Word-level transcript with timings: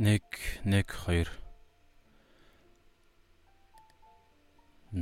1 0.00 0.18
1 0.64 0.84
2 1.04 1.28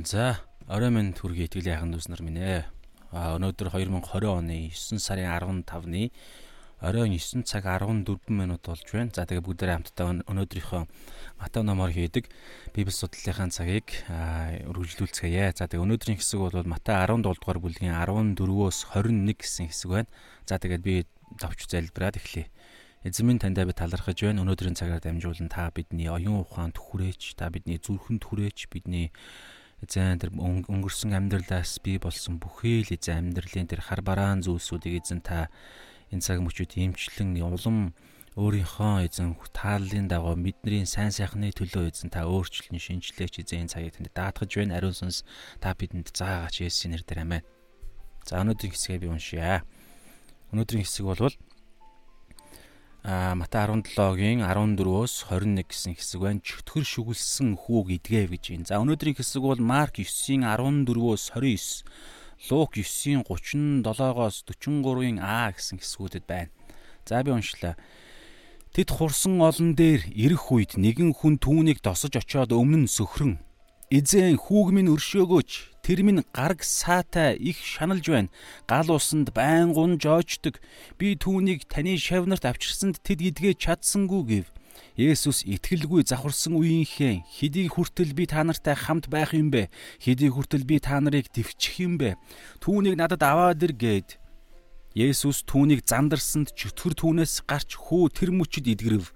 За, 0.03 0.43
орой 0.67 0.91
минь 0.91 1.13
түргий 1.15 1.47
итгэл 1.47 1.71
яхан 1.71 1.95
дүүснэр 1.95 2.19
минь 2.19 2.35
ээ. 2.43 2.67
А 3.15 3.39
өнөөдөр 3.39 3.71
2020 3.79 4.27
оны 4.27 4.67
9 4.75 4.99
сарын 4.99 5.31
15-ны 5.31 6.11
оройн 6.83 7.15
9 7.15 7.47
цаг 7.47 7.63
14 7.63 8.27
минут 8.27 8.67
болж 8.67 8.83
байна. 8.91 9.15
За 9.15 9.23
тэгээ 9.23 9.39
бүгдээрээ 9.39 9.77
хамтдаа 9.79 10.19
өнөөдрийнхөө 10.27 10.83
Матай 11.39 11.63
номоор 11.63 11.95
хийдэг 11.95 12.27
Библи 12.75 12.91
судлалынхаа 12.91 13.55
цагийг 13.55 14.03
үргэлжлүүлцгээе. 14.67 15.55
За 15.55 15.71
тэгээ 15.71 15.79
өнөөдрийн 15.79 16.19
хэсэг 16.19 16.43
бол 16.43 16.67
Матай 16.67 16.99
17 17.07 17.23
дугаар 17.23 17.63
бүлгийн 17.63 17.95
14-өөс 17.95 18.91
21 18.99 19.31
гэсэн 19.31 19.71
хэсэг 19.71 19.95
байна. 19.95 20.11
За 20.43 20.59
тэгээд 20.59 20.83
би 20.83 21.07
товч 21.39 21.71
залбираад 21.71 22.19
эхлэе. 22.19 22.51
Эзэн 22.99 23.31
минь 23.31 23.39
таньдаа 23.39 23.63
би 23.63 23.71
талархаж 23.71 24.19
байна. 24.27 24.43
Өнөөдрийн 24.43 24.75
цагаар 24.75 24.99
дамжуулан 24.99 25.47
та 25.47 25.71
бидний 25.71 26.11
оюун 26.11 26.43
ухаанд 26.43 26.75
хүрээч, 26.75 27.39
та 27.39 27.47
бидний 27.47 27.79
зүрхэнд 27.79 28.27
хүрээч, 28.27 28.67
бидний 28.67 29.15
эзэн 29.79 30.19
тэр 30.19 30.35
өнгөрсөн 30.35 31.15
амьдралаас 31.15 31.79
би 31.79 31.95
болсон 31.95 32.43
бүхий 32.43 32.83
л 32.83 32.91
эзэн 32.91 33.31
амьдралын 33.31 33.71
тэр 33.71 33.87
хар 33.87 34.03
бараан 34.03 34.43
зүйлсүүдийг 34.43 34.99
эзэн 34.99 35.23
та 35.23 35.47
энэ 36.11 36.19
цаг 36.19 36.43
мөчүүд 36.43 36.75
имчлэн 36.75 37.39
улам 37.39 37.95
өөрийнхөө 38.35 39.07
эзэн 39.07 39.39
тааллын 39.55 40.11
дагуу 40.11 40.35
бидний 40.35 40.83
сайн 40.83 41.15
сайхны 41.15 41.55
төлөө 41.55 41.95
эзэн 41.95 42.11
та 42.11 42.27
өөрчлөн 42.27 42.83
шинжлээч 42.83 43.47
эзэн 43.47 43.63
энэ 43.63 43.71
цагийг 43.71 43.95
танд 43.95 44.11
даатгаж 44.11 44.51
байна. 44.59 44.75
Ариун 44.75 44.91
сүнс 44.91 45.23
та 45.63 45.71
бидэнд 45.71 46.11
заагаач 46.11 46.67
Есүсийн 46.67 46.99
нэрээр 46.99 47.23
аминь. 47.23 47.47
За 48.27 48.43
өнөөдрийн 48.43 48.75
хэсгээ 48.75 48.99
би 48.99 49.07
уншия. 49.07 49.63
Өнөөдрийн 50.51 50.83
хэсэг 50.83 51.07
бол 51.07 51.31
а 51.31 51.48
Матай 53.09 53.65
17-гийн 53.65 54.45
14-өөс 54.45 55.33
21 55.33 55.65
гэсэн 55.65 55.97
хэсэг 55.97 56.21
байна. 56.21 56.45
Чөтгөр 56.45 56.85
шүглсэн 56.85 57.57
хүүг 57.57 57.97
идгээв 57.97 58.37
гэж 58.37 58.43
байна. 58.53 58.69
За 58.69 58.77
өнөөдрийн 58.85 59.17
хэсэг 59.17 59.41
бол 59.41 59.57
Марк 59.57 59.97
9-ийн 59.97 60.45
14-өөс 60.45 61.33
29, 61.33 61.89
Лук 62.53 62.77
9-ийн 62.77 63.25
37-оос 63.25 64.45
43-ийн 64.45 65.17
А 65.17 65.49
гэсэн 65.49 65.81
хэсгүүдэд 65.81 66.25
байна. 66.29 66.53
За 67.09 67.25
би 67.25 67.33
уншлаа. 67.33 67.81
Тэд 68.77 68.93
хурсан 68.93 69.41
олон 69.41 69.73
дээр 69.73 70.05
ирэх 70.13 70.53
үед 70.53 70.77
нэгэн 70.77 71.17
хүн 71.17 71.41
түүнийг 71.41 71.81
досож 71.81 72.13
очиод 72.13 72.53
өмнө 72.53 72.85
сөхрөн 72.85 73.41
Эзэн 73.89 74.37
хүүг 74.37 74.69
минь 74.69 74.93
өршөөгөөч. 74.93 75.81
Тэр 75.81 76.05
минь 76.05 76.21
гараг 76.29 76.61
саатай 76.61 77.33
их 77.33 77.57
шаналж 77.57 78.05
байна. 78.05 78.29
Гал 78.69 78.93
усанд 78.93 79.33
байнгун 79.33 79.97
жоочдөг. 79.97 80.61
Би 81.01 81.17
түүнийг 81.17 81.65
таны 81.65 81.97
шавнарт 81.97 82.45
авчирсанд 82.45 83.01
тэд 83.01 83.25
идгээ 83.33 83.57
чадсангүй 83.57 84.21
гэв. 84.29 84.45
Есүс 84.93 85.41
итгэлгүй 85.41 86.05
завхарсан 86.05 86.53
үеийнхээ 86.53 87.25
хэдий 87.25 87.65
хүртэл 87.65 88.13
би 88.13 88.29
та 88.29 88.45
нартай 88.45 88.77
хамт 88.77 89.09
байх 89.09 89.33
юм 89.33 89.49
бэ? 89.49 89.73
Хэдий 89.97 90.29
хүртэл 90.29 90.69
би 90.69 90.77
та 90.77 91.01
нарыг 91.01 91.33
дэвчих 91.33 91.81
юм 91.81 91.97
бэ? 91.97 92.13
Түүнийг 92.61 92.93
надад 92.93 93.25
аваад 93.25 93.65
ир 93.65 93.73
гээд 93.73 94.21
Есүс 94.93 95.45
түүнийг 95.45 95.85
зандарсанд 95.85 96.53
чөтгөр 96.57 96.93
түүнээс 96.97 97.45
гарч 97.45 97.77
хүү 97.77 98.09
тэр 98.09 98.33
мөчөд 98.33 98.65
идгэрэв. 98.73 99.13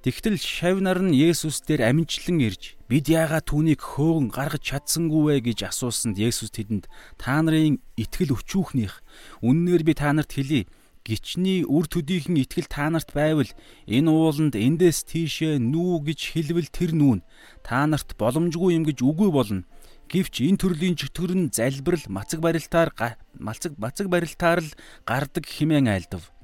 Тэгтэл 0.00 0.40
шавнар 0.40 0.96
нь 1.04 1.12
Есүс 1.12 1.60
дээр 1.68 1.92
аминчлан 1.92 2.40
ирж 2.40 2.80
бид 2.88 3.12
яагаад 3.12 3.52
түүнийг 3.52 3.84
хөөгн 3.84 4.32
гаргаж 4.32 4.64
чадсангүй 4.64 5.44
вэ 5.44 5.52
гэж 5.52 5.68
асуусанд 5.68 6.16
Есүс 6.16 6.48
тэдэнд 6.56 6.88
та 7.20 7.44
нарын 7.44 7.84
итгэл 8.00 8.32
өчүүхнийх 8.32 9.04
үннээр 9.44 9.84
би 9.84 9.92
та 9.92 10.16
нарт 10.16 10.32
хэлье 10.32 10.64
гичний 11.04 11.68
үр 11.68 11.84
төдийхөн 11.84 12.40
итгэл 12.40 12.64
та 12.72 12.88
нарт 12.88 13.12
байвал 13.12 13.52
энэ 13.84 14.08
ууланд 14.08 14.56
эндээс 14.56 15.04
тийшээ 15.04 15.60
нүү 15.60 16.08
гэж 16.08 16.20
хэлвэл 16.32 16.72
тэр 16.72 16.96
нүүн 16.96 17.20
та 17.60 17.84
нарт 17.84 18.16
боломжгүй 18.16 18.80
юм 18.80 18.88
гэж 18.88 19.04
үгүй 19.04 19.28
болно 19.28 19.68
Гэвч 20.10 20.42
энэ 20.42 20.58
төрлийн 20.58 20.96
чөтгөр 20.98 21.32
нь 21.38 21.52
залбирал 21.54 22.02
мацаг 22.08 22.40
барилтаар 22.42 22.90
мацаг 23.38 23.78
мацаг 23.78 24.10
барилтаар 24.10 24.58
л 24.58 24.72
гардаг 25.06 25.46
хэмээн 25.46 25.86
айлдав. 25.86 26.34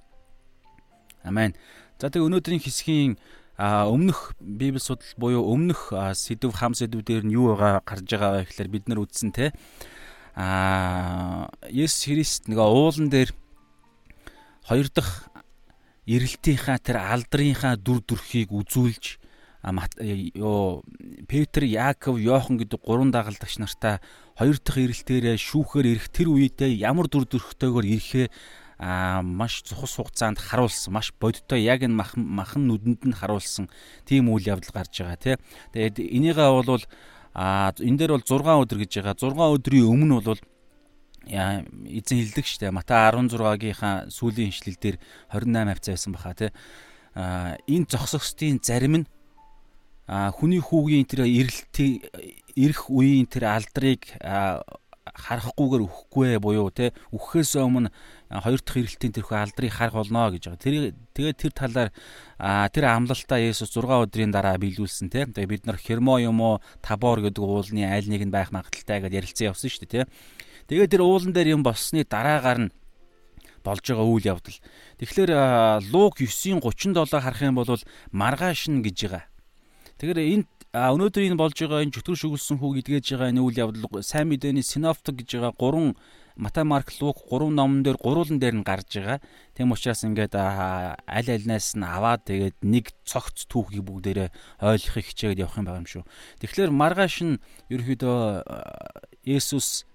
Амен. 1.27 1.59
За 1.99 2.07
тэг 2.07 2.23
өнөөдрийн 2.23 2.63
хэсгийн 2.63 3.19
а 3.57 3.89
өмнөх 3.89 4.37
библи 4.41 4.79
судал 4.79 5.09
буюу 5.17 5.49
өмнөх 5.49 5.89
сэдв 6.13 6.53
хам 6.53 6.77
сэдвүүдээр 6.77 7.25
нь 7.25 7.35
юу 7.37 7.57
байгаа 7.57 7.81
гарч 7.81 8.05
байгаа 8.05 8.33
вэ 8.37 8.49
гэхээр 8.53 8.69
бид 8.69 8.85
нар 8.89 9.01
үздсэн 9.01 9.33
те. 9.33 9.57
А 10.37 11.49
Есүс 11.73 12.05
Христ 12.05 12.53
нөгөө 12.53 12.69
уулан 12.69 13.09
дээр 13.09 13.33
хоёр 14.69 14.89
дахь 14.93 15.33
эрэлтийнхаа 16.05 16.79
тэр 16.85 17.01
алдрынхаа 17.01 17.81
дүр 17.81 18.05
төрхийг 18.05 18.53
үзүүлж 18.53 19.17
ёо 19.67 20.85
Петр, 21.27 21.65
Яаков, 21.65 22.21
Йохан 22.21 22.61
гэдэг 22.61 22.81
гурван 22.85 23.11
дагалдагч 23.11 23.59
нартаа 23.59 23.99
хоёр 24.39 24.61
дахь 24.63 24.79
эрэлтээрээ 24.79 25.35
шүүхээр 25.41 25.87
ирэх 25.91 26.07
тэр 26.15 26.31
үедээ 26.31 26.77
ямар 26.87 27.11
дүр 27.11 27.27
төрхтэйгээр 27.27 27.87
ирэхээ 27.99 28.27
маш 28.79 29.65
цухас 29.65 29.97
хугацаанд 29.97 30.37
харуулсан 30.37 30.93
маш 30.93 31.13
бодиттой 31.17 31.65
яг 31.65 31.81
энэ 31.81 31.97
махан 31.97 32.23
махан 32.25 32.69
нүдэнд 32.69 33.09
нь 33.09 33.17
харуулсан 33.17 33.73
тийм 34.05 34.29
үйл 34.29 34.45
явдал 34.45 34.73
гарч 34.77 35.01
байгаа 35.01 35.17
тий. 35.17 35.37
Тэгээд 35.73 35.97
энийгээ 36.05 36.51
бол 36.53 36.85
а 37.33 37.73
энэ 37.73 37.97
дээр 37.97 38.13
бол 38.21 38.25
6 38.25 38.45
өдөр 38.45 38.79
гэж 38.85 38.93
байгаа. 39.01 39.17
6 39.17 39.57
өдрийн 39.57 39.89
өмнө 39.89 40.21
бол 40.21 40.41
эзэн 41.27 42.19
хэлдэг 42.21 42.47
штэ 42.47 42.71
Матай 42.71 43.11
16-гийнхаа 43.11 44.13
сүүлийн 44.13 44.53
ишлэл 44.53 44.77
дээр 44.77 44.97
28 45.33 45.73
хавцаа 45.73 45.93
байсан 45.97 46.13
баха 46.13 46.35
тий. 46.37 46.51
а 47.17 47.57
энэ 47.67 47.89
зогсогчдын 47.89 48.61
зарим 48.61 48.95
нь 49.01 49.07
хүний 50.07 50.61
хүүгийн 50.61 51.09
тэр 51.09 51.27
эрэлтийн 51.27 52.05
ирэх 52.55 52.93
үеийн 52.93 53.27
тэр 53.27 53.51
алдрыг 53.51 54.05
харахгүйгээр 55.17 55.83
өхгүй 55.83 56.39
буюу 56.39 56.71
те 56.71 56.95
өгөхөөс 57.11 57.59
өмнө 57.59 57.91
хоёр 58.31 58.61
дахь 58.61 58.79
ирэлтийн 58.83 59.15
тэрхүү 59.15 59.37
алдрыг 59.39 59.71
харах 59.71 59.95
болно 59.95 60.31
гэж 60.35 60.51
байгаа. 60.51 60.63
Тэр 60.63 60.75
тэгээд 61.15 61.37
тэр 61.39 61.53
талаар 61.55 61.91
тэр 62.75 62.85
амлалтаа 62.91 63.39
Есүс 63.39 63.71
6 63.71 63.87
өдрийн 63.87 64.35
дараа 64.35 64.59
биелүүлсэн 64.59 65.11
те. 65.15 65.31
Тэгээд 65.31 65.51
бид 65.51 65.65
нар 65.67 65.79
Хермо 65.79 66.19
юм 66.19 66.43
уу 66.43 66.59
Табор 66.83 67.23
гэдэг 67.23 67.39
уулны 67.39 67.87
аль 67.87 68.11
нэг 68.11 68.27
нь 68.27 68.35
байх 68.35 68.51
магадaltaй 68.51 68.99
гэдээ 69.07 69.21
ярилцсан 69.23 69.47
явсан 69.55 69.71
шүү 69.71 69.87
дээ 69.87 70.05
те. 70.07 70.11
Тэгээд 70.67 70.91
тэр 70.99 71.03
уулан 71.07 71.31
дээр 71.31 71.55
юм 71.55 71.63
болсны 71.63 72.03
дараагаар 72.03 72.67
нь 72.67 72.71
болж 73.63 73.83
байгаа 73.87 74.07
үйл 74.07 74.27
явдал. 74.27 74.59
Тэгэхээр 74.99 75.31
Лук 75.95 76.19
9:37 76.19 77.23
харах 77.23 77.43
юм 77.43 77.55
бол 77.55 77.79
маргааш 78.11 78.71
нь 78.75 78.83
гэж 78.83 78.99
байгаа. 79.07 79.25
Тэгэхээр 80.03 80.19
энэ 80.19 80.45
өнөөдөр 80.75 81.23
энэ 81.31 81.41
болж 81.41 81.57
байгаа 81.57 81.83
энэ 81.87 81.95
чөтгөр 81.95 82.19
шүглсэн 82.21 82.59
хүүг 82.59 82.85
идгээж 82.85 83.07
байгаа 83.17 83.31
энэ 83.33 83.43
үйл 83.43 83.61
явдал 83.65 84.03
сайн 84.05 84.29
мэдээний 84.29 84.67
синоптик 84.67 85.25
гэж 85.25 85.41
байгаа 85.41 85.53
гурван 85.57 85.97
Матай, 86.37 86.65
Марк, 86.65 86.93
Лук 87.01 87.17
гурван 87.31 87.55
номон 87.55 87.83
дээр 87.83 87.97
гурван 87.97 88.39
дээр 88.39 88.61
нь 88.61 88.63
гарч 88.63 88.93
байгаа. 89.01 89.21
Тэм 89.57 89.73
учраас 89.73 90.05
ингээд 90.05 90.37
аль 90.37 91.33
альнаас 91.33 91.73
нь 91.73 91.81
аваад 91.81 92.29
тэгээд 92.29 92.61
нэг 92.61 92.93
цогц 93.09 93.49
түүхийг 93.49 93.81
бүгдээрээ 93.81 94.29
ойлгохыг 94.61 95.07
хичээгээд 95.17 95.41
явах 95.41 95.57
юм 95.57 95.65
байгаа 95.65 95.81
юм 95.81 95.89
шүү. 95.89 96.05
Тэгэхээр 96.45 96.71
маргааш 96.77 97.17
нь 97.25 97.41
ерөөхдөө 97.73 98.21
Есүс 99.25 99.89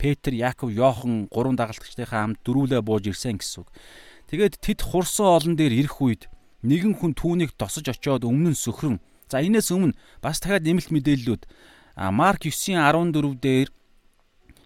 Петр, 0.00 0.32
Яаков, 0.32 0.72
Йохан 0.72 1.28
гурван 1.28 1.60
дагалдагчдынхаа 1.60 2.32
хамт 2.32 2.40
дөрүүлээ 2.48 2.80
бууж 2.80 3.04
ирсэн 3.12 3.36
гэсэн 3.36 3.68
үг. 3.68 3.68
Тэгээд 4.32 4.64
тэд 4.64 4.80
хурсан 4.80 5.36
олон 5.36 5.52
дээр 5.52 5.84
ирэх 5.84 6.00
үед 6.00 6.32
нэгэн 6.64 6.96
хүн 6.96 7.12
түүнийг 7.12 7.60
тосож 7.60 7.92
очиод 7.92 8.24
өмнө 8.24 8.56
нь 8.56 8.58
сөхрөн. 8.58 9.04
За 9.28 9.44
энэс 9.44 9.68
өмнө 9.68 9.92
бас 10.24 10.40
дахиад 10.40 10.64
нэмэлт 10.64 10.88
мэдээллүүд 10.96 11.44
Марк 12.08 12.48
9:14 12.48 13.36
дээр 13.36 13.68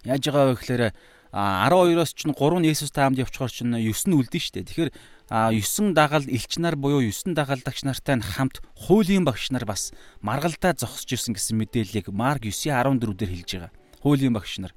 Яаж 0.07 0.23
байгаа 0.31 0.45
вэ 0.47 0.55
гэхээр 0.55 0.83
12-оос 1.31 2.17
чинь 2.17 2.33
3 2.33 2.57
нь 2.57 2.69
Есүс 2.73 2.89
таамд 2.89 3.21
явчихаар 3.21 3.53
чинь 3.53 3.69
9 3.69 4.09
нь 4.09 4.17
үлдэн 4.17 4.41
штэ. 4.41 4.65
Тэгэхээр 4.65 4.91
9 5.29 5.93
дагал 5.93 6.25
элч 6.25 6.57
нар 6.57 6.73
буюу 6.73 7.05
9 7.05 7.37
дагалдагч 7.37 7.85
нартай 7.85 8.17
хамт 8.17 8.65
хуулийн 8.73 9.21
багш 9.21 9.53
нар 9.53 9.65
бас 9.69 9.93
маргалдаа 10.25 10.73
зогсож 10.73 11.05
ирсэн 11.05 11.37
гэсэн 11.37 11.53
мэдээллийг 11.61 12.09
Марк 12.09 12.49
9:14 12.49 13.13
дээр 13.13 13.29
хэлж 13.29 13.49
байгаа. 13.53 13.71
Хуулийн 14.01 14.33
багш 14.33 14.57
нар. 14.57 14.73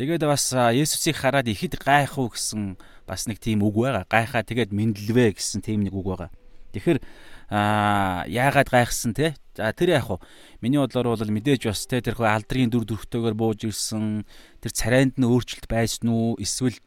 Тэгээд 0.00 0.24
бас 0.24 0.48
Есүсийг 0.48 1.20
хараад 1.20 1.52
ихэд 1.52 1.76
гайх 1.76 2.16
уу 2.16 2.32
гэсэн 2.32 2.80
бас 3.04 3.28
нэг 3.28 3.36
тийм 3.36 3.60
үг 3.60 3.76
байгаа. 3.76 4.08
Гайхаа 4.08 4.40
тэгээд 4.40 4.72
мэдлвэ 4.72 5.36
гэсэн 5.36 5.60
тийм 5.60 5.84
нэг 5.84 5.92
үг 5.92 6.08
байгаа. 6.08 6.32
Тэгэхээр 6.72 7.04
аа 7.52 8.24
яагаад 8.32 8.72
гайхсан 8.72 9.12
те? 9.12 9.36
За 9.52 9.68
тэр 9.76 10.00
яах 10.00 10.08
вэ? 10.08 10.16
Миний 10.64 10.80
бодлоор 10.80 11.12
бол 11.12 11.20
мэдээж 11.20 11.68
бас 11.68 11.84
те 11.84 12.00
тэр 12.00 12.16
хөө 12.16 12.32
алдрын 12.32 12.72
дүр 12.72 12.88
төрхтэйгээр 12.88 13.36
бууж 13.36 13.68
ирсэн 13.68 14.24
тэр 14.64 14.72
царайнд 14.72 15.20
нь 15.20 15.28
өөрчлөлт 15.28 15.68
байсан 15.68 16.08
уу 16.08 16.40
эсвэл 16.40 16.80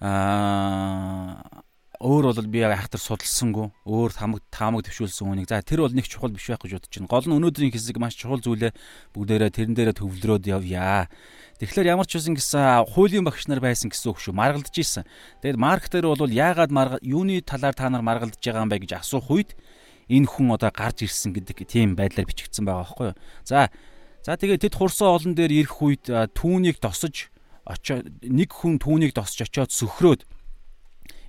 аа 0.00 1.67
өөр 1.98 2.30
бол 2.30 2.46
би 2.46 2.62
айхтар 2.62 3.02
судалсангүй 3.02 3.74
өөр 3.82 4.14
тамаг 4.14 4.42
таамаг 4.54 4.86
төвшүүлсэн 4.86 5.26
хүнийг 5.26 5.50
за 5.50 5.58
тэр 5.66 5.82
бол 5.82 5.90
нэг 5.90 6.06
чухал 6.06 6.30
биш 6.30 6.46
байх 6.46 6.62
гэж 6.62 6.78
бодож 6.78 6.94
байна. 6.94 7.10
Гол 7.10 7.26
нь 7.26 7.36
өнөөдрийн 7.42 7.74
хэсэг 7.74 7.98
маш 7.98 8.14
чухал 8.14 8.38
зүйлээ 8.38 8.70
бүгдээрээ 9.18 9.50
тэрэн 9.50 9.74
дээрээ 9.74 9.98
төвлөрөөд 9.98 10.46
явъя. 10.46 11.10
Тэгэхээр 11.58 11.90
ямар 11.90 12.06
ч 12.06 12.22
үсэн 12.22 12.38
гэсэн 12.38 12.86
хуулийн 12.94 13.26
багш 13.26 13.50
нар 13.50 13.58
байсан 13.58 13.90
гэсэн 13.90 14.14
үг 14.14 14.22
шүү. 14.22 14.30
Маргалдаж 14.30 14.78
исэн. 14.78 15.10
Тэгээд 15.42 15.58
марк 15.58 15.90
дээр 15.90 16.06
бол 16.14 16.30
яагаад 16.30 17.02
юуны 17.02 17.42
талаар 17.42 17.74
та 17.74 17.90
нар 17.90 18.06
маргалдаж 18.06 18.38
байгаа 18.38 18.62
юм 18.62 18.70
бэ 18.70 18.86
гэж 18.86 19.02
асуух 19.02 19.26
үед 19.34 19.58
энэ 20.06 20.30
хүн 20.30 20.54
одоо 20.54 20.70
гарч 20.70 21.02
ирсэн 21.02 21.34
гэдэг 21.34 21.66
тийм 21.66 21.98
байдлаар 21.98 22.30
бичигдсэн 22.30 22.62
байгаа 22.62 22.86
байхгүй 22.86 23.06
юу. 23.10 23.18
За 23.42 23.74
за 24.22 24.38
тэгээд 24.38 24.70
тэд 24.70 24.78
хурсан 24.78 25.18
олон 25.18 25.34
дээр 25.34 25.66
ирэх 25.66 25.82
үед 25.82 26.06
түүнийг 26.06 26.78
тосож 26.78 27.34
очоо 27.66 28.06
нэг 28.22 28.54
хүн 28.54 28.78
түүнийг 28.78 29.12
тосч 29.18 29.42
очоод 29.44 29.74
сөхрөөд 29.74 30.37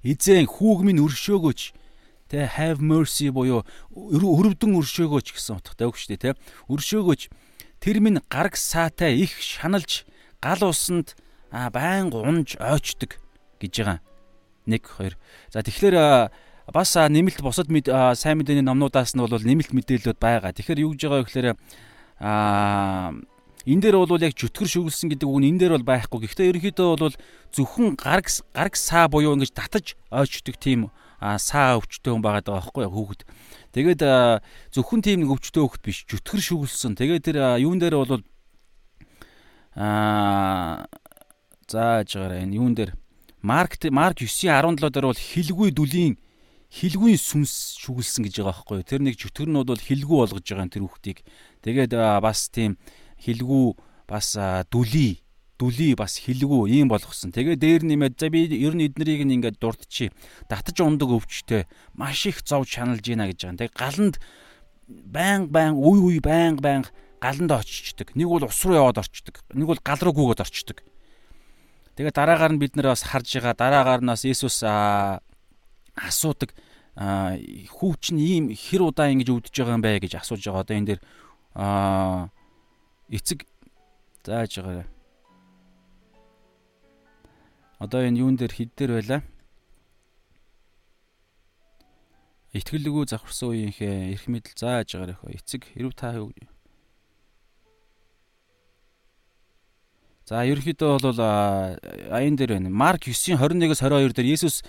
эзэн 0.04 0.48
хүүг 0.48 0.86
минь 0.86 1.04
өршөөгөөч 1.04 1.62
тэ 2.30 2.46
have 2.56 2.80
mercy 2.80 3.34
буюу 3.34 3.66
өрөвдөн 3.92 4.78
өршөөгөөч 4.78 5.28
гэсэн 5.34 5.58
утгатай 5.60 5.90
үг 5.90 5.98
шүү 5.98 6.10
дээ 6.14 6.24
тэ 6.34 6.40
өршөөгөөч 6.70 7.22
тэр 7.82 7.98
минь 8.04 8.22
гараг 8.30 8.54
саатай 8.56 9.18
их 9.26 9.34
шаналж 9.42 10.06
гал 10.38 10.62
усанд 10.70 11.18
байнга 11.52 12.22
унж 12.22 12.56
ойчдөг 12.62 13.18
гэж 13.60 13.74
байгаа. 13.82 14.00
1 14.70 14.78
2. 14.78 15.18
За 15.50 15.66
тэгэхээр 15.66 15.96
бас 16.70 16.94
нэмэлт 16.96 17.42
бусад 17.42 17.68
сайн 17.68 18.38
мэдээний 18.38 18.62
номнуудаас 18.62 19.18
нь 19.18 19.22
бол 19.26 19.34
нэмэлт 19.34 19.74
мэдээлэлүүд 19.74 20.20
байгаа. 20.22 20.54
Тэгэхээр 20.54 20.84
юу 20.86 20.94
гэж 20.94 21.02
байгаа 21.02 21.20
вэ 21.20 21.26
гэхээр 21.26 21.48
аа 22.22 23.18
энэ 23.68 23.82
дээр 23.84 23.96
бол 24.00 24.24
яг 24.24 24.36
чөтгөр 24.36 24.68
шүглсэн 24.68 25.12
гэдэг 25.12 25.28
үг 25.28 25.40
нь 25.44 25.50
энэ 25.52 25.60
дээр 25.60 25.74
бол 25.80 25.90
байхгүй. 25.92 26.20
Гэхдээ 26.28 26.50
ерөнхийдөө 26.54 26.90
бол 26.96 27.16
зөвхөн 27.52 28.00
гараг 28.00 28.28
гараг 28.56 28.76
саа 28.80 29.12
буюу 29.12 29.36
ингэж 29.36 29.52
татаж 29.52 30.00
ойчдөг 30.12 30.56
тийм 30.60 30.92
саа 31.20 31.76
өвчтөй 31.80 32.16
хүн 32.16 32.24
байгаа 32.24 32.44
даа 32.44 32.64
байхгүй 32.64 32.88
хүүхэд. 32.88 33.22
Тэгээд 33.76 34.02
зөвхөн 34.72 35.02
тийм 35.04 35.28
нэг 35.28 35.36
өвчтөй 35.36 35.60
хүүхэд 35.60 35.84
биш 35.84 36.08
чөтгөр 36.08 36.40
шүглсэн. 36.40 36.96
Тэгээд 36.96 37.24
тэр 37.28 37.38
юун 37.60 37.84
дээр 37.84 38.00
бол 38.00 38.24
аа 39.76 40.88
зааж 41.68 42.16
байгаарай 42.16 42.48
энэ 42.48 42.58
юун 42.58 42.74
дээр 42.74 42.96
марк 43.44 43.78
марк 43.92 44.18
9:17 44.24 44.90
дээр 44.90 45.06
бол 45.12 45.20
хилгүй 45.20 45.70
дүлийн 45.72 46.18
хилгүй 46.70 47.18
сүнс 47.18 47.78
шүглсэн 47.82 48.26
гэж 48.26 48.42
байгаа 48.42 48.54
байхгүй 48.54 48.84
тэр 48.86 49.02
нэг 49.06 49.16
чөтгөр 49.18 49.50
нь 49.50 49.58
бол 49.62 49.80
хилгүй 49.80 50.18
болгож 50.22 50.46
байгаа 50.46 50.70
тэр 50.70 50.84
хүүхдийг 50.86 51.18
тэгээд 51.66 51.94
бас 52.22 52.50
тийм 52.50 52.78
хилгүү 53.20 53.68
бас 54.08 54.36
дүлий 54.72 55.22
дүлий 55.60 55.94
бас 55.94 56.16
хилгүү 56.24 56.72
ийм 56.72 56.88
болгосон. 56.88 57.36
Тэгээ 57.36 57.60
дээр 57.60 57.84
нэмээд 57.84 58.16
за 58.16 58.32
би 58.32 58.48
ер 58.48 58.74
нь 58.80 58.88
эднэрийг 58.88 59.28
нь 59.28 59.36
ингээд 59.38 59.60
дурдчихъя. 59.60 60.16
Татаж 60.48 60.80
ундаг 60.80 61.12
өвчтэй 61.12 61.68
маш 62.00 62.24
их 62.26 62.40
зов 62.48 62.64
чаналж 62.64 63.04
гинэ 63.04 63.36
гэж 63.36 63.44
байгаа. 63.44 63.60
Тэгээ 63.68 63.76
галанд 63.76 64.16
баян 64.88 65.52
баян 65.52 65.76
үе 65.76 66.00
үе 66.00 66.20
баян 66.24 66.56
баян 66.64 66.88
галанд 67.20 67.52
очичдаг. 67.52 68.16
Нэг 68.16 68.32
бол 68.32 68.48
ус 68.48 68.64
руу 68.64 68.80
яваад 68.80 69.04
орчдөг. 69.04 69.44
Нэг 69.52 69.68
бол 69.68 69.84
гал 69.84 70.00
руу 70.00 70.16
гүгээд 70.16 70.44
орчдөг. 70.48 70.80
Тэгээ 72.00 72.16
дараагаар 72.16 72.56
нь 72.56 72.62
бид 72.64 72.80
нэр 72.80 72.96
бас 72.96 73.04
харж 73.04 73.28
байгаа. 73.28 73.60
Дараагаар 73.60 74.00
нь 74.00 74.12
бас 74.16 74.24
Иесус 74.24 74.64
асуудаг 74.64 76.56
хүүч 76.96 78.16
нь 78.16 78.24
ийм 78.24 78.46
хэр 78.56 78.88
удаа 78.88 79.12
ингэж 79.12 79.28
өвдөж 79.28 79.56
байгаа 79.60 79.76
юм 79.76 79.84
бэ 79.84 80.08
гэж 80.08 80.24
асууж 80.24 80.40
байгаа. 80.40 80.64
Одоо 80.64 80.76
энэ 80.80 80.88
дээр 80.96 81.02
аа 81.60 82.32
эцэг 83.10 83.46
зааж 84.24 84.62
байгаарай. 84.62 84.88
Одоо 87.80 88.06
энэ 88.06 88.20
юун 88.20 88.36
дээр 88.38 88.54
хід 88.54 88.72
дээр 88.78 89.02
байла. 89.02 89.24
Итгэлгүй 92.54 93.06
завхарсан 93.10 93.50
үеийнхээ 93.50 94.14
эрх 94.14 94.26
мэдэл 94.30 94.58
зааж 94.58 94.94
байгаарай 94.94 95.18
хөө. 95.18 95.38
Эцэг 95.38 95.62
хэрв 95.74 95.94
та 95.98 96.14
За 100.30 100.46
ерөнхийдөө 100.46 101.02
бол 101.02 101.20
аян 102.14 102.36
дээр 102.38 102.62
байна. 102.62 102.70
Марк 102.70 103.10
9:21-с 103.10 103.82
22 103.82 104.14
дээр 104.14 104.30
Есүс 104.30 104.62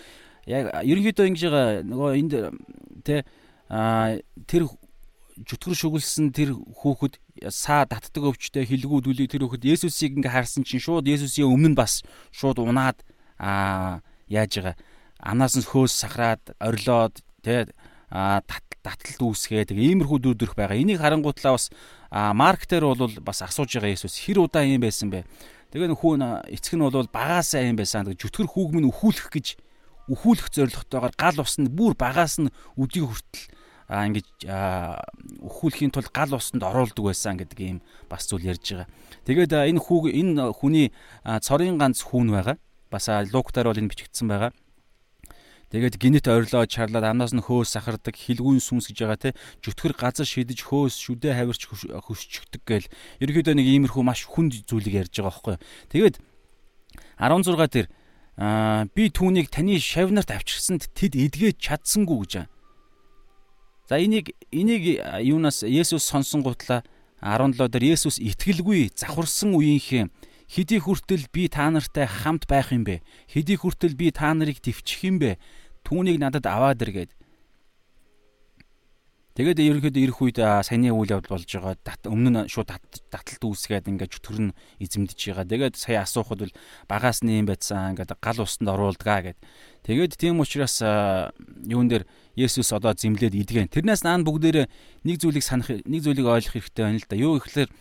яг 0.48 0.72
ерөнхийдөө 0.81 1.26
ингэж 1.28 1.43
байгаа 1.44 1.69
нөгөө 1.84 2.10
энд 2.16 2.32
тэ 3.04 3.28
тэр 4.48 4.62
чөтгөр 5.44 5.76
шүглсэн 5.76 6.32
тэр 6.32 6.56
хүүхэд 6.56 7.20
саа 7.48 7.88
татдаг 7.88 8.28
өвчтэй 8.28 8.69
хилгүүд 8.69 9.08
үлий 9.08 9.28
тэр 9.31 9.48
хүүхэд 9.48 9.64
Есүсийг 9.64 10.20
ингээ 10.20 10.37
харсан 10.37 10.69
чинь 10.69 10.84
шууд 10.84 11.08
Есүсийн 11.08 11.48
өмнө 11.48 11.81
бас 11.81 12.04
шууд 12.34 12.60
унаад 12.60 13.00
аа 13.40 14.04
яаж 14.28 14.52
байгаа 14.60 14.76
анаас 15.20 15.56
нь 15.56 15.64
хөөс 15.64 15.92
сахраад 15.92 16.40
орилоод 16.60 17.20
тэ 17.44 17.69
таталт 18.10 19.20
үүсгээд 19.20 19.76
иймэрхүү 19.76 20.19
дүүдэрх 20.25 20.56
байгаа. 20.56 20.81
Энийг 20.81 21.04
харангуутлаа 21.04 21.54
бас 21.54 21.69
марк 22.10 22.64
дээр 22.64 22.96
бол 22.96 23.12
бас 23.20 23.44
асууж 23.44 23.76
байгаа 23.76 23.93
Есүс 23.93 24.25
хэр 24.25 24.48
удаа 24.48 24.64
юм 24.64 24.81
байсан 24.81 25.12
бэ? 25.12 25.28
Тэгээ 25.70 25.93
нөхөн 25.93 26.48
эцэг 26.48 26.75
нь 26.81 26.82
бол 26.82 27.12
багаасаа 27.12 27.69
юм 27.69 27.76
байсан. 27.76 28.08
Жүтгэр 28.08 28.48
хүүг 28.48 28.70
минь 28.72 28.88
өхүүлэх 28.88 29.28
гэж 29.28 29.46
өхүүлэх 30.08 30.48
зорилготойгоор 30.50 31.14
гал 31.14 31.38
усанд 31.44 31.70
бүр 31.70 31.94
багаас 31.94 32.40
нь 32.40 32.50
өдийг 32.75 33.06
хүртэл 33.06 33.44
ингэж 33.90 34.46
өхүүлэхийн 34.46 35.90
тулд 35.90 36.14
гал 36.14 36.38
усанд 36.38 36.62
оруулдаг 36.62 37.10
байсан 37.10 37.34
гэдэг 37.34 37.58
ийм 37.58 37.78
бас 38.06 38.31
зүйл 38.31 38.46
ярьж 38.46 38.87
байгаа. 38.87 38.88
Тэгээд 39.26 39.50
энэ 39.50 39.82
хүүг 39.82 40.14
энэ 40.14 40.54
хүний 40.54 40.94
цорын 41.26 41.75
ганц 41.75 42.06
хүүн 42.06 42.31
байгаа. 42.31 42.56
Бас 42.87 43.10
луктаар 43.34 43.66
бол 43.66 43.81
энэ 43.82 43.90
бичигдсэн 43.90 44.31
байгаа. 44.31 44.54
Тэгээд 45.75 45.98
гинэт 45.98 46.26
орилоо 46.31 46.66
чарлаад 46.70 47.06
амнаас 47.06 47.34
нь 47.34 47.42
хөөс 47.42 47.75
сахардаг 47.75 48.14
хилгүүн 48.14 48.62
сүнс 48.62 48.90
гэж 48.90 48.98
байгаа 49.06 49.19
те 49.19 49.31
жүтгэр 49.62 49.94
газар 49.94 50.26
шидэж 50.26 50.66
хөөс 50.66 50.94
шүдэ 50.98 51.31
хавирч 51.31 51.70
хөсчөгдөг 51.70 52.62
гээл 52.66 52.90
ерөөдөө 53.22 53.54
нэг 53.54 53.66
иймэрхүү 53.70 54.02
маш 54.02 54.26
хүнд 54.26 54.66
зүйлийг 54.66 55.06
ярьж 55.06 55.14
байгаа 55.14 55.31
байхгүй. 55.31 55.56
Тэгээд 55.94 56.16
16 57.22 57.70
дээр 57.70 57.86
би 58.90 59.04
түүнийг 59.14 59.46
таны 59.54 59.78
шавнарт 59.78 60.34
авчирсанд 60.34 60.90
тэд 60.90 61.14
эдгэж 61.14 61.62
чадсангүй 61.62 62.19
гэж 62.26 62.32
байна 62.34 62.50
За 63.91 63.99
энийг 63.99 64.39
энийг 64.53 65.03
юунаас 65.19 65.67
Есүс 65.67 66.06
сонсон 66.06 66.47
гутла 66.47 66.85
17 67.19 67.67
дээр 67.67 67.99
Есүс 67.99 68.23
итгэлгүй 68.23 68.94
завхарсан 68.94 69.51
үеийнхээ 69.59 70.06
хэдий 70.47 70.79
хүртэл 70.79 71.27
би 71.35 71.51
та 71.51 71.67
нартай 71.75 72.06
хамт 72.06 72.47
байх 72.47 72.70
юм 72.70 72.87
бэ? 72.87 73.03
Хэдий 73.27 73.59
хүртэл 73.59 73.99
би 73.99 74.15
та 74.15 74.31
нарыг 74.31 74.63
төвчих 74.63 75.03
юм 75.03 75.19
бэ? 75.19 75.43
Түүнийг 75.82 76.23
надад 76.23 76.47
аваад 76.47 76.79
ир 76.87 76.91
гэд. 76.94 77.11
Тэгээд 79.41 79.56
ерөнхийдөө 79.56 80.03
ирэх 80.05 80.20
үед 80.20 80.37
саяны 80.37 80.93
үйл 80.93 81.17
явдал 81.17 81.41
болж 81.41 81.49
байгаа. 81.49 81.73
Өмнө 82.13 82.44
нь 82.44 82.53
шууд 82.53 82.77
таталт 83.09 83.41
үүсгээд 83.41 83.89
ингээд 83.89 84.13
чөтгөр 84.20 84.53
нь 84.53 84.56
эзэмдэж 84.85 85.17
байгаа. 85.32 85.49
Тэгээд 85.49 85.77
сая 85.81 86.05
асуухад 86.05 86.44
бол 86.44 86.53
багаас 86.85 87.25
нь 87.25 87.41
юм 87.41 87.49
байцсан 87.49 87.97
ингээд 87.97 88.20
гал 88.20 88.44
усанд 88.44 88.69
оруулдгаа 88.69 89.32
гэд. 89.32 89.41
Тэгээд 89.89 90.20
тийм 90.20 90.44
учраас 90.44 90.85
юун 90.85 91.89
дээр 91.89 92.05
Есүс 92.37 92.69
одоо 92.77 92.93
зэмлээд 92.93 93.32
идгэн. 93.32 93.73
Тэрнээс 93.73 94.05
наан 94.05 94.29
бүгдээр 94.29 94.69
нэг 95.09 95.17
зүйлийг 95.17 95.41
санах 95.41 95.73
нэг 95.89 96.05
зүйлийг 96.05 96.29
ойлгох 96.29 96.61
хэрэгтэй 96.61 96.85
байна 96.85 97.01
л 97.01 97.09
да. 97.09 97.17
Юу 97.17 97.41
гэхээр 97.41 97.73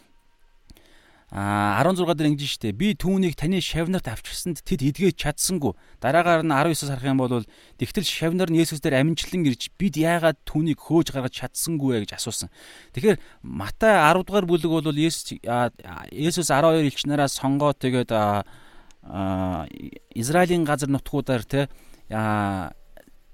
а 1.32 1.78
16 1.86 2.10
дээр 2.18 2.34
ингэж 2.34 2.58
штэ 2.58 2.74
би 2.74 2.98
түүнийг 2.98 3.38
таны 3.38 3.62
шавнарт 3.62 4.10
авчирсанд 4.10 4.66
тэд 4.66 4.82
эдгэж 4.82 5.14
чадсангүй 5.14 5.78
дараагаар 6.02 6.42
нь 6.42 6.50
19-с 6.50 6.90
харах 6.90 7.06
юм 7.06 7.22
бол 7.22 7.46
тэгтэл 7.78 8.02
шавнар 8.02 8.50
нь 8.50 8.58
Есүс 8.58 8.82
дээр 8.82 9.06
аминчлан 9.06 9.46
ирж 9.46 9.70
бид 9.78 9.94
яагаад 9.94 10.42
түүнийг 10.50 10.82
хөөж 10.82 11.14
гаргаж 11.14 11.38
чадсангүй 11.38 12.02
вэ 12.02 12.10
гэж 12.10 12.18
асуусан. 12.18 12.50
Тэгэхээр 12.98 13.22
Матай 13.46 13.94
10 13.94 14.26
дугаар 14.26 14.50
бүлэг 14.50 14.74
бол 14.74 14.90
Есүс 14.90 15.38
Есүс 16.10 16.50
12 16.50 16.90
элч 16.90 17.06
нараас 17.06 17.38
сонгоод 17.38 17.78
тэгээд 17.78 18.10
Израилийн 20.18 20.66
газар 20.66 20.90
нутгуудаар 20.90 21.46
те 21.46 21.70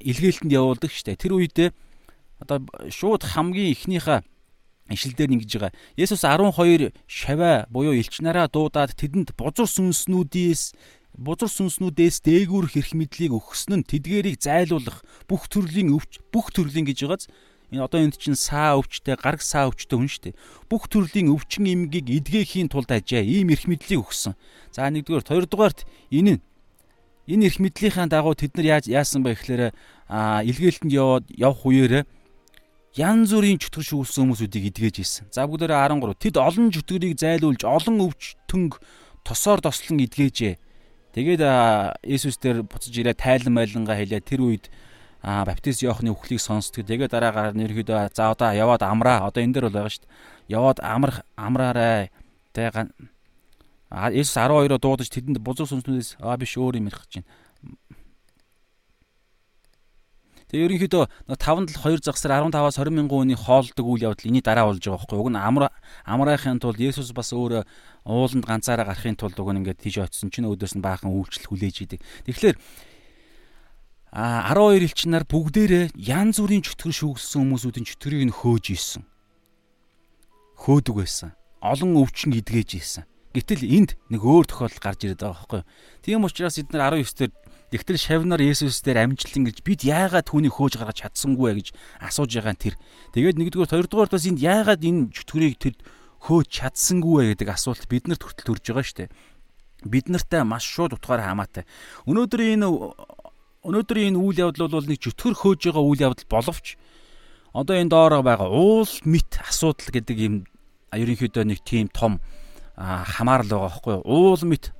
илгээлтэнд 0.03 0.51
явуулдаг 0.51 0.91
штэ. 0.91 1.15
Тэр 1.15 1.39
үедээ 1.39 1.71
одоо 2.43 2.59
шууд 2.91 3.23
хамгийн 3.23 3.71
ихнийхээ 3.71 4.19
ишлэлээр 4.89 5.33
ингэж 5.33 5.51
байгаа. 5.57 5.73
Есүс 5.97 6.21
12 6.21 6.93
шаваа 7.09 7.65
буюу 7.73 7.97
элч 7.97 8.21
нараа 8.21 8.45
дуудаад 8.45 8.93
тэдэнд 8.93 9.33
бузар 9.33 9.65
сүнснүүдээс 9.65 10.77
бузар 11.17 11.49
сүнснүүдээс 11.49 12.21
дээгүүрх 12.21 12.77
эрх 12.77 12.91
мэдлийг 12.93 13.33
өгсөн 13.33 13.81
нь 13.81 13.87
тэдгэрийг 13.87 14.37
зайлуулах 14.37 15.01
бүх 15.25 15.49
төрлийн 15.49 15.89
өвч 15.95 16.21
бүх 16.29 16.53
төрлийн 16.53 16.85
гэж 16.85 17.07
байгааз 17.07 17.25
энэ 17.73 17.81
одоо 17.81 17.99
энд 18.03 18.19
чинь 18.21 18.37
саа 18.37 18.77
өвчтэй 18.77 19.17
гараг 19.17 19.41
саа 19.41 19.71
өвчтэй 19.71 19.97
хүн 19.97 20.11
шүү 20.11 20.23
дээ. 20.29 20.39
Бүх 20.69 20.85
төрлийн 20.85 21.33
өвчин 21.33 21.65
эмгийг 21.65 22.07
эдгээхийн 22.21 22.69
тулд 22.69 22.93
ажээ. 22.93 23.25
Ийм 23.25 23.49
эрх 23.49 23.65
мэдлийг 23.65 24.05
өгсөн. 24.05 24.37
За 24.69 24.85
нэгдүгээр, 24.85 25.25
хоёрдугаарт 25.25 25.89
энэ 26.13 26.37
нь 26.37 26.41
энэ 27.25 27.45
эрх 27.49 27.57
мэдлийнхаа 27.57 28.05
дагуу 28.05 28.37
тэд 28.37 28.53
нар 28.53 28.77
яаж 28.77 28.85
яасан 28.85 29.25
бэ 29.25 29.33
гэхээр 29.33 29.73
илгээлтэнд 30.45 30.93
яваад 30.93 31.25
явах 31.33 31.65
үеэр 31.65 32.05
янз 32.95 33.35
бүрийн 33.35 33.59
чөтгөр 33.59 33.83
шүүгүүлсэн 33.83 34.23
хүмүүсүүдийг 34.23 34.65
эдгэж 34.71 34.95
ийсэн. 35.03 35.25
За 35.27 35.43
бүгдээрээ 35.43 35.99
13. 35.99 36.15
Тэд 36.15 36.35
олон 36.39 36.71
чөтгөрийг 36.71 37.19
зайлуулж 37.19 37.61
олон 37.67 37.97
өвч 38.07 38.39
төнг 38.47 38.79
тосоор 39.27 39.59
тослон 39.59 39.99
эдгэжээ. 39.99 40.55
Тэгээд 41.15 41.43
Иесус 42.07 42.39
дээр 42.39 42.63
буцаж 42.63 42.95
ирээ 42.95 43.19
тайлан 43.19 43.55
байлангаа 43.59 43.99
хэлээ. 43.99 44.23
Тэр 44.23 44.41
үед 44.47 44.65
баптист 45.23 45.83
Иохны 45.83 46.15
үхлийг 46.15 46.39
сонсдог. 46.39 46.87
Тэгээ 46.87 47.11
дараагаар 47.11 47.51
нэрхийдөө 47.55 48.15
за 48.15 48.31
одоо 48.31 48.55
яваад 48.55 48.83
амраа. 48.87 49.27
Одоо 49.27 49.43
энэ 49.43 49.59
дээр 49.59 49.67
бол 49.67 49.79
байгаа 49.83 49.91
шүү 49.91 50.03
дээ. 50.07 50.55
Яваад 50.55 50.79
амрах 50.79 51.17
амраарай. 51.35 52.11
Тэгээ 52.55 52.95
а 53.91 54.11
Есүс 54.11 54.35
12-оо 54.35 54.79
дуудаж 54.79 55.07
тэдэнд 55.11 55.39
бузар 55.39 55.67
сүнснүүдээс 55.71 56.19
аа 56.19 56.35
биш 56.35 56.59
өөр 56.59 56.79
юм 56.79 56.91
ярих 56.91 56.99
гэж 57.05 57.23
байна. 57.23 57.29
Тэгээ 60.55 60.87
ерөнхийдөө 60.87 61.03
5 61.35 61.75
7 61.75 61.99
2 61.99 62.07
загсаар 62.07 62.47
15-аас 62.47 62.79
20 62.79 62.95
мянган 62.95 63.27
хүний 63.27 63.35
хоолдог 63.35 63.83
үйл 63.83 64.07
явдал 64.07 64.31
эний 64.31 64.39
дараа 64.39 64.71
болж 64.71 64.79
байгаа 64.79 65.03
байхгүй. 65.03 65.19
Уг 65.19 65.29
нь 65.35 65.35
амра 65.35 65.67
амраахын 66.07 66.63
тулд 66.63 66.79
Есүс 66.79 67.11
бас 67.11 67.35
өөр 67.35 67.67
ууланд 68.07 68.47
ганцаараа 68.47 68.87
гарахын 68.87 69.19
тулд 69.19 69.35
уг 69.35 69.51
нь 69.51 69.59
ингээд 69.59 69.83
тийж 69.83 69.99
очсон 69.99 70.31
чинь 70.31 70.47
өөдөөс 70.47 70.79
нь 70.79 70.85
баахан 70.85 71.11
үйлчлэл 71.11 71.51
хүлээж 71.51 71.75
идэг. 71.83 71.99
Тэгэхээр 72.23 72.55
а 74.15 74.47
12 74.55 74.79
элчнэр 74.79 75.27
бүгдээрээ 75.27 75.91
янз 75.99 76.39
бүрийн 76.39 76.63
чөтгөр 76.63 76.95
шүүгссэн 77.03 77.39
хүмүүсүүдийн 77.43 77.87
чөтгөрийг 77.91 78.23
нь 78.31 78.37
хөөж 78.39 78.65
ийсэн. 78.71 79.03
Хөөдөг 80.55 80.95
байсан. 81.03 81.35
Олон 81.59 81.99
өвчин 81.99 82.31
идгээж 82.31 82.79
ийсэн. 82.79 83.03
Гэтэл 83.35 83.67
энд 83.67 83.99
нэг 84.07 84.23
өөр 84.23 84.47
тохиолдол 84.47 84.79
гарч 84.79 85.03
ирээд 85.03 85.19
байгаа 85.19 85.35
байхгүй. 85.35 85.61
Тийм 85.99 86.23
учраас 86.23 86.55
эдгээр 86.55 87.03
19 87.03 87.19
дээр 87.19 87.33
тэгтэл 87.75 87.99
шавнаар 87.99 88.39
Есүс 88.39 88.79
дээр 88.87 89.03
амжилтан 89.03 89.51
гэж 89.51 89.59
бид 89.67 89.83
яагаад 89.83 90.31
түүнийг 90.31 90.55
хөөж 90.55 90.79
гаргаж 90.79 91.03
чадсангүй 91.03 91.51
вэ 91.51 91.55
гэж 91.59 91.67
асууж 91.99 92.31
байгаа 92.31 92.55
нь 92.55 92.63
тэр. 92.63 92.75
Тэгээд 93.11 93.35
нэгдүгээр 93.35 93.71
хоёрдугаар 93.75 94.09
бас 94.15 94.23
энд 94.23 94.39
яагаад 94.39 94.79
энэ 94.79 95.11
чөтгөрийг 95.11 95.59
тэр 95.59 95.75
хөөж 96.23 96.47
чадсангүй 96.47 97.15
вэ 97.19 97.25
гэдэг 97.35 97.49
асуулт 97.51 97.83
биднэрт 97.91 98.23
хүртэл 98.23 98.47
төрж 98.47 98.63
байгаа 98.71 98.85
шүү 98.87 98.97
дээ. 99.03 99.09
Бид 99.91 100.07
нартай 100.07 100.41
маш 100.47 100.63
шууд 100.63 100.95
утгаар 100.95 101.21
хамаатай. 101.27 101.67
Өнөөдөр 102.07 102.41
энэ 102.55 102.67
өнөөдрийн 103.65 104.13
энэ 104.13 104.21
үйл 104.21 104.41
явдал 104.45 104.69
бол 104.69 104.87
нэг 104.87 105.01
чөтгөр 105.01 105.35
хөөж 105.35 105.61
байгаа 105.69 105.83
үйл 105.83 106.05
явдал 106.05 106.29
боловч 106.29 106.77
одоо 107.55 107.75
энэ 107.75 107.89
доороо 107.89 108.21
байгаа 108.21 108.49
уул 108.51 108.91
мэт 109.09 109.41
асуудал 109.41 109.89
гэдэг 109.89 110.17
юм 110.21 110.35
ерөнхийдөө 110.93 111.43
нэг 111.49 111.59
тийм 111.65 111.89
том 111.89 112.21
хамаарал 112.77 113.49
байгаа 113.49 113.65
байхгүй 113.71 113.93
юу? 113.97 114.03
Уул 114.05 114.43
мэт 114.45 114.75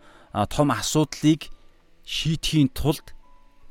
том 0.52 0.70
асуудлыг 0.70 1.50
шийдэхийн 2.06 2.70
тулд 2.72 3.18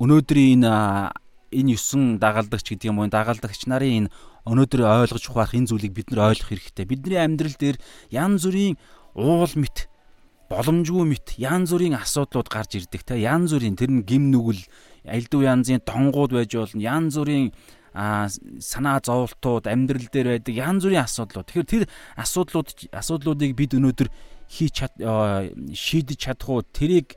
өнөөдрийн 0.03 0.67
энэ 0.67 1.15
энэ 1.55 1.79
9 1.79 2.19
дагалдагч 2.19 2.67
гэдэг 2.75 2.91
юм 2.91 2.99
уу 2.99 3.07
дагалдагч 3.07 3.71
нарын 3.71 4.11
энэ 4.11 4.13
өнөөдөр 4.45 4.81
ойлгож 4.83 5.25
ухаах 5.31 5.55
энэ 5.55 5.71
зүйлийг 5.71 5.95
бид 5.95 6.11
нар 6.11 6.35
ойлгох 6.35 6.51
хэрэгтэй. 6.51 6.85
Бидний 6.85 7.23
амьдрал 7.23 7.55
дээр 7.55 7.79
янз 8.11 8.43
бүрийн 8.45 8.75
уул 9.15 9.55
мэт 9.55 9.87
боломжгүй 10.51 11.05
мэт 11.09 11.39
янз 11.39 11.71
бүрийн 11.73 11.97
асуудлууд 11.97 12.49
гарч 12.51 12.77
ирдэг 12.77 13.03
те 13.07 13.23
янз 13.23 13.55
бүрийн 13.55 13.79
тэр 13.79 13.91
нь 13.95 14.05
гим 14.05 14.29
нүгэл 14.35 14.61
альдуу 15.07 15.41
янзын 15.47 15.81
донгууд 15.87 16.35
байж 16.35 16.53
болно. 16.53 16.83
Янз 16.83 17.15
бүрийн 17.17 17.55
санаа 17.95 18.99
зовлтууд 18.99 19.71
амьдрал 19.71 20.11
дээр 20.11 20.43
байдаг 20.43 20.55
янз 20.59 20.83
бүрийн 20.85 21.07
асуудлууд. 21.07 21.47
Тэгэхээр 21.47 21.71
тэр 21.71 21.85
асуудлууд 22.19 22.69
асуудлуудыг 22.91 23.55
бид 23.55 23.79
өнөөдөр 23.79 24.09
хийж 24.51 24.77
шийдэж 25.73 26.19
чадах 26.19 26.49
уу? 26.51 26.67
Тэрийг 26.67 27.15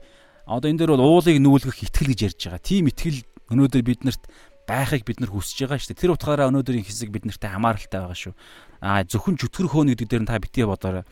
одоо 0.48 0.68
энэ 0.72 0.80
дээр 0.80 0.96
бол 0.96 1.20
уулыг 1.20 1.36
нүүлгэх 1.36 1.84
итгэл 1.84 2.10
гэж 2.16 2.20
ярьж 2.24 2.40
байгаа. 2.48 2.64
Тийм 2.64 2.88
итгэл 2.88 3.20
өнөөдөр 3.52 3.82
биднэрт 3.84 4.24
байхыг 4.64 5.04
бид 5.04 5.20
нар 5.20 5.28
хүсэж 5.32 5.68
байгаа 5.68 5.76
шүү 5.76 5.92
дээ. 5.92 6.02
Тэр 6.08 6.14
утгаараа 6.16 6.48
өнөөдрийн 6.48 6.88
хэсэг 6.88 7.12
биднэртэй 7.12 7.52
хамааралтай 7.52 8.00
байгаа 8.00 8.16
шүү. 8.16 8.34
А 8.80 9.04
зөвхөн 9.04 9.36
чөтгөр 9.36 9.68
хөөнө 9.68 9.92
гэдэг 9.92 10.08
дээр 10.08 10.22
нь 10.24 10.30
та 10.30 10.40
битгий 10.40 10.64
бодоорой 10.64 11.04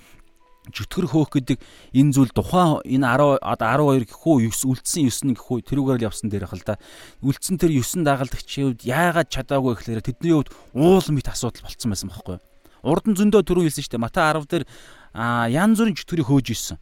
жүтгэр 0.72 1.06
хөөх 1.06 1.30
гэдэг 1.30 1.58
энэ 1.94 2.10
зүйл 2.10 2.32
тухайн 2.34 2.82
энэ 2.82 3.06
10 3.06 3.38
одоо 3.38 3.94
12 3.94 4.10
гэхүү 4.10 4.50
9 4.50 4.66
үлдсэн 4.66 5.06
9 5.06 5.38
гэхүү 5.38 5.56
тэрүүгээр 5.62 5.98
л 6.02 6.06
явсан 6.10 6.26
дээр 6.26 6.50
хэл 6.50 6.66
да. 6.66 6.74
Үлдсэн 7.22 7.56
тэр 7.60 7.70
9 7.70 8.02
дагалдагчийн 8.02 8.74
хувьд 8.74 8.82
яагаад 8.82 9.30
чадаагүй 9.30 9.78
гэхээр 9.78 10.02
тэдний 10.02 10.34
хувьд 10.34 10.50
уул 10.74 11.06
мэт 11.14 11.30
асуудал 11.30 11.62
болцсон 11.62 11.90
байсан 11.94 12.10
байхгүй 12.10 12.34
юу? 12.34 12.42
Урд 12.82 13.04
нь 13.06 13.18
зөндөө 13.18 13.42
түрүү 13.46 13.64
хэлсэн 13.70 13.82
шүү 13.86 13.94
дээ. 13.94 14.02
Матай 14.02 14.26
10 14.26 14.50
дээр 14.50 14.64
а 15.14 15.46
янз 15.46 15.78
бүрийн 15.78 15.98
жүтгэрийг 16.02 16.26
хөөж 16.26 16.48
исэн. 16.50 16.78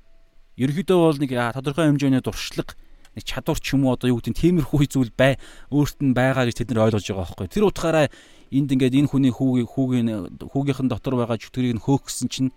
Ерөнхийдөө 0.54 0.98
бол 0.98 1.18
нэг 1.18 1.30
тодорхой 1.34 1.90
хэмжээний 1.90 2.22
дуршлаг 2.22 2.78
нэг 3.14 3.24
чадвар 3.26 3.58
ч 3.58 3.74
юм 3.74 3.86
уу 3.86 3.94
одоо 3.94 4.10
юу 4.10 4.18
гэдэг 4.18 4.38
тиймэрхүү 4.38 4.86
зүйл 4.90 5.12
бай 5.14 5.38
өөрт 5.70 6.02
нь 6.02 6.14
байгаа 6.14 6.46
гэж 6.50 6.62
тэд 6.62 6.74
нар 6.74 6.90
ойлгож 6.90 7.06
байгаа 7.06 7.26
байхгүй. 7.26 7.46
Тэр 7.50 7.64
утгаараа 7.70 8.06
энд 8.50 8.70
ингээд 8.74 8.98
энэ 8.98 9.10
хүний 9.10 9.32
хүүгийн 9.34 9.70
хүүгийн 9.70 10.08
хүүгийнхэн 10.50 10.90
дотор 10.90 11.14
байгаа 11.18 11.38
жүтгэрийг 11.38 11.78
нь 11.78 11.84
хөөх 11.84 12.10
гэсэн 12.10 12.28
чинь 12.30 12.50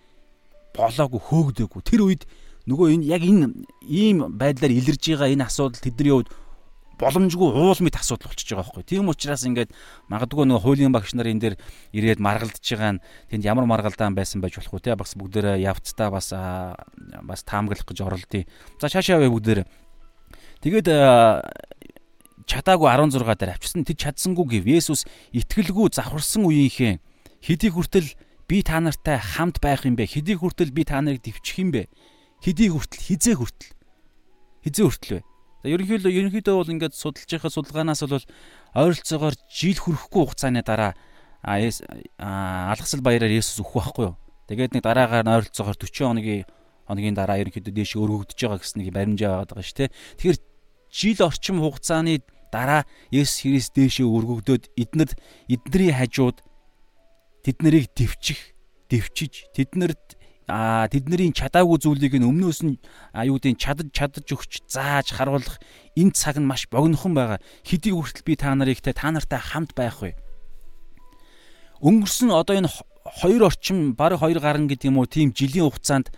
болоогүй 0.74 1.20
хөөгдөөгүй. 1.22 1.82
Тэр 1.86 2.00
үед 2.06 2.22
нөгөө 2.66 2.86
энэ 2.98 3.06
яг 3.06 3.22
энэ 3.22 3.66
ийм 3.86 4.34
байдлаар 4.34 4.74
илэрж 4.74 5.02
байгаа 5.14 5.30
энэ 5.34 5.46
асуудал 5.46 5.82
тэдний 5.82 6.12
хувьд 6.14 6.30
боломжгүй 6.98 7.48
уул 7.54 7.80
мэт 7.80 7.96
асуудал 7.96 8.28
болчихж 8.28 8.52
байгаа 8.52 8.66
байхгүй. 8.68 8.84
Тийм 8.84 9.08
учраас 9.08 9.46
ингээд 9.46 9.70
магадгүй 10.10 10.44
нөгөө 10.50 10.62
хуулийн 10.66 10.92
багш 10.92 11.14
нар 11.14 11.30
энэ 11.30 11.42
дээр 11.42 11.56
ирээд 11.94 12.18
маргалдж 12.18 12.60
байгаа 12.60 12.98
нь 12.98 13.02
тэнд 13.30 13.46
ямар 13.46 13.70
маргалдаан 13.70 14.18
байсан 14.18 14.42
байж 14.42 14.58
болох 14.58 14.74
уу 14.74 14.82
те 14.82 14.98
бас 14.98 15.14
бүгдээрээ 15.14 15.62
явцдаа 15.62 16.10
бас 16.10 16.34
бас 16.34 17.40
таамаглах 17.46 17.86
гэж 17.86 17.98
оролдъё. 18.02 18.44
За 18.82 18.90
шаашаа 18.90 19.22
яваа 19.22 19.30
бүгдээрээ. 19.30 19.66
Тэгээд 20.66 20.86
чадаагүй 22.48 22.88
16 22.90 23.22
дээр 23.38 23.52
авчирсан. 23.54 23.84
Тэд 23.84 23.98
чадсангүй 24.02 24.58
гэв. 24.58 24.64
Есүс 24.66 25.04
итгэлгүй 25.36 25.92
завхарсан 25.92 26.48
үеийнхээ 26.48 26.98
хэдий 27.44 27.70
хүртэл 27.70 28.08
би 28.48 28.62
та 28.64 28.80
нартай 28.80 29.20
хамт 29.20 29.60
байх 29.60 29.84
юм 29.84 29.94
бэ? 29.94 30.08
Хэдий 30.08 30.34
хүртэл 30.34 30.72
би 30.72 30.82
та 30.88 31.04
нарыг 31.04 31.22
дэвчих 31.22 31.60
юм 31.60 31.70
бэ? 31.76 31.86
Хэдий 32.40 32.72
хүртэл 32.72 33.04
хизээ 33.04 33.36
хүртэл 33.36 33.70
хизээ 34.64 34.86
хүртэл 34.88 35.14
вэ? 35.20 35.22
Ерөнхийдөө 35.66 36.12
ерөнхийдөө 36.12 36.54
бол 36.54 36.70
ингээд 36.70 36.94
судалж 36.94 37.26
байхад 37.26 37.54
судалгаанаас 37.54 38.02
бол 38.06 38.26
ойролцоогоор 38.78 39.34
жил 39.50 39.78
хүрэхгүй 39.78 40.22
хугацааны 40.22 40.62
дараа 40.62 40.94
алгасал 41.42 43.02
баяраар 43.02 43.34
Есүс 43.34 43.58
өгөх 43.62 43.82
байхгүй 43.82 44.04
юу? 44.12 44.16
Тэгээд 44.46 44.78
нэг 44.78 44.82
дараагаар 44.86 45.26
ойролцоогоор 45.26 45.74
40 45.74 46.14
хоногийн 46.14 46.46
хоногийн 46.86 47.16
дараа 47.18 47.42
ерөнхийдөө 47.42 47.74
дээш 47.74 47.98
өргөгдөж 47.98 48.38
байгаа 48.38 48.58
гэсэн 48.62 48.78
нэг 48.82 48.90
баримжаа 48.94 49.44
байгаа 49.44 49.66
шүү 49.66 49.78
дээ. 49.82 49.94
Тэгэхээр 50.18 50.38
жил 50.94 51.18
орчим 51.26 51.56
хугацааны 51.58 52.22
дараа 52.54 52.82
Есүс 53.12 53.44
Христ 53.44 53.74
дээшээ 53.76 54.06
өргөгдөөд 54.08 54.64
эднэрд 54.78 55.12
эдний 55.52 55.92
хажууд 55.92 56.38
тэд 57.44 57.58
нарыг 57.62 57.92
дэвчих, 57.92 58.56
дэвчиж 58.88 59.52
тэднэрт 59.52 60.17
а 60.48 60.88
тэдний 60.88 61.28
чадаагүй 61.36 61.76
зүйлийг 61.76 62.16
нь 62.16 62.24
өмнөөс 62.24 62.64
нь 62.64 62.80
аюудын 63.12 63.60
чадаж 63.60 63.92
чадаж 63.92 64.24
өгч 64.24 64.64
зааж 64.64 65.12
харуулах 65.12 65.60
энэ 65.92 66.16
цаг 66.16 66.40
нь 66.40 66.48
маш 66.48 66.64
богинохон 66.72 67.12
байгаа. 67.12 67.38
Хэдий 67.68 67.92
хүртэл 67.92 68.24
би 68.24 68.32
та 68.32 68.56
нарыг 68.56 68.80
те 68.80 68.96
та 68.96 69.12
нартай 69.12 69.36
хамт 69.36 69.76
байх 69.76 70.00
вэ? 70.00 70.16
Өнгөрсөн 71.84 72.32
одоо 72.32 72.56
энэ 72.56 72.72
хоёр 73.20 73.52
орчим 73.52 73.92
баг 73.92 74.16
хоёр 74.16 74.40
гарan 74.40 74.72
гэдэг 74.72 74.88
юм 74.88 75.04
уу 75.04 75.06
тийм 75.06 75.36
жилийн 75.36 75.68
хугацаанд 75.68 76.08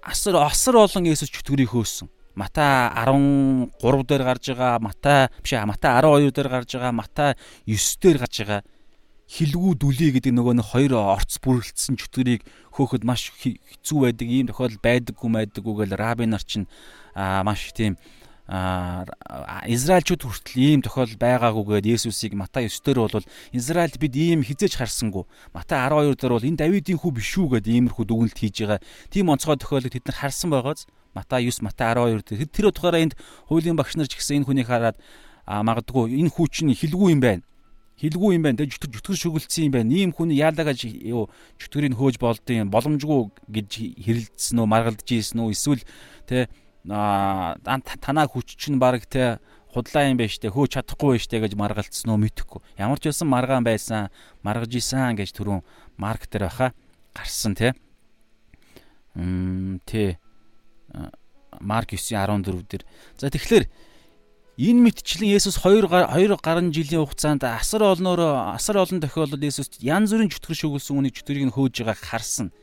асар 0.00 0.40
асар 0.40 0.80
олон 0.80 1.04
Есүс 1.04 1.28
чөтгөрийг 1.28 1.68
хөөсөн. 1.68 2.08
Матай 2.34 2.90
13 2.96 3.70
дээр 4.08 4.24
гарч 4.24 4.56
байгаа, 4.56 4.80
Матай 4.80 5.28
биш 5.44 5.52
Матай 5.52 5.92
12 6.00 6.32
дээр 6.32 6.48
гарч 6.48 6.70
байгаа, 6.74 6.92
Матай 6.96 7.30
9 7.68 8.00
дээр 8.00 8.18
гарч 8.24 8.36
байгаа 8.40 8.73
хилгүү 9.28 9.72
дүлий 9.80 10.10
гэдэг 10.12 10.36
нөгөө 10.36 10.60
нэг 10.60 10.68
хоёр 10.68 10.92
орц 11.00 11.40
бүрэлдсэн 11.40 11.96
чөтгөрийг 11.96 12.44
хөөхөд 12.76 13.08
маш 13.08 13.32
хэцүү 13.32 13.98
байдаг 14.04 14.28
ийм 14.28 14.46
тохиолдол 14.52 14.84
байдаггүй 14.84 15.30
байдаггүй 15.32 15.74
гэл 15.80 15.96
раби 15.96 16.28
нар 16.28 16.44
чинь 16.44 16.68
маш 17.16 17.72
тийм 17.72 17.96
Израильчууд 18.44 20.20
хүртэл 20.20 20.60
ийм 20.60 20.80
тохиолдол 20.84 21.16
байгаагүйгээд 21.16 21.88
Есүсийг 21.88 22.36
Матай 22.36 22.68
9 22.68 22.84
дээр 22.84 23.08
бол 23.08 23.24
Израильд 23.56 23.96
бид 23.96 24.12
ийм 24.12 24.44
хизээж 24.44 24.76
харсангүй. 24.76 25.24
Матай 25.56 25.80
12 25.80 26.20
дээр 26.20 26.32
бол 26.36 26.44
энэ 26.44 26.60
Давидын 26.60 27.00
хүү 27.00 27.12
биш 27.16 27.32
үү 27.40 27.56
гэдэг 27.56 27.72
иймэрхүү 27.72 28.04
дүгнэлт 28.04 28.36
хийж 28.36 28.68
байгаа. 28.68 28.84
Тийм 29.08 29.32
онцгой 29.32 29.56
тохиолдлыг 29.56 29.96
тэд 29.96 30.12
нар 30.12 30.20
харсан 30.20 30.52
байгааз 30.52 30.84
Матай 31.16 31.48
9 31.48 31.64
Матай 31.64 31.96
12 31.96 32.20
дээр 32.36 32.52
тэр 32.52 32.68
утгаараа 32.68 33.00
энд 33.00 33.16
хуулийн 33.48 33.80
багш 33.80 33.96
нар 33.96 34.12
ч 34.12 34.20
гэсэн 34.20 34.44
энэ 34.44 34.48
хүнийг 34.52 34.68
хараад 34.68 35.00
магадгүй 35.48 36.12
энэ 36.12 36.28
хүү 36.36 36.46
чинь 36.52 36.76
хилгүй 36.76 37.16
юм 37.16 37.24
байна 37.24 37.42
хилгүй 38.00 38.34
юм 38.34 38.42
байна 38.42 38.58
те 38.58 38.66
жүтгэр 38.66 38.90
жүтгэр 38.98 39.18
шүглцсэн 39.22 39.70
юм 39.70 39.72
байна. 39.74 39.94
Ийм 39.94 40.10
хүн 40.10 40.34
яалагаж 40.34 40.84
юу 40.84 41.30
жүтгэрийг 41.62 41.94
хөөж 41.94 42.16
болдсон 42.18 42.70
боломжгүй 42.72 43.20
гэж 43.54 43.70
хэрэлдсэн 44.02 44.58
үү 44.58 44.66
маргалдаж 44.66 45.08
ийсэн 45.08 45.38
үү 45.40 45.54
эсвэл 45.54 45.82
те 46.26 46.50
танаа 46.84 48.26
хүч 48.26 48.58
чинь 48.58 48.82
баг 48.82 49.06
те 49.06 49.38
худлаа 49.70 50.10
юм 50.10 50.18
байна 50.18 50.30
штэ 50.30 50.50
хөөж 50.50 50.70
чадахгүй 50.74 51.18
байна 51.18 51.24
штэ 51.26 51.38
гэж 51.42 51.52
маргалцсан 51.54 52.10
уу 52.10 52.18
мэдэхгүй. 52.18 52.60
Ямар 52.78 52.98
ч 52.98 53.10
байсан 53.10 53.30
маргаан 53.30 53.64
байсан 53.66 54.10
маргаж 54.42 54.74
исэн 54.74 55.14
гэж 55.18 55.34
түрүүн 55.34 55.62
марк 55.98 56.26
дээр 56.30 56.46
баха 56.50 56.74
гарсан 57.14 57.54
те. 57.54 57.74
Мм 59.14 59.82
тий. 59.86 60.18
Марк 61.60 61.94
9:14 61.94 62.66
дээр. 62.70 62.82
За 63.18 63.30
тэгэхээр 63.30 63.66
Энэ 64.54 64.86
мэдчлэн 64.86 65.34
Есүс 65.34 65.58
2 65.66 65.90
2 65.90 66.38
гаруй 66.38 66.70
жилийн 66.70 67.02
хугацаанд 67.02 67.42
асар 67.42 67.82
олноор 67.82 68.54
асар 68.54 68.78
олон 68.78 69.02
тохиолдолд 69.02 69.42
Есүс 69.42 69.82
янз 69.82 70.14
бүрийн 70.14 70.30
чөтгөр 70.30 70.54
шүглсэн 70.54 70.94
үнийг 70.94 71.18
чөтгөрийг 71.18 71.50
нь 71.50 71.54
хөөж 71.58 71.82
байгааг 71.82 71.98
харсан. 71.98 72.54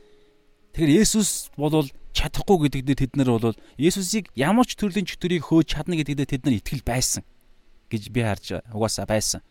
Тэгэхээр 0.72 1.04
Есүс 1.04 1.52
бол 1.52 1.84
чадахгүй 2.16 2.64
гэдэгдээ 2.64 2.96
тэд 2.96 3.12
нар 3.20 3.36
бол 3.36 3.52
Есүсийг 3.76 4.32
ямар 4.32 4.64
ч 4.64 4.72
төрлийн 4.80 5.04
чөтгөрийг 5.04 5.44
хөөж 5.44 5.68
чадна 5.68 6.00
гэдэгдээ 6.00 6.32
тэд 6.32 6.42
нар 6.48 6.56
итгэл 6.64 6.80
байсан. 6.80 7.28
гэж 7.92 8.08
би 8.08 8.20
харж 8.24 8.64
угаасаа 8.72 9.04
байсан. 9.04 9.44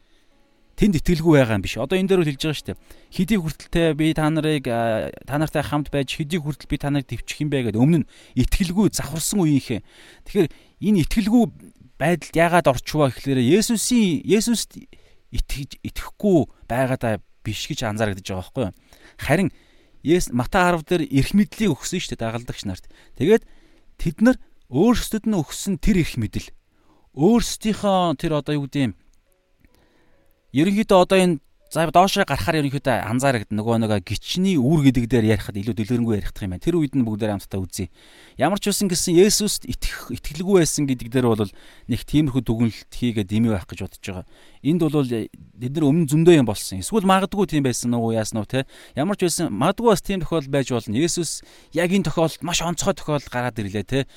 Тэнд 0.74 0.98
итгэлгүй 0.98 1.46
байгаа 1.46 1.62
юм 1.62 1.66
биш. 1.66 1.78
Одоо 1.78 1.94
энэ 1.94 2.10
дээр 2.10 2.26
хэлж 2.26 2.42
байгаа 2.42 2.58
шүү 2.58 2.68
дээ. 2.74 2.82
Хэдий 3.14 3.38
хүртэлтэй 3.38 3.94
би 3.94 4.18
та 4.18 4.26
нарыг 4.34 4.66
та 4.66 5.36
нартай 5.38 5.62
хамт 5.62 5.94
байж 5.94 6.18
хэдий 6.18 6.42
хүртэл 6.42 6.66
би 6.66 6.78
та 6.82 6.90
нарыг 6.90 7.06
төвчих 7.06 7.38
юм 7.46 7.54
бэ 7.54 7.70
гэдэг 7.70 7.78
өмнө 7.78 8.02
нь 8.02 8.10
итгэлгүй 8.34 8.90
завхарсан 8.90 9.46
үеийнхээ. 9.46 9.86
Тэгэхээр 10.26 10.50
энэ 10.50 11.02
итгэлгүй 11.06 11.44
байдалд 12.02 12.34
яагаад 12.34 12.68
орчвоо 12.74 13.14
гэхлээр 13.14 13.46
Есүсийн 13.62 14.26
Есүст 14.26 14.74
итгэж 15.30 15.78
итгэхгүй 15.86 16.50
байгаадаа 16.66 17.22
биш 17.46 17.70
гэж 17.70 17.86
анзаарэгдэж 17.86 18.26
байгаа 18.26 18.42
байхгүй 18.42 18.64
юу. 18.66 18.76
Харин 19.22 19.50
Ес 20.02 20.34
Мата 20.34 20.66
10 20.74 20.82
дээр 20.90 21.04
эрх 21.14 21.38
мэдлийг 21.38 21.78
өгсөн 21.78 22.02
шүү 22.02 22.18
дээ 22.18 22.26
дагалдагч 22.26 22.66
нарт. 22.66 22.90
Тэгээд 23.22 23.46
тэд 24.02 24.18
нар 24.26 24.38
өөрсдөд 24.74 25.30
нь 25.30 25.38
өгсөн 25.38 25.78
тэр 25.78 26.02
эрх 26.02 26.18
мэдэл 26.18 26.50
өөрсдийнхөө 27.14 28.18
тэр 28.18 28.34
одоо 28.42 28.54
юу 28.58 28.66
гэдэг 28.66 28.82
юм 28.82 28.94
ерөнхийдөө 30.58 31.00
одоо 31.06 31.18
энэ 31.22 31.38
За 31.72 31.86
доошоо 31.88 32.26
гарахаар 32.28 32.60
ерөнхийдөө 32.60 33.08
анзаарагд 33.08 33.56
нөгөө 33.56 33.78
нөгөө 33.80 34.04
гिचний 34.04 34.60
үр 34.60 34.84
гэдэг 34.84 35.08
дээр 35.08 35.40
ярихад 35.40 35.56
илүү 35.56 35.72
дэлгэрэнгүй 35.80 36.20
ярих 36.20 36.36
юм 36.36 36.52
байна. 36.52 36.60
Тэр 36.60 36.76
үед 36.76 37.00
нь 37.00 37.08
бүгдээр 37.08 37.32
хамтдаа 37.32 37.64
үзье. 37.64 37.88
Ямар 38.36 38.60
ч 38.60 38.76
үсэн 38.76 38.92
гэсэн 38.92 39.16
Есүст 39.16 39.64
итгэх 39.64 40.12
итгэлгүй 40.12 40.68
байсан 40.68 40.84
гэдэг 40.84 41.08
дээр 41.08 41.32
бол 41.32 41.48
нэг 41.48 42.02
тиймэрхүү 42.04 42.44
дүгнэлт 42.44 42.92
хийгээд 42.92 43.32
ими 43.32 43.56
байх 43.56 43.64
гэж 43.72 43.88
бодож 43.88 44.04
байгаа. 44.04 44.28
Энд 44.68 44.84
бол 44.84 45.08
бид 45.08 45.72
нар 45.72 45.88
өмнө 45.88 46.12
зөндөө 46.12 46.36
юм 46.44 46.48
болсон. 46.52 46.84
Эсвэл 46.84 47.08
магадгүй 47.08 47.48
тийм 47.48 47.64
байсан 47.64 47.96
уу 47.96 48.12
яасан 48.12 48.44
уу 48.44 48.52
те. 48.52 48.68
Ямар 49.00 49.16
ч 49.16 49.32
байсан 49.32 49.48
магадгүй 49.56 49.96
бас 49.96 50.04
тийм 50.04 50.20
тохиолдол 50.28 50.52
байж 50.52 50.76
болно. 50.76 51.00
Есүс 51.00 51.40
яг 51.72 51.88
энэ 51.88 52.12
тохиолдолд 52.12 52.44
маш 52.44 52.60
онцгой 52.68 53.00
тохиолдол 53.00 53.32
гараад 53.32 53.56
ирлээ 53.56 53.88
те. 53.88 54.12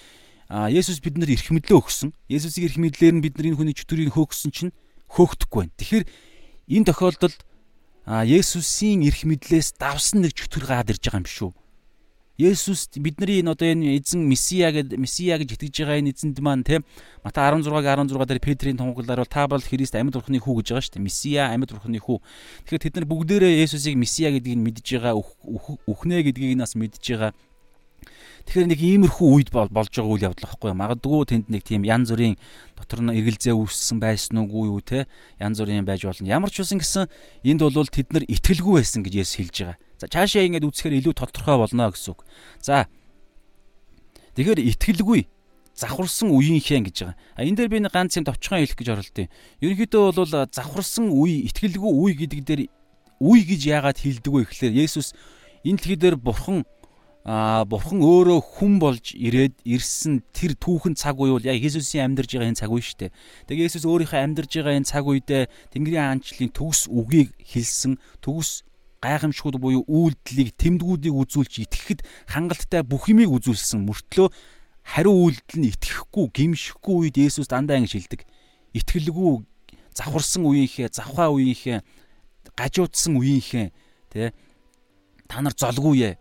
А 0.50 0.66
Есүс 0.66 0.98
биднэр 0.98 1.30
эрх 1.30 1.54
мэдлээ 1.54 1.78
өгсөн. 1.78 2.10
Есүсийн 2.26 2.66
эрх 2.66 2.82
мэдлээр 2.82 3.14
нь 3.14 3.22
бид 3.22 3.38
нар 3.38 3.54
энэ 3.54 3.58
хүний 3.62 3.78
чөтгөрийг 3.78 4.10
хөөгсөн 4.18 4.50
чинь 4.50 4.74
хөөгдөхгүй 5.14 5.70
байна. 5.70 5.78
Тэгэхээр 5.78 6.04
энэ 6.68 6.88
тохиолдолд 6.88 7.38
а 8.04 8.24
Есүсийн 8.24 9.04
эрх 9.08 9.24
мэдлээс 9.24 9.80
давсан 9.80 10.24
нэг 10.24 10.36
чөтгөр 10.36 10.64
гаад 10.68 10.92
ирж 10.92 11.08
байгаа 11.08 11.24
юм 11.24 11.28
шүү. 11.28 11.52
Есүс 12.34 12.90
бидний 12.98 13.40
энэ 13.40 13.54
одоо 13.54 13.70
энэ 13.70 13.94
эзэн 13.96 14.26
месиа 14.26 14.74
гэд 14.74 14.98
месиа 14.98 15.38
гэж 15.38 15.54
итгэж 15.54 15.86
байгаа 15.86 16.02
энэ 16.02 16.10
эзэнд 16.12 16.42
маань 16.42 16.66
тийм 16.66 16.82
Мата 17.22 17.46
16-гийн 17.46 18.10
16 18.10 18.26
дээр 18.26 18.42
Петрийн 18.42 18.76
тунгалаар 18.76 19.22
бол 19.22 19.30
та 19.30 19.46
бол 19.46 19.62
Христ 19.62 19.94
амьд 19.94 20.18
бурхны 20.18 20.42
хүү 20.42 20.60
гэж 20.60 20.66
байгаа 20.74 20.82
шүү 20.82 20.94
дээ. 20.98 21.06
Месиа 21.06 21.54
амьд 21.54 21.70
бурхны 21.70 22.02
хүү. 22.02 22.18
Тэгэхээр 22.66 22.82
тэд 22.90 22.94
нар 22.98 23.06
бүгдээрээ 23.06 23.62
Есүсийг 23.62 23.94
месиа 23.94 24.34
гэдгийг 24.34 24.60
мэдж 24.66 24.86
байгаа, 24.98 25.14
үхнэ 25.86 26.26
гэдгийг 26.26 26.58
нас 26.58 26.74
мэдж 26.74 26.98
байгаа. 27.06 27.32
Тэгэхээр 28.44 28.68
нэг 28.68 28.80
иймэрхүү 28.80 29.28
үед 29.32 29.48
болж 29.52 29.72
байгаа 29.72 30.12
үйл 30.12 30.26
явдал 30.28 30.44
байхгүй 30.44 30.72
магадгүй 30.76 31.24
тэнд 31.32 31.46
нэг 31.48 31.62
тийм 31.64 31.82
янз 31.88 32.12
бүрийн 32.12 32.36
дотор 32.76 33.00
нь 33.00 33.16
эргэлзээ 33.16 33.56
үүссэн 33.56 33.98
байсан 33.98 34.44
уугүй 34.44 34.68
юу 34.68 34.84
те 34.84 35.08
янз 35.40 35.64
бүрийн 35.64 35.88
байж 35.88 36.04
болно. 36.04 36.28
Ямар 36.28 36.52
ч 36.52 36.60
үсэн 36.60 36.78
гэсэн 36.78 37.08
энд 37.40 37.60
бол 37.64 37.88
тэд 37.88 38.12
нар 38.12 38.28
итгэлгүй 38.28 38.84
байсан 38.84 39.00
гэж 39.00 39.14
Есүс 39.16 39.36
хэлж 39.40 39.56
байгаа. 39.64 39.78
За 39.96 40.06
цаашаа 40.12 40.44
ингэж 40.44 40.64
үзэхээр 40.68 40.98
илүү 41.00 41.14
тодорхой 41.16 41.56
болно 41.56 41.88
гэсэн 41.88 42.12
үг. 42.12 42.20
За 42.60 42.84
тэгэхээр 44.36 44.60
итгэлгүй 44.76 45.24
завхарсан 45.74 46.30
үеийнхэн 46.30 46.84
гэж 46.86 46.96
байгаа. 47.00 47.16
А 47.34 47.42
энэ 47.42 47.56
дээр 47.64 47.70
би 47.72 47.78
нэг 47.82 47.92
ганц 47.96 48.14
юм 48.14 48.28
товчхон 48.28 48.62
хэлэх 48.62 48.78
гэж 48.78 48.88
оролдъё. 48.94 49.26
Ерөнхийдөө 49.58 50.04
бол 50.14 50.30
завхарсан 50.52 51.10
үе, 51.10 51.48
итгэлгүй 51.50 51.92
үе 51.96 52.12
гэдэг 52.14 52.40
дээр 52.46 52.60
үе 53.18 53.40
гэж 53.42 53.60
яагаад 53.66 53.98
хэлдэг 53.98 54.32
вэ 54.32 54.46
гэхээр 54.46 54.74
Есүс 54.86 55.16
энэ 55.66 55.78
дэлхий 55.82 55.98
дээр 55.98 56.16
бурхан 56.20 56.62
а 57.24 57.64
бурхан 57.64 58.04
өөрөө 58.04 58.60
хүн 58.60 58.76
болж 58.76 59.16
ирээд 59.16 59.64
ирсэн 59.64 60.20
тэр 60.36 60.52
түүхэн 60.60 60.92
цаг 60.92 61.16
үе 61.16 61.32
бол 61.32 61.48
яг 61.48 61.56
Иесусийн 61.56 62.12
амьдарж 62.12 62.36
байгаа 62.36 62.52
энэ 62.52 62.60
цаг 62.60 62.68
үе 62.68 62.84
шүү 62.84 63.08
дээ. 63.08 63.16
Тэгээ 63.48 63.64
Иесус 63.64 63.88
өөрийнхөө 63.88 64.20
амьдарж 64.20 64.52
байгаа 64.52 64.76
энэ 64.76 64.90
цаг 64.92 65.08
үедээ 65.08 65.48
Тэнгэрийн 65.72 66.04
хаанчлалын 66.04 66.52
төгс 66.52 66.80
үгийг 66.92 67.32
хэлсэн 67.40 67.96
төгс 68.20 68.68
гайхамшгууд 69.00 69.56
буюу 69.56 69.88
үйлдэлийг 69.88 70.52
тэмдгүүдийг 70.52 71.16
үзүүлж 71.16 71.64
итгэхэд 71.64 72.00
хангалттай 72.28 72.84
бүх 72.84 73.08
юмыг 73.08 73.32
үзүүлсэн 73.32 73.80
мөртлөө 73.88 74.28
хариу 74.84 75.16
үйлдэл 75.24 75.64
нь 75.64 75.72
итгэхгүй 75.72 76.28
гимшихгүй 76.28 77.08
үед 77.08 77.16
Иесус 77.16 77.48
дандаа 77.48 77.80
ингэж 77.80 78.04
хэлдэг. 78.04 78.20
Итгэлгүй 78.76 79.48
завхарсан 79.96 80.44
үеийнхээ, 80.44 80.92
завхаа 80.92 81.32
үеийнхээ, 81.32 81.80
гажуудсан 82.52 83.16
үеийнхээ 83.16 83.66
тэ 84.12 84.36
та 85.24 85.40
нар 85.40 85.56
золгүй 85.56 86.04
ээ 86.04 86.14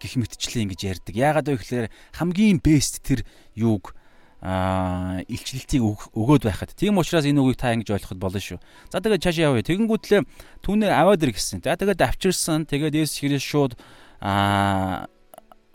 гих 0.00 0.16
мэтчлээ 0.16 0.64
ингэж 0.64 0.80
ярьдаг. 0.80 1.14
Яагаад 1.14 1.46
вэ 1.52 1.56
гэхээр 1.60 1.86
хамгийн 2.16 2.58
бест 2.64 3.04
тэр 3.04 3.22
юуг 3.54 3.92
а 4.40 5.20
илчлэлтийг 5.28 5.84
өгөөд 6.16 6.48
байхад. 6.48 6.72
Тийм 6.72 6.96
учраас 6.96 7.28
энэ 7.28 7.44
үгийг 7.44 7.60
та 7.60 7.76
ингэж 7.76 7.92
ойлгоход 7.92 8.16
болно 8.16 8.40
шүү. 8.40 8.56
За 8.88 9.04
тэгээд 9.04 9.20
цаашаа 9.20 9.52
явъя. 9.52 9.68
Тэгэнгүүтлээ 9.68 10.20
түүнээ 10.64 10.90
аваад 10.96 11.20
ир 11.20 11.36
гэсэн. 11.36 11.60
За 11.60 11.76
тэгээд 11.76 12.00
авчирсан. 12.00 12.64
Тэгээд 12.64 13.04
Есүс 13.04 13.20
Христ 13.20 13.44
шууд 13.44 13.72
а 14.24 15.12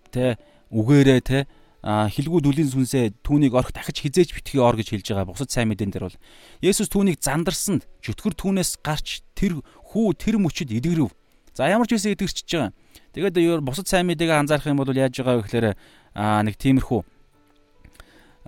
тэ 0.09 0.41
үгээрээ 0.73 1.21
тэ 1.21 1.45
хилгүү 1.85 2.41
дүлийн 2.41 2.69
сүнсээ 2.73 3.21
түүнийг 3.21 3.53
орох 3.53 3.69
дахиж 3.69 4.01
хизээч 4.01 4.33
битгий 4.33 4.57
ор 4.57 4.73
гэж 4.73 4.97
хэлж 4.97 5.13
байгаа. 5.13 5.29
Бусад 5.29 5.53
сайн 5.53 5.69
мэдэн 5.69 5.93
дээр 5.93 6.09
бол 6.09 6.17
Есүс 6.65 6.89
түүнийг 6.89 7.21
зандарсанд 7.21 7.85
чөтгөр 8.01 8.33
түүнээс 8.33 8.81
гарч 8.81 9.21
тэр 9.37 9.61
хүү 9.61 10.17
тэр 10.17 10.41
мөчөд 10.41 10.73
эдгэрв. 10.73 11.13
За 11.55 11.71
ямар 11.71 11.87
ч 11.87 11.95
үсэн 11.95 12.19
эдгэрчж 12.19 12.51
байгаа. 12.51 12.75
Тэгээд 13.15 13.63
бусад 13.63 13.87
сайн 13.87 14.11
мэдээг 14.11 14.27
анзаарах 14.27 14.67
юм 14.67 14.83
бол 14.83 14.91
яаж 14.91 15.15
байгаа 15.15 15.39
вэ 15.39 15.43
гэхээр 15.47 15.67
аа 16.11 16.43
нэг 16.43 16.59
тиймэрхүү 16.59 17.01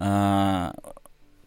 аа 0.04 0.76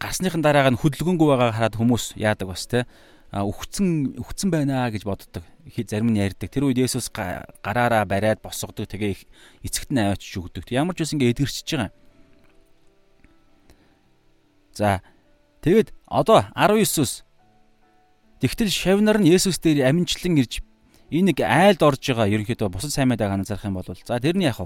гарсныхан 0.01 0.41
дараа 0.41 0.73
нь 0.73 0.81
хөдөлгөөнгүй 0.81 1.29
байгаа 1.29 1.53
хараад 1.53 1.77
хүмүүс 1.77 2.17
яадаг 2.17 2.49
бас 2.49 2.65
те 2.65 2.89
өвгцэн 3.31 4.17
өвгцэн 4.17 4.49
байна 4.49 4.89
гэж 4.89 5.05
боддог. 5.05 5.45
Зарим 5.69 6.11
нь 6.11 6.19
ярьдаг. 6.19 6.49
Тэр 6.49 6.73
үед 6.73 6.81
Есүс 6.81 7.13
гараараа 7.13 8.09
бариад 8.09 8.41
босгодог. 8.41 8.89
Тэгээ 8.89 9.29
эцэгт 9.63 9.93
нь 9.93 10.01
аваачж 10.01 10.35
өгдөг. 10.35 10.65
Ямар 10.73 10.97
ч 10.97 11.05
үс 11.05 11.13
ингэ 11.13 11.31
эдгэрчж 11.31 11.69
байгаа. 11.69 11.93
За 14.73 15.05
тэгэд 15.63 15.93
одоо 16.09 16.49
19-с 16.57 17.23
Тэгтэл 18.41 18.73
шавнар 18.73 19.21
нь 19.21 19.29
Есүс 19.29 19.61
дээр 19.61 19.85
аминчлан 19.93 20.41
ирж 20.41 20.65
Энэ 21.11 21.35
нэг 21.35 21.39
айлд 21.43 21.83
орж 21.83 22.03
байгаа 22.03 22.31
ерөнхийдөө 22.31 22.71
бусад 22.71 22.95
сайн 22.95 23.11
мэдээ 23.11 23.29
анзаарах 23.31 23.67
юм 23.67 23.77
бол 23.79 23.87
за 23.87 24.19
тэрний 24.23 24.47
яг 24.47 24.63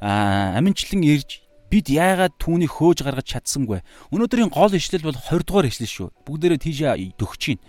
аа 0.00 0.56
аминчлан 0.60 1.02
ирж 1.02 1.40
бид 1.68 1.88
яагаад 1.88 2.36
түүнийг 2.40 2.72
хөөж 2.72 3.04
гаргаж 3.04 3.28
чадсангүй? 3.28 3.80
Өнөөдрийн 4.12 4.52
гол 4.52 4.72
ишлэл 4.72 5.04
бол 5.04 5.16
20 5.16 5.44
дугаар 5.44 5.68
ишлэл 5.68 5.88
шүү. 5.88 6.08
Бүгдээрээ 6.24 6.60
тийшээ 6.64 7.12
төгч 7.16 7.40
чинь 7.40 7.60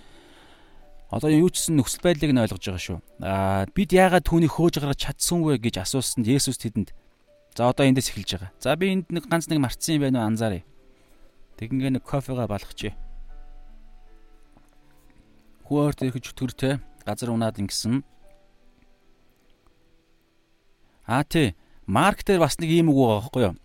одоо 1.12 1.27
юу 1.32 1.51
ч 1.51 1.60
гэсэн 1.60 1.75
нөхцөл 1.75 2.05
байдлыг 2.05 2.32
нь 2.32 2.41
ойлгож 2.43 2.63
байгаа 2.63 2.84
шүү. 2.84 2.99
Аа 3.19 3.67
бид 3.75 3.91
яагаад 3.91 4.23
түүнийг 4.23 4.55
хөөж 4.55 4.79
гаргаж 4.79 4.99
чадсангүй 5.03 5.60
гэж 5.60 5.84
асуусанд 5.84 6.27
Есүс 6.27 6.62
тэдэнд 6.62 6.95
за 7.58 7.67
одоо 7.67 7.84
эндээс 7.88 8.13
эхэлж 8.13 8.29
байгаа. 8.39 8.51
За 8.62 8.75
би 8.79 8.93
энд 8.93 9.12
нэг 9.12 9.27
ганц 9.27 9.51
нэг 9.51 9.60
марцсан 9.60 9.99
юм 9.99 10.08
байна 10.08 10.23
уу? 10.23 10.29
Анзааръя 10.32 10.63
тэгингээ 11.60 11.99
нэг 11.99 12.03
кофега 12.08 12.47
балгачих 12.47 12.95
хөөөрт 15.67 16.08
ирэх 16.08 16.23
чөтгөртэй 16.23 16.79
газар 17.10 17.34
унаад 17.34 17.58
ингэсэн. 17.58 18.06
Аа 21.10 21.26
тий. 21.26 21.58
Марк 21.89 22.22
дээр 22.22 22.45
бас 22.45 22.62
нэг 22.62 22.69
ийм 22.69 22.93
үг 22.93 23.02
байгаа 23.02 23.17
байхгүй 23.26 23.43
юу? 23.50 23.56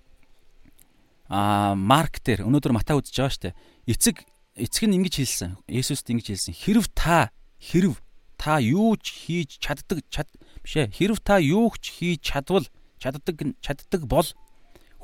Аа 1.29 1.77
Марк 1.77 2.25
дээр 2.25 2.49
өнөөдөр 2.49 2.73
Матай 2.73 2.97
үзэж 2.97 3.13
байгаа 3.21 3.33
шүү 3.37 3.45
дээ. 3.53 3.59
Эцэг 3.93 4.17
эцэг 4.57 4.85
нь 4.89 4.97
ингэж 4.97 5.15
хэлсэн. 5.21 5.51
Есүст 5.69 6.09
ингэж 6.09 6.33
хэлсэн. 6.33 6.57
Хэрв 6.57 6.89
та 6.97 7.29
хэрв 7.61 8.01
та 8.41 8.65
юу 8.65 8.97
ч 8.97 9.13
хийж 9.13 9.61
чаддаг 9.61 10.01
чад 10.09 10.33
бишээ. 10.65 10.89
Хэрв 10.89 11.21
та 11.21 11.37
юу 11.37 11.69
ч 11.77 11.93
хийж 12.01 12.25
чадвал 12.25 12.65
чаддаг 12.97 13.37
чаддаг 13.61 14.03
бол 14.09 14.29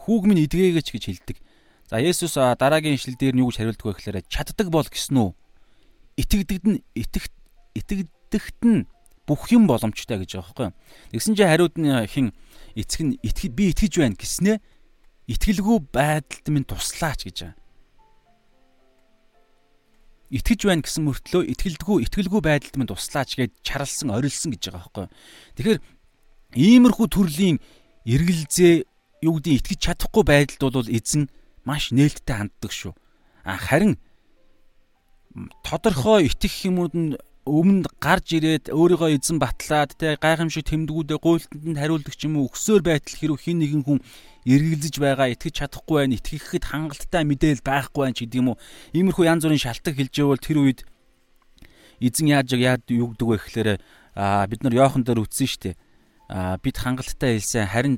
хүүг 0.00 0.22
минь 0.24 0.48
эдгээгээч 0.48 0.88
гэж 0.96 1.04
хэлдэг. 1.12 1.36
За 1.90 2.00
Есүс 2.00 2.40
дараагийн 2.40 2.96
ишлэл 2.96 3.20
дээр 3.20 3.36
нь 3.36 3.42
юу 3.44 3.52
гэж 3.52 3.60
хариулдаг 3.60 3.84
вэ 3.84 3.94
гэхээр 4.00 4.18
чаддаг 4.32 4.72
бол 4.72 4.88
гэсэн 4.88 5.16
үү? 5.18 5.30
Итгэдэгд 6.24 6.64
нь 6.70 6.80
итгэх 6.96 7.28
итгэд 7.74 8.08
итгэхт 8.30 8.62
нь 8.62 8.86
бүх 9.26 9.50
юм 9.50 9.66
боломжтой 9.66 10.22
гэж 10.22 10.38
байгаа 10.38 10.70
байхгүй. 10.70 11.18
Тэгсэн 11.18 11.34
чинь 11.34 11.50
хариуд 11.50 11.74
нь 11.74 11.90
хин 12.06 12.30
эцэг 12.78 13.00
нь 13.02 13.18
итгэж 13.26 13.50
би 13.50 13.74
итгэж 13.74 13.92
байна 13.98 14.14
гэснээ 14.14 14.56
итгэлгүй 15.26 15.78
байдалд 15.90 16.46
минь 16.46 16.66
туслаач 16.66 17.26
гэж 17.26 17.36
байгаа. 17.42 17.58
Итгэж 20.30 20.60
байна 20.62 20.82
гэсэн 20.86 21.02
мөртлөө 21.10 21.42
итгэлдэггүй 21.58 21.98
итгэлгүй 22.06 22.42
байдалд 22.42 22.76
минь 22.78 22.90
туслаач 22.90 23.34
гэж 23.34 23.50
чаралсан 23.66 24.14
орилсон 24.14 24.54
гэж 24.54 24.62
байгаа 24.70 24.82
байхгүй. 24.86 25.06
Тэгэхээр 25.58 25.78
иймэрхүү 26.54 27.06
төрлийн 27.10 27.58
эргэлзээ 28.06 28.74
юу 29.26 29.42
гэдэг 29.42 29.58
итгэж 29.58 29.78
чадахгүй 29.78 30.22
байдалд 30.22 30.62
бол 30.74 30.86
эзэн 30.86 31.26
маш 31.66 31.90
нээлттэй 31.90 32.34
ханддаг 32.34 32.70
шүү. 32.70 32.94
А 33.42 33.58
харин 33.58 33.98
тодорхой 35.62 36.26
итгэх 36.26 36.66
юмуд 36.66 36.94
нь 36.94 37.14
өмнө 37.50 37.90
гарч 37.98 38.38
ирээд 38.38 38.70
өөрийгөө 38.70 39.18
эзэн 39.18 39.42
батлаад 39.42 39.98
те 39.98 40.14
гайхамшиг 40.22 40.70
тэмдгүүдээ 40.70 41.18
гуйлтанд 41.18 41.78
хариулдаг 41.82 42.14
ч 42.14 42.30
юм 42.30 42.38
уу 42.38 42.46
өксөөр 42.46 42.82
байтал 42.86 43.18
хэрэг 43.18 43.40
хин 43.42 43.58
нэгэн 43.58 43.82
хүн 43.82 43.98
эргэлзэж 44.46 44.94
байгаа 45.02 45.34
итгэж 45.34 45.54
чадахгүй 45.58 46.06
байх 46.06 46.22
итгэхэд 46.22 46.64
хангалттай 46.70 47.22
мэдээлэл 47.26 47.66
байхгүй 47.66 48.02
байх 48.06 48.16
гэдэг 48.22 48.38
юм 48.38 48.54
уу 48.54 48.60
иймэрхүү 48.94 49.24
янз 49.26 49.42
бүрийн 49.44 49.64
шалтгаан 49.66 49.98
хэлж 49.98 50.14
явал 50.14 50.40
тэр 50.40 50.58
үед 50.62 50.80
эзэн 52.00 52.26
яаж 52.32 52.54
яад 52.56 52.86
юу 52.88 53.12
гэдэг 53.12 53.26
вэ 53.28 53.36
гэхээр 53.42 53.70
бид 54.48 54.60
нар 54.64 54.74
Йохан 54.74 55.04
дээр 55.04 55.22
үтсэн 55.22 55.46
штэ. 55.46 55.76
Бид 56.64 56.76
хангалттай 56.80 57.36
хэлсэн 57.36 57.68
харин 57.68 57.96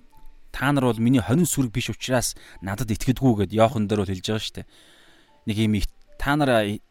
та 0.50 0.72
нар 0.72 0.90
бол 0.90 0.98
миний 0.98 1.22
хонин 1.22 1.46
сүрэг 1.46 1.72
биш 1.72 1.88
учраас 1.90 2.34
надад 2.60 2.90
итгэдэггүй 2.90 3.46
гэд 3.46 3.52
Йохан 3.54 3.86
дээр 3.86 4.02
бол 4.02 4.10
хэлж 4.10 4.26
байгаа 4.26 4.42
штэ. 4.42 4.66
Нэг 5.46 5.56
юм 5.56 5.78
та 6.18 6.36
нар 6.36 6.82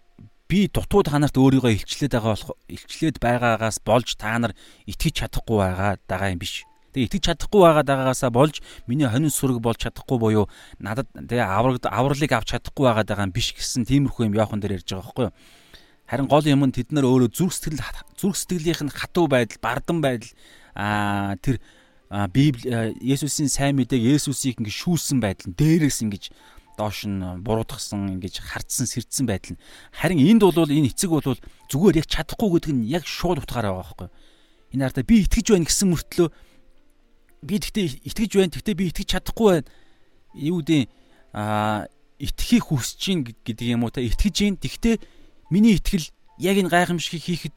би 0.51 0.67
дутуу 0.67 0.99
та 1.07 1.15
нарт 1.15 1.39
өөрийгөө 1.39 1.79
илчлээд 1.79 2.11
байгаа 2.11 2.35
болох 2.35 2.51
илчлээд 2.67 3.23
байгаагаас 3.23 3.79
болж 3.87 4.19
та 4.19 4.35
нар 4.35 4.51
итгэж 4.83 5.23
чадахгүй 5.23 5.57
байгаа 5.63 5.95
даа 6.11 6.27
юм 6.27 6.43
биш. 6.43 6.67
Тэгээ 6.91 7.07
итгэж 7.07 7.23
чадахгүй 7.23 7.61
байгаа 7.63 7.83
даагаагаасаа 7.87 8.31
болж 8.35 8.59
миний 8.83 9.07
хонин 9.07 9.31
сүрэг 9.31 9.63
болж 9.63 9.79
чадахгүй 9.79 10.19
буюу 10.19 10.51
надад 10.83 11.07
тэгээ 11.15 11.39
авраг 11.39 11.79
авралыг 11.87 12.31
авч 12.35 12.51
чадахгүй 12.51 12.83
байгаа 12.83 13.07
даа 13.07 13.23
юм 13.23 13.31
биш 13.31 13.55
гэсэн 13.55 13.87
тиймэрхүү 13.87 14.27
юм 14.27 14.35
явахан 14.35 14.59
дээр 14.59 14.83
ярьж 14.83 14.91
байгаа 14.91 15.07
байхгүй 15.07 15.25
юу. 15.31 15.35
Харин 16.11 16.27
гол 16.27 16.43
юм 16.43 16.67
нь 16.67 16.75
тэд 16.75 16.91
нар 16.91 17.07
өөрөө 17.07 17.31
зүрх 17.31 17.55
сэтгэл 17.55 17.79
зүрх 18.19 18.35
сэтгэлийнх 18.35 18.83
нь 18.83 18.91
хатуу 18.91 19.31
байдал, 19.31 19.63
бардан 19.63 20.03
байдал 20.03 20.35
аа 20.75 21.39
тэр 21.39 21.63
Библи 22.35 22.67
Есүсийн 22.99 23.47
сайн 23.47 23.79
мэдээг 23.79 24.19
Есүсийг 24.19 24.59
ингэ 24.59 24.67
шүүсэн 24.67 25.23
байдал 25.23 25.55
дээрээс 25.55 26.03
ингэж 26.03 26.35
доош 26.81 27.05
нь 27.05 27.21
буруудахсан 27.45 28.17
ингэж 28.17 28.41
хардсан 28.41 28.89
сэрдсэн 28.89 29.29
байдал 29.29 29.53
нь. 29.53 29.61
Харин 29.93 30.17
энд 30.17 30.41
бол 30.41 30.65
энэ 30.65 30.89
эцэг 30.89 31.13
бол 31.13 31.37
зүгээр 31.69 32.01
яг 32.01 32.07
чадахгүй 32.09 32.49
гэдэг 32.57 32.73
нь 32.73 32.89
яг 32.89 33.05
шууд 33.05 33.45
утгаараа 33.45 33.77
байгаа 33.77 34.09
байхгүй 34.09 34.09
энэ 34.73 34.85
ардаа 34.87 35.03
би 35.03 35.23
итгэж 35.27 35.51
байна 35.51 35.67
гэсэн 35.67 35.87
мөртлөө 35.91 36.27
би 37.43 37.55
тэгтээ 37.59 37.85
итгэж 38.07 38.31
байна 38.39 38.53
тэгтээ 38.55 38.75
би 38.79 38.85
итгэж 38.91 39.07
чадахгүй 39.11 39.47
байна. 39.51 39.67
Юу 40.31 40.63
гэдэг 40.63 40.87
а 41.35 41.87
итгэхийг 42.15 42.71
хүсэж 42.71 42.99
гин 43.03 43.19
гэдэг 43.27 43.67
юм 43.67 43.83
уу 43.83 43.91
та? 43.91 43.99
Итгэж 43.99 44.31
гин 44.31 44.55
тэгтээ 44.55 44.95
миний 45.51 45.75
итгэл 45.75 46.07
яг 46.39 46.55
энэ 46.55 46.71
гайхамшигыг 46.71 47.23
хийхэд 47.23 47.55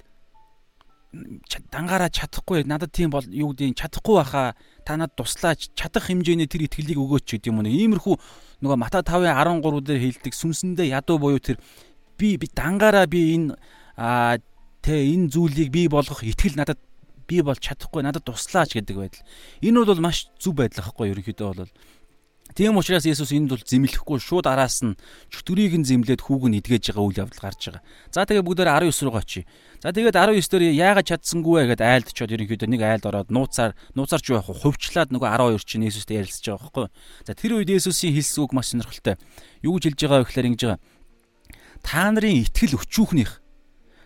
дангаараа 1.70 2.10
чадахгүй 2.10 2.64
надад 2.64 2.90
тийм 2.90 3.10
бол 3.10 3.24
юу 3.28 3.54
гэдэг 3.54 3.78
чадахгүй 3.78 4.14
байхаа 4.20 4.48
та 4.84 4.96
надад 4.96 5.16
туслаач. 5.16 5.70
Чадах 5.74 6.10
хэмжээний 6.10 6.46
тэр 6.46 6.66
итгэлийг 6.66 6.98
өгөөч 6.98 7.38
гэдэг 7.38 7.50
юм 7.50 7.62
уу? 7.62 7.70
Иймэрхүү 7.70 8.14
нөгөө 8.62 8.78
Мата 8.78 9.02
5:13 9.02 9.84
дээр 9.84 10.00
хэлдэг 10.00 10.32
сүнсэндээ 10.34 10.92
ядуу 10.94 11.18
буюу 11.18 11.38
тэр 11.38 11.58
би 12.18 12.36
би 12.36 12.46
дангаараа 12.50 13.06
би 13.06 13.34
энэ 13.34 13.56
тэ 14.82 14.94
энэ 15.14 15.30
зүйлийг 15.30 15.70
би 15.70 15.88
болгох 15.88 16.22
итгэл 16.22 16.58
надад 16.58 16.78
би 17.26 17.40
бол 17.40 17.56
чадахгүй 17.56 18.02
надад 18.02 18.24
туслаач 18.24 18.76
гэдэг 18.76 18.96
байдал. 18.96 19.24
Энэ 19.64 19.84
бол 19.84 20.00
маш 20.04 20.28
зүв 20.38 20.54
байдал 20.54 20.84
ахгүй 20.84 21.10
ерөнхийдөө 21.12 21.48
бол 21.54 21.72
Тийм 22.54 22.78
учраас 22.78 23.02
Есүс 23.02 23.34
энд 23.34 23.50
бол 23.50 23.58
зэмлэхгүй 23.58 24.22
шууд 24.22 24.46
араас 24.46 24.78
нь 24.86 24.94
чөтгөрийг 25.26 25.74
нь 25.74 25.86
зэмлээд 25.90 26.22
хүүг 26.22 26.46
нь 26.46 26.62
эдгэж 26.62 26.94
байгаа 26.94 27.02
үйл 27.02 27.20
явдал 27.26 27.42
гарч 27.50 27.62
байгаа. 27.66 27.82
За 28.14 28.22
тэгээ 28.22 28.46
бүгдээр 28.46 28.70
19 28.70 29.10
руу 29.10 29.18
очие. 29.18 29.42
За 29.82 29.90
тэгээд 29.90 30.14
19 30.14 30.38
дээр 30.38 30.62
яагаад 30.70 31.02
чадсангүй 31.02 31.66
вэ 31.66 31.74
гэдээ 31.74 32.14
айлдчод 32.14 32.30
ерөнхийдөө 32.30 32.70
нэг 32.70 32.82
айлд 32.86 33.10
ороод 33.10 33.34
нууцаар 33.34 33.74
нууцаарч 33.98 34.26
байх 34.30 34.46
хувьчлаад 34.46 35.10
нөгөө 35.10 35.58
12 35.58 35.66
чинь 35.66 35.82
Есүстэй 35.90 36.22
ярилцж 36.22 36.46
байгаа 36.46 36.62
байхгүй. 36.62 36.86
За 37.26 37.32
тэр 37.34 37.52
үед 37.58 37.74
Есүсийн 37.74 38.14
хэлсэн 38.14 38.46
үг 38.46 38.52
маш 38.54 38.70
сонирхолтой. 38.70 39.18
Юу 39.66 39.74
гэж 39.74 39.82
хэлж 39.90 39.98
байгаа 40.06 40.18
вэ 40.22 40.26
гэхээр 40.30 40.48
ингэж 40.54 40.62
байгаа. 40.62 40.80
Та 41.82 42.06
нарын 42.06 42.38
итгэл 42.38 42.78
өчүүхнийх. 42.78 43.42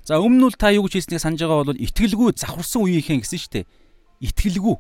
За 0.09 0.25
өмнө 0.25 0.49
нь 0.49 0.57
та 0.57 0.73
юу 0.73 0.89
гэж 0.89 1.05
хэлснийг 1.05 1.21
санаж 1.21 1.45
байгаа 1.45 1.69
бол 1.69 1.85
итгэлгүй 1.85 2.33
завхарсан 2.33 2.81
үеийнхэн 2.81 3.21
гэсэн 3.21 3.45
шүү 3.45 3.53
дээ. 3.61 3.69
Итгэлгүй. 4.25 4.77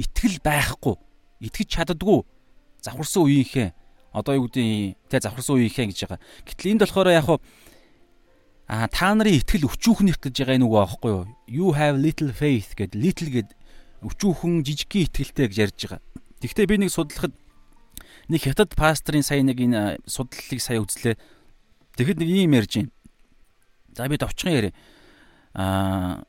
Итгэл 0.00 0.40
байхгүй. 0.40 0.96
Итгэж 1.44 1.68
чаддгүй 1.68 2.24
завхарсан 2.82 3.22
үеийнхээ 3.24 3.68
одоо 4.12 4.34
юу 4.34 4.46
гэдэг 4.50 4.96
тэ 5.06 5.22
завхарсан 5.22 5.56
үеийнхээ 5.56 5.86
гэж 5.90 5.98
байгаа. 6.06 6.20
Гэтэл 6.46 6.70
энд 6.74 6.82
болохоор 6.82 7.10
яг 7.14 7.28
а 8.70 8.86
та 8.86 9.14
нарын 9.14 9.38
итгэл 9.42 9.66
өчүүхнийх 9.66 10.18
гэж 10.22 10.34
байгаа 10.46 10.56
энэ 10.58 10.66
үг 10.66 10.74
аахгүй 10.78 11.10
юу? 11.10 11.26
You 11.50 11.66
have 11.74 11.98
little 11.98 12.30
faith 12.30 12.74
гэд 12.78 12.94
little 12.94 13.30
гэд 13.30 13.50
өчүүхэн 14.06 14.62
жижигхэн 14.62 15.06
итгэлтэй 15.10 15.46
гэж 15.50 15.58
ярьж 15.58 15.78
байгаа. 15.90 16.00
Гэхдээ 16.38 16.66
би 16.70 16.76
нэг 16.86 16.90
судлахад 16.94 17.34
нэг 18.30 18.40
хятад 18.46 18.72
пастрын 18.78 19.26
сая 19.26 19.42
нэг 19.42 19.58
энэ 19.58 19.98
судлалыг 20.06 20.62
сая 20.62 20.78
үзлээ. 20.78 21.18
Тэгэхэд 21.98 22.22
нэг 22.22 22.30
юм 22.30 22.54
ярьж 22.54 22.72
байна. 22.78 22.94
За 23.98 24.06
би 24.06 24.16
товчхон 24.16 24.54
яриа. 24.54 24.72
Аа 25.54 26.22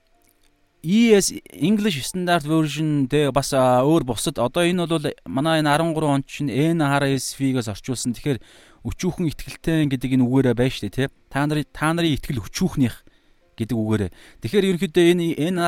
ES 0.83 1.33
English 1.53 2.01
Standard 2.01 2.41
Version 2.41 3.05
дээр 3.05 3.29
бас 3.29 3.53
өөр 3.53 4.01
бусад 4.01 4.41
одоо 4.41 4.65
энэ 4.65 4.89
бол 4.89 5.05
манай 5.29 5.61
энэ 5.61 5.69
13 5.77 6.01
онд 6.01 6.25
чинь 6.25 6.49
NRSV-гээс 6.49 7.69
орчуулсан. 7.69 8.17
Тэгэхээр 8.17 8.41
өчүүхэн 8.81 9.29
ихтгэлтэй 9.29 9.85
гэдэг 9.85 10.17
энэ 10.17 10.25
үгээрээ 10.25 10.57
байна 10.57 10.73
шүү 10.73 10.89
дээ, 10.89 10.97
тий. 11.05 11.07
Та 11.29 11.45
нарын 11.45 11.69
та 11.69 11.93
нарын 11.93 12.17
ихтгэл 12.17 12.41
өчүүхнийх 12.41 13.05
гэдэг 13.61 13.77
үгээрээ. 13.77 14.11
Тэгэхээр 14.41 14.67
ерөнхийдөө 14.73 15.05
энэ 15.37 15.65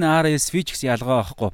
NRSV 0.00 0.54
ч 0.64 0.68
гэсэн 0.72 0.96
ялгаа 0.96 1.28
байхгүй. 1.28 1.50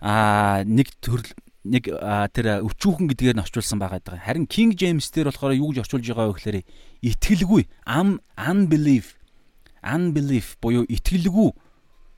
Аа 0.00 0.64
нэг 0.64 0.88
төрөл 1.04 1.28
нэг 1.68 1.84
тэр 2.32 2.64
өчүүхэн 2.64 3.12
гэдгээр 3.12 3.36
нь 3.36 3.44
орчуулсан 3.44 3.76
байгаа 3.76 4.00
даа. 4.00 4.16
Харин 4.16 4.48
King 4.48 4.72
James 4.72 5.12
дээр 5.12 5.28
болохоор 5.28 5.52
юу 5.52 5.76
гэж 5.76 5.84
орчуулж 5.84 6.08
байгаа 6.08 6.32
вэ 6.32 6.36
гэхээр 6.40 6.58
итгэлгүй, 7.12 7.62
unbelief, 7.92 9.20
unbelief 9.84 10.56
буюу 10.64 10.88
итгэлгүй 10.88 11.52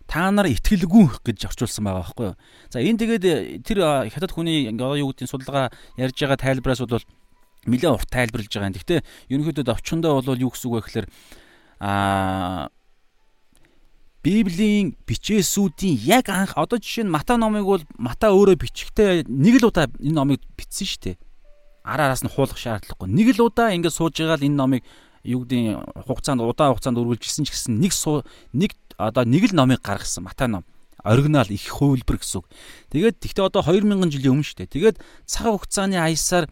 та 0.07 0.31
нар 0.31 0.47
итгэлгүй 0.51 1.25
гэж 1.25 1.49
орчуулсан 1.49 1.85
байгаа 1.85 2.03
байхгүй 2.05 2.27
юу. 2.33 2.37
За 2.71 2.79
энэ 2.81 3.01
тэгээд 3.01 3.25
тэр 3.65 3.79
хятад 4.13 4.33
хүний 4.33 4.69
ингээ 4.69 5.01
юу 5.01 5.11
гэдгийг 5.13 5.31
судалгаа 5.31 5.73
ярьж 5.97 6.17
байгаа 6.21 6.39
тайлбараас 6.39 6.85
бол 6.85 7.05
нэлээд 7.65 7.97
урт 7.97 8.11
тайлбарлаж 8.13 8.53
байгаа 8.53 8.71
юм. 8.71 8.77
Гэхдээ 8.77 9.01
ерөнхийдөө 9.33 9.65
довчондоо 9.65 10.21
бол 10.21 10.45
юу 10.45 10.53
гэсэн 10.53 10.69
үг 10.69 10.75
вэ 10.77 10.83
гэхээр 10.85 11.07
аа 11.81 12.69
Библийн 14.25 14.97
бичээсүүдийн 15.05 16.01
яг 16.09 16.33
анх 16.33 16.57
одоо 16.57 16.81
жишээ 16.81 17.05
нь 17.05 17.13
Мата 17.13 17.37
номыг 17.37 17.69
бол 17.69 17.85
Мата 18.01 18.33
өөрөө 18.33 18.57
бичихтэй 18.57 19.29
нэг 19.29 19.61
л 19.61 19.69
удаа 19.69 19.85
энэ 20.01 20.17
номыг 20.17 20.41
бичсэн 20.57 20.89
шүү 20.89 21.01
дээ. 21.05 21.17
Араараас 21.85 22.25
нь 22.25 22.33
хуулах 22.33 22.57
шаардлагагүй. 22.57 23.13
Нэг 23.13 23.37
л 23.37 23.53
удаа 23.53 23.77
ингээд 23.77 23.93
сууж 23.93 24.17
байгаа 24.17 24.41
л 24.41 24.49
энэ 24.49 24.57
номыг 24.57 24.81
юу 25.29 25.45
гэдгийг 25.45 25.77
хугацаанд 26.09 26.41
удаан 26.41 26.73
хугацаанд 26.73 27.01
үргэлжилсэн 27.05 27.45
ч 27.45 27.53
гэсэн 27.53 27.77
нэг 27.81 27.93
нэг 28.57 28.73
одоо 28.99 29.25
нэг 29.25 29.51
л 29.51 29.57
номыг 29.57 29.81
гаргасан 29.83 30.25
Матай 30.25 30.49
ном 30.49 30.65
оригинал 31.05 31.47
их 31.49 31.69
хувилбар 31.69 32.17
гэсэн 32.17 32.41
үг. 32.41 32.49
Тэгээд 32.89 33.21
тэгтээ 33.21 33.45
одоо 33.45 33.61
2000 33.61 34.09
жилийн 34.09 34.41
өмнө 34.41 34.49
шүү 34.49 34.65
дээ. 34.65 34.73
Тэгээд 34.73 34.97
цаг 35.29 35.53
хугацааны 35.53 36.01
аясаар 36.01 36.49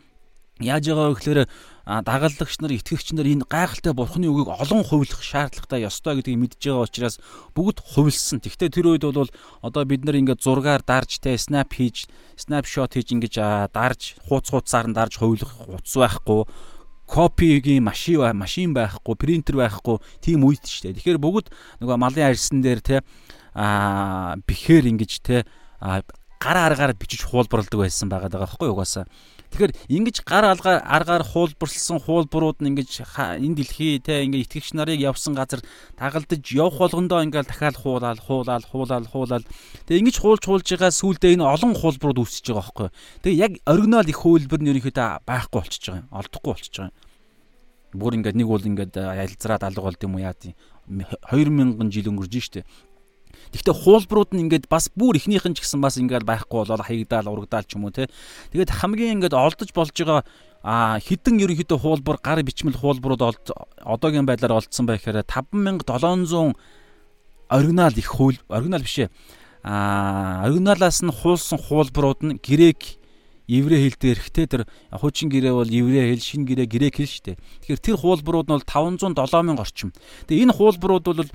яаж 0.60 0.84
байгаа 0.92 1.08
вэ 1.08 1.16
гэхээр 1.16 1.40
дагалдагч 1.82 2.60
нар, 2.60 2.72
итгэгч 2.76 3.16
нар 3.16 3.26
энэ 3.26 3.48
гайхалтай 3.48 3.96
бурхны 3.96 4.28
үгийг 4.28 4.52
олон 4.52 4.84
хувилах 4.86 5.24
шаардлагатай 5.24 5.88
ёстой 5.88 6.20
гэдгийг 6.20 6.38
мэдж 6.38 6.60
байгаа 6.62 6.86
учраас 6.86 7.16
бүгд 7.56 7.82
хувилсан. 7.82 8.38
Тэгтээ 8.44 8.70
тэр 8.70 8.86
үед 8.94 9.02
бол 9.08 9.32
одоо 9.64 9.82
бид 9.88 10.04
нар 10.04 10.20
ингээд 10.20 10.44
зургаар 10.44 10.84
дарж 10.84 11.18
те 11.18 11.34
снап 11.34 11.74
хийж, 11.74 12.06
снапшот 12.38 12.94
хийж 12.94 13.08
ингэж 13.16 13.34
дарж, 13.74 14.20
хууц 14.28 14.52
хууцаар 14.52 14.86
нь 14.86 14.94
дарж 14.94 15.18
хувилах 15.18 15.50
утас 15.66 15.96
байхгүй 15.96 16.46
копигийн 17.12 17.84
машин 17.84 18.24
машин 18.32 18.72
байхгүй, 18.72 19.14
принтер 19.20 19.60
байхгүй 19.60 20.00
тийм 20.24 20.48
үед 20.48 20.64
ч 20.64 20.80
тийм. 20.80 20.96
Тэгэхээр 20.96 21.20
бүгд 21.20 21.52
нөгөө 21.84 21.96
малын 22.00 22.32
арьсан 22.32 22.64
дээр 22.64 22.80
те 22.80 22.96
а 23.52 24.40
бэхээр 24.48 24.88
ингэж 24.88 25.12
те 25.20 25.44
гар 26.40 26.56
аргаар 26.56 26.96
бичиж 26.96 27.28
хуулбарладаг 27.28 27.76
байсан 27.76 28.08
байгаа 28.08 28.32
даа 28.32 28.48
байхгүй 28.48 28.72
угаасаа. 28.72 29.04
Тэгэхээр 29.52 29.72
ингэж 29.92 30.16
гар 30.24 30.44
алгаар 30.48 30.80
аргаар 30.80 31.24
хуулбарлсан 31.28 32.00
хуулбарууд 32.00 32.64
нь 32.64 32.72
ингэж 32.72 33.04
энэ 33.04 33.56
дэлхий 33.60 34.00
те 34.00 34.24
ингээ 34.24 34.48
итгэгч 34.48 34.72
нарыг 34.72 34.98
явсан 35.04 35.36
газар 35.36 35.60
тагалдаж 36.00 36.40
явах 36.40 36.80
болгондоо 36.80 37.20
ингээл 37.20 37.52
дахиад 37.52 37.76
хуулаад 37.76 38.18
хуулаад 38.24 38.64
хуулаад 38.64 39.06
хуулаад 39.12 39.44
тэгээ 39.84 40.02
ингэж 40.08 40.16
хуулж 40.24 40.42
хуулж 40.48 40.66
байгаа 40.66 40.88
сүулдэ 40.88 41.36
энэ 41.36 41.44
олон 41.44 41.76
хуулбарууд 41.76 42.24
үүсэж 42.24 42.48
байгаа 42.48 42.64
байхгүй. 42.64 42.88
Тэгээ 43.22 43.42
яг 43.44 43.52
оригинал 43.68 44.08
их 44.08 44.18
хуулбар 44.24 44.60
нь 44.64 44.70
ерөнхийдөө 44.72 45.08
байхгүй 45.28 45.58
болчихж 45.60 45.84
байгаа 45.84 46.00
юм. 46.00 46.08
Олдохгүй 46.16 46.50
болчихж 46.56 46.76
байгаа 46.80 46.90
юм 46.90 47.10
бүр 47.92 48.16
ингээд 48.16 48.36
нэг 48.40 48.48
бол 48.48 48.64
ингээд 48.64 48.96
ялзраад 48.96 49.68
алга 49.68 49.84
болд 49.84 50.00
юм 50.00 50.16
уу 50.16 50.24
яа 50.24 50.32
тийм 50.32 50.56
2000 51.28 51.92
жил 51.92 52.08
өнгөрж 52.08 52.34
штэ. 52.40 52.64
Гэхдээ 53.52 53.76
хуулбарууд 53.76 54.32
нь 54.32 54.48
ингээд 54.48 54.66
бас 54.66 54.88
бүр 54.92 55.20
ихнийх 55.20 55.44
нь 55.44 55.54
ч 55.54 55.60
гэсэн 55.60 55.84
бас 55.84 56.00
ингээд 56.00 56.24
байхгүй 56.24 56.64
болол 56.64 56.82
хаягдаал 56.82 57.28
урагдаал 57.28 57.68
ч 57.68 57.76
юм 57.76 57.84
уу 57.84 57.92
те. 57.92 58.08
Тэгээд 58.50 58.72
хамгийн 58.72 59.20
ингээд 59.20 59.36
олдож 59.36 59.70
болж 59.76 59.92
байгаа 59.92 60.24
а 60.62 60.98
хідэн 61.02 61.42
ерөнхийдөө 61.42 61.78
хуулбар 61.78 62.18
гар 62.22 62.40
бичмэл 62.40 62.78
хуулбарууд 62.78 63.50
одоогийн 63.82 64.26
байдлаар 64.26 64.62
олдсон 64.62 64.86
байхээр 64.86 65.26
5700 65.26 66.54
оригинал 67.50 67.92
их 67.92 68.06
хууль 68.06 68.38
оригинал 68.48 68.80
биш 68.82 68.98
ээ. 68.98 69.10
а 69.62 70.46
оригиналаас 70.46 71.02
нь 71.02 71.10
хуулсан 71.10 71.58
хуулбарууд 71.58 72.20
нь 72.22 72.38
грек 72.42 72.98
еврей 73.46 73.90
хэл 73.90 73.98
дээр 74.00 74.18
ихтэй 74.18 74.46
тэр 74.46 74.62
хуучин 74.90 75.28
гэрээ 75.28 75.52
бол 75.52 75.68
еврей 75.68 76.14
хэл, 76.14 76.22
шин 76.22 76.46
гэрээ 76.46 76.66
грек 76.66 76.96
хэл 76.98 77.10
шүү 77.10 77.24
дээ. 77.26 77.36
Тэгэхээр 77.66 77.82
тэр 77.82 77.96
хуулбарууд 77.98 78.48
нь 78.48 78.54
бол 78.54 78.66
507 78.66 79.42
мянга 79.42 79.62
орчим. 79.62 79.90
Тэгээ 80.26 80.42
энэ 80.46 80.56
хуулбарууд 80.56 81.04
бол 81.04 81.30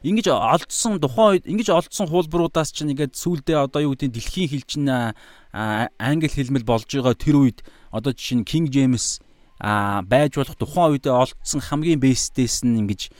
ингэж 0.00 0.26
олдсон 0.32 0.96
тухайн 0.96 1.40
үед 1.40 1.44
ингэж 1.44 1.68
олдсон 1.76 2.08
хуулбаруудаас 2.08 2.72
чинь 2.72 2.96
ингээд 2.96 3.12
сүулдэ 3.12 3.52
одоо 3.52 3.84
юу 3.84 3.92
гэдэг 3.92 4.16
дэлхийн 4.16 4.48
хэл 4.48 4.64
чинь 4.64 4.88
англи 4.88 6.28
хэлмэл 6.32 6.64
болж 6.64 6.88
байгаа 6.88 7.12
тэр 7.12 7.36
үед 7.36 7.58
одоо 7.92 8.16
жишээ 8.16 8.40
нь 8.40 8.48
King 8.48 8.66
James 8.72 9.20
а 9.60 10.00
байж 10.00 10.40
болох 10.40 10.56
тухайн 10.56 10.96
үед 10.96 11.04
олдсон 11.04 11.60
хамгийн 11.60 12.00
бэстэйс 12.00 12.64
нь 12.64 12.80
ингэж 12.80 13.12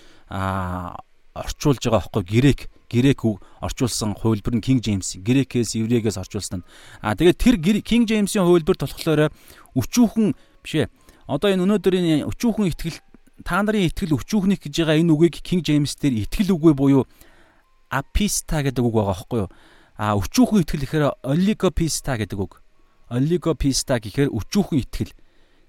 орчуулж 1.37 1.85
байгаа 1.85 2.01
байхгүй 2.01 2.25
грек 2.25 2.61
грек 2.89 3.21
орчуулсан 3.61 4.17
хувилбар 4.17 4.57
нь 4.57 4.65
King 4.65 4.81
James 4.81 5.21
грекээс 5.21 5.77
еврейгээс 5.77 6.17
орчуулсан. 6.17 6.65
А 7.05 7.15
тэгээд 7.15 7.39
тэр 7.39 7.57
King 7.85 8.09
James-ийн 8.09 8.49
хувилбар 8.49 8.81
болохоор 8.81 9.31
өчүүхэн 9.77 10.35
бишээ. 10.65 10.89
Одоо 11.29 11.49
энэ 11.55 11.63
өнөөдрийн 11.63 12.27
өчүүхэн 12.27 12.73
ихтгэл 12.73 12.99
та 13.45 13.63
нарын 13.63 13.89
итгэл 13.89 14.17
өчүүхнийх 14.19 14.61
гэж 14.61 14.75
байгаа 14.85 15.01
энэ 15.01 15.13
үгийг 15.15 15.37
King 15.41 15.63
James 15.65 15.97
дээр 15.97 16.25
итгэл 16.27 16.55
үгүй 16.57 16.75
буюу 16.77 17.05
аписта 17.91 18.63
гэдэг 18.63 18.85
үг 18.85 18.95
байгаа 18.95 19.15
байхгүй 19.15 19.39
юу? 19.45 19.51
А 20.01 20.17
өчүүхэн 20.17 20.63
итгэл 20.65 20.85
гэхээр 20.87 21.05
олигописта 21.27 22.17
гэдэг 22.17 22.39
үг. 22.41 22.63
Олигописта 23.11 24.01
гэхээр 24.01 24.33
өчүүхэн 24.33 24.81
итгэл. 24.87 25.13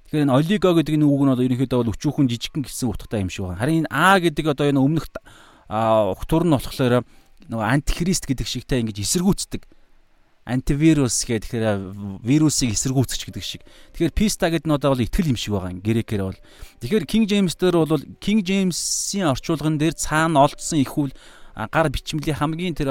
Тэгэхээр 0.08 0.24
энэ 0.28 0.36
олиго 0.36 0.70
гэдэг 0.78 0.96
энэ 0.96 1.08
үг 1.08 1.22
нь 1.26 1.34
одоо 1.34 1.46
ерөнхийдөө 1.48 1.80
бол 1.82 1.94
өчүүхэн 1.96 2.30
жижигхэн 2.30 2.64
гэсэн 2.64 2.88
утгатай 2.92 3.24
юм 3.26 3.32
шиг 3.34 3.50
байна. 3.50 3.60
Харин 3.60 3.88
энэ 3.88 3.92
а 3.92 4.20
гэдэг 4.20 4.46
одоо 4.52 4.66
энэ 4.70 4.80
өмнөх 4.80 5.06
утгуур 5.72 6.44
нь 6.48 6.56
болохоор 6.56 7.04
нөгөө 7.48 7.68
антихрист 7.76 8.28
гэдэг 8.28 8.48
шигтэй 8.48 8.84
ингэж 8.86 9.04
эсэргүүцдэг 9.04 9.64
антивирус 10.46 11.22
гэх 11.26 11.46
тэгэхээр 11.46 12.22
вирусыг 12.26 12.74
эсэргүүцэж 12.74 13.22
гэдэг 13.30 13.44
шиг. 13.46 13.62
Тэгэхээр 13.94 14.18
писта 14.18 14.50
гэдэг 14.50 14.66
нь 14.66 14.74
одоо 14.74 14.98
бол 14.98 15.06
итгэл 15.06 15.32
юм 15.32 15.38
шиг 15.38 15.54
байгаа 15.54 15.78
грекээр 15.78 16.24
бол. 16.26 16.40
Тэгэхээр 16.82 17.06
King 17.06 17.26
James 17.30 17.54
дээр 17.54 17.86
бол 17.86 18.02
King 18.18 18.42
James-ийн 18.42 19.30
орчуулган 19.30 19.78
дээр 19.78 19.94
цаана 19.94 20.50
олдсон 20.50 20.82
их 20.82 20.98
үл 20.98 21.14
гар 21.54 21.88
бичмлийн 21.94 22.42
хамгийн 22.42 22.74
тэр 22.74 22.90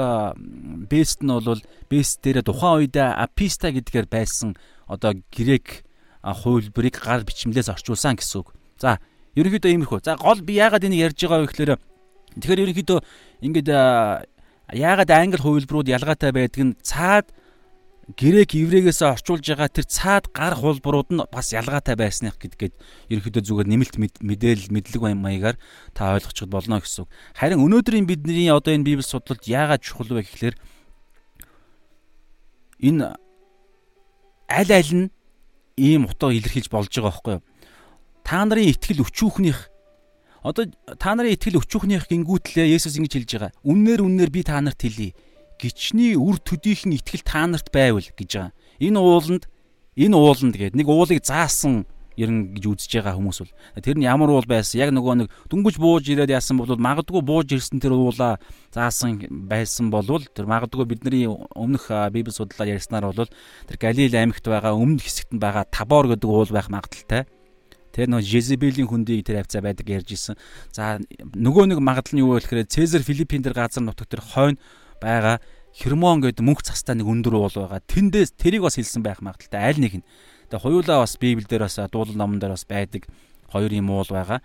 бест 0.87 1.19
нь 1.19 1.27
бол 1.27 1.59
бест 1.91 2.23
дээр 2.23 2.39
тухайн 2.39 2.87
үед 2.87 2.95
аписта 2.95 3.67
гэдгээр 3.75 4.07
байсан 4.07 4.55
одоо 4.87 5.19
грек 5.27 5.83
хувилбарыг 6.23 6.95
гар 7.03 7.27
бичмлээс 7.27 7.67
орчуулсан 7.67 8.15
гэсэн 8.15 8.39
үг. 8.39 8.55
За 8.79 9.03
ерөнхийдөө 9.35 9.71
иймэрхүү. 9.75 9.99
За 10.07 10.15
гол 10.15 10.39
би 10.39 10.55
яагаад 10.55 10.87
энийг 10.87 11.11
ярьж 11.11 11.19
байгаа 11.19 11.43
вэ 11.43 11.49
гэхээр 11.51 11.71
тэгэхээр 12.39 12.63
ерөнхийдөө 12.63 12.99
ингээд 13.43 13.69
яагаад 14.71 15.11
англи 15.11 15.41
хувилбарууд 15.41 15.91
ялгаатай 15.91 16.31
байдаг 16.31 16.61
нь 16.63 16.77
цаад 16.79 17.27
грек 18.17 18.53
еврейгээс 18.57 19.01
орчуулж 19.05 19.45
байгаа 19.45 19.69
тэр 19.69 19.85
цаад 19.87 20.25
гар 20.33 20.55
хулбарууд 20.57 21.09
нь 21.15 21.23
бас 21.31 21.53
ялгаатай 21.55 21.95
байсных 21.95 22.35
гэдгээд 22.41 22.75
ерөнхийдөө 23.13 23.43
зүгээр 23.45 23.69
нэмэлт 23.71 23.95
мэдээлэл 24.19 24.73
мэдлэг 24.73 25.01
маягаар 25.15 25.57
та 25.93 26.17
ойлгочиход 26.17 26.51
болно 26.51 26.81
гэсэн 26.81 27.05
үг. 27.05 27.09
Харин 27.37 27.63
өнөөдрийн 27.63 28.09
бидний 28.09 28.51
одоо 28.51 28.73
энэ 28.73 28.87
библи 28.87 29.05
судлалд 29.05 29.45
яагаад 29.45 29.85
чухал 29.85 30.11
вэ 30.11 30.25
гэхлээр 30.25 30.55
энэ 32.81 33.15
аль 34.49 34.71
аль 34.73 34.91
нь 34.91 35.07
ийм 35.77 36.09
утга 36.09 36.33
илэрхийлж 36.33 36.67
болж 36.67 36.91
байгаа 36.91 37.11
байхгүй 37.11 37.33
юу? 37.39 37.43
Та 38.25 38.43
нарын 38.43 38.71
итгэл 38.75 39.05
өчүүхнийх 39.07 39.69
одоо 40.43 40.65
та 40.97 41.15
нарын 41.15 41.37
итгэл 41.37 41.61
өчүүхнийх 41.61 42.09
гингүүтлээ 42.09 42.75
Есүс 42.75 42.97
ингэж 42.97 43.13
хэлж 43.13 43.31
байгаа. 43.37 43.51
Үннээр 43.61 44.01
үннээр 44.01 44.31
би 44.33 44.41
та 44.41 44.57
нарт 44.57 44.81
хэлье 44.81 45.13
гичний 45.61 46.17
үр 46.17 46.41
төдийхөн 46.41 46.97
итгэл 46.97 47.21
та 47.21 47.45
нарт 47.45 47.69
байвал 47.69 48.01
гэж 48.01 48.29
байгаа. 48.33 48.51
Энэ 48.81 48.97
ууланд 48.97 49.45
энэ 49.93 50.17
ууланд 50.17 50.55
гээд 50.57 50.73
нэг 50.73 50.87
уулыг 50.89 51.21
заасан 51.21 51.85
ерэн 52.19 52.53
гэж 52.55 52.63
үзэж 52.67 52.91
байгаа 52.99 53.15
хүмүүс 53.15 53.39
бол 53.41 53.53
тэр 53.79 53.95
нь 53.95 54.05
ямар 54.05 54.29
уул 54.31 54.45
байсан 54.45 54.83
яг 54.83 54.91
нөгөө 54.91 55.15
нэг 55.23 55.27
дүнгэж 55.47 55.75
бууж 55.79 56.05
ирээд 56.11 56.35
яасан 56.35 56.59
бол 56.59 56.75
магадгүй 56.75 57.23
бууж 57.23 57.55
ирсэн 57.55 57.79
тэр 57.79 57.95
уулаа 57.95 58.35
заасан 58.75 59.21
байсан 59.47 59.89
болвол 59.93 60.23
тэр 60.27 60.45
магадгүй 60.45 60.85
бидний 60.91 61.25
өмнөх 61.27 61.87
библи 62.11 62.35
судлаар 62.35 62.75
ярьснаар 62.75 63.07
бол 63.07 63.31
тэр 63.67 63.77
Галил 63.79 64.11
аймагт 64.11 64.43
байгаа 64.43 64.75
өмнө 64.75 64.99
хэсэгт 64.99 65.39
байгаа 65.39 65.65
Табор 65.71 66.11
гэдэг 66.11 66.27
уул 66.27 66.51
байх 66.51 66.67
магадaltaй 66.67 67.25
Тэр 67.91 68.07
нөгөө 68.07 68.23
Жезебелийн 68.23 68.87
хүндийг 68.87 69.27
тэр 69.27 69.43
хавцаа 69.43 69.59
байдаг 69.59 69.83
ярьж 69.91 70.15
исэн. 70.15 70.39
За 70.71 70.95
нөгөө 71.19 71.75
нэг 71.75 71.83
магадлал 71.83 72.15
нь 72.15 72.23
юу 72.23 72.39
вэ 72.39 72.47
гэхээр 72.47 72.71
Цезар 72.71 73.03
Филиппин 73.03 73.43
дээр 73.43 73.51
газар 73.51 73.83
нутаг 73.83 74.07
тэр 74.07 74.23
хойно 74.23 74.55
байгаа. 75.01 75.41
Хермон 75.73 76.21
гэдэг 76.21 76.45
мөнх 76.45 76.61
цастаа 76.61 76.95
нэг 76.95 77.09
өндөр 77.09 77.35
уул 77.35 77.55
байгаа. 77.57 77.81
Тэндээс 77.81 78.37
тэрийг 78.37 78.61
бас 78.61 78.77
хэлсэн 78.77 79.01
байх 79.01 79.19
магадaltaй 79.25 79.61
аль 79.65 79.81
нэг 79.81 79.93
нь. 79.99 80.07
Тэгээ 80.53 80.63
хоёулаа 80.63 81.03
бас 81.03 81.17
Библиэлд 81.17 81.57
бас 81.57 81.79
дуулал 81.89 82.15
номон 82.15 82.39
дээр 82.39 82.53
бас 82.53 82.67
байдаг 82.69 83.09
хоёр 83.49 83.71
юм 83.73 83.89
уул 83.89 84.07
байгаа. 84.07 84.39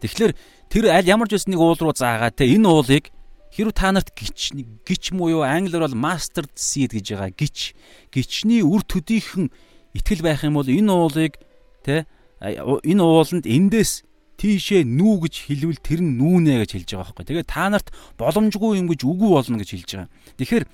Тэгэхээр 0.00 0.32
тэр 0.72 0.84
аль 0.90 1.08
ямар 1.08 1.28
ч 1.28 1.36
үс 1.36 1.46
нэг 1.46 1.60
уул 1.60 1.76
руу 1.76 1.94
заагаа 1.94 2.32
те 2.32 2.48
энэ 2.48 2.66
уулыг 2.66 3.12
хэрв 3.52 3.72
та 3.72 3.92
нарт 3.92 4.12
гिच 4.12 4.52
гिच 4.84 5.12
муу 5.16 5.32
юу 5.32 5.42
англиар 5.44 5.88
бол 5.88 5.96
mastered 5.96 6.52
seed 6.56 6.92
гэж 6.92 7.16
байгаа 7.16 7.32
гिच 7.32 7.72
гिचний 8.12 8.60
үр 8.60 8.84
төдийхөн 8.84 9.48
ихтгэл 9.96 10.24
байх 10.24 10.44
юм 10.44 10.60
бол 10.60 10.68
энэ 10.68 10.92
уулыг 10.92 11.40
те 11.84 12.04
энэ 12.40 13.02
ууланд 13.04 13.48
эндээс 13.48 14.04
тийшээ 14.36 14.84
нүү 14.84 15.14
гэж 15.24 15.34
хэлвэл 15.48 15.80
тэр 15.80 16.00
нь 16.04 16.16
нүүнэ 16.20 16.64
гэж 16.64 16.70
хэлж 16.76 16.90
байгаа 16.92 17.12
байхгүй. 17.16 17.24
Тэгээ 17.24 17.46
та 17.48 17.66
нарт 17.72 17.88
боломжгүй 18.20 18.76
юм 18.76 18.86
гэж 18.92 19.00
үгүй 19.08 19.30
болно 19.32 19.56
гэж 19.56 19.70
хэлж 19.72 19.90
байгаа. 19.96 20.10
Тэгэхээр 20.36 20.64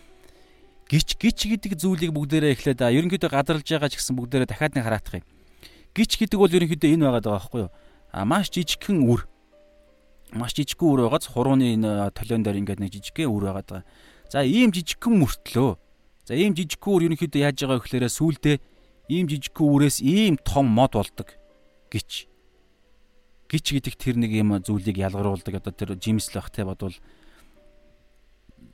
гिच 0.90 1.08
гिच 1.16 1.40
гэдэг 1.46 1.72
зүйлийг 1.78 2.12
бүгдээрээ 2.12 2.52
эхлээд 2.58 2.82
аа 2.82 2.90
ерөнхийдөө 2.90 3.30
гадарлаж 3.30 3.64
байгаа 3.64 3.90
ч 3.90 4.02
гэсэн 4.02 4.18
бүгдээрээ 4.18 4.48
дахиад 4.50 4.74
нэг 4.74 4.84
хараах 4.84 5.14
юм. 5.14 5.26
Гिच 5.94 6.12
гэдэг 6.18 6.38
бол 6.42 6.50
ерөнхийдөө 6.50 6.90
энэ 6.90 7.04
байгаад 7.06 7.26
байгаа 7.30 7.38
байхгүй 7.38 7.60
юу? 7.64 7.72
Аа 8.10 8.26
маш 8.26 8.50
жижигхэн 8.50 8.98
үр. 9.06 9.24
Маш 10.34 10.52
жижигхэн 10.58 10.88
үр 10.90 11.00
байгааз 11.06 11.30
хурууны 11.30 11.66
энэ 11.78 12.10
толион 12.12 12.42
дээр 12.42 12.60
ингээд 12.60 12.80
нэг 12.82 12.90
жижигхэн 12.98 13.30
үр 13.30 13.44
байгаад 13.46 13.68
байгаа. 13.70 13.86
За 14.26 14.42
ийм 14.42 14.74
жижигхэн 14.74 15.14
мөртлөө. 15.22 15.70
За 16.26 16.34
ийм 16.34 16.52
жижигхэн 16.58 16.92
үр 16.92 17.02
ерөнхийдөө 17.08 17.40
яаж 17.46 17.56
байгаа 17.62 17.78
вэ 17.78 17.84
гэхээр 17.86 18.08
сүулдэ 18.10 18.52
ийм 19.12 19.28
жижигхэн 19.30 19.68
үрээс 19.68 20.00
ийм 20.02 20.34
том 20.40 20.66
мод 20.66 20.96
болдог 20.96 21.28
гэж 21.92 22.31
гिच 23.52 23.76
гэдэг 23.76 23.94
тэр 24.00 24.16
нэг 24.16 24.32
юм 24.32 24.56
зүйлийг 24.56 24.96
ялгаруулдаг. 24.96 25.60
Одоо 25.60 25.72
тэр 25.76 26.00
жимс 26.00 26.32
л 26.32 26.40
бах 26.40 26.48
те 26.48 26.64
бодвол. 26.64 26.96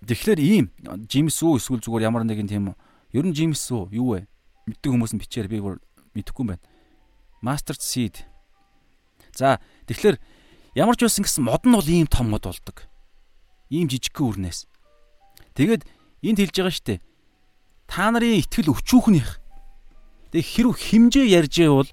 Тэгэхээр 0.07 0.39
ийм 0.39 0.71
жимс 1.11 1.43
үү 1.43 1.59
эсвэл 1.59 1.83
зүгээр 1.83 2.07
ямар 2.07 2.23
нэгэн 2.23 2.47
тийм 2.47 2.79
ер 3.11 3.27
нь 3.27 3.35
жимс 3.35 3.67
үү 3.75 3.91
юу 3.99 4.15
вэ? 4.15 4.31
Мэддэг 4.71 4.91
хүмүүс 4.95 5.13
нь 5.19 5.23
бичээр 5.27 5.51
би 5.51 5.59
мэдэхгүй 6.15 6.43
юм 6.47 6.51
байна. 6.55 6.65
Mastered 7.43 7.83
seed. 7.83 8.23
За 9.35 9.59
тэгэхээр 9.91 10.23
ямар 10.79 10.95
ч 10.95 11.11
байсан 11.11 11.27
гэсэн 11.27 11.43
мод 11.43 11.67
нь 11.67 11.75
бол 11.75 11.91
ийм 11.91 12.07
том 12.07 12.31
мод 12.31 12.47
болдог. 12.47 12.87
Ийм 13.75 13.91
жижигхэн 13.91 14.47
үрнээс. 14.47 14.71
Тэгээд 15.59 15.83
энд 16.23 16.39
хэлж 16.39 16.55
байгаа 16.55 16.71
штэ. 16.71 17.03
Та 17.91 18.15
нарын 18.15 18.39
итгэл 18.39 18.71
өчүүхнийх. 18.79 19.43
Тэг 20.31 20.45
хэрв 20.47 20.79
химжээ 20.79 21.35
ярьж 21.35 21.59
байвал 21.59 21.91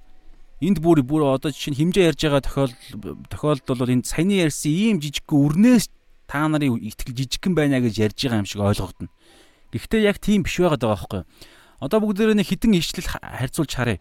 энд 0.66 0.80
бүр 0.82 1.06
бүр 1.06 1.30
одоо 1.30 1.54
жишээ 1.54 1.72
нь 1.74 1.80
хэмжээ 1.80 2.08
ярьж 2.10 2.22
байгаа 2.26 2.42
тохиолдол 2.42 3.22
тохиолдол 3.30 3.80
бол 3.86 3.94
энэ 3.94 4.10
саяны 4.10 4.42
ярьсан 4.42 4.72
ийм 4.74 4.98
жижигхэн 4.98 5.38
үрнээс 5.38 5.86
та 6.26 6.50
нарын 6.50 6.82
итгэл 6.82 7.14
жижигхэн 7.14 7.54
байна 7.54 7.80
гэж 7.80 7.96
ярьж 8.02 8.18
байгаа 8.18 8.42
юм 8.42 8.50
шиг 8.50 8.62
ойлгогдно. 8.66 9.10
Гэхдээ 9.70 10.02
яг 10.10 10.18
тийм 10.18 10.42
биш 10.42 10.58
байгаад 10.58 10.82
байгаа 10.82 10.98
байхгүй 10.98 11.20
юу? 11.22 11.30
Одоо 11.80 12.00
бүгдээрээ 12.02 12.38
нэг 12.42 12.48
хідэн 12.50 12.80
ишлэл 12.80 13.10
харьцуулж 13.14 13.72
харъя. 13.76 14.00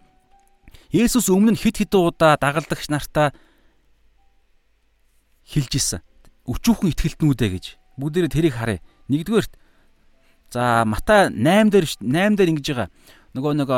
Есүс 0.94 1.28
өмнө 1.28 1.58
хид 1.58 1.84
хідэн 1.84 2.00
удаа 2.00 2.38
дагалдагч 2.40 2.88
нартаа 2.88 3.34
хэлж 5.44 5.72
исэн. 5.76 6.00
Өчүүхэн 6.48 6.94
итгэлтнүүдэ 6.94 7.46
гэж. 7.50 7.64
Бүгдээрээ 7.98 8.32
тэрийг 8.32 8.54
харъя. 8.54 8.80
Нэгдүгээрт 9.10 9.52
за 10.54 10.86
Матай 10.86 11.34
8 11.34 11.74
дээр 11.74 11.86
8 11.98 12.38
дээр 12.38 12.52
ингэж 12.54 12.66
байгаа 12.70 12.88
нөгөө 13.34 13.52
нэг 13.58 13.70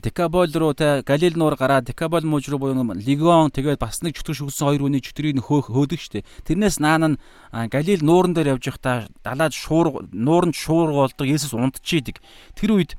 Декабол 0.00 0.48
руу 0.48 0.72
те 0.72 1.04
Галил 1.04 1.36
нуур 1.36 1.52
гараад 1.60 1.84
Декабол 1.84 2.24
мууж 2.24 2.48
руу 2.48 2.58
буюу 2.58 2.96
Легион 2.96 3.52
тэгээд 3.52 3.76
бас 3.76 4.00
нэг 4.00 4.16
чөтгөр 4.16 4.48
шүгсэн 4.48 4.72
хоёр 4.72 4.88
хүний 4.88 5.04
чөтрийг 5.04 5.36
хөөх 5.36 5.68
хөөдөг 5.68 6.00
штэ. 6.00 6.24
Тэрнээс 6.48 6.80
наана 6.80 7.12
нь 7.12 7.20
Галил 7.68 8.00
нууран 8.00 8.32
дээр 8.32 8.56
явж 8.56 8.72
байхдаа 8.72 9.04
далаад 9.20 9.52
шуур 9.52 10.08
нууранд 10.16 10.56
шуур 10.56 10.96
болдог 10.96 11.28
Есүс 11.28 11.52
унтчихийдэг. 11.52 12.24
Тэр 12.56 12.72
үед 12.72 12.96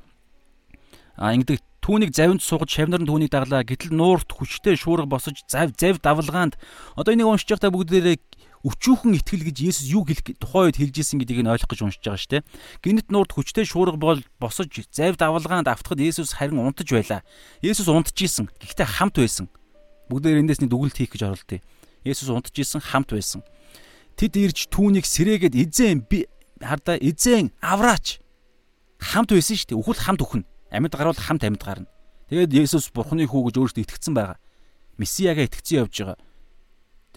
ингэдэг 1.18 1.66
түүнийг 1.82 2.14
завинд 2.14 2.46
суугаж 2.46 2.70
шавнар 2.70 3.02
нь 3.02 3.10
түүнийг 3.10 3.34
даглаа. 3.34 3.66
Гэтэл 3.66 3.98
нуурт 3.98 4.30
хүчтэй 4.30 4.78
шуурга 4.78 5.10
босож 5.10 5.42
зав 5.50 5.74
зав 5.74 5.98
давлгаанд 5.98 6.62
одоо 6.94 7.10
энийг 7.16 7.26
уншиж 7.26 7.50
байхдаа 7.58 7.74
бүгдээрээ 7.74 8.22
өчүүхэн 8.68 9.16
итгэл 9.16 9.48
гэж 9.48 9.58
Есүс 9.64 9.88
юу 9.88 10.04
хэлэх 10.04 10.36
тухайн 10.44 10.68
үед 10.68 10.78
хэлж 10.84 10.96
исэн 11.00 11.24
гэдгийг 11.24 11.48
нь 11.48 11.52
ойлгох 11.56 11.72
гэж 11.72 11.82
уншиж 11.88 12.04
байгаа 12.04 12.20
шүү 12.20 12.32
дээ. 12.36 12.44
Гинт 12.84 13.08
нурд 13.08 13.32
хүчтэй 13.32 13.64
шуурга 13.64 13.96
бол 13.96 14.20
босож 14.44 14.68
зайв 14.92 15.16
давалгаанд 15.16 15.72
автахад 15.72 16.04
Есүс 16.04 16.36
харин 16.36 16.60
унтаж 16.60 16.92
байлаа. 16.92 17.24
Есүс 17.64 17.88
унтж 17.88 18.20
исэн. 18.20 18.52
Гэхдээ 18.60 19.00
хамт 19.00 19.16
байсан. 19.24 19.48
Бүгдээр 20.12 20.44
эндээс 20.44 20.60
нэг 20.60 20.72
дүгнэлт 20.72 21.00
хийх 21.00 21.16
гэж 21.16 21.24
оролдъё. 21.24 21.64
Есүс 22.04 22.28
унтж 22.28 22.56
исэн 22.60 22.84
хамт 22.84 23.16
байсан. 23.16 23.40
Тэд 24.20 24.36
ирж 24.36 24.68
түүнийг 24.68 25.08
сэрээгээд 25.08 25.56
эзэн 25.56 26.04
би 26.04 26.28
хардаа 26.60 27.00
эзэн 27.00 27.56
авраач 27.64 28.20
хамт 29.00 29.32
байсан 29.32 29.56
шүү 29.56 29.70
дээ. 29.72 29.80
Үхэл 29.80 30.04
хамт 30.04 30.22
өхнө. 30.26 30.46
Амьд 30.74 30.92
гарвал 30.92 31.16
хамт 31.16 31.46
амьд 31.48 31.64
гарна. 31.64 31.88
Тэгээд 32.28 32.68
Есүс 32.68 32.92
Бурхны 32.92 33.24
хүү 33.24 33.54
гэж 33.54 33.56
өөртөө 33.56 33.84
итгэцэн 33.88 34.14
байгаа. 34.18 34.36
Месияга 35.00 35.48
итгэцэн 35.48 35.88
явж 35.88 35.96
байгаа. 36.04 36.18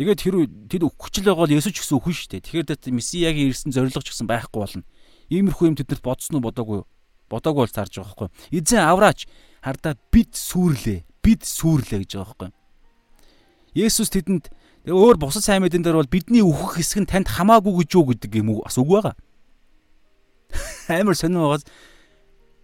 Тэгээд 0.00 0.24
хэрүү 0.24 0.44
тэд 0.72 0.88
өгчл 0.88 1.28
байгаа 1.28 1.44
бол 1.44 1.52
Есүс 1.52 1.76
ч 1.76 1.84
гэсэн 1.84 2.00
өхөн 2.00 2.16
шүү 2.16 2.28
дээ. 2.32 2.64
Тэгэхээр 2.64 2.88
Месиягийн 2.96 3.52
ирсэн 3.52 3.68
зориг 3.68 3.92
ч 3.92 4.08
гэсэн 4.08 4.24
байхгүй 4.32 4.60
болно. 4.64 4.88
Иймэрхүү 5.28 5.68
юм 5.68 5.76
тэднэрт 5.76 6.00
бодсон 6.00 6.40
уу 6.40 6.48
бодоогүй 6.48 6.76
юу? 6.80 6.88
Бодоогүй 7.28 7.68
бол 7.68 7.76
зарж 7.76 8.00
байгаа 8.00 8.08
байхгүй. 8.08 8.28
Эзэн 8.48 8.80
авраач 8.80 9.28
хардаа 9.60 10.00
бид 10.08 10.32
сүрлээ. 10.32 11.04
Бид 11.20 11.44
сүрлээ 11.44 12.00
гэж 12.00 12.16
байгаа 12.16 12.32
байхгүй. 12.32 12.50
Есүс 13.76 14.08
тэдэнд 14.08 14.48
өөр 14.88 15.20
бусад 15.20 15.44
сайн 15.44 15.60
мэдэн 15.68 15.84
дээр 15.84 16.00
бол 16.00 16.08
бидний 16.08 16.40
өөхөх 16.40 16.80
хэсэг 16.80 17.04
нь 17.04 17.10
танд 17.12 17.28
хамаагүй 17.28 17.84
гэж 17.84 17.90
юу 17.92 18.08
гэдэг 18.08 18.40
юм 18.40 18.56
уу? 18.56 18.64
Бас 18.64 18.80
үг 18.80 18.88
байгаа. 18.88 19.14
Амар 20.88 21.12
сонир 21.12 21.44
байгаас 21.44 21.68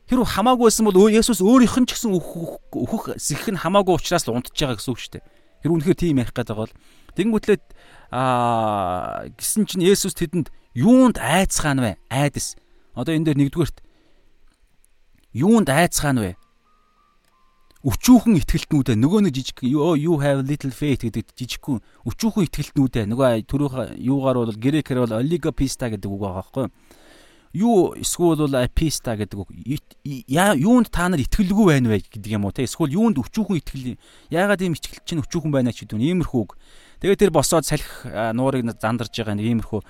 хэрв 0.09 0.25
хамаагүй 0.25 0.72
байсан 0.72 0.88
бол 0.88 1.12
Есүс 1.12 1.44
өөрийнх 1.44 1.85
нь 1.85 1.87
ч 1.87 2.01
гэсэн 2.01 2.16
өөхөх 2.16 2.72
өөхөх 2.72 3.20
зэх 3.20 3.44
нь 3.53 3.61
хамаагүй 3.61 4.01
учраас 4.01 4.25
л 4.25 4.35
унтж 4.40 4.57
байгаа 4.57 4.81
гэсэн 4.81 4.96
үг 4.96 5.01
шүү 5.05 5.12
дээ. 5.20 5.25
Тэр 5.62 5.70
үнэхээр 5.77 6.01
тийм 6.01 6.18
ярих 6.25 6.33
гэдэг 6.33 6.57
бол 6.57 6.72
Тэнгүүтлээ 7.16 7.59
аа 8.12 9.26
гисэн 9.35 9.66
чинь 9.66 9.85
Есүс 9.88 10.14
тэдэнд 10.14 10.52
юунд 10.76 11.16
айцхан 11.18 11.81
вэ? 11.81 11.96
Айдас. 12.12 12.55
Одоо 12.92 13.16
энэ 13.16 13.33
дээр 13.33 13.38
нэгдүгээрт 13.48 13.81
юунд 15.33 15.68
айцхан 15.72 16.20
вэ? 16.20 16.37
Өчүүхэн 17.87 18.40
итгэлтнүүдээ 18.42 18.96
нөгөө 18.98 19.20
нэг 19.31 19.35
жижиг 19.37 19.62
you 19.62 20.18
have 20.18 20.42
little 20.42 20.74
faith 20.74 21.07
гэдэг 21.07 21.33
жижигхэн 21.38 21.79
өчүүхэн 22.02 22.46
итгэлтнүүдээ 22.50 23.05
нөгөө 23.07 23.46
түрүүх 23.46 23.94
юугаар 23.94 24.42
бол 24.42 24.59
грекээр 24.59 25.07
бол 25.07 25.22
oligopista 25.22 25.87
гэдэг 25.87 26.11
үг 26.11 26.18
байгаа 26.18 26.42
байхгүй 26.42 26.66
юу? 26.66 26.72
юу 27.57 27.94
эсвэл 27.96 28.37
бол 28.37 28.55
аписта 28.61 29.16
гэдэг 29.16 29.38
үг 29.40 29.48
юунд 30.05 30.90
та 30.92 31.09
нар 31.09 31.20
итгэлгүй 31.24 31.66
байна 31.72 31.88
вэ 31.88 32.05
гэдэг 32.05 32.37
юм 32.37 32.44
уу 32.44 32.52
те 32.52 32.68
эсвэл 32.68 32.92
юунд 32.92 33.16
өчүүхэн 33.16 33.61
итгэл 33.64 33.96
яагаад 34.29 34.61
ийм 34.61 34.76
итгэл 34.76 35.00
чинь 35.09 35.22
өчүүхэн 35.24 35.52
байна 35.52 35.72
ч 35.72 35.88
гэдэг 35.88 35.96
нь 35.96 36.07
иймэрхүү 36.12 36.40
үг 36.44 36.52
тэгээд 37.02 37.20
тэр 37.20 37.32
босоод 37.32 37.66
салхи 37.66 37.87
нуурыг 38.37 38.64
зандарж 38.76 39.12
байгаа 39.12 39.37
нэг 39.37 39.46
иймэрхүү 39.46 39.80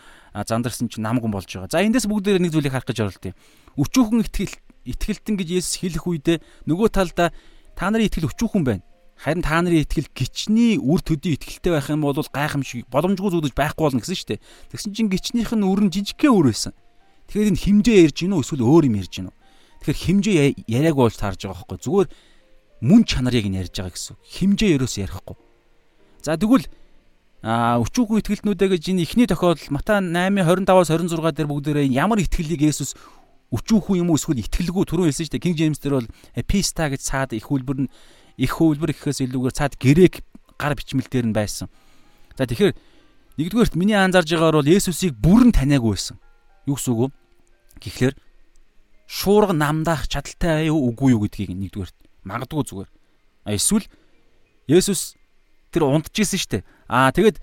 зандарсан 0.47 0.89
чинь 0.89 1.07
намган 1.07 1.31
болж 1.31 1.47
байгаа 1.47 1.71
за 1.71 1.85
эндээс 1.85 2.07
бүгдээр 2.07 2.43
нэг 2.43 2.53
зүйлийг 2.55 2.75
харах 2.75 2.89
гэж 2.89 2.99
оролт 3.03 3.25
юм 3.27 3.37
өчүүхэн 3.81 4.25
итгэл 4.27 4.55
итгэлтэн 4.87 5.35
гэж 5.37 5.49
Есүс 5.57 5.77
хэлэх 5.83 6.05
үедээ 6.07 6.39
нөгөө 6.71 6.89
талдаа 6.95 7.35
та 7.75 7.91
нарын 7.91 8.07
итгэл 8.11 8.31
өчүүхэн 8.31 8.65
байна 8.67 8.85
харин 9.17 9.43
та 9.43 9.59
нарын 9.63 9.83
итгэл 9.83 10.13
гичний 10.15 10.77
үр 10.79 11.01
төдий 11.03 11.35
итгэлтэй 11.35 11.73
байх 11.75 11.89
юм 11.91 12.07
бол 12.07 12.15
гайхамшиг 12.15 12.87
боломжгүй 12.93 13.31
зүудэж 13.33 13.53
байхгүй 13.57 13.83
болно 13.83 14.01
гэсэн 14.05 14.17
шүү 14.17 14.31
дээ 14.37 14.41
тэгсэн 14.71 14.93
чинь 14.95 15.11
гичнийх 15.11 15.51
нь 15.57 15.67
өрн 15.67 15.89
жижигхэн 15.91 16.31
өр 16.31 16.53
байсан 16.53 16.77
Тэгэхээр 17.27 17.51
энэ 17.51 17.63
химжээ 17.63 17.99
ярьж 18.07 18.17
гинөө 18.23 18.41
эсвэл 18.47 18.63
өөр 18.63 18.87
юм 18.87 18.99
ярьж 19.03 19.13
гинөө. 19.19 19.35
Тэгэхээр 19.83 19.99
химжээ 19.99 20.37
яриаг 20.71 20.95
болж 20.95 21.19
таарж 21.19 21.43
байгаа 21.43 21.59
байхгүй 21.67 21.79
зүгээр 21.83 22.09
мөн 22.87 23.03
чанарыг 23.03 23.47
нь 23.51 23.59
ярьж 23.59 23.75
байгаа 23.75 23.95
гэсэн. 23.99 24.15
Химжээ 24.23 24.71
ерөөс 24.79 24.95
ярихгүй. 25.03 25.37
За 26.23 26.39
тэгвэл 26.39 26.71
а 27.47 27.79
өчүүхэн 27.79 28.27
итгэлтнүүдээ 28.27 28.69
гэж 28.75 28.85
энэ 28.91 29.03
ихний 29.07 29.31
тохиолдол 29.31 29.71
Матай 29.71 30.03
8:25-аас 30.03 30.91
26 30.91 31.31
дээр 31.31 31.47
бүгдээрээ 31.47 31.95
ямар 31.95 32.19
итгэлийг 32.19 32.67
Есүс 32.67 32.99
өчүүхэн 33.55 34.03
юм 34.03 34.11
уу 34.11 34.19
эсвэл 34.19 34.43
итгэлгүй 34.43 34.83
түрүүн 34.83 35.15
хэлсэн 35.15 35.31
шүү 35.31 35.35
дээ. 35.39 35.45
King 35.47 35.55
James 35.55 35.79
дээр 35.79 36.03
бол 36.03 36.11
epista 36.35 36.91
гэж 36.91 37.07
цаад 37.07 37.39
их 37.39 37.47
хөлбөр 37.47 37.87
нь 37.87 37.91
их 38.35 38.51
хөлбөр 38.51 38.91
гэхээс 38.91 39.23
илүүгээр 39.31 39.55
цаад 39.63 39.79
грек 39.79 40.27
гар 40.59 40.75
бичмэл 40.75 41.07
дээр 41.07 41.31
нь 41.31 41.37
байсан. 41.39 41.71
За 42.35 42.51
тэгэхээр 42.51 42.75
нэгдүгээрт 43.39 43.79
миний 43.79 43.95
анзаарж 43.95 44.27
байгаагаар 44.27 44.67
бол 44.67 44.75
Есүсийг 44.75 45.15
бүрэн 45.15 45.55
таниагүй 45.55 45.95
байсан. 45.95 46.19
Юу 46.67 46.75
гэсэн 46.75 46.93
үг 46.99 47.01
вэ? 47.07 47.09
Гэхдээ 47.79 48.13
шуурга 49.07 49.55
намдаах 49.55 50.11
чадaltaй 50.11 50.67
юу 50.67 50.91
үгүй 50.91 51.15
юу 51.15 51.23
гэдгийг 51.23 51.55
нэгдүгээр 51.55 51.91
магадгүй 52.27 52.67
зүгээр. 52.67 52.91
А 53.47 53.55
эсвэл 53.55 53.87
Есүс 54.67 55.15
тэр 55.71 55.87
унтчихсэн 55.87 56.43
шүү 56.43 56.51
дээ. 56.59 56.65
Аа 56.89 57.11
тэгэд 57.11 57.39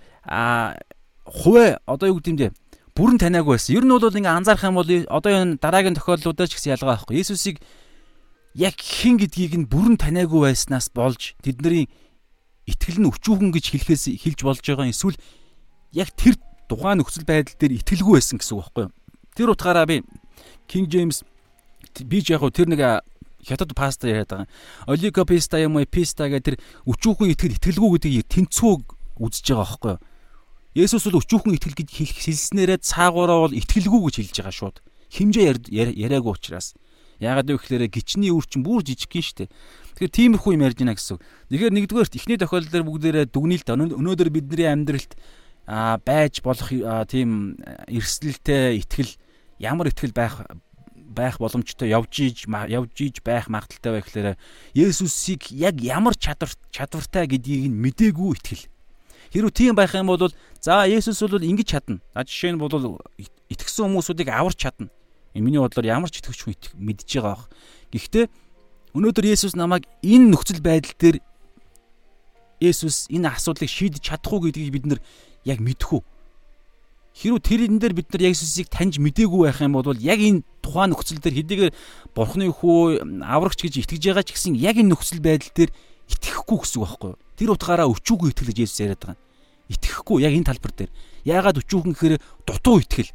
хувэ 1.26 1.80
одоо 1.86 2.08
юу 2.08 2.20
гэдэм 2.20 2.38
бэ? 2.40 2.48
Бүрэн 2.94 3.18
таниагүй 3.18 3.58
байсан. 3.58 3.76
Ер 3.76 3.86
нь 3.86 3.94
бол 3.94 4.06
ингээ 4.06 4.38
анзаарах 4.38 4.68
юм 4.70 4.78
бол 4.78 4.88
одоо 4.88 5.32
энэ 5.34 5.58
дараагийн 5.58 5.98
тохиолдлуудаар 5.98 6.50
ч 6.50 6.56
гэсэн 6.56 6.78
ялгаа 6.78 7.00
байхгүй. 7.00 7.20
Есүсийг 7.20 7.58
яг 8.54 8.78
хэн 8.78 9.18
гэдгийг 9.18 9.54
нь 9.58 9.70
бүрэн 9.70 9.98
таниагүй 9.98 10.54
байснаас 10.54 10.94
болж 10.94 11.34
тэдний 11.42 11.90
итгэл 12.70 13.02
нь 13.02 13.10
өчүүхэн 13.10 13.50
гэж 13.50 13.66
хэлэхээс 13.74 14.04
хэлж 14.14 14.40
болж 14.46 14.62
байгаа 14.62 14.94
эсвэл 14.94 15.18
яг 15.92 16.14
тэр 16.14 16.38
тухайн 16.70 17.02
нөхцөл 17.02 17.26
байдал 17.26 17.58
дээр 17.58 17.82
итгэлгүй 17.82 18.14
байсан 18.22 18.38
гэсэн 18.38 18.54
үг 18.56 18.62
байхгүй 18.62 18.84
юу? 18.88 18.94
Тэр 19.34 19.50
утгаараа 19.58 19.90
би 19.90 20.06
King 20.70 20.86
James 20.88 21.26
би 21.98 22.22
ч 22.22 22.32
яг 22.32 22.46
тэр 22.54 22.70
нэг 22.70 23.04
хятад 23.44 23.76
паста 23.76 24.08
яриад 24.08 24.30
байгаа. 24.30 24.48
Олиго 24.88 25.26
писта 25.26 25.60
юм 25.60 25.76
уу 25.76 25.86
писта 25.90 26.30
гэх 26.30 26.44
тэр 26.44 26.56
өчүүхэн 26.88 27.34
итгэл 27.36 27.58
итгэлгүй 27.60 27.90
гэдгийг 28.00 28.28
тэнцүү 28.30 28.74
үзэж 29.20 29.46
байгаа 29.54 29.68
байхгүй 29.68 29.92
юу? 29.94 30.02
Есүс 30.74 31.06
бол 31.06 31.22
өчүүхэн 31.22 31.56
итгэл 31.58 31.78
гэж 31.78 31.90
хэлснээрээ 31.94 32.80
цаагаараа 32.82 33.46
бол 33.46 33.54
итгэлгүй 33.54 34.02
гэж 34.10 34.16
хэлж 34.18 34.36
байгаа 34.42 34.56
шууд. 34.58 34.78
Химжээ 35.14 35.70
яриаггүй 35.70 36.34
учраас. 36.34 36.74
Яагаад 37.22 37.54
вэ 37.54 37.62
гэхээр 37.62 37.86
гичний 37.94 38.34
үр 38.34 38.42
чинь 38.50 38.66
бүр 38.66 38.82
жижиг 38.82 39.14
гин 39.14 39.22
штэ. 39.22 39.54
Тэгэхээр 39.94 40.18
тиймэрхүү 40.42 40.52
юм 40.58 40.66
ярьж 40.66 40.78
байна 40.82 40.98
гэсэн. 40.98 41.22
Тэгэхээр 41.54 41.74
нэгдүгээрт 41.78 42.18
эхний 42.18 42.38
тохиолдолд 42.42 42.90
бүгдээрээ 42.90 43.26
дүгнэлт 43.30 43.70
өнөөдөр 43.70 44.30
бидний 44.34 44.66
амьдралд 44.66 45.14
а 45.70 46.02
байж 46.02 46.42
болох 46.42 46.74
тийм 47.08 47.62
эрсдэлтэй 47.88 48.82
итгэл 48.82 49.14
ямар 49.62 49.94
итгэл 49.94 50.12
байх 50.12 50.42
байх 51.14 51.38
боломжтой 51.38 51.94
явж 51.94 52.20
иж 52.20 52.38
явж 52.50 52.96
иж 53.00 53.22
байх 53.22 53.48
магадaltaй 53.48 53.94
байх 53.94 54.10
гэхээр 54.10 54.36
Есүсийг 54.74 55.54
яг 55.54 55.80
ямар 55.80 56.18
чадвар 56.18 56.52
чадвартай 56.74 57.30
гэдгийг 57.30 57.70
нь 57.70 57.80
мдээгүй 57.80 58.34
итгэл. 58.42 58.73
Хэрвээ 59.34 59.50
тийм 59.50 59.74
байх 59.74 59.98
юм 59.98 60.14
бол 60.14 60.30
за 60.62 60.86
Есүс 60.86 61.26
бол 61.26 61.42
ингэж 61.42 61.66
чадна. 61.74 61.98
За 62.14 62.22
жишээ 62.22 62.54
нь 62.54 62.62
бол 62.62 62.70
итгэсэн 63.50 63.90
хүмүүсүүдийг 63.90 64.30
аварч 64.30 64.62
чадна. 64.62 64.94
Миний 65.34 65.58
бодлоор 65.58 65.90
ямар 65.90 66.14
ч 66.14 66.22
итгэвч 66.22 66.46
хүн 66.46 66.54
мэдж 66.78 67.10
байгаа 67.18 67.42
бах. 67.42 67.50
Гэхдээ 67.90 68.30
өнөөдөр 68.94 69.26
Есүс 69.26 69.58
намайг 69.58 69.90
энэ 70.06 70.30
нөхцөл 70.30 70.62
байдал 70.62 70.94
дээр 71.02 71.18
Есүс 72.62 73.10
энэ 73.10 73.34
асуудлыг 73.34 73.74
шийдэж 73.74 74.06
чадахгүй 74.06 74.54
гэдгийг 74.54 74.70
бид 74.70 74.86
нар 74.86 75.00
яг 75.42 75.58
мэдхүү. 75.58 76.06
Хэрвээ 77.18 77.42
тэр 77.42 77.62
энэ 77.66 77.82
дээр 77.82 77.94
бид 77.98 78.14
нар 78.14 78.30
Есүсийг 78.30 78.70
таньж 78.70 79.02
мдээгүй 79.02 79.50
байх 79.50 79.66
юм 79.66 79.74
бол 79.74 79.98
яг 79.98 80.22
энэ 80.22 80.46
тухайн 80.62 80.94
нөхцөл 80.94 81.18
дээр 81.18 81.42
хэдийгээр 81.42 81.74
Бурхны 82.14 82.54
хүү 82.54 83.02
аврагч 83.26 83.66
гэж 83.66 83.82
итгэж 83.82 84.14
байгаа 84.14 84.26
ч 84.30 84.38
гэсэн 84.38 84.54
яг 84.62 84.78
энэ 84.78 84.94
нөхцөл 84.94 85.26
байдал 85.26 85.50
дээр 85.58 85.72
итгэхгүй 86.14 86.58
гэсэн 86.62 86.78
үг 86.78 86.86
байхгүй 86.86 87.10
юу? 87.14 87.22
Тэр 87.34 87.50
утгаараа 87.58 87.90
өчүүгүй 87.90 88.30
итгэл 88.30 88.50
гэж 88.54 88.58
Есүс 88.70 88.82
яриад 88.86 89.02
байгаа. 89.02 89.23
Итгэхгүй 89.72 90.26
яг 90.26 90.34
энэ 90.36 90.48
талбар 90.50 90.74
дээр. 90.76 90.92
Яагаад 91.24 91.62
өчүүхэн 91.64 91.94
гэхээр 91.96 92.16
дутуу 92.44 92.84
итгэл. 92.84 93.12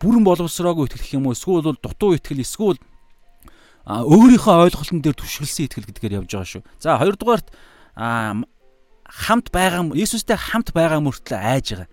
Бүрэн 0.00 0.24
боловсроогүй 0.24 0.88
итгэх 0.88 1.16
юм 1.16 1.28
уу? 1.28 1.36
Эсвэл 1.36 1.64
бол 1.64 1.80
дутуу 1.80 2.16
итгэл 2.16 2.44
эсвэл 2.44 2.80
өөрийнхөө 3.88 4.68
ойлголтын 4.68 5.00
дээр 5.00 5.16
түшгэлсэн 5.16 5.64
итгэл 5.66 5.88
гэдгээр 5.88 6.16
явж 6.20 6.30
байгаа 6.30 6.50
шүү. 6.52 6.62
За 6.78 7.00
хоёрдугаарт 7.00 7.48
хамт 7.96 9.48
байгаа 9.50 9.90
Есүстэй 9.96 10.36
хамт 10.36 10.70
байгаа 10.76 11.00
мөртлөө 11.00 11.40
айж 11.40 11.66
байгаа. 11.74 11.88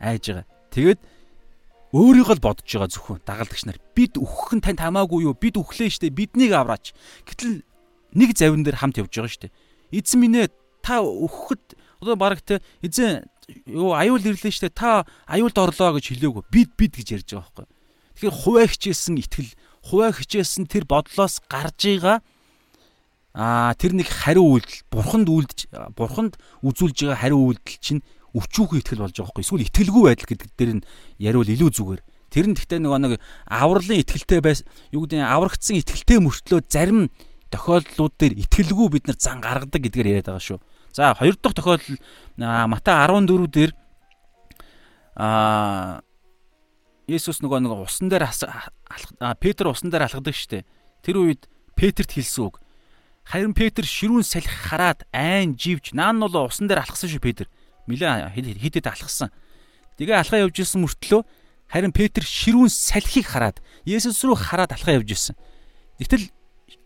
Айж 0.00 0.24
байгаа. 0.32 0.46
Тэгээд 0.72 1.00
өөрийгөө 1.94 2.36
л 2.36 2.44
бодож 2.44 2.66
байгаа 2.66 2.90
зөвхөн 2.90 3.22
дагалдагч 3.22 3.62
нар. 3.68 3.78
Бид 3.94 4.18
өөхөх 4.18 4.58
нь 4.58 4.64
танд 4.64 4.80
хамаагүй 4.82 5.30
юу? 5.30 5.36
Бид 5.38 5.60
өглөө 5.60 5.88
штэ. 5.92 6.10
Биднийг 6.10 6.52
авраач. 6.56 6.96
Гэтэл 7.28 7.62
нэг 8.16 8.34
завин 8.34 8.66
дээр 8.66 8.80
хамт 8.82 8.98
явж 8.98 9.12
байгаа 9.14 9.30
штэ. 9.30 9.54
Эзэн 9.94 10.18
минь 10.20 10.36
ээ 10.42 10.50
та 10.82 10.98
өөхөхөд 11.04 11.78
одоо 12.00 12.16
баг 12.16 12.40
те 12.42 12.60
эзэн 12.82 13.26
юу 13.66 13.94
аюул 13.94 14.20
ирлээ 14.20 14.52
штэ. 14.52 14.74
Та 14.74 15.06
аюулд 15.26 15.56
орлоо 15.56 15.96
гэж 15.96 16.12
хэлээгүй. 16.12 16.44
Бид 16.50 16.70
бид 16.76 16.92
гэж 16.98 17.08
ярьж 17.22 17.28
байгаа 17.34 17.66
байхгүй. 17.66 17.66
Тэгэхээр 18.16 18.36
хуваа 18.42 18.66
хичээсэн 18.66 19.14
итгэл, 19.20 19.52
хуваа 19.84 20.10
хичээсэн 20.10 20.64
тэр 20.66 20.84
бодлоос 20.88 21.44
гарж 21.46 21.78
байгаа 21.78 22.18
аа 23.36 23.76
тэр 23.76 23.92
нэг 23.92 24.08
хариу 24.08 24.56
үйлдэл 24.56 24.88
бурханд 24.88 25.28
үйлдэж 25.28 25.60
бурханд 25.92 26.40
үзүүлж 26.64 26.96
байгаа 27.04 27.20
хариу 27.20 27.52
үйлдэл 27.52 27.84
чинь 27.84 28.00
өчүүхэн 28.32 28.80
итгэл 28.80 29.04
болж 29.04 29.12
байгаа 29.12 29.32
хгүй 29.36 29.44
эсвэл 29.44 29.66
итгэлгүй 29.68 30.02
байдал 30.08 30.28
гэдэг 30.32 30.50
дээр 30.56 30.72
нь 30.80 30.86
яриул 31.20 31.44
илүү 31.44 31.70
зүгээр 31.76 32.00
тэр 32.32 32.46
нь 32.48 32.56
гэхдээ 32.56 32.80
нөгөө 32.80 33.00
нэг 33.04 33.12
авралын 33.44 34.00
итгэлтэй 34.00 34.40
байс 34.40 34.64
юу 34.88 35.04
гэдэг 35.04 35.20
нь 35.20 35.28
аврагдсан 35.28 35.76
итгэлтэй 35.84 36.18
мөртлөө 36.24 36.60
зарим 36.64 37.12
тохиолдлууд 37.52 38.14
дээр 38.16 38.34
итгэлгүй 38.40 38.88
бид 38.92 39.04
нар 39.04 39.20
зан 39.20 39.44
гаргадаг 39.44 39.84
гэдгээр 39.84 40.10
яриад 40.16 40.28
байгаа 40.32 40.44
шүү. 40.56 40.58
За 40.96 41.12
хоёр 41.12 41.36
дахь 41.36 41.52
тохиолдол 41.52 42.00
Матай 42.40 42.96
14 43.04 43.52
дээр 43.52 43.72
аа 45.12 46.00
Есүс 47.04 47.44
нөгөө 47.44 47.60
нэг 47.60 47.72
усан 47.84 48.08
дээр 48.08 48.24
Петр 49.36 49.68
усан 49.68 49.92
дээр 49.92 50.08
алхадаг 50.08 50.32
штэ. 50.32 50.64
Тэр 51.04 51.20
үед 51.20 51.44
Петрт 51.76 52.16
хэлсэн 52.16 52.48
үг 52.48 52.64
Харин 53.28 53.52
Петр 53.52 53.84
ширүүн 53.84 54.24
салхи 54.24 54.48
хараад 54.48 55.04
айн 55.12 55.52
живж 55.60 55.92
наан 55.92 56.16
нь 56.16 56.24
усан 56.32 56.64
дээр 56.64 56.80
алхсан 56.80 57.12
шүү 57.12 57.20
Петр. 57.20 57.50
Милээ 57.84 58.32
хидэд 58.32 58.88
алхсан. 58.88 59.28
Тэгээ 60.00 60.16
алхаа 60.16 60.48
явж 60.48 60.64
исэн 60.64 60.80
мөртлөө 60.80 61.22
харин 61.68 61.92
Петр 61.92 62.24
ширүүн 62.24 62.72
салхийг 62.72 63.28
хараад 63.28 63.60
Есүс 63.84 64.24
рүү 64.24 64.38
хараад 64.38 64.72
алхаа 64.72 64.96
явж 64.96 65.12
исэн. 65.12 65.36
Гэтэл 66.00 66.30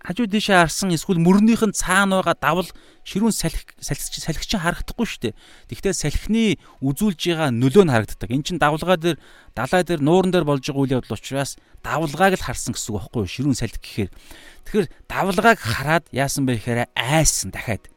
хажуу 0.01 0.25
дэшээ 0.27 0.65
харсан 0.65 0.97
эсвэл 0.97 1.21
мөрнийх 1.21 1.61
нь 1.61 1.77
цаана 1.77 2.25
байгаа 2.25 2.37
давал 2.41 2.69
ширүүн 3.05 3.37
салхи 3.37 3.69
салхич 3.85 4.17
салхич 4.25 4.51
харагдахгүй 4.57 5.05
шүү 5.05 5.21
дээ. 5.29 5.35
Тэгвэл 5.69 5.93
салхины 5.93 6.57
үзүүлж 6.81 7.21
байгаа 7.21 7.53
нөлөө 7.53 7.85
нь 7.85 7.93
харагддаг. 7.93 8.31
Эн 8.33 8.41
чин 8.41 8.57
давлгаа 8.57 8.97
дээр 8.97 9.21
далай 9.53 9.85
дээр 9.85 10.01
нууран 10.01 10.33
дээр 10.33 10.49
болж 10.49 10.65
байгаа 10.65 10.81
үйл 10.89 10.97
явдал 11.05 11.21
учраас 11.21 11.61
давлгааг 11.85 12.41
л 12.41 12.47
харсан 12.49 12.73
гэсэн 12.73 12.97
үг 12.97 13.13
байхгүй 13.13 13.21
юу? 13.29 13.29
Ширүүн 13.29 13.61
салхи 13.61 13.77
гэхээр. 13.77 14.11
Тэгэхээр 14.65 14.89
давлгааг 15.05 15.59
хараад 15.61 16.05
яасан 16.17 16.49
бэ 16.49 16.57
гэхээр 16.57 16.81
айсан 16.97 17.53
дахиад. 17.53 17.93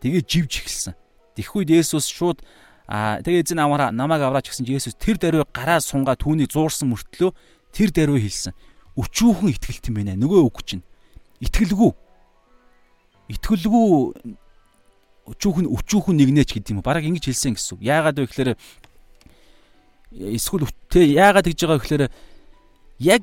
Тэгээ 0.00 0.24
живж 0.24 0.52
эхэлсэн. 0.56 0.96
Тэгэх 1.36 1.52
үед 1.52 1.68
Есүс 1.68 2.08
шууд 2.08 2.40
аа 2.88 3.20
тэгээ 3.20 3.44
эзэн 3.44 3.60
амаараа 3.60 3.92
намайг 3.92 4.24
авраач 4.24 4.48
гэсэн 4.48 4.64
чи 4.64 4.76
Есүс 4.76 4.96
тэр 4.96 5.20
даруй 5.20 5.44
гараа 5.52 5.84
сунгаа 5.84 6.16
түүнийг 6.16 6.48
зуурсан 6.48 6.92
мөртлөө 6.92 7.32
тэр 7.76 7.92
даруй 7.92 8.24
хэлсэн. 8.24 8.56
Өчүүхэн 8.96 9.52
итгэлт 9.56 9.88
юм 9.88 9.96
байна. 10.00 10.16
Нөгөө 10.16 10.40
үг 10.44 10.60
чинь 10.64 10.84
итгэлгүй 11.42 11.92
итгэлгүй 13.32 13.86
өчүүхэн 15.22 15.66
өчүүхэн 15.70 16.16
нэгнээч 16.18 16.50
гэдэг 16.58 16.72
юм. 16.74 16.82
Бараг 16.82 17.06
ингэж 17.06 17.30
хэлсэн 17.30 17.54
гэсэн. 17.54 17.78
Яагаад 17.78 18.18
вэ 18.18 18.26
гэхээр 18.26 18.50
эсвэл 20.34 20.66
тэ 20.90 21.14
яагаад 21.14 21.46
гэж 21.46 21.58
байгаа 21.62 21.78
вэ 21.78 21.82
гэхээр 21.86 22.04
яг 23.06 23.22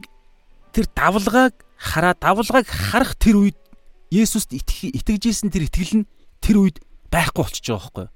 тэр 0.72 0.86
давлгааг 0.96 1.54
хараа 1.76 2.16
давлгааг 2.16 2.68
харах 2.68 3.14
тэр 3.20 3.44
үед 3.44 3.60
Есүст 4.10 4.58
итгэжсэн 4.58 5.54
тэр 5.54 5.70
итгэл 5.70 6.02
нь 6.02 6.10
тэр 6.42 6.66
үед 6.66 6.82
байхгүй 7.14 7.46
болчихж 7.46 7.68
байгаа 7.70 7.78
байхгүй 7.78 8.06
юу? 8.10 8.14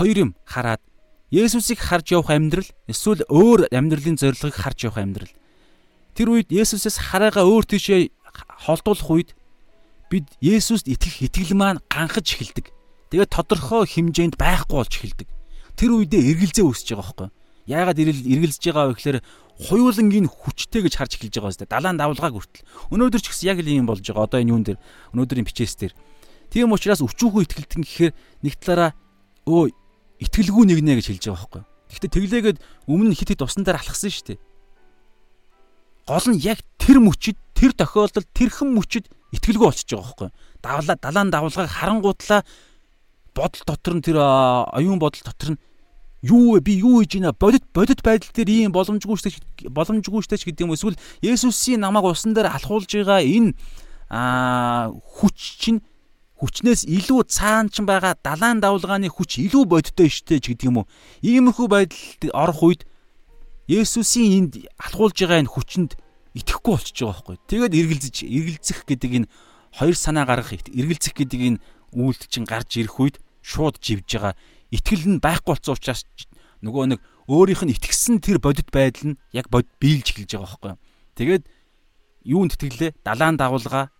Хоёр 0.00 0.16
юм 0.16 0.30
хараад 0.48 0.80
Есүсийг 1.34 1.82
харж 1.82 2.14
явах 2.14 2.30
амьдрал 2.32 2.70
эсвэл 2.88 3.26
өөр 3.28 3.68
амьдралын 3.68 4.16
зорилгыг 4.16 4.54
харж 4.54 4.88
явах 4.88 5.02
амьдрал. 5.02 5.34
Тэр 6.16 6.30
үед 6.30 6.48
Есүсээс 6.48 6.96
хараагаа 7.10 7.44
өөр 7.44 7.68
тийшээ 7.68 8.08
холдуулах 8.64 9.10
үед 9.10 9.30
бид 10.10 10.26
Есүст 10.40 10.86
итгэх 10.86 11.26
итгэл 11.26 11.54
маань 11.56 11.82
ганхаж 11.90 12.26
эхэлдэг. 12.26 12.70
Тэгээд 13.10 13.30
тодорхой 13.30 13.86
хэмжээнд 13.86 14.36
байхгүй 14.38 14.76
болж 14.78 14.92
эхэлдэг. 14.94 15.28
Тэр 15.74 15.90
үедээ 15.98 16.22
эргэлзээ 16.34 16.64
үүсэж 16.66 16.88
байгаа 16.94 17.02
байхгүй 17.02 17.26
юу? 17.30 17.34
Яагаад 17.64 17.98
эргэлзэж 17.98 18.62
байгаа 18.70 18.84
вэ 18.90 18.94
гэхээр 18.94 19.18
хуйлангийн 19.54 20.26
хүчтэй 20.28 20.82
гэж 20.82 20.94
харж 20.98 21.12
эхэлж 21.18 21.34
байгаа 21.38 21.54
зү. 21.54 21.66
Далайн 21.66 21.98
давлгааг 21.98 22.34
хүртэл. 22.34 22.66
Өнөөдөр 22.90 23.22
ч 23.22 23.26
гэсэн 23.30 23.48
яг 23.54 23.58
л 23.62 23.70
ийм 23.70 23.86
болж 23.86 24.02
байгаа. 24.02 24.26
Одоо 24.26 24.38
энэ 24.42 24.52
юун 24.52 24.64
дээр 24.66 24.78
өнөөдрийн 25.14 25.46
бичээс 25.46 25.74
дээр. 25.78 25.94
Тийм 26.50 26.70
учраас 26.74 27.02
өчүүхөө 27.02 27.42
итгэлтэн 27.46 27.82
гэхээр 27.82 28.12
нэг 28.44 28.54
талаараа 28.62 28.90
өө 29.46 29.74
итгэлгүй 30.22 30.64
нэгнэ 30.70 30.98
гэж 30.98 31.06
хэлж 31.10 31.24
байгаа 31.30 31.38
байхгүй 31.42 31.60
юу? 31.62 31.68
Гэхдээ 31.90 32.10
тэглээгээд 32.14 32.58
өмнө 32.90 33.14
хит 33.14 33.30
хит 33.30 33.42
усан 33.42 33.62
дээр 33.62 33.78
алхсан 33.78 34.10
шүү 34.10 34.26
дээ. 34.34 34.38
Гол 36.10 36.26
нь 36.34 36.42
яг 36.42 36.58
тэр 36.78 36.98
мөчөд 37.00 37.38
тэр 37.54 37.72
тохиолдолд 37.72 38.28
тэрхэн 38.34 38.68
мөчөд 38.74 39.06
итгэлгүй 39.34 39.66
болчихж 39.66 39.90
байгаа 39.94 40.04
байхгүй? 40.04 40.30
Давлаа 40.62 40.96
далаан 41.00 41.30
давлгааг 41.30 41.70
харангуутлаа 41.70 42.42
бодол 43.34 43.62
дотор 43.66 43.94
нь 43.98 44.04
тэр 44.04 44.18
оюун 44.18 44.98
бодол 44.98 45.22
дотор 45.24 45.54
нь 45.54 45.60
юу 46.22 46.56
вэ? 46.56 46.60
Би 46.60 46.72
юу 46.78 47.02
хийж 47.02 47.18
байна? 47.18 47.32
Бодит 47.32 47.64
бодит 47.74 48.00
байдал 48.02 48.30
дээр 48.32 48.50
ийм 48.50 48.72
боломжгүй 48.72 49.16
штэ 49.18 49.30
боломжгүй 49.68 50.22
штэ 50.22 50.40
гэдэг 50.40 50.64
юм 50.64 50.74
эсвэл 50.74 50.96
Есүсийн 51.20 51.80
намайг 51.82 52.04
усан 52.06 52.34
дээр 52.34 52.54
алхуулж 52.54 52.88
байгаа 52.88 53.20
энэ 53.20 53.54
хүч 54.08 55.38
чинь 55.60 55.82
хүчнээс 56.38 56.86
илүү 56.88 57.20
цаан 57.28 57.68
ч 57.68 57.82
байгаа 57.82 58.16
далайн 58.22 58.60
давлгааны 58.60 59.08
хүч 59.10 59.42
илүү 59.48 59.64
бодиттой 59.68 60.08
штэ 60.08 60.40
гэдэг 60.40 60.68
юм 60.68 60.84
уу? 60.84 60.88
Иймэрхүү 61.20 61.66
байдалд 61.68 62.22
орох 62.32 62.60
үед 62.62 62.82
Есүсийн 63.68 64.48
энд 64.48 64.52
алхуулж 64.76 65.16
байгаа 65.18 65.40
энэ 65.40 65.52
хүчинд 65.52 65.96
итгэхгүй 66.34 66.72
болчихж 66.74 66.98
байгаа 67.00 67.14
байхгүй. 67.14 67.36
Тэгээд 67.46 67.74
эргэлзэж 67.78 68.16
эргэлзэх 68.26 68.78
гэдэг 68.90 69.10
энэ 69.22 69.30
хоёр 69.78 69.96
санаа 69.96 70.26
гаргах 70.26 70.54
эргэлзэх 70.66 71.14
гэдэг 71.14 71.40
энэ 71.40 71.62
үйлдэл 71.94 72.30
чинь 72.30 72.46
гарч 72.46 72.70
ирэх 72.78 72.98
үед 72.98 73.16
шууд 73.42 73.78
живж 73.78 74.08
байгаа. 74.18 74.34
Итгэл 74.74 75.06
нь 75.06 75.22
байхгүй 75.22 75.54
болсон 75.54 75.78
учраас 75.78 76.02
нөгөө 76.62 76.84
нэг 76.94 77.00
өөрийнх 77.30 77.62
нь 77.64 77.74
итгэсэн 77.78 78.18
тэр 78.18 78.42
бодит 78.42 78.68
байдал 78.74 79.14
нь 79.14 79.18
яг 79.30 79.46
бод 79.46 79.70
биелж 79.78 80.10
эхэлж 80.10 80.34
байгаа 80.34 80.50
байхгүй. 80.50 80.74
Тэгээд 81.14 81.44
юунд 82.26 82.58
итгэлээ? 82.58 82.90
Далаан 83.06 83.38
дагуулга 83.38 83.94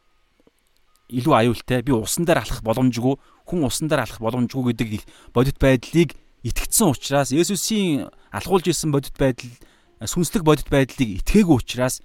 илүү 1.09 1.35
аюултай. 1.39 1.87
Би 1.87 1.93
усан 1.93 2.24
дээр 2.24 2.43
алхах 2.43 2.64
боломжгүй, 2.64 3.14
хүн 3.47 3.61
усан 3.68 3.87
дээр 3.87 4.09
алхах 4.09 4.20
боломжгүй 4.24 4.74
гэдэг 4.74 5.05
бодит 5.30 5.59
байдлыг 5.61 6.16
итгэцсэн 6.43 6.89
учраас 6.91 7.30
Есүсийн 7.30 8.09
алхуулж 8.32 8.68
исэн 8.72 8.91
бодит 8.93 9.16
байдал 9.16 9.53
сүнслэг 10.01 10.43
бодит 10.45 10.68
байдлыг 10.68 11.20
итгээгүй 11.20 11.57
учраас 11.61 12.01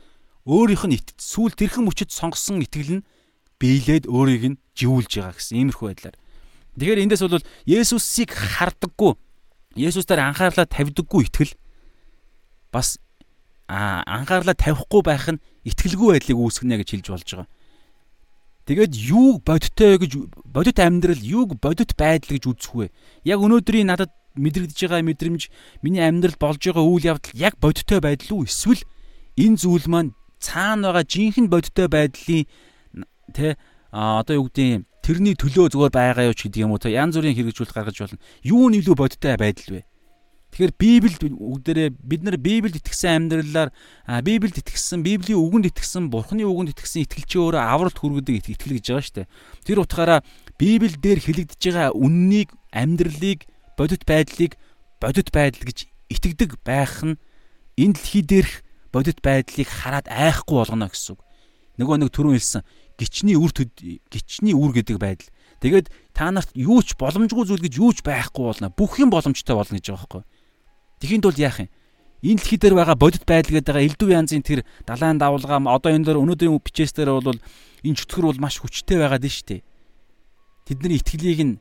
өөрийнх 0.50 0.84
нь 0.90 0.98
сүүл 1.22 1.54
тэрхэн 1.54 1.86
мөчөд 1.86 2.10
сонгосон 2.10 2.66
итгэл 2.66 3.00
нь 3.00 3.06
биелээд 3.62 4.10
өөрийг 4.10 4.44
нь 4.50 4.60
живүүлж 4.74 5.12
байгаа 5.22 5.38
гэсэн 5.38 5.62
иймэрхүү 5.62 5.88
байдлаар. 5.94 6.18
Тэгэхээр 6.74 7.04
эндээс 7.06 7.22
бол 7.22 7.46
Есүсийг 7.70 8.34
хардаггүй, 8.34 9.14
Есүс 9.78 10.10
дээр 10.10 10.26
анхаарлаа 10.26 10.66
тавьдаггүй 10.66 11.30
итгэл 11.30 11.54
бас 12.74 12.98
анхаарлаа 13.70 14.58
тавихгүй 14.58 15.02
байх 15.06 15.30
нь 15.30 15.44
итгэлгүй 15.70 16.18
байдлыг 16.18 16.38
үүсгэнэ 16.40 16.82
гэж 16.82 16.90
хэлж 16.98 17.08
болж 17.14 17.30
байгаа. 17.30 17.50
Тэгээд 18.66 18.94
юуг 18.96 19.38
бодиттой 19.46 19.98
гэж 19.98 20.12
бодит 20.46 20.78
амьдрал 20.82 21.22
юуг 21.22 21.58
бодит 21.62 21.94
байдал 21.98 22.34
гэж 22.38 22.44
үзэх 22.50 22.74
вэ? 22.74 22.86
Яг 23.26 23.42
өнөөдрийн 23.42 23.90
надад 23.90 24.14
мэдрэгдэж 24.38 24.78
байгаа 24.78 25.06
мэдрэмж 25.06 25.50
миний 25.82 26.06
амьдрал 26.06 26.38
болж 26.38 26.62
байгаа 26.62 26.86
үйл 26.86 27.10
явдал 27.18 27.34
яг 27.34 27.58
бодиттой 27.58 28.00
байдал 28.00 28.42
уу 28.42 28.46
эсвэл 28.46 28.86
энэ 29.42 29.58
зүйл 29.58 29.90
маань 29.90 30.14
цаана 30.40 30.92
байгаа 30.92 31.06
жинхэнэ 31.06 31.52
бодиттой 31.52 31.88
байдлын 31.88 32.48
тэ 33.36 33.56
одоо 33.92 34.36
юу 34.36 34.48
гэдэг 34.50 34.88
тэрний 35.04 35.36
төлөө 35.36 35.74
зүгээр 35.74 35.94
байгаа 35.94 36.26
юу 36.30 36.36
ч 36.36 36.48
гэдэг 36.50 36.64
юм 36.64 36.74
уу 36.74 36.82
те 36.82 36.94
янз 36.94 37.18
бүрийн 37.18 37.36
хэрэгжүүлэлт 37.36 37.76
гаргаж 37.76 37.98
болно. 38.00 38.24
Юу 38.44 38.70
нь 38.70 38.80
илүү 38.80 38.96
бодиттой 38.96 39.38
байдал 39.38 39.70
вэ? 39.76 39.84
Тэгэхээр 40.50 40.74
Библиэд 40.82 41.24
үгдэрээ 41.38 41.90
бид 41.94 42.22
нар 42.26 42.38
Библиэд 42.42 42.82
итгэсэн 42.82 43.30
амьдралаар 43.30 43.70
Библиэд 44.26 44.66
итгэсэн, 44.66 45.06
Библийн 45.06 45.38
үгэнд 45.38 45.70
итгэсэн, 45.70 46.10
Бурхны 46.10 46.42
үгэнд 46.42 46.74
итгэсэн 46.74 47.06
итгэлч 47.06 47.38
өөрөө 47.38 47.62
авралт 47.62 47.98
хүргэдэг 48.02 48.58
итгэл 48.58 48.82
гэж 48.82 48.86
байгаа 48.90 49.06
шүү 49.06 49.18
дээ. 49.22 49.28
Тэр 49.62 49.78
утгаараа 49.86 50.20
Библиэл 50.58 50.98
дээр 50.98 51.20
хэлэгдэж 51.22 51.62
байгаа 51.70 51.94
үннийг, 51.94 52.50
амьдралыг, 52.74 53.46
бодит 53.78 54.04
байдлыг 54.10 54.58
бодит 55.00 55.30
байдал 55.32 55.64
гэж 55.64 55.88
итгэдэг 56.10 56.60
байх 56.66 57.06
нь 57.06 57.16
энэ 57.80 57.94
дэлхий 57.96 58.24
дээрх 58.26 58.54
бодит 58.94 59.22
байдлыг 59.22 59.70
хараад 59.70 60.08
айхгүй 60.10 60.58
болгоно 60.60 60.90
гэсэн 60.90 61.16
үг. 61.16 61.22
Нөгөө 61.80 61.98
нэг 62.04 62.10
түрүүн 62.12 62.36
хэлсэн 62.36 62.64
гичний 63.00 63.38
үр 63.40 63.52
гичний 64.12 64.54
үр 64.54 64.72
гэдэг 64.76 64.98
байдал. 65.00 65.32
Тэгээд 65.64 65.88
та 66.12 66.32
нарт 66.32 66.52
юу 66.56 66.84
ч 66.84 66.96
боломжгүй 67.00 67.46
зүйл 67.48 67.64
гэж 67.64 67.74
юу 67.80 67.92
ч 67.96 68.04
байхгүй 68.04 68.44
болно. 68.52 68.72
Бүх 68.72 69.00
юм 69.00 69.12
боломжтой 69.12 69.56
болно 69.56 69.80
гэж 69.80 69.88
байгаа 69.92 70.04
байхгүй. 70.04 70.24
Тэхийн 71.00 71.24
тулд 71.24 71.40
яах 71.40 71.60
юм? 71.64 71.72
Энэ 72.20 72.40
дэлхий 72.44 72.60
дээр 72.60 72.76
байгаа 72.76 72.98
бодит 73.00 73.24
байдал 73.24 73.56
гэдэг 73.56 73.72
байгаа 73.72 73.88
элдв 73.88 74.08
янзын 74.12 74.44
тэр 74.44 74.68
далайн 74.84 75.20
давлгаа 75.20 75.64
одоо 75.72 75.92
энэ 75.96 76.04
дээр 76.12 76.20
өнөөдрийн 76.20 76.60
бичээс 76.60 76.92
дээр 76.92 77.16
бол 77.24 77.40
энэ 77.40 77.98
чөтгөр 78.04 78.26
бол 78.28 78.44
маш 78.44 78.60
хүчтэй 78.60 79.00
байгаад 79.00 79.24
нь 79.24 79.40
дээ. 79.48 79.64
Тэдний 80.68 81.00
итгэлийг 81.00 81.40
нь 81.48 81.56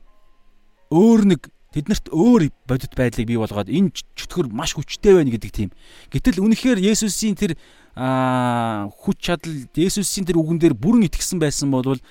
өөр 0.91 1.21
нэг 1.31 1.41
тэднэрт 1.69 2.09
өөр 2.09 2.49
бодит 2.65 2.93
байдлыг 2.97 3.27
бий 3.29 3.37
болгоод 3.37 3.69
энэ 3.69 3.93
чөтгөр 4.17 4.49
маш 4.49 4.73
хүчтэй 4.73 5.21
байна 5.21 5.29
гэдэг 5.29 5.51
тийм. 5.53 5.69
Гэтэл 6.09 6.41
үнэхээр 6.41 6.81
Есүсийн 6.81 7.37
тэр 7.37 7.53
хүч 7.93 9.17
чадал 9.21 9.69
Есүсийн 9.77 10.25
тэр 10.25 10.41
үгэн 10.41 10.57
дээр 10.57 10.73
бүрэн 10.73 11.05
итгэсэн 11.05 11.37
байсан 11.37 11.69
бол 11.69 12.01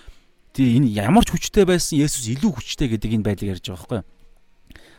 тэр 0.54 0.68
энэ 0.78 0.94
ямар 0.94 1.26
ч 1.26 1.34
хүчтэй 1.34 1.66
байсан 1.66 1.98
Есүс 1.98 2.30
илүү 2.38 2.54
хүчтэй 2.54 2.86
гэдэг 2.94 3.18
энэ 3.18 3.26
байдлыг 3.26 3.58
ярьж 3.58 3.66
байгаа 3.66 3.82
байхгүй. 3.82 4.02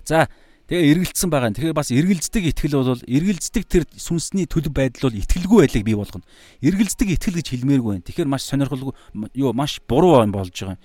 За 0.04 0.28
тэгээ 0.68 0.92
эргэлцсэн 0.92 1.30
байгаа. 1.32 1.56
Тэгэхээр 1.56 1.80
бас 1.80 1.90
эргэлздэг 1.96 2.44
итгэл 2.52 2.84
бол 2.84 3.00
эргэлздэг 3.08 3.64
тэр 3.64 3.84
сүнсний 3.96 4.44
төлөв 4.44 4.76
байдал 4.76 5.08
бол 5.08 5.20
итгэлгүй 5.24 5.60
байлыг 5.66 5.84
бий 5.88 5.96
болгоно. 5.96 6.28
Эргэлздэг 6.60 7.08
итгэл 7.16 7.40
гэж 7.40 7.48
хэлмээргүй 7.56 7.92
байна. 7.96 8.06
Тэгэхээр 8.06 8.30
маш 8.30 8.44
сонирхолгүй 8.44 8.94
юу 9.40 9.56
маш 9.56 9.80
буруу 9.88 10.22
юм 10.22 10.36
болж 10.36 10.54
байгаа. 10.54 10.78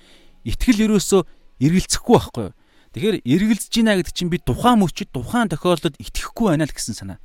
Итгэл 0.47 0.89
ерөөсөө 0.89 1.21
эргэлзэхгүй 1.61 2.15
байхгүй 2.17 2.45
юу? 2.49 2.55
Тэгэхээр 2.95 3.27
эргэлзэж 3.27 3.73
гинэ 3.75 3.99
гэдэг 3.99 4.15
чинь 4.15 4.31
би 4.31 4.39
тухайн 4.39 4.79
мөчөд 4.79 5.11
тухайн 5.11 5.51
тохиолдолд 5.51 5.99
итгэхгүй 5.99 6.55
байна 6.55 6.63
л 6.63 6.71
гэсэн 6.71 6.95
санаа. 6.95 7.19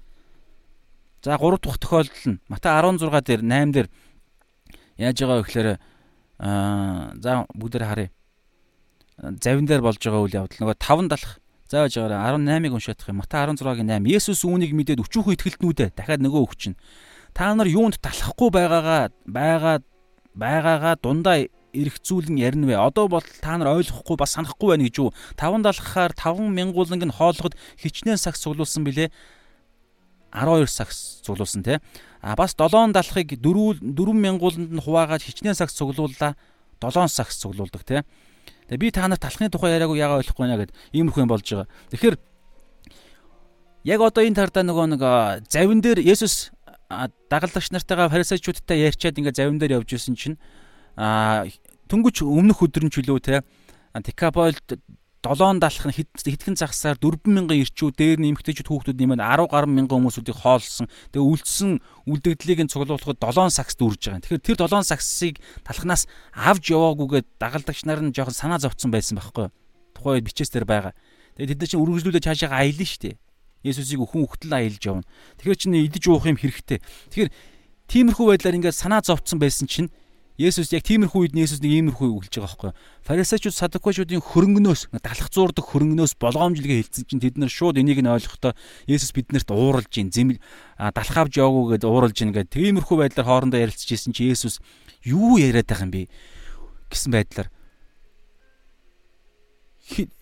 За 1.22 1.38
3 1.38 1.62
дахь 1.62 1.78
тохиолдол 1.78 2.26
нь 2.26 2.42
Матай 2.50 2.74
16 2.74 3.06
дээр 3.22 3.42
8 3.46 3.70
дээр 3.78 3.88
яаж 4.98 5.18
байгаа 5.22 5.38
вэ 5.38 5.46
гэхээр 5.46 5.70
аа 6.42 7.14
за 7.22 7.46
бүгдээр 7.54 7.86
харъя. 7.86 8.10
Завин 9.22 9.70
дээр 9.70 9.86
болж 9.86 10.02
байгаа 10.02 10.26
үйл 10.26 10.38
явдал 10.42 10.58
нөгөө 10.58 10.78
5 10.82 11.06
далах 11.06 11.38
зааж 11.70 11.94
байгаараа 11.94 12.34
18-ыг 12.34 12.74
уншаадах 12.74 13.10
юм. 13.14 13.22
Матай 13.22 13.46
16-гийн 13.46 14.02
8. 14.02 14.10
Есүс 14.10 14.42
үүнийг 14.50 14.74
мэдээд 14.74 15.06
өчүүхэн 15.06 15.38
итгэлтнүүдээ 15.38 15.90
дахиад 15.94 16.26
нөгөө 16.26 16.42
өгчин. 16.50 16.74
Та 17.38 17.54
нар 17.54 17.70
юунд 17.70 18.02
талахгүй 18.02 18.50
байгаагаа 18.50 19.14
байгаа 19.30 19.86
байгаагаа 20.34 20.96
дундаа 20.98 21.46
ирэх 21.74 22.02
зүйл 22.02 22.30
нь 22.30 22.42
ярина 22.42 22.68
вэ? 22.68 22.76
Одоо 22.78 23.08
бол 23.08 23.24
та 23.42 23.58
нар 23.58 23.78
ойлгохгүй 23.78 24.18
бас 24.18 24.36
санахгүй 24.36 24.76
байна 24.76 24.86
гэж 24.88 24.96
юу? 25.00 25.14
5 25.38 25.64
далахаар 25.64 26.14
5 26.14 26.50
мянгууланг 26.50 27.04
нь 27.06 27.14
хооллоход 27.14 27.58
хичнээн 27.78 28.18
сагс 28.18 28.42
цуглуулсан 28.42 28.84
билээ. 28.84 29.12
12 30.34 30.70
сагс 30.70 31.22
цуглуулсан 31.26 31.64
те. 31.64 31.82
А 32.22 32.36
бас 32.36 32.56
7 32.58 32.94
далахыг 32.94 33.38
4 33.40 33.82
4000 33.84 34.38
гууланд 34.38 34.72
нь 34.74 34.82
хуваагаад 34.82 35.22
хичнээн 35.22 35.56
сагс 35.56 35.74
цуглууллаа. 35.78 36.36
7 36.82 37.08
сагс 37.08 37.38
цуглуулдаг 37.38 37.84
те. 37.84 38.04
Тэгээ 38.70 38.78
би 38.78 38.92
та 38.92 39.08
нарт 39.08 39.22
талхны 39.22 39.50
тухай 39.50 39.74
яриаг 39.74 39.94
яагаад 39.98 40.26
ойлгохгүй 40.26 40.46
нэ 40.46 40.58
гэд 40.62 40.72
иймэрхүү 40.94 41.22
юм 41.26 41.30
болж 41.30 41.46
байгаа. 41.46 41.68
Тэгэхээр 41.90 42.16
яг 43.90 44.00
одоо 44.02 44.22
энэ 44.22 44.38
тардаа 44.38 44.64
нөгөө 44.64 44.86
нэг 44.94 45.02
завин 45.50 45.82
дээр 45.82 46.06
Есүс 46.06 46.54
дагалдагч 46.90 47.74
нартайгаа 47.74 48.10
фарисеучудтай 48.14 48.86
ярьчаад 48.86 49.18
ингээ 49.18 49.38
завин 49.38 49.58
дээр 49.58 49.82
явж 49.82 49.94
исэн 49.94 50.14
чинь 50.14 50.38
Түнгүч 51.00 52.28
өмнөх 52.28 52.60
өдөр 52.60 52.84
нь 52.86 52.92
ч 52.92 53.00
үлээ 53.00 53.20
те 53.24 53.36
Декаполд 53.96 54.78
7 55.20 55.60
далах 55.60 55.84
нь 55.84 55.96
хэдхэн 55.96 56.56
загсаар 56.56 56.96
4000 56.96 57.52
ирчүү 57.52 57.92
дээр 57.92 58.24
нэмэгтэйчүүд 58.24 58.72
хүүхдүүд 58.72 59.00
нэмээд 59.04 59.20
10 59.20 59.52
гаруй 59.52 59.68
мянган 59.68 60.00
хүмүүсүүдийг 60.00 60.40
хоолсон. 60.48 60.88
Тэгээ 61.12 61.28
үлдсэн 61.28 61.72
үлдэгдлийг 62.08 62.60
нь 62.64 62.72
цуглуулахад 62.72 63.20
7 63.20 63.52
сакс 63.52 63.76
дүүрж 63.76 64.00
байгаа. 64.00 64.24
Тэгэхээр 64.24 64.48
тэр 64.48 64.58
7 64.64 64.88
саксыг 64.88 65.44
талхнаас 65.68 66.08
авж 66.32 66.72
яваагүйгээд 66.72 67.28
дагалдагч 67.36 67.84
нар 67.84 68.00
нь 68.00 68.16
жоохон 68.16 68.32
санаа 68.32 68.64
зовцсон 68.64 68.96
байсан 68.96 69.20
байхгүй 69.20 69.52
юу? 69.52 69.56
Тухайн 69.92 70.24
үед 70.24 70.28
бичээс 70.32 70.56
дээр 70.56 70.64
байгаа. 70.64 70.96
Тэгээ 71.36 71.52
тэд 71.52 71.60
нар 71.60 71.68
чинь 71.68 71.84
үргэлжлүүлээд 71.84 72.24
цаашаа 72.24 72.56
аялна 72.56 72.88
шүү 72.88 73.04
дээ. 73.04 73.16
Есүсийг 73.68 74.00
өхөн 74.00 74.24
өгтөл 74.24 74.56
аялж 74.56 74.84
явна. 74.88 75.04
Тэгэхээр 75.36 75.60
чинь 75.60 75.84
идэж 75.84 76.04
уух 76.08 76.32
юм 76.32 76.40
хэрэгтэй. 76.40 76.80
Тэгэхээр 76.80 77.32
тиймэрхүү 77.92 78.26
байдлаар 78.40 78.56
ингээд 78.56 78.80
санаа 78.80 79.04
зовцсон 79.04 79.36
байсан 79.44 79.68
чинь 79.68 79.92
Есүс 80.40 80.72
яг 80.72 80.88
тиймэрхүү 80.88 81.20
үед 81.28 81.36
Есүс 81.36 81.60
нэг 81.60 81.92
иймэрхүү 81.92 82.08
үгэлж 82.16 82.40
байгаа 82.40 82.48
байхгүй. 82.48 82.72
Фарисеучуд 83.04 83.60
садукочуудын 83.60 84.24
хөрөнгнөөс 84.24 84.88
далах 85.04 85.28
зуурдаг 85.36 85.68
хөрөнгнөөс 85.68 86.16
болгоомжлогээ 86.16 86.80
хэлсэн 86.80 87.04
чинь 87.12 87.20
тэд 87.20 87.36
нар 87.44 87.52
шууд 87.52 87.76
энийг 87.76 88.00
нь 88.00 88.08
ойлгохдоо 88.08 88.56
Есүс 88.88 89.12
биднэрт 89.12 89.52
ууралж 89.52 89.92
гин 89.92 90.16
зэмэл 90.16 90.40
далах 90.80 91.18
авч 91.20 91.44
яваагүй 91.44 91.76
гэдээ 91.76 91.92
ууралж 91.92 92.16
гин 92.16 92.32
гэдэг 92.32 92.56
тиймэрхүү 92.56 92.98
байдлаар 93.04 93.28
хоорондоо 93.28 93.60
ярилцж 93.60 93.92
ирсэн 93.92 94.16
чинь 94.16 94.32
Есүс 94.32 94.64
юу 95.04 95.36
яриад 95.44 95.68
байгаа 95.68 95.84
юм 95.84 95.92
бэ 95.92 96.08
гэсэн 96.88 97.12
байдлаар 97.12 97.52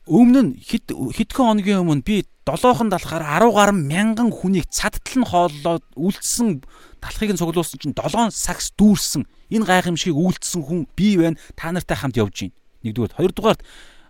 өмнө 0.07 0.41
нь 0.41 0.51
хэд 0.63 0.95
хэдхэн 0.95 1.45
хоногийн 1.45 1.83
өмнө 1.83 2.03
би 2.03 2.23
долоохон 2.47 2.87
далахаар 2.87 3.43
10 3.43 3.51
гаруй 3.51 3.75
мянган 3.75 4.31
хүнийг 4.31 4.71
цадтал 4.71 5.19
нь 5.19 5.27
хооллоод 5.27 5.83
үлдсэн 5.99 6.63
талхыг 7.03 7.35
нь 7.35 7.39
цуглуулсан 7.39 7.77
чинь 7.79 7.91
7 7.91 8.31
сакс 8.31 8.71
дүүрсэн. 8.79 9.27
Энэ 9.51 9.67
гайхамшигыг 9.67 10.15
үйлдэлсэн 10.15 10.63
хүн 10.63 10.87
би 10.95 11.19
байна. 11.19 11.35
Та 11.59 11.75
нартай 11.75 11.99
хамт 11.99 12.15
явж 12.15 12.47
гин. 12.47 12.51
Нэгдүгээр 12.87 13.19
хоёрдугаарт 13.19 13.61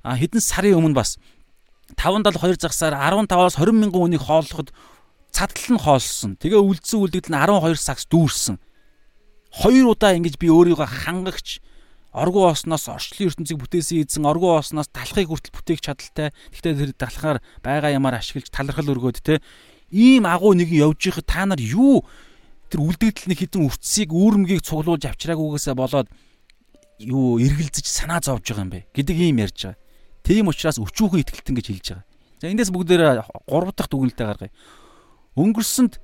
хэдэн 0.05 0.41
сарын 0.41 0.77
өмнө 0.77 0.97
бас 1.01 1.17
572 1.97 2.61
загсаар 2.61 2.93
15-аас 2.93 3.57
20 3.57 3.73
мянган 3.73 4.01
хүнийг 4.05 4.21
хооллоход 4.21 4.69
цадтал 5.33 5.73
нь 5.73 5.81
хоолсон. 5.81 6.37
Тэгээ 6.37 6.61
үлдсэн 6.61 7.01
үлдэгдэл 7.01 7.33
нь 7.33 7.41
12 7.41 7.73
сакс 7.81 8.05
дүүрсэн. 8.05 8.61
Хоёр 9.49 9.97
удаа 9.97 10.13
ингэж 10.13 10.37
би 10.37 10.53
өөрийгөө 10.53 10.85
хангагч 10.85 11.57
оргуу 12.17 12.49
осноос 12.49 12.89
орчлын 12.89 13.29
ертөнцийг 13.29 13.61
бүтээсэн 13.61 14.01
эзэн 14.01 14.25
оргуу 14.25 14.57
осноос 14.57 14.89
талхыг 14.89 15.29
хүртэл 15.29 15.53
бүтээх 15.53 15.81
чадaltaй. 15.85 16.33
Гэхдээ 16.49 16.73
тэр 16.73 16.91
талхаар 16.97 17.37
байгаа 17.61 17.93
ямаар 17.93 18.17
ашиглаж 18.17 18.49
талархал 18.49 18.89
өргөөд 18.89 19.21
те 19.21 19.37
ийм 19.93 20.25
агуу 20.25 20.57
нэг 20.57 20.73
явж 20.73 21.13
байхад 21.13 21.27
та 21.29 21.45
нар 21.45 21.61
юу 21.61 22.03
тэр 22.67 22.81
үлдэгдэл 22.83 23.29
нэг 23.31 23.39
хідэн 23.39 23.69
үрцгийг 23.69 24.11
үүрмгийг 24.11 24.65
цуглуулж 24.65 25.07
авчраагүйгээсээ 25.07 25.75
болоод 25.77 26.09
юу 26.99 27.39
эргэлзэж 27.39 27.85
санаа 27.85 28.19
зовж 28.19 28.51
байгаа 28.51 28.65
юм 28.65 28.71
бэ 28.73 28.79
гэдэг 28.91 29.15
ийм 29.15 29.37
ярьж 29.39 29.71
байгаа. 29.71 29.79
Тийм 30.25 30.51
учраас 30.51 30.81
өчүүхэн 30.81 31.23
ихтгэлтэн 31.23 31.55
гэж 31.55 31.67
хэлж 31.71 31.87
байгаа. 31.93 32.05
За 32.41 32.51
эндээс 32.51 32.71
бүгдээр 32.73 33.23
3 33.47 33.71
дахь 33.77 33.87
дүгнэлтээ 33.87 34.27
гаргая. 34.27 34.51
Өнгөрсөнд 35.37 36.01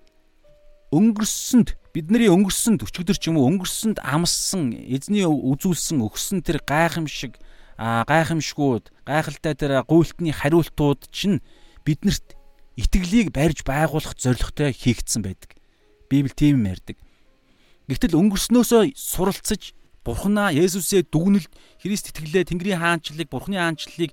өнгөрсөнд 0.94 1.74
бидний 1.94 2.30
өнгөрсөнд 2.30 2.86
өчигдөр 2.86 3.18
ч 3.18 3.34
юм 3.34 3.42
уу 3.42 3.50
өнгөрсөнд 3.50 3.98
амссан 4.06 4.78
эзний 4.78 5.26
үзүүлсэн 5.26 6.06
өгсөн 6.06 6.46
тэр 6.46 6.62
гайхамшиг 6.62 7.42
гайхамшгууд 7.78 8.94
гайхалтай 9.02 9.54
тэр 9.58 9.82
гуйлтны 9.90 10.30
хариултууд 10.30 11.10
чинь 11.10 11.42
биднэрт 11.82 12.38
итгэлийг 12.78 13.34
барьж 13.34 13.66
байгуулах 13.66 14.14
зорилготой 14.18 14.74
хийгдсэн 14.74 15.22
байдаг. 15.26 15.58
Библи 16.10 16.34
тийм 16.34 16.62
юм 16.62 16.70
ярьдаг. 16.70 16.98
Гэвтэл 17.90 18.18
өнгөрснөөсөө 18.18 18.94
суралцж 18.94 19.74
Бурханаа 20.04 20.52
Есүсээ 20.52 21.08
дүгнэлт 21.08 21.52
Христ 21.80 22.12
итгэлээ 22.12 22.52
Тэнгэрийн 22.52 22.80
хаанчлалыг 22.80 23.30
Бурханы 23.32 23.56
хаанчлалыг 23.56 24.12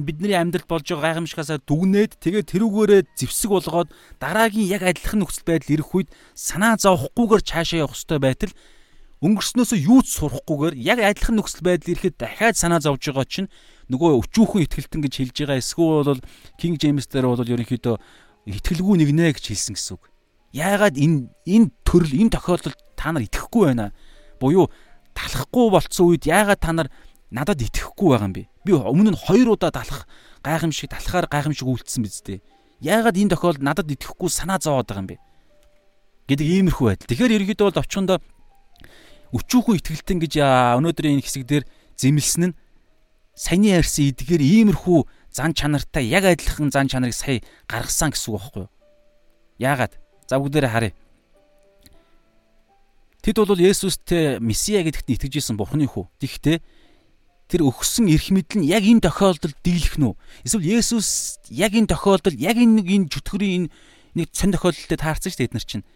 бидний 0.00 0.36
амьдралд 0.36 0.68
болж 0.68 0.86
байгаа 0.88 1.20
гайхамшигасаа 1.20 1.58
дүгнээд 1.64 2.18
тэгээд 2.20 2.50
тэрүүгээрээ 2.50 3.02
зевсэг 3.18 3.50
болгоод 3.50 3.88
дараагийн 4.18 4.70
яг 4.70 4.82
адилхан 4.86 5.20
нөхцөл 5.20 5.46
байдал 5.46 5.74
ирэх 5.76 5.90
үед 5.94 6.08
санаа 6.34 6.80
зовхгүйгээр 6.80 7.42
цаашаа 7.44 7.84
явах 7.84 7.96
хэрэгтэй 7.96 8.20
байтал 8.20 8.52
өнгөрснөөсөө 9.20 9.78
юу 9.84 10.00
ч 10.00 10.16
сурахгүйгээр 10.16 10.74
яг 10.80 10.98
адилхан 11.04 11.36
нөхцөл 11.36 11.60
байдал 11.60 11.92
ирэхэд 11.92 12.16
дахиад 12.16 12.56
санаа 12.56 12.80
зовж 12.80 13.12
байгаа 13.12 13.28
чинь 13.28 13.52
нөгөө 13.92 14.16
өчүүхэн 14.24 14.64
ихтгэлтэн 14.64 15.00
гэж 15.04 15.14
хэлж 15.20 15.36
байгаа 15.44 15.60
эсвэл 15.60 16.08
бол 16.08 16.22
King 16.56 16.80
James 16.80 17.04
дээр 17.04 17.28
бол 17.28 17.44
ерөнхийдөө 17.44 17.96
ихтгэлгүй 18.48 18.96
нэгнэ 18.96 19.36
гэж 19.36 19.44
хэлсэн 19.52 19.76
гэсэн 19.76 19.92
үг. 20.00 20.08
Яагаад 20.56 20.96
энэ 20.96 21.28
энэ 21.44 21.68
төрөл 21.84 22.16
энэ 22.16 22.32
тохиолдолд 22.32 22.80
та 22.96 23.12
нар 23.12 23.28
итгэхгүй 23.28 23.62
байна? 23.68 23.92
Буюу 24.40 24.72
талахгүй 25.12 25.66
болцсон 25.68 26.06
үед 26.16 26.24
яагаад 26.24 26.60
та 26.64 26.72
нар 26.72 26.88
надад 27.30 27.62
итгэхгүй 27.62 28.08
байгаа 28.14 28.28
юм 28.28 28.34
бэ? 28.34 28.44
Би 28.66 28.72
өмнө 28.74 29.14
нь 29.14 29.22
хоёр 29.26 29.54
удаа 29.54 29.70
талах 29.70 30.06
гайхамшиг 30.42 30.90
талахаар 30.90 31.26
гайхамшиг 31.30 31.66
үлдсэн 31.66 32.02
биз 32.02 32.22
дээ. 32.26 32.42
Яагаад 32.82 33.16
энэ 33.16 33.32
тохиолдолд 33.34 33.64
надад 33.64 33.88
итгэхгүй 33.90 34.28
санаа 34.30 34.58
зовоод 34.58 34.90
байгаа 34.90 35.02
юм 35.02 35.10
бэ? 35.14 35.18
гэдэг 36.30 36.46
иймэрхүү 36.46 36.86
байдал. 36.86 37.08
Тэгэхээр 37.10 37.34
ерөнхийдөө 37.42 37.66
бол 37.66 37.80
овчхондоо 37.82 38.18
өчүүхэн 39.34 39.78
итгэлтэн 39.82 40.18
гэж 40.22 40.34
өнөөдрийн 40.78 41.18
энэ 41.18 41.26
хэсэг 41.26 41.42
дээр 41.42 41.64
зэмлсэн 41.98 42.54
нь 42.54 42.58
саяны 43.34 43.74
ярьсан 43.74 44.14
эдгээр 44.14 44.42
иймэрхүү 44.42 44.98
зан 45.34 45.50
чанартай 45.58 46.06
яг 46.06 46.30
адилхан 46.30 46.70
зан 46.70 46.86
чанарыг 46.86 47.18
сая 47.18 47.42
гаргасан 47.66 48.14
гэсэн 48.14 48.30
үг 48.30 48.38
байхгүй 48.38 48.62
юу? 48.62 48.70
Яагаад? 49.58 49.98
За 50.30 50.38
бүгдээрээ 50.38 50.70
харъя. 50.70 50.94
Тэд 53.26 53.36
бол 53.42 53.58
Есүстэй 53.58 54.38
Месиа 54.38 54.86
гэдэгт 54.86 55.10
итгэж 55.10 55.34
исэн 55.42 55.58
Бурхны 55.58 55.90
хүү. 55.90 56.08
Тэгэхдээ 56.22 56.62
тэр 57.50 57.66
өгсөн 57.66 58.06
эрх 58.06 58.30
мэдэл 58.30 58.62
нь 58.62 58.70
яг 58.70 58.86
энэ 58.86 59.02
тохиолдолд 59.02 59.58
дийлэх 59.66 59.98
нь 59.98 60.06
үү? 60.06 60.14
Эсвэл 60.46 60.70
Есүс 60.78 61.42
яг 61.50 61.74
энэ 61.74 61.90
тохиолдолд 61.90 62.38
яг 62.38 62.54
энэ 62.54 62.78
нэг 62.78 62.86
энэ 62.86 63.10
чөтгөрийн 63.10 63.66
энэ 63.66 63.70
нэг 64.14 64.26
цон 64.30 64.54
тохиолдолтой 64.54 64.98
таарсан 64.98 65.34
шүү 65.34 65.38
дээ 65.42 65.48
эднэр 65.50 65.66
чинь. 65.66 65.86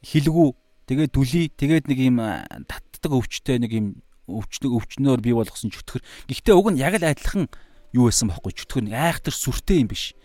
Хилгүү 0.00 0.48
тэгээд 0.88 1.12
дүлий 1.12 1.46
тэгээд 1.52 1.92
нэг 1.92 1.98
юм 2.00 2.18
татдаг 2.64 3.12
өвчтэй 3.12 3.60
нэг 3.60 3.72
юм 3.76 3.86
өвчнөг 4.28 4.72
өвчнөөр 4.72 5.20
бий 5.20 5.36
болгосон 5.36 5.68
чөтгөр. 5.72 6.00
Гэхдээ 6.32 6.56
уг 6.56 6.72
нь 6.72 6.80
яг 6.80 6.96
л 6.96 7.04
адилхан 7.04 7.52
юу 7.92 8.08
байсан 8.08 8.32
бохоггүй 8.32 8.88
нэг 8.88 8.96
айхтар 8.96 9.36
сүртэй 9.36 9.84
юм 9.84 9.92
биш. 9.92 10.16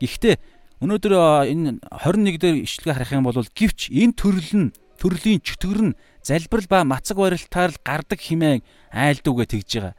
Гэхдээ 0.00 0.36
өнөөдөр 0.80 1.48
энэ 1.48 1.80
21 1.84 2.40
дээр 2.40 2.56
ишлэгээ 2.64 2.96
харах 2.96 3.12
юм 3.12 3.28
бол 3.28 3.36
гівч 3.36 3.92
энэ 3.92 4.16
төрөл 4.16 4.52
нь 4.56 4.72
төрлийн 4.96 5.40
чөтгөр 5.44 5.80
нь 5.92 5.96
залбирал 6.24 6.68
ба 6.68 6.84
мацаг 6.84 7.16
барилтаар 7.20 7.72
л 7.76 7.82
гардаг 7.84 8.20
хэмээн 8.20 8.64
айлдуугээ 8.92 9.48
тэгж 9.48 9.70
байгаа. 9.76 9.94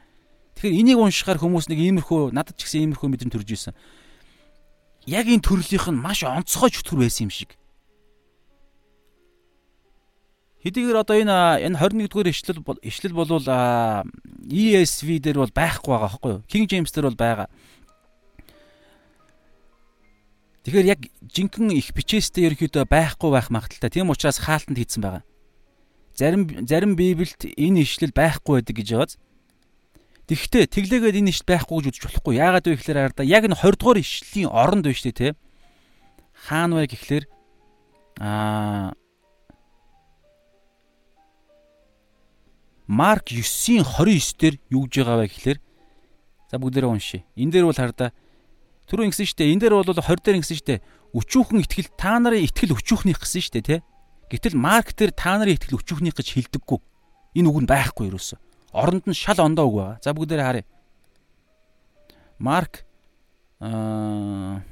Тэгэхээр 0.62 0.78
энийг 0.78 0.98
уншихаар 1.02 1.42
хүмүүс 1.42 1.66
нэг 1.74 1.78
иймэрхүү 1.82 2.30
надад 2.30 2.54
ч 2.54 2.70
гэсэн 2.70 2.94
иймэрхүү 2.94 3.10
мэдрэмж 3.10 3.34
төрж 3.34 3.50
исэн. 3.50 3.74
Яг 5.10 5.26
энэ 5.26 5.42
төрлийнх 5.42 5.90
нь 5.90 5.98
маш 5.98 6.22
онцгой 6.22 6.70
чөтгөр 6.70 7.02
байсан 7.02 7.26
юм 7.26 7.34
шиг. 7.34 7.58
Хэдийгээр 10.62 11.02
одоо 11.02 11.18
энэ 11.18 11.66
энэ 11.66 11.74
21-р 11.82 12.30
ишлэл 12.30 12.62
ишлэл 12.78 13.10
болвол 13.10 13.42
ESV 14.46 15.18
дээр 15.18 15.42
бол 15.42 15.50
байхгүй 15.50 15.90
байгаа 15.90 16.06
байхгүй 16.14 16.30
юу? 16.30 16.46
King 16.46 16.70
James 16.70 16.94
дээр 16.94 17.10
бол 17.10 17.18
байгаа. 17.18 17.50
Тэгэхээр 20.62 20.86
яг 20.86 21.10
жинхэнэ 21.26 21.74
их 21.74 21.90
бичээстэй 21.90 22.46
ерөөхдөө 22.46 22.86
байхгүй 22.86 23.30
байх 23.34 23.50
магадaltaй. 23.50 23.90
Тийм 23.90 24.14
учраас 24.14 24.38
хаалтанд 24.38 24.78
хийцэн 24.78 25.02
байгаа. 25.02 25.26
Зарим 26.14 26.46
зарим 26.62 26.94
Библиэд 26.94 27.50
энэ 27.58 27.82
ишлэл 27.82 28.14
байхгүй 28.14 28.62
байдаг 28.62 28.78
гэж 28.78 28.88
байгааз. 28.94 29.18
Тэгэхдээ 30.30 30.70
тэглээгээд 30.70 31.18
энэ 31.18 31.34
ишт 31.34 31.42
байхгүй 31.42 31.82
гэж 31.82 31.98
үзэж 31.98 32.22
болохгүй. 32.22 32.38
Яагаад 32.38 32.66
вэ 32.70 32.78
гэхээр 32.78 32.98
арда 33.10 33.26
яг 33.26 33.42
энэ 33.42 33.58
20 33.58 33.74
дугаар 33.74 33.98
ишлийн 33.98 34.54
оронд 34.54 34.86
байна 34.86 34.94
шүү 34.94 35.10
дээ, 35.10 35.34
тэ. 35.34 35.38
Хаана 36.46 36.78
вэ 36.78 36.86
гэхлээр 36.94 37.24
аа 38.22 38.94
Марк 42.86 43.34
9-ийн 43.34 43.82
29 43.82 44.38
дээр 44.38 44.54
юу 44.70 44.86
гэж 44.86 44.94
байгаа 45.02 45.18
вэ 45.26 45.26
гэхлээр 45.26 45.58
за 45.58 46.54
бүгдээрээ 46.62 46.92
уншия. 46.94 47.26
Энэ 47.34 47.58
дээр 47.58 47.66
бол 47.66 47.74
хараа 47.74 48.14
түрүү 48.86 49.10
ингэсэн 49.10 49.26
шүү 49.26 49.38
дээ. 49.42 49.52
Энэ 49.58 49.62
дээр 49.66 49.74
бол 49.74 49.90
20 49.90 50.22
дээр 50.22 50.38
ингэсэн 50.38 50.58
шүү 50.62 50.68
дээ. 50.70 50.84
Өчүүхэн 51.18 51.62
итгэл 51.66 51.90
та 51.98 52.14
нарын 52.22 52.46
итгэл 52.46 52.78
өчүүхнийх 52.78 53.18
гэсэн 53.18 53.42
шүү 53.42 53.54
дээ, 53.58 53.66
тэ. 53.66 53.84
Гэтэл 54.30 54.54
Марк 54.54 54.94
дээр 54.94 55.12
та 55.18 55.34
нарын 55.34 55.58
итгэл 55.58 55.82
өчүүхнийх 55.82 56.14
гэж 56.14 56.28
хэлдэггүй. 56.30 56.78
Энэ 57.42 57.48
үг 57.48 57.58
нь 57.64 57.68
байхгүй 57.68 58.12
юусоо 58.12 58.38
Оронд 58.72 59.04
нь 59.06 59.14
шал 59.14 59.38
ондоо 59.40 59.68
үг 59.68 59.76
байгаа. 59.76 59.98
За 60.00 60.16
бүгдээрээ 60.16 60.46
харъя. 60.48 60.64
Марк 62.40 62.84
аа 63.60 64.64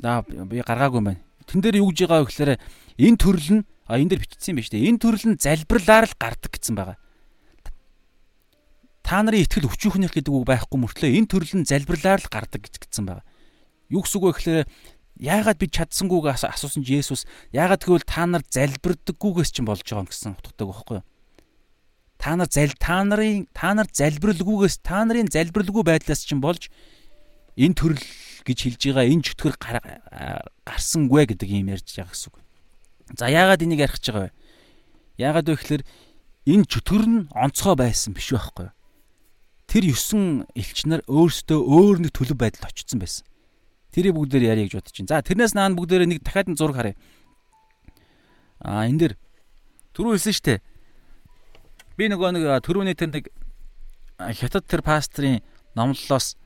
Да 0.00 0.24
би 0.24 0.64
гаргаагүй 0.64 0.98
юм 0.98 1.08
байна. 1.12 1.20
Тэн 1.44 1.60
дээр 1.60 1.84
юу 1.84 1.92
гэж 1.92 2.08
байгаа 2.08 2.24
вэ 2.24 2.28
гэхээр 2.32 2.52
энэ 3.04 3.20
төрөл 3.20 3.50
нь 3.60 3.62
а 3.84 4.00
энэ 4.00 4.16
дээр 4.16 4.24
бичсэн 4.24 4.56
юм 4.56 4.56
байна 4.56 4.66
шүү 4.66 4.74
дээ. 4.80 4.88
Энэ 4.88 5.02
төрөл 5.04 5.26
нь 5.28 5.40
залбирлаар 5.40 6.04
л 6.08 6.16
гардаг 6.16 6.50
гэсэн 6.56 6.74
байгаа. 6.80 6.96
Та 9.04 9.20
нарын 9.20 9.44
ихтгэл 9.44 9.68
өчүүхнийх 9.68 10.16
гэдэг 10.16 10.32
үг 10.32 10.48
байхгүй 10.48 10.78
мөртлөө 10.80 11.10
энэ 11.20 11.28
төрөл 11.28 11.54
нь 11.60 11.68
залбирлаар 11.68 12.20
л 12.24 12.32
гардаг 12.32 12.60
гэж 12.64 12.74
гэсэн 12.80 13.04
байгаа. 13.04 13.26
Юу 13.92 14.00
гэсэн 14.00 14.16
үг 14.16 14.24
вэ 14.24 14.32
гэхээр 14.40 14.64
яагаад 15.20 15.60
би 15.60 15.68
чадсангүйг 15.68 16.32
асуусан 16.32 16.80
чи 16.80 16.96
Есүс 16.96 17.28
яагаад 17.52 17.84
тэгвэл 17.84 18.08
та 18.08 18.24
нар 18.24 18.42
залбирдаггүйгээс 18.48 19.52
чинь 19.52 19.68
болж 19.68 19.84
байгаа 19.84 20.02
юм 20.02 20.08
гэсэн 20.08 20.34
утгатай 20.40 20.66
байхгүй 20.66 20.96
юу? 20.98 21.06
Та 22.20 22.36
нар 22.36 22.48
зал 22.48 22.72
та 22.80 23.04
нарын 23.04 23.48
та 23.52 23.72
нар 23.76 23.88
залбирлгүйгээс 23.92 24.80
та 24.80 25.04
нарын 25.04 25.28
залбирлгүй 25.28 25.84
байдлаас 25.84 26.24
чинь 26.24 26.40
болж 26.40 26.72
энэ 27.56 27.76
төрөл 27.76 28.04
гэж 28.44 28.58
хэлж 28.64 28.80
байгаа 28.92 29.08
энэ 29.08 29.24
чөтгөр 29.24 29.54
гарсангүй 30.64 31.24
гэдэг 31.32 31.48
юм 31.48 31.72
ярьж 31.72 31.88
байгаа 31.96 32.12
гэсэн 32.12 32.28
үг. 32.28 32.36
За 33.16 33.28
яагаад 33.28 33.64
энийг 33.64 33.84
ярих 33.84 33.96
гэж 33.96 34.04
байгаа 34.12 34.28
вэ? 34.28 34.36
Яагаад 35.16 35.48
вэ 35.48 35.56
гэхээр 35.56 35.82
энэ 36.48 36.68
чөтгөр 36.68 37.04
нь 37.08 37.20
онцгой 37.32 37.76
байсан 37.76 38.12
биш 38.12 38.36
байхгүй 38.36 38.68
юу? 38.68 38.76
Тэр 39.64 39.84
9 39.88 40.50
элчнэр 40.60 41.00
өөрсдөө 41.08 41.60
өөр 41.62 41.96
нэг 42.04 42.12
төлөв 42.12 42.36
байдалд 42.36 42.68
очсон 42.68 43.00
байсан. 43.00 43.24
Тэрийг 43.90 44.14
бүгдээр 44.14 44.54
яриа 44.54 44.64
гэж 44.66 44.74
бодож 44.78 44.94
байна. 44.94 45.10
За 45.10 45.26
тэрнээс 45.26 45.54
наан 45.54 45.74
бүгдээр 45.74 46.06
нэг 46.06 46.22
дахиад 46.22 46.54
зураг 46.54 46.76
харъя. 46.76 46.96
Аа 48.62 48.86
энэ 48.86 48.98
дэр 48.98 49.12
түрүү 49.94 50.18
хэлсэн 50.18 50.44
дээ. 50.46 50.58
Би 51.98 52.04
нөгөө 52.08 52.30
нэг 52.38 52.44
түрүүний 52.62 52.94
тэр 52.94 53.10
нэг 53.10 53.24
хятад 54.20 54.64
тэр 54.68 54.82
пастрын 54.86 55.42
номлолоос 55.74 56.36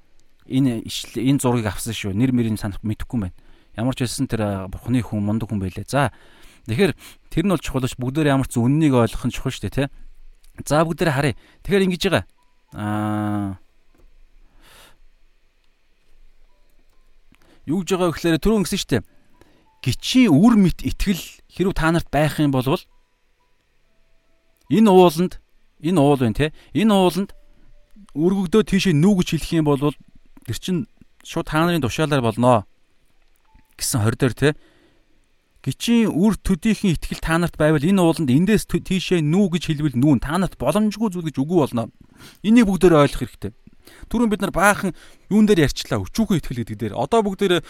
энэ 0.48 0.84
энэ 0.88 1.40
зургийг 1.40 1.68
авсан 1.68 1.92
шүү. 1.92 2.16
Нэр 2.16 2.32
мэрийг 2.32 2.56
санах 2.60 2.80
мэдэхгүй 2.80 3.16
юм 3.18 3.24
байна. 3.28 3.36
Ямар 3.76 3.94
ч 3.96 4.06
байсан 4.06 4.28
тэр 4.30 4.70
бурхны 4.70 5.02
хүн 5.02 5.24
мундаг 5.24 5.50
хүн 5.50 5.60
байлээ. 5.60 5.84
За 5.88 6.12
тэгэхээр 6.68 6.92
тэр 7.28 7.44
нь 7.44 7.52
бол 7.52 7.60
чухал 7.60 7.84
ш 7.84 7.96
бүгдээр 7.98 8.30
ямар 8.30 8.46
ч 8.46 8.60
үннийг 8.60 8.94
ойлгох 8.94 9.26
нь 9.26 9.34
чухал 9.34 9.52
шүү 9.52 9.68
дээ, 9.68 9.88
тэ. 9.88 9.92
За 10.64 10.84
бүгдээр 10.86 11.10
харъя. 11.10 11.34
Тэгэхээр 11.66 11.86
ингэж 11.90 12.02
байгаа. 12.06 12.24
Аа 12.76 13.58
юу 17.66 17.82
гэж 17.82 17.88
байгаа 17.96 18.08
вэ 18.10 18.14
гэхээр 18.16 18.42
түрүүн 18.42 18.64
гисэн 18.64 18.80
штэ. 18.80 18.98
Гичийн 19.84 20.32
үр 20.32 20.56
мэт 20.56 20.80
итгэл 20.84 21.20
хэрв 21.48 21.72
та 21.76 21.92
нарт 21.92 22.08
байх 22.08 22.40
юм 22.40 22.52
бол 22.52 22.64
энэ 24.72 24.90
ууланд 24.90 25.40
энэ 25.84 26.00
уул 26.00 26.20
байна 26.20 26.36
те. 26.36 26.52
Энэ 26.72 26.92
ууланд 26.92 27.30
өргөгдөө 28.16 28.62
тийшээ 28.64 28.94
нүү 28.96 29.14
гэж 29.20 29.28
хэлэх 29.36 29.52
юм 29.60 29.66
бол 29.68 29.92
тэр 30.46 30.58
чин 30.58 30.76
шууд 31.24 31.48
та 31.48 31.64
нарын 31.64 31.84
тушаалаар 31.84 32.24
болноо 32.24 32.64
гэсэн 33.76 34.00
20 34.04 34.20
дээр 34.20 34.34
те. 34.34 34.48
Гичийн 35.64 36.12
үр 36.12 36.36
төдийхөн 36.36 36.96
итгэл 36.96 37.24
та 37.24 37.40
нарт 37.40 37.56
байвал 37.56 37.80
энэ 37.80 38.00
ууланд 38.00 38.28
эндээс 38.28 38.68
тийшээ 38.68 39.24
нүү 39.24 39.56
гэж 39.56 39.62
хэлбэл 39.72 39.96
нүүн 39.96 40.20
та 40.20 40.36
нарт 40.36 40.60
боломжгүй 40.60 41.08
зүйл 41.08 41.28
гэж 41.28 41.40
үгүй 41.40 41.58
болно. 41.64 41.88
Энийг 42.44 42.68
бүгдээр 42.68 43.00
ойлгох 43.00 43.24
хэрэгтэй. 43.24 43.52
Түрүүн 44.08 44.30
бид 44.30 44.40
нар 44.42 44.54
баахан 44.54 44.94
юун 45.30 45.46
дээр 45.46 45.66
ярьчлаа 45.68 46.00
өчүүхэн 46.02 46.38
итгэл 46.40 46.60
гэдэг 46.62 46.78
дээр. 46.78 46.94
Одоо 46.94 47.20
бүгдээр 47.24 47.64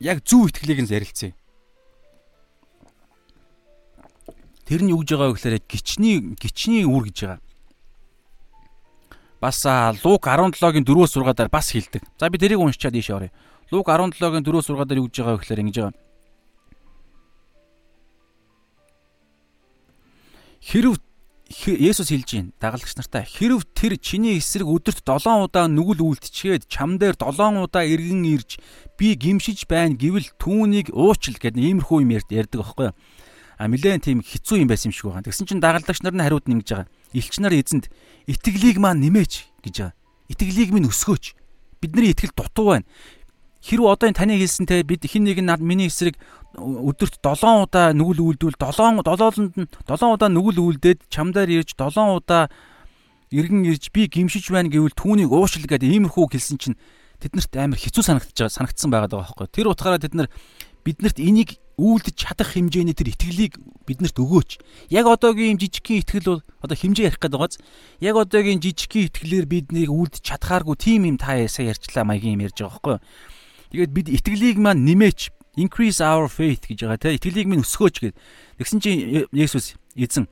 яг 0.00 0.24
зөв 0.24 0.48
итгэлийг 0.48 0.84
нь 0.84 0.90
зарилцъя. 0.90 1.32
Тэр 4.64 4.86
нь 4.86 4.92
юу 4.94 5.02
гэж 5.02 5.18
байгаа 5.18 5.30
вэ 5.30 5.36
гэхээр 5.36 5.56
гичний 5.66 6.16
гичний 6.38 6.84
үр 6.86 7.10
гэж 7.10 7.18
байгаа. 7.26 7.40
Бас 9.40 9.64
Лук 10.04 10.28
17-гийн 10.28 10.84
4-өөс 10.84 11.16
6-аар 11.16 11.48
бас 11.48 11.72
хэлдэг. 11.72 12.04
За 12.20 12.28
би 12.28 12.38
тэрийг 12.38 12.60
уншичаад 12.60 12.94
ийшээ 12.94 13.16
оръё. 13.16 13.32
Лук 13.72 13.88
17-гийн 13.88 14.44
4-өөс 14.44 14.68
6-аар 14.68 15.00
юу 15.00 15.08
гэж 15.08 15.16
байгаа 15.16 15.34
вэ 15.34 15.40
гэхээр 15.40 15.62
ингэж 15.64 15.76
байгаа. 15.80 15.96
Хэрв 20.60 21.00
Есүс 21.50 22.14
хэлж 22.14 22.30
байна 22.30 22.54
дагалдагч 22.62 22.94
нартай 22.94 23.26
хэрв 23.26 23.66
тэр 23.74 23.98
чиний 23.98 24.38
эсрэг 24.38 24.70
өдөрт 24.70 25.02
7 25.02 25.50
удаа 25.50 25.66
нүгэл 25.66 25.98
үлдчихэд 25.98 26.70
чам 26.70 26.94
дээр 26.94 27.18
7 27.18 27.66
удаа 27.66 27.82
эргэн 27.82 28.22
ирж 28.22 28.62
би 28.94 29.18
гимшиж 29.18 29.66
байна 29.66 29.98
гэвэл 29.98 30.30
түүнийг 30.38 30.94
уучил 30.94 31.42
гэдэг 31.42 31.58
иймэрхүү 31.58 32.06
юм 32.06 32.14
ярьдаг 32.14 32.62
аахгүй 32.62 32.94
юу 32.94 32.96
а 33.60 33.68
нилээн 33.68 34.00
тийм 34.00 34.24
хэцүү 34.24 34.64
юм 34.64 34.72
байсан 34.72 34.88
юм 34.88 34.96
шиг 34.96 35.06
байгаа. 35.12 35.28
Тэгсэн 35.28 35.44
чинь 35.44 35.60
дагалдагч 35.60 36.00
нар 36.00 36.16
нь 36.16 36.24
хариуд 36.24 36.48
нь 36.48 36.56
ингэж 36.56 36.68
байгаа. 36.72 36.88
Илч 37.12 37.34
нар 37.44 37.52
эзэнд 37.52 37.92
итгэлийг 38.24 38.80
маань 38.80 39.04
нэмээч 39.04 39.52
гэж 39.60 39.74
байгаа. 39.84 39.94
Итгэлийг 40.32 40.72
минь 40.72 40.88
өсгөөч. 40.88 41.36
Бидний 41.84 42.16
итгэл 42.16 42.32
дутуу 42.32 42.72
байна. 42.72 42.88
Хэрвээ 43.60 43.92
одоо 43.92 44.06
энэ 44.08 44.16
таны 44.16 44.34
хэлсэнтэй 44.40 44.80
бид 44.88 45.04
хин 45.04 45.28
нэг 45.28 45.44
нь 45.44 45.52
миний 45.60 45.92
эсрэг 45.92 46.16
өдөрт 46.56 47.20
7 47.20 47.68
удаа 47.68 47.92
нүгэл 47.92 48.40
үйлдвэл 48.40 48.56
7 48.56 49.04
долоолонд 49.04 49.54
нь 49.54 49.68
7 49.84 50.16
удаа 50.16 50.30
нүгэл 50.32 50.64
үйлдээд 50.64 51.12
чамдаар 51.12 51.50
ирж 51.52 51.76
7 51.76 52.16
удаа 52.16 52.48
иргэн 53.30 53.68
ирж 53.68 53.92
би 53.92 54.08
гимшиж 54.08 54.48
байна 54.50 54.72
гэвэл 54.72 54.96
түүнийг 54.96 55.30
уушил 55.30 55.68
гэдэг 55.68 55.86
иймэрхүү 55.86 56.26
хэлсэн 56.32 56.58
чинь 56.58 56.80
тэднэрт 57.20 57.52
амар 57.60 57.78
хэцүү 57.78 58.02
санагдаж 58.02 58.32
байгаа 58.34 58.56
санагдсан 58.56 58.90
байгаа 58.90 59.20
байхгүй. 59.20 59.46
Тэр 59.52 59.70
утгаараа 59.70 60.00
тэд 60.00 60.16
нар 60.16 60.28
биднэрт 60.82 61.20
энийг 61.20 61.60
үйлдэж 61.76 62.16
чадах 62.16 62.56
хэмжээний 62.56 62.96
тэр 62.96 63.12
итгэлийг 63.12 63.60
биднэрт 63.84 64.16
өгөөч. 64.16 64.50
Яг 64.92 65.04
одоогийн 65.08 65.56
юм 65.56 65.60
жижигхэн 65.60 66.00
итгэл 66.04 66.28
бол 66.28 66.42
одоо 66.60 66.76
хэмжээ 66.76 67.08
ярих 67.12 67.20
гэдэг 67.20 67.40
байгааз 67.40 67.56
яг 68.00 68.16
одоогийн 68.16 68.60
жижигхэн 68.60 69.08
итгэлээр 69.08 69.46
биднийг 69.48 69.88
үйлдэж 69.92 70.24
чадхааргүй 70.24 70.76
тийм 70.76 71.08
юм 71.08 71.16
та 71.16 71.36
ясаа 71.40 71.72
ярьчлаа 71.72 72.04
маягийн 72.04 72.36
юм 72.36 72.44
ярьж 72.44 72.60
байгаа 72.60 72.72
байхгүй. 72.72 72.96
Тэгээд 73.70 73.92
бид 73.94 74.08
итгэлийг 74.10 74.58
маань 74.58 74.82
нэмээч 74.82 75.30
increase 75.58 76.02
our 76.02 76.26
faith 76.26 76.66
гэж 76.66 76.86
байгаа 76.86 76.98
тийм 76.98 77.16
итгэлийг 77.18 77.46
минь 77.46 77.62
өсгөөч 77.62 77.96
гэд. 78.02 78.16
Тэгсэн 78.58 78.78
чинь 78.82 79.26
Есүс 79.30 79.78
эзэн 79.94 80.26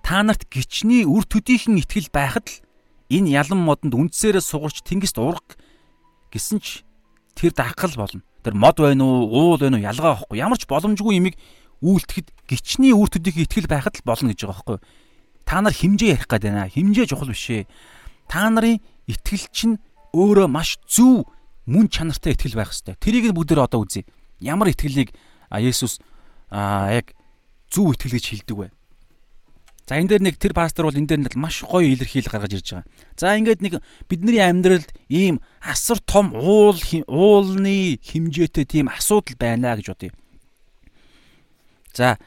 та 0.00 0.22
нарт 0.22 0.48
гичний 0.48 1.04
үр 1.04 1.24
төдийхөн 1.24 1.80
итгэл 1.80 2.08
байхад 2.12 2.46
л 2.48 2.56
энэ 3.10 3.32
ялан 3.32 3.60
модонд 3.60 3.92
үндсээрээ 3.92 4.44
сугарч 4.44 4.86
тэнгист 4.86 5.18
урах 5.18 5.44
гэсэн 6.30 6.60
ч 6.62 6.86
тэр 7.34 7.52
дагхал 7.52 7.92
болно. 7.96 8.22
Тэр 8.40 8.54
мод 8.54 8.78
байна 8.78 9.04
уу, 9.04 9.26
уул 9.28 9.58
байна 9.58 9.76
уу 9.76 9.84
ялгаа 9.84 10.16
байхгүй. 10.16 10.38
Ямар 10.38 10.56
ч 10.56 10.64
боломжгүй 10.70 11.18
юмыг 11.18 11.36
үйлдэхэд 11.82 12.28
гичний 12.48 12.94
үр 12.94 13.10
төдийхөн 13.10 13.44
итгэл 13.44 13.68
байхад 13.68 14.00
л 14.00 14.06
болно 14.06 14.30
гэж 14.32 14.46
байгаа 14.46 14.56
байхгүй. 14.56 14.78
Та 15.44 15.60
нар 15.60 15.74
химжээ 15.74 16.14
ярих 16.14 16.28
гээд 16.30 16.44
байна. 16.48 16.70
Химжээ 16.70 17.06
чухал 17.10 17.30
биш 17.30 17.50
ээ. 17.50 17.68
Та 18.30 18.48
нарын 18.50 18.80
итгэл 19.10 19.46
чинь 19.50 19.76
өөрөө 20.14 20.46
маш 20.48 20.78
зөв 20.86 21.26
мөн 21.66 21.90
чанартай 21.90 22.32
итгэл 22.34 22.58
байх 22.58 22.70
хэрэгтэй. 22.72 22.96
Тэрийг 22.98 23.34
бүгд 23.34 23.58
одоо 23.58 23.82
үзье 23.82 24.06
ямар 24.40 24.70
итгэлийг 24.70 25.12
Есүс 25.50 26.00
яг 26.50 27.14
зөв 27.70 27.94
итгэл 27.94 28.16
гэж 28.16 28.24
хэлдэг 28.30 28.56
вэ? 28.56 28.68
За 29.86 30.02
энэ 30.02 30.18
дээр 30.18 30.22
нэг 30.26 30.36
тэр 30.42 30.50
пастор 30.50 30.90
бол 30.90 30.98
энэ 30.98 31.06
дээр 31.06 31.38
маш 31.38 31.62
гоё 31.62 31.86
илэрхийлэл 31.86 32.34
гаргаж 32.34 32.58
ирж 32.58 32.68
байгаа. 32.74 32.90
За 33.14 33.38
ингээд 33.38 33.62
нэг 33.62 33.74
бидний 34.10 34.42
амьдралд 34.42 34.90
ийм 35.06 35.38
асар 35.62 36.02
том 36.02 36.34
уул 36.34 36.74
уулны 37.06 37.94
хэмжээтэй 38.02 38.66
тийм 38.66 38.90
асуудал 38.90 39.38
байна 39.38 39.78
гэж 39.78 39.86
бодъё. 39.94 40.10
За 41.94 42.18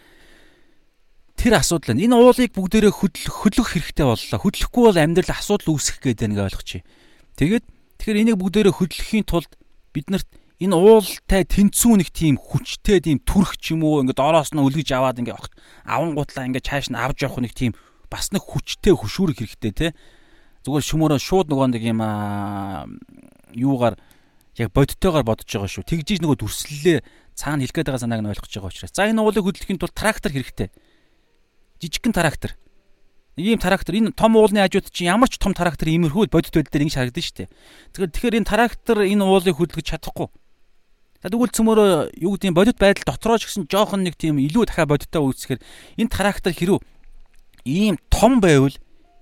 тэр 1.35 1.59
асуудал 1.59 1.99
энэ 1.99 2.15
уулыг 2.15 2.55
бүгдээрээ 2.55 2.95
хөдлөх 2.95 3.67
хэрэгтэй 3.75 4.07
боллоо. 4.07 4.39
Хөдлөхгүй 4.39 4.83
бол 4.87 4.99
амьдрал 5.03 5.35
асуудал 5.35 5.75
үүсэх 5.75 5.99
гэдэг 5.99 6.31
нэг 6.31 6.39
ойлгочих. 6.47 6.87
Тэгээд 7.35 7.67
тэгэхээр 7.99 8.21
энийг 8.23 8.37
бүгдээрээ 8.39 8.73
хөдлөхийн 8.79 9.27
тулд 9.27 9.51
биднэрт 9.93 10.27
энэ 10.59 10.75
уултай 10.75 11.43
тэнцүү 11.43 11.93
нэг 11.99 12.09
тийм 12.15 12.35
хүчтэй 12.35 12.99
тийм 13.03 13.19
түрх 13.23 13.55
ч 13.59 13.75
юм 13.75 13.83
уу 13.83 14.03
ингээд 14.03 14.19
ороос 14.19 14.51
нь 14.55 14.59
өлгөж 14.59 14.89
аваад 14.91 15.19
ингээд 15.19 15.35
аван 15.87 16.15
гутлаа 16.15 16.47
ингээд 16.47 16.67
цааш 16.67 16.91
нь 16.91 16.99
авч 16.99 17.23
явах 17.23 17.43
нэг 17.43 17.55
тийм 17.55 17.71
бас 18.11 18.31
нэг 18.35 18.43
хүчтэй 18.43 18.91
хөшүүрэг 18.95 19.39
хэрэгтэй 19.39 19.71
те 19.71 19.87
зүгээр 20.67 20.83
шүмөрөө 20.83 21.19
шууд 21.19 21.47
нөгөө 21.47 21.67
нэг 21.79 21.83
юм 21.87 21.99
аа 22.03 22.87
юугаар 23.55 23.95
яг 24.59 24.69
бодтойгоор 24.75 25.23
бодож 25.23 25.47
байгаа 25.47 25.71
шүү. 25.71 25.87
Тэгжиж 25.87 26.19
нөгөө 26.19 26.37
дүрслэлээ 26.43 26.99
цаана 27.39 27.63
хэлэх 27.63 27.75
гээд 27.79 27.87
байгаа 27.87 28.03
санааг 28.03 28.21
нь 28.23 28.31
ойлгож 28.35 28.51
байгаа 28.51 28.71
учраас. 28.75 28.91
За 28.91 29.07
энэ 29.07 29.23
уулыг 29.23 29.45
хөдлөхийн 29.47 29.79
тулд 29.79 29.95
трактор 29.95 30.35
хэрэгтэй. 30.35 30.67
Жижигхэн 31.79 32.11
трактор 32.11 32.51
нэг 33.39 33.45
ийм 33.55 33.59
трактор 33.63 33.95
энэ 33.95 34.11
том 34.11 34.35
уулны 34.35 34.59
хажууд 34.59 34.91
чинь 34.91 35.07
ямар 35.07 35.31
ч 35.31 35.39
том 35.39 35.55
трактор 35.55 35.87
иймэрхүү 35.87 36.27
бодит 36.27 36.51
байдал 36.51 36.75
дээр 36.75 36.83
ингэж 36.83 36.95
харагдана 36.99 37.23
шүү 37.23 37.37
дээ 37.39 37.49
тэгэхээр 37.95 38.11
тэгэхээр 38.11 38.37
энэ 38.43 38.49
трактор 38.51 38.97
энэ 39.07 39.23
уулыг 39.23 39.55
хөдлөж 39.55 39.87
чадахгүй 39.87 40.27
За 41.19 41.27
тэгвэл 41.27 41.51
цөмөрөө 41.51 42.15
юу 42.23 42.31
гэдэг 42.39 42.47
юм 42.47 42.55
бодит 42.55 42.77
байдал 42.79 43.11
дотроо 43.11 43.35
ч 43.35 43.51
гэсэн 43.51 43.67
жоохон 43.67 44.07
нэг 44.07 44.15
тийм 44.15 44.39
илүү 44.39 44.71
дахиад 44.71 44.87
бодиттой 44.87 45.19
үүсгэхээр 45.19 45.59
энэ 45.99 46.11
трактор 46.15 46.55
хэрүү 46.55 46.79
ийм 47.67 47.99
том 48.07 48.39
байвал 48.39 48.71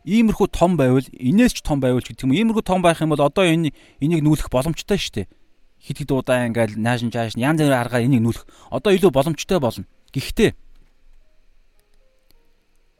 иймэрхүү 0.05 0.47
том 0.53 0.77
байвал 0.77 1.01
инээс 1.09 1.57
ч 1.57 1.65
том 1.65 1.81
байвал 1.81 2.05
гэдэг 2.05 2.21
юм 2.21 2.37
иймэрхүү 2.37 2.63
том 2.69 2.85
байх 2.85 3.01
юм 3.01 3.17
бол 3.17 3.25
одоо 3.25 3.49
энэ 3.49 3.73
энийг 3.97 4.21
нүүлэх 4.21 4.53
боломжтой 4.53 5.01
шүү 5.01 5.25
дээ. 5.25 5.27
Хит 5.81 5.97
хит 5.97 6.11
удаа 6.13 6.45
ингээл 6.45 6.77
наашин 6.77 7.09
жааш 7.09 7.33
янз 7.33 7.65
бүрийн 7.65 7.81
аргаар 7.81 8.05
энийг 8.05 8.21
нүүлэх 8.21 8.45
одоо 8.69 8.93
илүү 8.93 9.09
боломжтой 9.09 9.57
болно. 9.57 9.89
Гэхдээ 10.13 10.53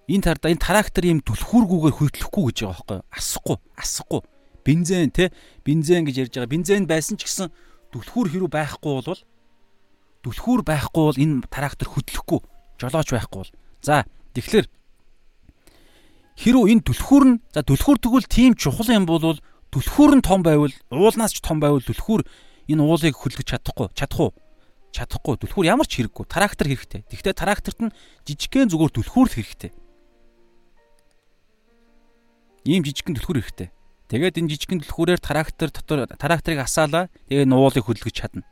энэ 0.08 0.24
тарда 0.24 0.48
энэ 0.48 0.64
трактор 0.64 1.04
ийм 1.04 1.20
түлхүүргүүгээр 1.20 1.96
хөдлөхгүй 2.00 2.44
гэж 2.48 2.58
байгаа 2.64 2.80
байхгүй 2.80 3.00
асахгүй 3.12 3.58
асахгүй. 3.76 4.22
Бензин 4.64 5.12
те 5.12 5.36
бензин 5.68 6.08
гэж 6.08 6.16
ярьж 6.24 6.34
байгаа. 6.40 6.54
Бензин 6.56 6.88
байсан 6.88 7.20
ч 7.20 7.28
гэсэн 7.28 7.52
түлхүүр 7.92 8.32
хэрүү 8.32 8.48
байхгүй 8.48 8.92
бол 9.04 9.20
түлхүүр 10.24 10.64
байхгүй 10.64 11.04
бол 11.12 11.20
энэ 11.20 11.52
трактор 11.52 11.92
хөдлөхгүй 11.92 12.40
жолооч 12.80 13.10
байхгүй 13.12 13.40
бол. 13.44 13.52
За 13.84 14.08
тэгэхээр 14.32 14.68
хэрүү 16.40 16.64
энэ 16.72 16.88
түлхүүр 16.88 17.24
нь 17.28 17.36
за 17.52 17.68
түлхүүр 17.68 18.00
тэгвэл 18.00 18.32
тийм 18.32 18.56
чухал 18.56 18.88
юм 18.88 19.04
бол 19.04 19.36
түлхүүр 19.76 20.24
нь 20.24 20.24
том 20.24 20.40
байвал 20.40 20.72
уулнаас 20.88 21.36
ч 21.36 21.44
том 21.44 21.60
байвал 21.60 21.84
түлхүүр 21.84 22.24
энэ 22.72 22.80
уулыг 22.80 23.12
хөдөлгөж 23.12 23.44
чадахгүй 23.44 23.92
чадах 23.92 24.32
уу? 24.32 24.32
Чадахгүй. 24.88 25.36
Түлхүүр 25.36 25.68
ямар 25.68 25.84
ч 25.84 26.00
хэрэггүй. 26.00 26.26
Трактор 26.32 26.68
хэрэгтэй. 26.72 27.04
Тэгвэл 27.12 27.36
тракторт 27.36 27.80
нь 27.84 27.92
жижигхэн 28.24 28.72
зүгээр 28.72 28.96
түлхүүр 28.96 29.28
л 29.28 29.36
хэрэгтэй 29.36 29.72
ийм 32.68 32.84
жижигхэн 32.84 33.16
түлхүүр 33.16 33.40
хэрэгтэй 33.40 33.70
тэгээд 34.12 34.40
энэ 34.44 34.52
жижигхэн 34.52 34.82
түлхүүрээр 34.84 35.22
трактор 35.24 35.70
дотор 35.72 36.06
тракторыг 36.20 36.60
асаалаа 36.62 37.08
тэгээд 37.32 37.48
нуулыг 37.48 37.88
хөдөлгөж 37.88 38.16
чадна. 38.16 38.44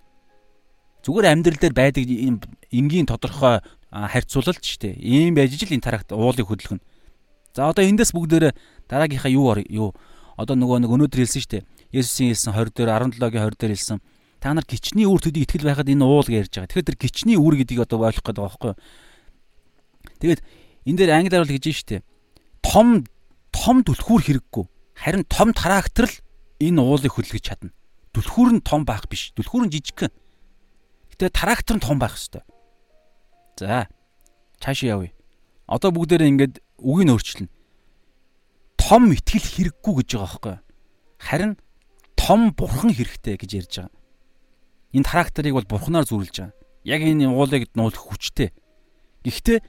Зүгээр 1.03 1.31
амьдрал 1.35 1.59
дээр 1.59 1.75
байдаг 1.75 2.03
ийм 2.07 2.39
энгийн 2.71 3.05
тодорхой 3.05 3.59
харьцуулалт 3.91 4.63
шүү 4.63 4.79
дээ. 4.81 4.95
Ийм 5.03 5.35
байж 5.35 5.53
ижил 5.53 5.75
энэ 5.75 5.85
трактор 5.85 6.17
уулыг 6.17 6.47
хөдөлгөнө 6.47 6.83
за 7.55 7.71
одоо 7.71 7.87
эндээс 7.87 8.11
бүгдээр 8.11 8.51
дараагийнхаа 8.91 9.31
юу 9.31 9.55
юу? 9.71 9.95
Одоо 10.35 10.59
нөгөө 10.59 10.83
нэг 10.83 10.91
өнөөдөр 10.91 11.23
хэлсэн 11.23 11.41
шүү 11.41 11.51
дээ. 11.55 11.63
Есүсийн 11.95 12.35
хэлсэн 12.35 12.51
20 12.51 12.75
дээр 12.75 12.91
17-гийн 12.91 13.43
20 13.47 13.55
дээр 13.55 13.71
хэлсэн. 13.71 13.99
Та 14.43 14.51
нар 14.51 14.67
гिचний 14.67 15.07
үр 15.07 15.23
төдий 15.23 15.47
итгэл 15.47 15.63
байхад 15.63 15.87
энэ 15.87 16.03
уул 16.03 16.27
гэж 16.27 16.51
ярьж 16.51 16.51
байгаа. 16.51 16.67
Тэгэхээр 16.67 16.89
тэр 16.91 16.99
гिचний 16.99 17.39
үр 17.39 17.55
гэдгийг 17.55 17.87
одоо 17.87 18.03
ойлгох 18.03 18.27
гээд 18.27 18.35
байгаа 18.35 18.51
байхгүй 18.51 18.71
юу? 18.75 18.79
Тэгээд 20.19 20.41
энэ 20.83 20.97
дээр 20.99 21.11
англиар 21.15 21.43
бол 21.47 21.55
гэж 21.55 21.65
штэ. 21.71 22.03
Том 22.59 23.07
том 23.55 23.87
түлхүүр 23.87 24.21
хэрэггүй. 24.27 24.65
Харин 24.99 25.23
том 25.31 25.55
трактор 25.55 26.11
л 26.11 26.15
энэ 26.59 26.81
уулыг 26.83 27.15
хөдөлгөж 27.15 27.43
чадна. 27.47 27.71
Түлхүүр 28.11 28.59
нь 28.59 28.65
том 28.67 28.83
байх 28.83 29.07
биш. 29.07 29.31
Түлхүүр 29.39 29.67
нь 29.67 29.71
жижиг 29.71 29.95
гэн. 29.95 30.13
Гэтэ 31.15 31.31
трактор 31.31 31.79
нь 31.79 31.83
том 31.83 31.95
байх 31.99 32.19
хэвээр. 32.19 32.43
За. 33.59 33.87
Цаашаа 34.59 34.99
явъя. 34.99 35.11
Одоо 35.67 35.95
бүгдээрээ 35.95 36.31
ингээд 36.35 36.55
үгийг 36.83 37.11
өөрчилнө. 37.15 37.51
Том 38.75 39.03
итгэл 39.15 39.47
хэрэггүй 39.47 39.93
гэж 40.03 40.09
байгаа 40.19 40.27
байхгүй 40.27 40.51
юу? 40.51 40.63
Харин 41.17 41.51
том 42.19 42.51
бурхан 42.51 42.91
хэрэгтэй 42.91 43.39
гэж 43.39 43.51
ярьж 43.55 43.73
байгаа. 43.79 43.95
Энэ 44.93 45.07
тракторыг 45.07 45.53
бол 45.55 45.67
бурханаар 45.67 46.05
зүрлж 46.05 46.35
байгаа. 46.43 46.55
Яг 46.83 47.01
энэ 47.01 47.31
уулыг 47.31 47.71
нуулах 47.73 48.03
хүчтэй. 48.03 48.53
Гэхдээ 49.25 49.59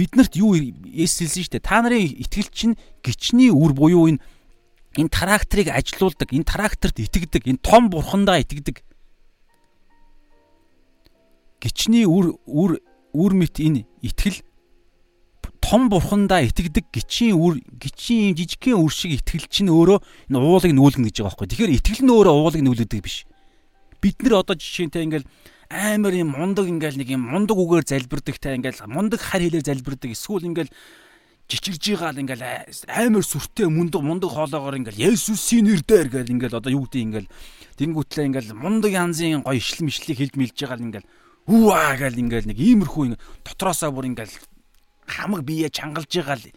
биднэрт 0.00 0.32
юу 0.40 0.56
Есүс 0.56 1.28
хэлсэн 1.28 1.44
шүү 1.44 1.52
дээ. 1.60 1.68
Та 1.68 1.84
нарын 1.84 2.08
итгэл 2.24 2.48
чинь 2.48 2.80
гичний 3.04 3.52
үр 3.52 3.76
буюу 3.76 4.08
энэ 4.08 4.24
энэ 4.96 5.12
тракторыг 5.12 5.68
ажилуулдаг, 5.68 6.32
энэ 6.32 6.48
тракторт 6.48 6.96
итгэдэг, 6.96 7.44
энэ 7.44 7.60
том 7.60 7.92
бурхандаа 7.92 8.40
итгэдэг. 8.40 8.80
Гичний 11.60 12.08
үр 12.08 12.40
үр 12.48 12.80
үр 13.12 13.32
мэт 13.36 13.60
энэ 13.60 13.84
итгэл 14.00 14.40
том 15.60 15.92
бурхандаа 15.92 16.48
итгэдэг 16.48 16.88
гичийн 16.88 17.36
үр 17.36 17.60
гичийн 17.76 18.32
юм 18.32 18.36
жижигхэн 18.40 18.80
үр 18.80 18.90
шиг 18.90 19.20
итгэл 19.20 19.46
чинь 19.52 19.68
өөрөө 19.68 20.00
энэ 20.32 20.40
уулыг 20.40 20.72
нүүлгэн 20.72 21.04
гэж 21.06 21.16
байгаа 21.20 21.28
байхгүй. 21.36 21.48
Тэгэхээр 21.52 21.76
итгэл 21.76 22.02
нь 22.08 22.14
өөрөө 22.16 22.34
уулыг 22.40 22.62
нүүлгэдэг 22.64 23.00
биш. 23.04 23.28
Бид 24.00 24.16
нэр 24.24 24.40
одоо 24.40 24.56
жишээнтэй 24.56 25.04
ингээл 25.04 25.28
амар 25.70 26.14
юм 26.18 26.34
мундаг 26.34 26.66
ингээл 26.66 26.98
нэг 26.98 27.14
юм 27.14 27.30
мундаг 27.30 27.54
үгээр 27.54 27.86
залбирдагтай 27.86 28.58
ингээл 28.58 28.90
мундаг 28.90 29.22
хар 29.22 29.38
хэлээр 29.38 29.62
залбирдаг 29.62 30.10
эсвэл 30.10 30.50
ингээл 30.50 30.74
жичирж 31.46 31.94
байгаа 31.94 32.10
л 32.10 32.22
ингээл 32.26 32.44
амар 32.90 33.22
сүртэй 33.22 33.70
мундаг 33.70 34.02
мундаг 34.02 34.34
хоолоогоор 34.34 34.82
ингээл 34.82 35.14
Есүсийн 35.14 35.70
нэрээр 35.70 36.10
гээл 36.10 36.34
ингээл 36.34 36.58
одоо 36.58 36.74
юу 36.74 36.90
гэдэг 36.90 37.02
ингээл 37.06 37.32
тэнгүүтлээ 37.78 38.26
ингээл 38.34 38.58
мундаг 38.58 38.90
янзын 38.90 39.46
гоё 39.46 39.58
ишлэл 39.58 39.86
мишлийг 39.86 40.18
хэлж 40.18 40.34
мэлж 40.34 40.58
байгаа 40.58 40.78
л 40.78 40.86
ингээл 40.90 41.10
үваа 41.46 41.94
гээл 42.02 42.22
ингээл 42.22 42.50
нэг 42.50 42.58
иймэрхүү 42.58 43.04
дотроосоо 43.46 43.94
бүр 43.94 44.10
ингээл 44.10 44.34
хамаг 45.06 45.46
бие 45.46 45.70
чангалж 45.70 46.10
байгаа 46.10 46.38
л 46.38 46.50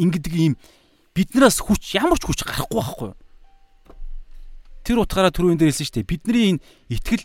ингэдэг 0.00 0.34
ийм 0.40 0.56
биднээс 1.12 1.60
хүч 1.60 2.00
ямар 2.00 2.16
ч 2.16 2.24
хүч 2.28 2.48
гарахгүй 2.48 2.80
байхгүй. 2.80 3.10
Тэр 4.84 5.00
утгаараа 5.00 5.32
түрүүн 5.32 5.56
дээр 5.56 5.72
хэлсэн 5.72 5.86
шүү 5.88 5.96
дээ. 6.02 6.10
Бидний 6.10 6.44
энэ 6.58 6.62
итгэл 6.90 7.24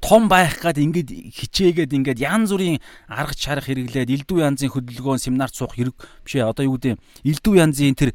том 0.00 0.28
байх 0.30 0.62
гад 0.62 0.78
ингээд 0.78 1.10
хичээгээд 1.10 1.92
ингээд 1.92 2.22
янз 2.22 2.54
бүрийн 2.54 2.78
арга 3.10 3.34
чарга 3.34 3.66
хэрэглээд 3.66 4.14
элдв 4.14 4.38
янзын 4.38 4.70
хөдөлгөөн 4.70 5.18
семинарт 5.18 5.54
суух 5.54 5.74
хэрэг 5.74 5.96
биш 6.22 6.38
ээ. 6.38 6.46
Одоо 6.46 6.64
юу 6.70 6.78
гэдэг 6.78 7.02
элдв 7.26 7.52
янзын 7.58 7.98
тэр 7.98 8.14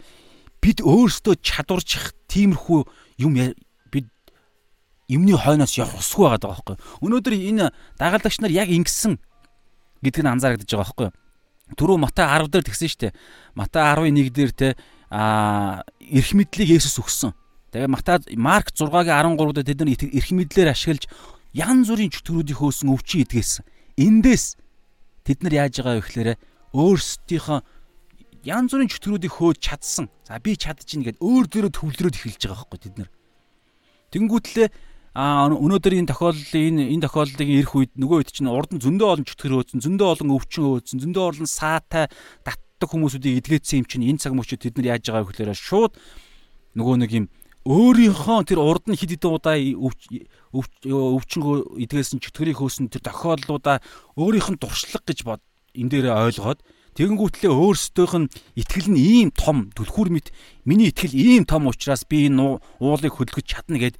бид 0.63 0.79
өөрсдөө 0.79 1.35
чадварчих 1.43 2.15
тиймэрхүү 2.31 2.79
юм 3.19 3.35
бид 3.91 4.07
юмны 5.11 5.35
хойноос 5.35 5.75
явах 5.75 5.99
усгүй 5.99 6.31
байгаа 6.31 6.55
байхгүй. 6.55 6.75
Өнөөдөр 7.03 7.33
энэ 7.35 7.75
дагалдагч 7.99 8.39
нар 8.39 8.55
яг 8.55 8.71
ингэсэн 8.71 9.19
гэдг 9.99 10.23
нь 10.23 10.31
анзаарэгдэж 10.31 10.71
байгаа 10.71 10.87
байхгүй. 10.87 11.09
Түрүү 11.75 11.97
Матай 11.99 12.27
10 12.27 12.47
дээр 12.47 12.63
тэгсэн 12.63 12.87
шүү 12.87 13.01
дээ. 13.07 13.13
Матай 13.59 13.83
11 13.83 14.31
дээр 14.31 14.51
те 14.55 14.67
а 15.11 15.83
эрх 15.99 16.31
мэдлийг 16.31 16.79
Есүс 16.79 16.95
өгсөн. 16.99 17.31
Тэгээ 17.71 17.89
Матай 17.91 18.19
Марк 18.37 18.71
6-гийн 18.71 19.35
13 19.35 19.63
дээр 19.63 19.67
тэд 19.67 19.79
нар 19.83 19.91
эрх 19.93 20.29
мэдлээр 20.31 20.71
ашиглаж 20.71 21.09
янз 21.53 21.87
бүрийн 21.89 22.13
чөтгөрүүдийн 22.13 22.59
хөөсөн 22.59 22.89
өвчин 22.93 23.23
идгээсэн. 23.23 23.63
Эндээс 23.97 24.45
тэд 25.25 25.39
нар 25.45 25.69
яаж 25.69 25.79
байгаа 25.79 25.97
вэ 25.97 26.03
гэхээр 26.03 26.29
өөрсдийнхөө 26.73 27.59
янз 28.43 28.69
бүрийн 28.73 28.91
чөтгөрүүдийг 28.91 29.33
хөөж 29.33 29.57
чадсан. 29.61 30.09
За 30.25 30.41
би 30.41 30.57
чадчихна 30.57 31.13
гэд 31.13 31.21
өөр 31.21 31.45
дөрөө 31.47 31.71
төвлөрөөд 31.77 32.17
эхэлж 32.17 32.41
байгаа 32.49 32.57
байхгүй 32.65 32.79
тэд 32.81 32.95
нар. 32.97 33.09
Тэнгүүтлээ 34.11 34.67
А 35.13 35.45
өнөөдөр 35.45 35.93
энэ 35.93 36.09
тохиолдлын 36.09 36.89
энэ 36.89 36.89
энэ 36.89 37.05
тохиолдлын 37.05 37.45
ирэх 37.45 37.77
үед 37.77 37.93
нөгөө 38.01 38.25
хэд 38.25 38.33
чинь 38.33 38.49
урд 38.49 38.73
нь 38.73 38.81
зөндөө 38.81 39.09
олон 39.13 39.25
чөтгөр 39.29 39.53
өөцөн, 39.61 39.85
зөндөө 39.85 40.07
олон 40.09 40.29
өвчин 40.33 40.65
өөцөн, 40.73 40.97
зөндөө 41.05 41.23
олон 41.29 41.45
саатай 41.45 42.09
татдаг 42.41 42.89
хүмүүсүүдийг 42.89 43.45
эдгээсэн 43.45 43.85
юм 43.85 43.85
чинь 43.85 44.09
энэ 44.09 44.17
цаг 44.17 44.33
мөчид 44.33 44.65
тэд 44.65 44.81
нар 44.81 44.97
яаж 44.97 45.05
байгаа 45.05 45.21
вэ 45.21 45.29
гэхээр 45.29 45.53
шууд 45.53 45.93
нөгөө 46.73 46.95
нэг 47.05 47.11
юм 47.13 47.25
өөрийнхөө 47.63 48.43
тэр 48.43 48.59
урд 48.59 48.91
нь 48.91 48.99
хэд 48.99 49.23
хэдэн 49.23 49.31
удаа 49.31 49.55
өвчнгөө 49.55 51.57
эдгээсэн 51.79 52.19
чөтгөрийг 52.19 52.59
хөөсөн 52.59 52.91
тэр 52.91 53.07
тохиолдлуудаа 53.07 53.79
өөрийнх 54.19 54.51
нь 54.51 54.59
дуршлаг 54.59 55.07
гэж 55.07 55.23
бод 55.23 55.39
энэ 55.71 56.11
дээрээ 56.11 56.27
ойлгоод 56.27 56.59
тэгэнгүүтлээ 56.99 57.49
өөрсдийнх 57.49 58.13
нь 58.19 58.27
итгэл 58.59 58.91
нь 58.93 58.99
ийм 58.99 59.29
том 59.31 59.71
түлхүүр 59.73 60.11
мэт 60.11 60.35
миний 60.67 60.91
итгэл 60.91 61.15
ийм 61.15 61.47
том 61.47 61.71
учраас 61.71 62.03
би 62.03 62.27
энэ 62.27 62.59
уулыг 62.83 63.15
хөдөлгөж 63.15 63.47
чадна 63.47 63.79
гэд 63.79 63.95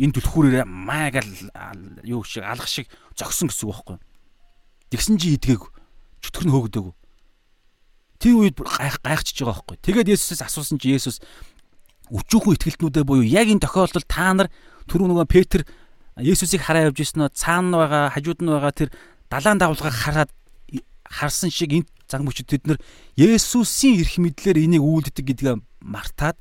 энэ 0.00 0.16
түлхүүрээр 0.16 0.66
маягаар 0.66 1.28
юу 2.02 2.24
шиг 2.24 2.42
алах 2.42 2.66
шиг 2.66 2.88
зогсон 3.14 3.52
гэсэн 3.52 3.68
үг 3.68 3.76
байхгүй. 3.76 3.98
Тэгсэн 4.90 5.16
чи 5.20 5.36
идгээг 5.36 5.62
чөтгөр 6.24 6.44
нь 6.48 6.52
хөөгдөг. 6.52 6.86
Тэр 8.18 8.34
үед 8.40 8.56
гайх 8.58 8.98
гайхчихж 9.04 9.44
байгаа 9.44 9.62
байхгүй. 9.62 9.76
Тэгээд 9.84 10.12
Есүсээс 10.16 10.42
асуусан 10.42 10.80
чи 10.80 10.96
Есүс 10.96 11.20
өчүүхэн 12.12 12.54
итгэлтнүүдээ 12.60 13.04
буюу 13.08 13.24
яг 13.24 13.48
энэ 13.48 13.64
тохиолдолд 13.64 14.04
та 14.04 14.36
нар 14.36 14.48
түрүү 14.86 15.08
нөгөө 15.08 15.26
Петр 15.32 15.64
Есүсийг 16.20 16.60
хараа 16.60 16.92
явж 16.92 17.00
ирсэн 17.00 17.24
нөө 17.24 17.32
цаана 17.32 17.80
байгаа 17.80 18.12
хажууд 18.12 18.40
нь 18.44 18.52
байгаа 18.52 18.72
тэр 18.76 18.90
далаан 19.32 19.56
давлгаа 19.56 19.88
хараад 19.88 20.30
харсан 21.08 21.48
шиг 21.48 21.72
энэ 21.72 21.88
цаг 22.04 22.20
мөчид 22.20 22.52
бид 22.52 22.64
нар 22.68 22.78
Есүсийн 23.16 23.96
эрх 24.04 24.20
мэдлэр 24.20 24.60
энийг 24.60 24.84
үйлддэг 24.84 25.24
гэдгээ 25.24 25.56
мартаад 25.80 26.36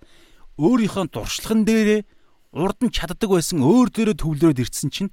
өөрийнхөө 0.59 1.07
дуршлаган 1.07 1.63
дээрээ 1.63 2.01
урд 2.51 2.79
нь 2.83 2.91
чаддаг 2.91 3.31
байсан 3.31 3.63
өөр 3.63 3.87
дээрээ 3.95 4.19
төвлөрөөд 4.19 4.59
ирсэн 4.59 4.91
чинь 4.91 5.11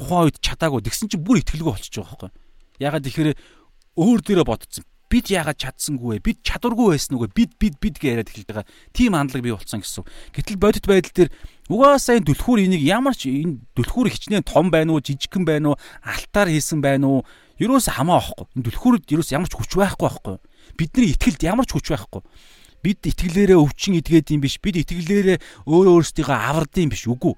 тухайн 0.00 0.32
үед 0.32 0.40
чадаагүй 0.40 0.80
тэгсэн 0.80 1.12
чинь 1.12 1.20
бүр 1.20 1.44
ихтгэлгүй 1.44 1.76
болчихж 1.76 2.00
байгаа 2.00 2.08
байхгүй. 2.16 2.30
Ягаад 2.80 3.04
тэгэхээр 3.04 3.30
өөр 4.00 4.20
дээрээ 4.24 4.46
бодсон. 4.48 4.84
Бид 5.10 5.26
яагаад 5.26 5.58
чадсангүй 5.58 6.16
вэ? 6.16 6.22
Бид 6.22 6.38
чадваргүй 6.46 6.94
байсан 6.94 7.18
үгүй 7.18 7.30
бид 7.34 7.52
бид 7.58 7.74
бид 7.82 7.98
гэж 7.98 8.06
яриад 8.14 8.30
эхэлж 8.30 8.46
байгаа. 8.46 8.66
Тим 8.94 9.18
хандлага 9.18 9.42
бий 9.42 9.54
болсон 9.54 9.82
гэсэн. 9.82 10.06
Гэтэл 10.30 10.62
бодит 10.62 10.86
байдал 10.86 11.10
дээр 11.10 11.30
угаасаа 11.66 12.22
энэ 12.22 12.30
түлхүүр 12.30 12.62
энийг 12.70 12.82
ямар 12.86 13.18
ч 13.18 13.26
энэ 13.26 13.58
түлхүүр 13.74 14.06
хичнээн 14.06 14.46
том 14.46 14.70
байна 14.70 14.94
уу, 14.94 15.02
жижигхэн 15.02 15.42
байна 15.42 15.74
уу, 15.74 15.80
алтаар 16.06 16.54
хийсэн 16.54 16.78
байна 16.78 17.10
уу? 17.10 17.26
Юурээс 17.58 17.90
хамаа 17.90 18.22
авахгүй. 18.22 18.46
Энэ 18.54 18.66
түлхүүрд 18.70 19.04
юурээс 19.10 19.34
ямар 19.34 19.50
ч 19.50 19.58
хүч 19.58 19.74
байхгүй 19.74 20.06
байхгүй. 20.06 20.36
Бидний 20.78 21.10
ихтгэлд 21.10 21.42
ямар 21.42 21.66
ч 21.66 21.74
хүч 21.74 21.90
байхгүй 21.90 22.22
бид 22.80 23.04
итгэлээрээ 23.04 23.60
өвчин 23.60 24.00
идгээд 24.00 24.32
юм 24.32 24.40
биш 24.40 24.56
бид 24.56 24.80
итгэлээрээ 24.80 25.68
өөрөө 25.68 25.94
өөрсдийгөө 26.00 26.32
авардсан 26.32 26.88
биш 26.88 27.04
үгүй 27.12 27.36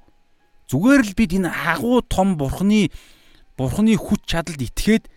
зүгээр 0.70 1.02
л 1.02 1.12
бид 1.18 1.32
энэ 1.34 1.50
агуу 1.50 1.98
том 2.06 2.38
бурхны 2.38 2.94
бурхны 3.58 3.98
хүч 3.98 4.22
чадалд 4.24 4.62
итгээд 4.62 5.10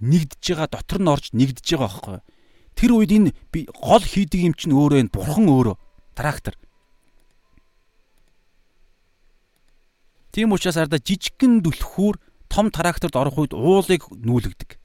нэгдэж 0.00 0.44
байгаа 0.52 0.68
дотор 0.70 1.00
нь 1.00 1.12
орж 1.12 1.24
нэгдэж 1.32 1.66
байгаа 1.76 1.88
байхгүй 1.88 2.18
тэр 2.76 2.90
үед 2.92 3.12
энэ 3.12 3.30
гол 3.72 4.04
хийдэг 4.04 4.40
юм 4.40 4.54
чинь 4.54 4.76
өөрөө 4.76 5.00
энэ 5.06 5.14
бурхан 5.14 5.46
өөрөө 5.48 5.76
трактор 6.16 6.54
Тийм 10.36 10.52
учраас 10.52 10.76
ардаа 10.76 11.00
жижигхэн 11.00 11.64
дүлхүүр 11.64 12.20
том 12.52 12.68
тракторд 12.68 13.16
орох 13.16 13.40
үед 13.40 13.56
уулыг 13.56 14.04
нүүлгдэг. 14.12 14.76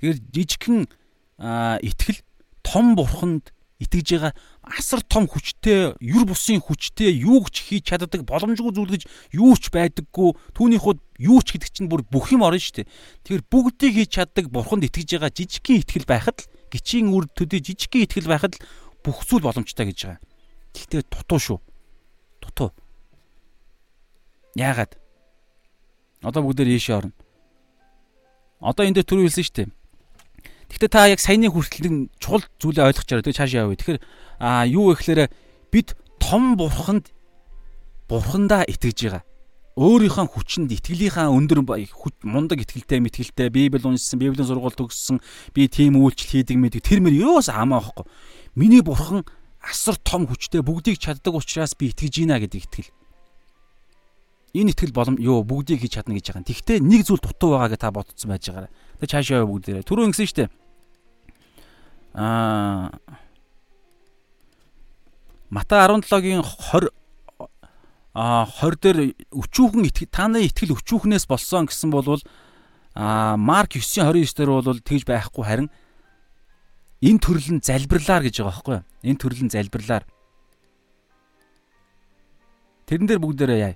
Тэгэхээр 0.00 0.18
жижигхэн 0.32 0.78
итгэл 1.84 2.24
том 2.64 2.96
бурханд 2.96 3.52
итгэж 3.82 4.06
байгаа 4.14 4.32
асар 4.62 5.02
том 5.02 5.26
хүчтэй, 5.26 5.98
юр 5.98 6.24
бусын 6.24 6.62
хүчтэй 6.62 7.10
юу 7.26 7.42
ч 7.50 7.66
хийж 7.66 7.90
чаддаг 7.90 8.22
боломжгүй 8.22 8.70
зүйл 8.70 8.94
гэж 8.94 9.02
юу 9.34 9.58
ч 9.58 9.74
байдаггүй. 9.74 10.30
Түүний 10.54 10.78
хувьд 10.78 11.02
юу 11.18 11.42
ч 11.42 11.58
гэдэг 11.58 11.70
чинь 11.74 11.90
бүр 11.90 12.06
бүх 12.06 12.30
юм 12.30 12.46
орно 12.46 12.62
шүү 12.62 12.86
дээ. 12.86 12.90
Тэгэхээр 13.26 13.44
бүгдийг 13.50 13.94
хийж 13.98 14.10
чаддаг 14.14 14.46
бурханд 14.46 14.86
итгэж 14.86 15.18
байгаа 15.18 15.34
жижигхэн 15.34 15.82
итгэл 15.82 16.06
байхад 16.06 16.38
л 16.38 16.50
гिचийн 16.70 17.10
үр 17.10 17.26
төдий 17.34 17.58
жижигхэн 17.58 18.06
итгэл 18.06 18.30
байхад 18.30 18.54
л 18.54 18.64
бүх 19.02 19.26
зүйл 19.26 19.42
боломжтой 19.42 19.90
гэж 19.90 19.98
байгаа. 20.06 20.22
Гэхдээ 20.70 21.02
дутуу 21.10 21.40
шүү. 21.42 21.58
Дутуу. 22.46 22.70
Яагаад? 24.54 24.94
Одоо 26.22 26.46
бүгдээр 26.46 26.78
ийшээ 26.78 26.94
орно. 27.02 27.14
Одоо 28.62 28.86
энэ 28.86 29.02
дээр 29.02 29.08
түрүү 29.10 29.26
хэлсэн 29.26 29.44
шүү 29.44 29.56
дээ 29.58 29.83
Гэхдээ 30.74 30.90
та 30.90 31.06
яг 31.06 31.22
саяны 31.22 31.54
хүртэл 31.54 32.10
чухал 32.18 32.42
зүйлээ 32.58 32.82
ойлгож 32.90 33.06
чараа. 33.06 33.22
Тэгээ 33.22 33.38
цааш 33.38 33.52
явъя. 33.54 33.78
Тэгэхээр 33.78 34.00
а 34.42 34.66
юу 34.66 34.90
вэ 34.90 34.98
гэхээр 34.98 35.30
бид 35.70 35.94
том 36.18 36.58
бурханд 36.58 37.14
бурхандаа 38.10 38.66
итгэж 38.66 38.98
байгаа. 39.06 39.22
Өөрийнхөө 39.74 40.26
хүчинд, 40.30 40.70
итгэлийнхаа 40.70 41.34
өндөр 41.34 41.66
мундаг 42.22 42.62
итгэлтэй 42.62 43.02
мэтгэлтэй 43.02 43.50
Библи 43.50 43.82
уншсан, 43.82 44.22
Библийн 44.22 44.46
сургаал 44.46 44.70
төгссөн, 44.70 45.18
би 45.50 45.66
тийм 45.66 45.98
үйлчлэл 45.98 46.46
хийдэг 46.46 46.58
мэдэг 46.62 46.82
тэр 46.86 47.02
мөр 47.02 47.10
юус 47.10 47.50
амаа 47.50 47.82
байхгүй. 47.82 48.06
Миний 48.54 48.86
бурхан 48.86 49.26
асар 49.58 49.98
том 49.98 50.30
хүчтэй 50.30 50.62
бүгдийг 50.62 51.02
чаддаг 51.02 51.34
учраас 51.34 51.74
би 51.74 51.90
итгэж 51.90 52.22
гинэ 52.22 52.38
гэдэг 52.46 52.62
итгэл. 52.70 52.94
Энэ 54.54 54.70
итгэл 54.70 54.94
болом 54.94 55.18
юу 55.18 55.42
бүгдийг 55.42 55.82
хийж 55.82 55.98
чадна 55.98 56.14
гэж 56.14 56.30
байгаа 56.30 56.46
юм. 56.46 56.48
Тэгвэл 56.54 56.86
нэг 56.86 57.02
зүйл 57.02 57.18
дутуу 57.18 57.58
байгаа 57.58 57.74
гэж 57.74 57.80
та 57.82 57.90
бодсон 57.90 58.30
байж 58.30 58.46
байгаарай. 58.46 58.70
Тэг 59.02 59.10
чаашаа 59.10 59.42
бүгдээрээ. 59.42 59.82
Түрүү 59.82 60.06
ингэсэн 60.14 60.28
шүү 60.30 60.38
дээ 60.38 60.50
аа 62.14 62.90
Мата 65.50 65.86
17-гийн 65.86 66.42
20 66.42 66.90
а 68.14 68.46
20 68.46 68.78
дээр 68.82 68.98
өчүүхэн 69.34 69.86
итгэл 69.90 70.10
та 70.10 70.26
нарын 70.30 70.46
итгэл 70.46 70.78
өчүүхнээс 70.78 71.26
болсон 71.26 71.66
гэсэн 71.66 71.90
бол 71.90 72.18
а 72.94 73.34
Марк 73.34 73.74
9:29 73.74 74.34
дээр 74.38 74.50
бол 74.50 74.78
тэгж 74.78 75.02
байхгүй 75.06 75.42
харин 75.42 75.68
энэ 77.02 77.18
төрлөн 77.18 77.58
залбирлаар 77.58 78.22
гэж 78.22 78.38
байгаа 78.38 78.50
байхгүй 78.54 78.74
юу? 78.78 78.84
Энэ 79.02 79.20
төрлөн 79.20 79.50
залбирлаар. 79.50 80.04
Тэрэн 82.86 83.06
дээр 83.10 83.20
бүгдээрээ 83.20 83.60
яа. 83.60 83.74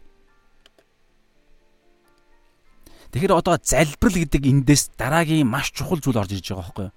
Тэгэхээр 3.11 3.36
одоо 3.36 3.59
залбирал 3.59 4.16
гэдэг 4.22 4.43
эндээс 4.47 4.95
дараагийн 4.97 5.51
маш 5.51 5.74
чухал 5.74 6.01
зүйл 6.01 6.22
орж 6.22 6.32
ирж 6.39 6.55
байгаа 6.55 6.62
байхгүй 6.62 6.84
юу? 6.89 6.95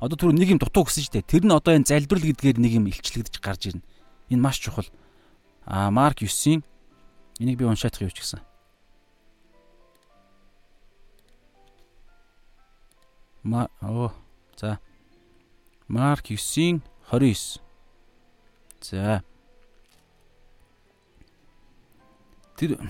Одоо 0.00 0.16
түр 0.16 0.32
нэг 0.32 0.56
юм 0.56 0.60
дутуу 0.60 0.88
гэсэн 0.88 1.12
дээ. 1.12 1.28
Тэр 1.28 1.44
нь 1.44 1.52
одоо 1.52 1.76
энэ 1.76 1.84
залбирал 1.84 2.24
гэдгээр 2.24 2.56
нэг 2.56 2.72
юм 2.72 2.88
илчлэгдэж 2.88 3.36
гарч 3.36 3.68
ирнэ. 3.68 3.84
Энэ 4.32 4.40
маш 4.40 4.56
чухал. 4.56 4.88
Аа 5.68 5.92
Марк 5.92 6.24
9-ийн 6.24 6.64
энийг 7.36 7.60
би 7.60 7.68
уншаадах 7.68 8.08
юу 8.08 8.08
ч 8.08 8.24
гэсэн. 8.24 8.40
Ма 13.44 13.68
оо 13.84 14.16
за. 14.56 14.80
Марк 15.84 16.32
9-ийн 16.32 16.80
29. 17.12 17.60
За. 18.80 19.20
Тэр 22.56 22.80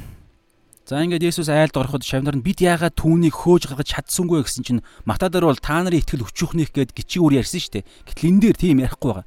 За 0.90 0.98
ингээд 1.06 1.22
Есүс 1.22 1.46
айлд 1.46 1.78
ороход 1.78 2.02
шавнар 2.02 2.34
нь 2.34 2.42
бид 2.42 2.58
яагаад 2.66 2.98
түүнийг 2.98 3.30
хөөж 3.30 3.70
гаргаж 3.70 3.94
чадсангүй 3.94 4.42
гэсэн 4.42 4.66
чинь 4.66 4.82
Матадаар 5.06 5.46
бол 5.46 5.62
та 5.62 5.86
нарын 5.86 6.02
итгэл 6.02 6.26
өчүүхнийх 6.26 6.74
гээд 6.74 6.98
гिचиг 6.98 7.22
үр 7.22 7.38
ярьсан 7.38 7.62
шүү 7.62 7.78
дээ. 7.78 7.86
Гэтэл 8.10 8.26
энэ 8.26 8.40
дээр 8.42 8.56
тийм 8.58 8.82
ярихгүй 8.82 9.22
байгаа. 9.22 9.26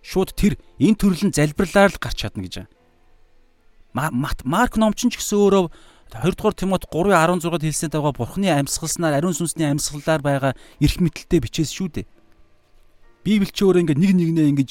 Шууд 0.00 0.32
тэр 0.32 0.56
энэ 0.80 0.96
төрлийн 0.96 1.36
залбирлаар 1.36 1.92
л 1.92 2.00
гарч 2.00 2.24
чадна 2.24 2.48
гэж 2.48 2.64
байгаа. 2.64 4.16
Марк 4.48 4.80
номчин 4.80 5.12
ч 5.12 5.20
гэсэн 5.20 5.44
өөрөө 5.44 5.64
2 6.08 6.40
дугаар 6.40 6.56
Тимот 6.56 6.88
3:16-д 6.88 7.68
хэлсэн 7.68 7.92
байгаа 7.92 8.16
Бурхны 8.16 8.48
амьсгалснаар 8.48 9.20
ариун 9.20 9.36
сүнсний 9.36 9.68
амьсгалаар 9.68 10.24
байгаа 10.24 10.52
эрх 10.80 10.96
мэтэлтэй 10.96 11.44
бичээс 11.44 11.68
шүү 11.68 12.00
дээ. 12.00 12.08
Библи 13.28 13.52
ч 13.52 13.60
өөрөө 13.60 13.92
ингээд 13.92 14.00
нэг 14.00 14.12
нэгнээ 14.16 14.48
ингэж 14.56 14.70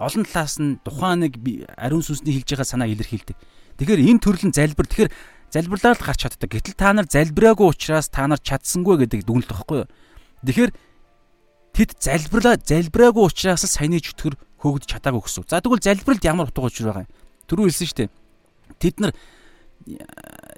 олон 0.00 0.24
талаас 0.24 0.56
нь 0.64 0.80
тухайн 0.80 1.28
нэг 1.28 1.36
ариун 1.76 2.00
сүнсний 2.00 2.40
хэлж 2.40 2.56
байгаа 2.56 2.68
санааг 2.72 2.96
илэрхийлдэг. 2.96 3.36
Тэгэхээр 3.76 4.04
энэ 4.08 4.22
төрлийн 4.24 4.52
залбир 4.56 4.86
тэгэхээр 4.88 5.10
залбирлаар 5.52 5.96
л 5.96 6.06
гарч 6.06 6.20
чаддаг. 6.24 6.50
Гэтэл 6.50 6.76
та 6.76 6.92
нар 6.96 7.06
залбираагүй 7.06 7.66
учраас 7.70 8.08
та 8.08 8.26
нар 8.26 8.40
чадсангүй 8.40 9.04
гэдэг 9.04 9.24
дүгнэлт 9.24 9.52
байхгүй 9.52 9.78
юу? 9.84 9.90
Тэгэхээр 10.44 10.72
тэд 11.76 11.90
залбирлаа 12.00 12.56
залбираагүй 12.60 13.24
учраас 13.24 13.62
л 13.64 13.70
саяны 13.70 14.00
чөтгөр 14.00 14.34
хөөгдөж 14.60 14.88
чадаагүй 14.90 15.22
гэсэн. 15.22 15.44
За 15.46 15.60
тэгвэл 15.60 15.84
залбиралд 15.84 16.24
ямар 16.24 16.48
утга 16.48 16.66
учир 16.66 16.88
байгаа 16.88 17.04
юм? 17.04 17.12
Түрүү 17.46 17.64
хэлсэн 17.68 17.86
шүү 17.86 17.98
дээ. 18.00 18.10
Тэд 18.80 18.96
нар 19.00 19.12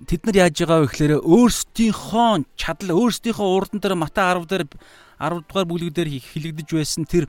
тэд 0.06 0.22
нар 0.24 0.36
яаж 0.48 0.56
байгаа 0.62 0.78
вэ 0.82 0.88
гэхээр 0.88 1.14
өөрсдийнхөө 1.20 2.30
чадал 2.56 2.90
өөрсдийнхөө 2.96 3.48
урдан 3.50 3.82
дээр 3.82 3.98
Мата 3.98 4.32
10 4.32 4.48
дээр 4.48 4.64
10 5.20 5.44
дугаар 5.44 5.66
бүлэг 5.68 5.92
дээр 5.92 6.08
хилэгдэж 6.16 6.68
байсан 6.72 7.04
тэр 7.04 7.28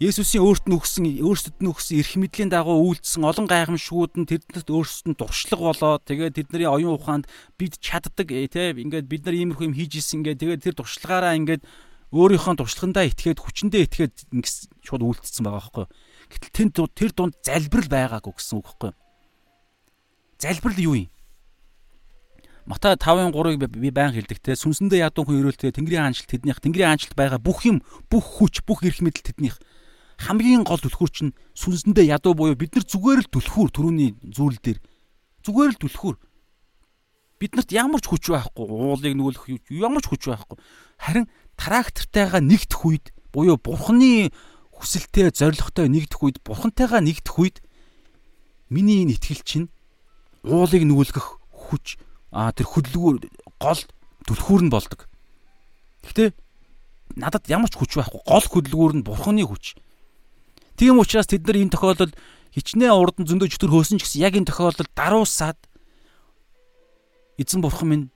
Есүсийн 0.00 0.40
өөрт 0.40 0.64
нь 0.64 0.72
өгсөн 0.80 1.04
өөрсдөд 1.20 1.60
нь 1.60 1.68
өгсөн 1.68 2.00
эрх 2.00 2.16
мэдлийн 2.16 2.48
дагуу 2.48 2.88
үйлдсэн 2.88 3.20
олон 3.20 3.44
гайхамшгууд 3.44 4.16
нь 4.16 4.24
тэднэрт 4.32 4.72
өөрсдөд 4.72 5.12
нь 5.12 5.18
дуршлаг 5.20 5.60
болоод 5.60 6.08
тэгээд 6.08 6.40
тэдний 6.40 6.64
оюун 6.64 6.96
ухаанд 6.96 7.28
бид 7.60 7.76
чаддаг 7.84 8.32
э, 8.32 8.48
те 8.48 8.72
ингээд 8.72 9.04
бид 9.04 9.28
нар 9.28 9.36
иймэрхүү 9.36 9.68
юм 9.68 9.76
хийж 9.76 10.00
исэн 10.00 10.24
ингээд 10.24 10.40
тэгээд 10.40 10.64
тэр 10.64 10.74
дуршлагаараа 10.80 11.36
ингээд 11.36 11.68
өөрийнхөө 12.16 12.54
дуршлагандаа 12.64 13.12
итгээд 13.12 13.44
хүчэндээ 13.44 13.82
итгээд 13.92 14.14
шууд 14.88 15.04
үйлдэлсэн 15.04 15.44
байгаа 15.44 15.68
байхгүй. 15.68 15.86
Гэтэл 16.32 16.56
тэнд 16.56 16.76
тэр 16.96 17.10
дунд 17.12 17.36
залбирал 17.44 17.92
байгаагүй 17.92 18.32
гэсэн 18.40 18.56
үг 18.56 18.66
байхгүй. 18.72 18.92
Залбирал 20.40 20.80
юу 20.80 20.96
юм? 20.96 21.12
Матай 22.64 22.96
5:3-ыг 22.96 23.68
би 23.68 23.90
баян 23.92 24.16
хэлдэг 24.16 24.40
те 24.40 24.56
сүнсэндээ 24.56 25.04
ядуу 25.04 25.28
хүн 25.28 25.44
өрөөлтэй 25.44 25.76
Тэнгэрийн 25.76 26.08
хаанчлалт 26.08 26.30
тэднийх 26.30 26.60
Тэнгэрийн 26.60 26.88
хаанчлалт 26.92 27.18
байгаа 27.20 27.40
бүх 27.40 27.68
юм 27.68 27.82
бүх 28.08 28.24
хүч 28.38 28.62
бүх 28.62 28.84
эрх 28.84 29.00
мэдэл 29.00 29.26
тэднийх 29.26 29.58
хамгийн 30.20 30.64
гол 30.68 30.80
түлхүүр 30.80 31.10
чинь 31.10 31.32
сүнсэндээ 31.56 32.12
ядуу 32.12 32.36
буюу 32.36 32.56
бид 32.56 32.76
нар 32.76 32.84
зүгээр 32.84 33.20
л 33.24 33.32
түлхүүр 33.32 33.70
төрөний 33.72 34.10
зүйл 34.20 34.58
дээр 34.60 34.78
зүгээр 35.44 35.72
л 35.76 35.80
түлхүүр 35.80 36.16
биднэрт 37.40 37.70
ямар 37.72 38.04
ч 38.04 38.06
хүч 38.12 38.28
байхгүй 38.28 38.68
уулыг 38.68 39.16
нүгөлөх 39.16 39.48
ямар 39.72 40.04
ч 40.04 40.06
хүч 40.12 40.22
байхгүй 40.28 40.60
харин 41.00 41.26
трактортайгаа 41.56 42.44
нэгдэх 42.44 42.80
үед 42.84 43.06
буюу 43.32 43.56
бурхны 43.56 44.28
хүсэлтэй 44.76 45.32
зоригтой 45.32 45.88
нэгдэх 45.88 46.20
үед 46.20 46.36
бурхантайгаа 46.44 47.00
нэгдэх 47.00 47.36
үед 47.40 47.56
миний 48.68 49.04
энэ 49.04 49.16
итгэл 49.16 49.44
чинь 49.44 49.68
уулыг 50.44 50.84
нүгэлгэх 50.84 51.26
хүч 51.52 52.00
а 52.32 52.52
тэр 52.52 52.68
хөдөлгүүр 52.70 53.28
гол 53.60 53.80
түлхүүр 54.24 54.62
нь 54.64 54.72
болдог. 54.72 55.10
Гэхдээ 56.06 56.30
надад 57.20 57.44
ямар 57.50 57.68
ч 57.68 57.76
хүч 57.76 57.98
байхгүй 57.98 58.22
гол 58.24 58.46
хөдөлгүүр 58.46 58.92
нь 59.00 59.04
бурхны 59.04 59.44
хүч. 59.44 59.76
Тийм 60.80 60.96
учраас 60.96 61.28
тэд 61.28 61.44
нар 61.44 61.60
энэ 61.60 61.76
тохиолдолд 61.76 62.16
хичнээн 62.56 62.96
урдан 62.96 63.28
зөндөө 63.28 63.52
чөтгөр 63.52 63.84
хөөсөн 63.84 64.00
ч 64.00 64.08
гэсэн 64.08 64.24
яг 64.24 64.32
энэ 64.40 64.48
тохиолдолд 64.48 64.88
даруусаад 64.96 65.60
эзэн 67.36 67.60
бурхан 67.60 67.88
минь 67.92 68.06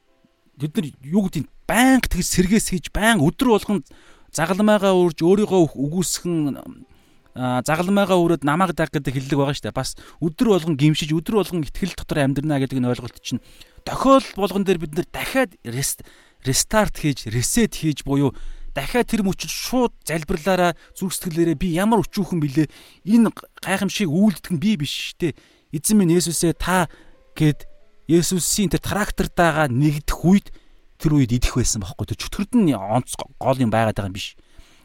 тэд 0.56 0.72
нар 0.72 0.88
юу 1.04 1.28
гэдэг 1.28 1.44
байнга 1.68 2.08
тэгс 2.08 2.40
сэргээс 2.40 2.72
хийж 2.72 2.88
байнга 2.88 3.20
өдөр 3.20 3.52
болгон 3.52 3.84
загалмайгаа 4.32 4.96
үрж 4.96 5.20
өөрийгөө 5.20 5.76
үгүйсгэн 5.76 6.88
загалмайгаа 7.36 8.16
өрөөд 8.16 8.48
намааг 8.48 8.72
даг 8.72 8.88
гэдэг 8.96 9.12
хэллэг 9.12 9.38
байгаа 9.44 9.54
шүү 9.60 9.68
дээ. 9.68 9.76
Бас 9.76 9.92
өдөр 10.24 10.56
болгон 10.56 10.80
гимшиж 10.80 11.12
өдөр 11.12 11.44
болгон 11.44 11.68
ихтгэл 11.68 11.98
дотор 12.00 12.24
амьдрна 12.24 12.64
гэдэг 12.64 12.80
нь 12.80 12.88
ойлголт 12.88 13.20
чинь 13.20 13.44
тохиол 13.84 14.24
болгон 14.40 14.64
дээр 14.64 14.80
бид 14.80 14.96
нэр 14.96 15.06
дахиад 15.12 15.52
рестарт 15.68 16.96
хийж, 16.96 17.28
ресет 17.28 17.76
хийж 17.76 18.08
буюу 18.08 18.32
дахиад 18.74 19.06
тэр 19.06 19.22
мөчөд 19.22 19.50
шууд 19.50 19.94
залбирлаараа 20.02 20.74
зүрх 20.98 21.14
сэтгэлээрээ 21.14 21.56
би 21.56 21.68
ямар 21.78 22.02
өчүүхэн 22.02 22.42
билээ 22.42 22.68
энэ 23.06 23.30
гайхамшиг 23.62 24.10
үйлдэх 24.10 24.50
нь 24.50 24.60
би 24.60 24.74
биш 24.74 25.14
штэ. 25.14 25.38
Эзэн 25.70 25.96
минь 26.02 26.14
Есүсээ 26.14 26.58
та 26.58 26.90
гэд 27.38 27.70
Есүсийн 28.10 28.74
тэр 28.74 28.82
трактортайгаа 28.82 29.70
нэгдэх 29.70 30.18
үед 30.26 30.50
тэр 30.98 31.16
үед 31.16 31.32
идэх 31.32 31.56
байсан 31.56 31.86
бохоггүй 31.86 32.12
тэр 32.12 32.20
чөтгөрд 32.20 32.52
нь 32.58 32.74
онц 32.74 33.14
гол 33.38 33.58
юм 33.62 33.70
байгаад 33.70 33.96
байгаа 33.96 34.10
юм 34.10 34.18
биш. 34.18 34.34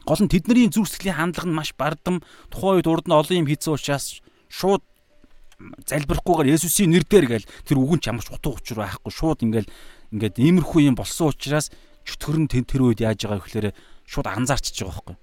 Гол 0.06 0.22
нь 0.22 0.32
тэдний 0.32 0.70
зүрх 0.70 0.88
сэтгэлийн 0.88 1.18
хандлага 1.18 1.50
нь 1.50 1.58
маш 1.58 1.74
бардам. 1.76 2.22
Тухайн 2.48 2.80
үед 2.80 2.88
урд 2.88 3.06
нь 3.06 3.14
олон 3.14 3.44
юм 3.44 3.48
хийсэн 3.50 3.76
учраас 3.76 4.24
шууд 4.48 4.82
залбирахгүйгээр 5.84 6.52
Есүсийн 6.56 6.90
нэрээр 6.90 7.26
гээл 7.28 7.50
тэр 7.68 7.76
үгэн 7.76 8.00
ч 8.00 8.08
ямар 8.08 8.24
ч 8.24 8.32
утга 8.32 8.56
учир 8.56 8.80
байхгүй. 8.80 9.12
Шууд 9.12 9.44
ингээл 9.44 9.68
ингээд 10.16 10.40
иймэрхүү 10.40 10.88
юм 10.88 10.96
болсон 10.96 11.30
учраас 11.30 11.68
чөтгөр 12.10 12.36
нь 12.42 12.50
тэр 12.50 12.82
үед 12.82 13.00
яаж 13.06 13.22
байгаа 13.22 13.40
гэхээр 13.46 13.66
шууд 14.06 14.26
анзаарчиж 14.26 14.82
байгаа 14.82 15.14
байхгүй. 15.14 15.16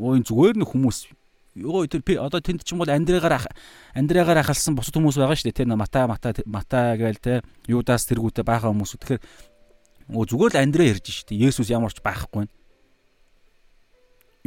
Өө 0.00 0.12
энэ 0.18 0.26
зүгээр 0.26 0.56
нэг 0.58 0.68
хүмүүс 0.72 0.98
ёо 1.54 1.86
тэр 1.86 2.02
одоо 2.18 2.40
тэнд 2.42 2.66
чинь 2.66 2.80
бол 2.82 2.90
Андрегаар 2.90 3.46
Андрегаар 3.94 4.42
ахалсан 4.42 4.74
бусад 4.74 4.98
хүмүүс 4.98 5.20
байгаа 5.20 5.38
шүү 5.38 5.54
дээ 5.54 5.62
те 5.62 5.70
мата 5.70 6.08
мата 6.10 6.34
мата 6.50 6.98
гээл 6.98 7.22
те 7.22 7.34
юудаас 7.70 8.10
тэргүүтээ 8.10 8.42
баахан 8.42 8.74
хүмүүс 8.74 8.98
тэгэхээр 8.98 9.22
өө 10.10 10.24
зүгээр 10.34 10.52
л 10.58 10.62
Андре 10.66 10.84
ярьж 10.90 11.06
шүү 11.06 11.30
дээ 11.30 11.46
Есүс 11.46 11.70
ямар 11.70 11.94
ч 11.94 12.02
байхгүй. 12.02 12.50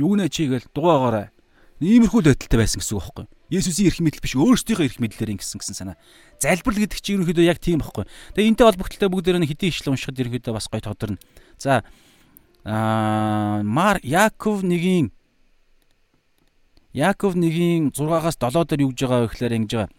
Юу 0.04 0.20
нэ 0.20 0.28
чи 0.28 0.52
гээл 0.52 0.68
дугаагаараа 0.76 1.32
Иймэрхүү 1.80 2.22
л 2.26 2.30
байдалтай 2.34 2.60
байсан 2.60 2.84
гэсэн 2.84 2.98
үг 3.00 3.04
байхгүй. 3.08 3.26
Есүсийн 3.48 3.88
эрх 3.88 4.00
мэдэл 4.04 4.24
биш 4.24 4.36
өөрсдийнхөө 4.36 4.88
эрх 4.92 5.00
мэдлээр 5.00 5.40
ингэсэн 5.40 5.60
гэсэн 5.64 5.76
санаа. 5.76 5.98
Залбирал 6.36 6.84
гэдэг 6.84 7.00
чинь 7.00 7.24
ерөнхийдөө 7.24 7.48
яг 7.48 7.64
тийм 7.64 7.80
байхгүй. 7.80 8.04
Тэгээ 8.36 8.52
энтэй 8.52 8.66
холбогдлоо 8.68 9.08
бүгдээр 9.08 9.40
нь 9.40 9.48
хэдийн 9.48 9.72
ишлэл 9.72 9.96
уншихад 9.96 10.20
ерөнхийдөө 10.20 10.52
бас 10.52 10.68
гой 10.68 10.84
тодорно. 10.84 11.22
За 11.56 11.88
аа 12.68 13.64
Мар 13.64 14.04
Яков 14.04 14.68
нэгийн 14.68 15.16
Яков 16.92 17.40
нэгийн 17.40 17.96
6-аас 17.96 18.36
7 18.36 18.68
дээр 18.68 18.84
юу 18.84 18.92
гэж 18.92 19.00
байгаа 19.08 19.24
вэ 19.24 19.32
гэхээр 19.32 19.58
ингэж 19.64 19.72
байгаа. 19.80 19.96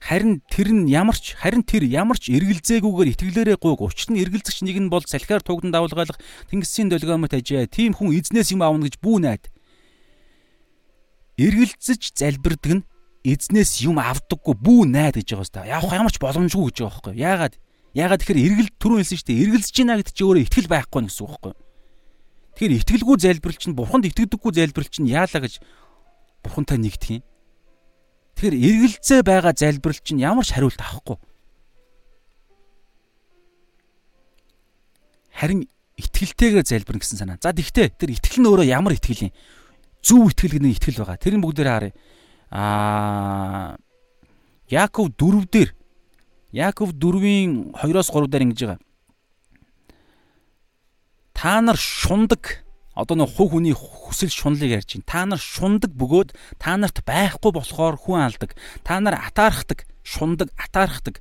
Харин 0.00 0.40
тэр 0.48 0.68
нь 0.72 0.88
ямарч 0.88 1.36
харин 1.36 1.64
тэр 1.64 1.84
ямарч 1.84 2.28
эргэлзээгүйгээр 2.32 3.12
итгэлээрээ 3.16 3.56
гуйг 3.60 3.80
учир 3.80 4.12
нь 4.12 4.20
эргэлзэгч 4.20 4.64
нэг 4.64 4.76
нь 4.80 4.92
бол 4.92 5.04
салхиар 5.04 5.40
тугдан 5.40 5.72
давлгаалах 5.72 6.20
тэнгисийн 6.52 6.92
долгиомот 6.92 7.32
ажээ. 7.32 7.66
Тийм 7.66 7.96
хүн 7.96 8.12
эзнээс 8.12 8.52
юм 8.52 8.64
аавна 8.64 8.86
гэж 8.86 9.00
бүү 9.00 9.16
найд 9.24 9.44
эргэлзэж 11.36 12.16
залбирдаг 12.16 12.72
нь 12.80 12.86
эзнээс 13.26 13.82
юм 13.84 14.00
авдаггүй 14.00 14.54
бүү 14.56 14.80
найд 14.88 15.20
гэж 15.20 15.36
байгаа 15.36 15.46
хэвээр. 15.66 15.72
Явах 15.76 15.92
ямар 15.92 16.12
ч 16.12 16.18
боломжгүй 16.22 16.64
гэж 16.70 16.76
байгаа 16.80 16.94
байхгүй. 16.94 17.14
Яагаад? 17.20 17.54
Яагаад 17.96 18.20
тэгэхээр 18.22 18.44
эргэл 18.46 18.70
түрүүн 18.80 19.00
хэлсэн 19.02 19.18
шүү 19.18 19.28
дээ. 19.28 19.42
Эргэлзэж 19.44 19.74
байна 19.76 19.98
гэдэг 19.98 20.14
чинь 20.14 20.26
өөрөө 20.26 20.44
итгэл 20.46 20.70
байхгүй 20.70 21.00
гэсэн 21.06 21.22
үг 21.26 21.30
байхгүй. 21.32 21.54
Тэгэхээр 22.56 22.76
итгэлгүй 22.80 23.16
залбирал 23.20 23.58
чинь 23.60 23.76
бурханд 23.76 24.04
итгэдэггүй 24.08 24.52
залбирал 24.56 24.92
чинь 24.92 25.10
яалаа 25.12 25.40
гэж 25.44 25.54
бурхантай 26.40 26.78
нэгдэх 26.80 27.10
юм. 27.20 27.24
Тэгэхээр 28.36 28.56
эргэлзээ 28.56 29.20
байгаа 29.26 29.52
залбирал 29.56 30.00
чинь 30.00 30.22
ямар 30.24 30.44
ч 30.46 30.56
хариулт 30.56 30.80
авахгүй. 30.80 31.18
Харин 35.36 35.68
итгэлтэйгээр 36.00 36.64
залбирна 36.64 37.00
гэсэн 37.00 37.18
санаа. 37.20 37.40
За 37.40 37.52
тэгтээ 37.52 37.96
тэр 37.96 38.16
итгэл 38.16 38.40
нь 38.40 38.48
өөрөө 38.48 38.68
ямар 38.72 38.96
итгэл 38.96 39.28
юм? 39.28 39.32
Зөв 40.06 40.30
итгэл 40.30 40.54
гэдэг 40.62 40.72
итгэл 40.78 41.00
байгаа. 41.02 41.18
Тэрийн 41.18 41.42
бүгдээр 41.42 41.68
харъя. 41.68 41.94
Аа 42.54 43.74
Яаков 44.70 45.10
4 45.18 45.50
дээр 45.50 45.70
Яаков 46.54 46.94
4-ийн 46.94 47.74
2-оос 47.74 48.10
3 48.14 48.30
дээр 48.30 48.44
ингэж 48.46 48.60
байгаа. 48.62 48.82
Та 51.34 51.60
нар 51.60 51.76
шундаг 51.76 52.62
одоо 52.96 53.12
нэг 53.18 53.28
хувь 53.36 53.52
хүний 53.52 53.76
хүсэл 53.76 54.32
шунлыг 54.32 54.72
ярьж 54.72 54.96
байна. 54.96 55.10
Та 55.10 55.20
нар 55.28 55.42
шундаг 55.42 55.92
бөгөөд 55.92 56.32
та 56.56 56.80
нарт 56.80 57.04
байхгүй 57.04 57.52
болохоор 57.52 58.00
хүн 58.00 58.24
алдаг. 58.24 58.56
Та 58.80 58.96
нар 59.04 59.20
атаархдаг, 59.20 59.84
шундаг, 60.00 60.48
атаархдаг. 60.56 61.20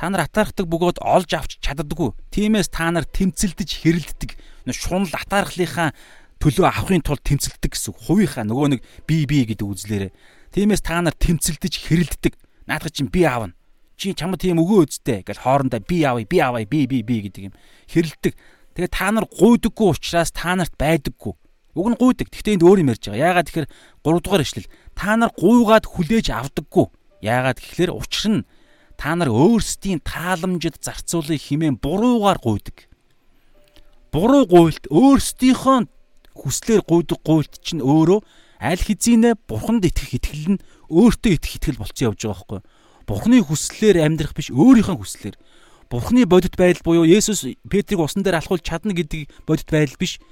Та 0.00 0.08
нар 0.08 0.24
атаархдаг 0.24 0.64
бөгөөд 0.64 1.04
олж 1.04 1.30
авч 1.36 1.60
чаддаггүй. 1.60 2.16
Тиймээс 2.32 2.72
та 2.72 2.88
нар 2.88 3.04
тэмцэлдэж 3.04 3.84
хэрэлддэг. 3.84 4.32
Шунал 4.72 5.12
атаархлынхаа 5.12 5.92
төлөө 6.40 6.66
авахын 6.72 7.04
тулд 7.04 7.20
тэмцэлдэг 7.20 7.70
гэсэн 7.76 7.94
хувийнхаа 8.00 8.48
нөгөө 8.48 8.68
нэг 8.72 8.80
би 9.04 9.28
би 9.28 9.44
гэдэг 9.44 9.66
үзлээрээ. 9.68 10.12
Тиймээс 10.56 10.80
та 10.80 11.04
нар 11.04 11.12
тэмцэлдэж 11.14 11.74
хэрэлддэг. 11.84 12.34
Наадах 12.64 12.96
чинь 12.96 13.12
би 13.12 13.28
аавна. 13.28 13.52
Чи 14.00 14.16
чамд 14.16 14.40
тийм 14.40 14.56
өгөө 14.56 14.88
үсттэй 14.88 15.20
гэл 15.20 15.44
хоорондоо 15.44 15.84
би 15.84 16.00
аавъя 16.00 16.24
би 16.24 16.38
аавъя 16.40 16.64
би 16.64 16.88
би 16.88 17.04
би 17.04 17.28
гэдэг 17.28 17.52
юм 17.52 17.54
хэрэлдэг. 17.92 18.32
Тэгээ 18.72 18.88
та 18.88 19.12
нар 19.12 19.28
гуйдаггүй 19.28 19.88
учраас 19.92 20.32
та 20.32 20.56
нарт 20.56 20.72
байдаггүй. 20.80 21.36
Уг 21.76 21.86
нь 21.92 22.00
гуйдаг. 22.00 22.32
Гэхдээ 22.32 22.56
энд 22.56 22.64
өөр 22.64 22.80
юм 22.80 22.90
ярьж 22.96 23.04
байгаа. 23.12 23.20
Яагаад 23.20 23.46
тэгэхээр 23.52 23.68
3 24.00 24.24
дугаар 24.24 24.42
ишлэл 24.42 24.72
та 24.96 25.10
нар 25.20 25.30
гуйгаад 25.36 25.84
хүлээж 25.84 26.26
авдаггүй. 26.32 26.86
Яагаад 27.20 27.60
гэхээр 27.60 27.92
учир 27.92 28.26
нь 28.40 28.48
та 28.96 29.12
нар 29.12 29.28
өөрсдийн 29.28 30.00
тааламжид 30.00 30.80
зарцуулах 30.80 31.36
хэмээн 31.36 31.76
буруугаар 31.76 32.40
гуйдаг. 32.40 32.88
Буруу 34.10 34.48
гуйлт 34.48 34.88
өөрсдийнхөө 34.88 35.78
хүслээр 36.40 36.82
гуйдаг 36.88 37.20
гуйлт 37.20 37.60
чинь 37.60 37.84
өөрөө 37.84 38.20
аль 38.60 38.80
хэзээ 38.80 39.36
бурханд 39.48 39.84
итгэх 39.88 40.16
итгэл 40.16 40.56
нь 40.56 40.62
өөртөө 40.88 41.32
итгэх 41.36 41.54
итгэл 41.60 41.80
болцсон 41.80 42.12
явж 42.12 42.20
байгаа 42.24 42.36
байхгүй. 42.36 42.60
Бурхны 43.08 43.36
хүслээр 43.42 43.96
амьдрах 44.04 44.36
биш 44.36 44.52
өөрийнхөө 44.52 44.96
хүслээр. 45.00 45.36
Бурхны 45.90 46.22
бодит 46.28 46.54
байдал 46.54 46.84
буюу 46.86 47.02
Есүс 47.08 47.42
Петрийг 47.66 47.98
усан 47.98 48.22
дээр 48.22 48.38
алхуулж 48.38 48.62
чадна 48.62 48.94
гэдэг 48.94 49.26
бодит 49.48 49.66
байдал 49.66 49.98
биш. 49.98 50.22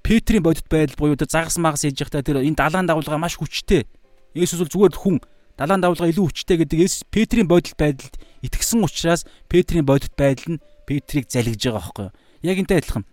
Петрийн 0.00 0.40
бодит 0.40 0.64
байдал 0.72 0.96
буюу 0.96 1.18
тэр 1.20 1.28
загас 1.28 1.60
магас 1.60 1.84
хийж 1.84 2.00
явахдаа 2.00 2.24
тэр 2.24 2.40
энэ 2.40 2.56
далаан 2.56 2.88
давлгаа 2.88 3.20
маш 3.20 3.36
хүчтэй. 3.36 3.84
Есүс 4.32 4.64
бол 4.64 4.72
зүгээр 4.72 4.96
хүн 4.96 5.16
далаан 5.60 5.84
давлгаа 5.84 6.08
илүү 6.08 6.32
хүчтэй 6.32 6.56
гэдэг 6.64 6.78
Есүс 6.88 7.04
Петрийн 7.12 7.44
бодит 7.44 7.76
байдалд 7.76 8.16
итгэсэн 8.40 8.80
учраас 8.80 9.28
Петрийн 9.52 9.84
бодит 9.84 10.16
байдал 10.16 10.56
нь 10.56 10.62
Петрийг 10.88 11.28
залгиж 11.28 11.60
байгаа 11.68 11.84
байхгүй. 11.84 12.08
Яг 12.48 12.56
энтэй 12.56 12.80
адилхан 12.80 13.04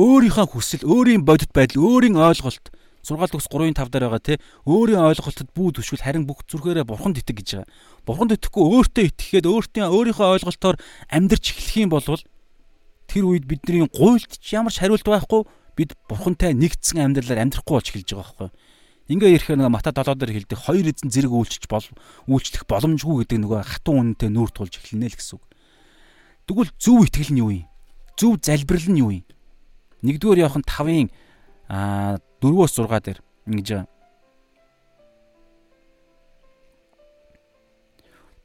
өөрийнхөө 0.00 0.46
хүсэл, 0.48 0.88
өөрийн 0.88 1.28
бодит 1.28 1.52
байдал, 1.52 1.84
өөрийн 1.84 2.16
ойлголт 2.16 2.72
6 3.04 3.32
төгс 3.32 3.48
3-ын 3.48 3.76
5 3.76 3.88
дээр 3.92 4.04
байгаа 4.08 4.20
тий 4.20 4.36
өөрийн 4.68 5.00
ойлголтод 5.00 5.48
бүү 5.56 5.80
төшгөл 5.80 6.04
харин 6.04 6.28
бүх 6.28 6.44
зүрхээрээ 6.44 6.84
бурханд 6.84 7.16
итэг 7.20 7.40
гэж 7.40 7.48
байгаа. 7.64 7.68
Бурханд 8.04 8.36
итгэхгүй 8.36 8.64
өөртөө 8.76 9.04
итгэхэд 9.08 9.46
өөртөө 9.48 9.88
өөрийнхөө 9.88 10.28
ойлголтоор 10.36 10.76
амьдрч 11.08 11.44
эхлэх 11.56 11.76
юм 11.80 11.90
бол 11.96 12.04
тэр 12.04 13.24
үед 13.24 13.44
бидний 13.48 13.88
гуйлт 13.88 14.36
ч 14.36 14.52
ямар 14.52 14.68
ч 14.68 14.84
хариулт 14.84 15.08
байхгүй 15.08 15.48
бид 15.80 15.96
бурхантай 16.12 16.52
нэгдсэн 16.52 17.00
амьдралаар 17.00 17.40
амьдрахгүй 17.48 17.74
болж 17.80 17.88
эхэлж 17.88 18.08
байгаа 18.12 18.20
байхгүй. 18.36 18.50
Ингээ 19.10 19.34
ирэхээр 19.40 19.58
нэг 19.64 19.72
Мата 19.72 19.90
7 19.96 20.20
дээр 20.20 20.32
хэлдэг 20.36 20.58
хоёр 20.60 20.86
эзэн 20.92 21.08
зэрэг 21.08 21.32
үйлчилж 21.32 21.66
бол 21.72 21.86
үйлчлэх 22.28 22.68
боломжгүй 22.68 23.24
гэдэг 23.24 23.38
нөгөө 23.42 23.60
хатун 23.64 24.14
үнэнтэй 24.14 24.30
нүүр 24.30 24.50
тулж 24.54 24.76
эхэлнэ 24.76 25.08
л 25.10 25.18
гэсэн 25.18 25.40
үг. 25.40 25.44
Тэгвэл 26.46 26.70
зөв 26.78 26.98
итгэл 27.08 27.32
нь 27.34 27.42
юу 27.42 27.50
юм? 27.50 27.66
Зөв 28.14 28.38
залбирал 28.38 28.86
нь 28.86 29.00
юу 29.02 29.10
юм? 29.18 29.26
Нэгдүгээр 30.00 30.42
Иохан 30.44 30.64
5-ын 30.64 31.08
4-өөс 32.40 32.72
6 32.80 33.04
дээр 33.04 33.18
ингэж 33.46 33.68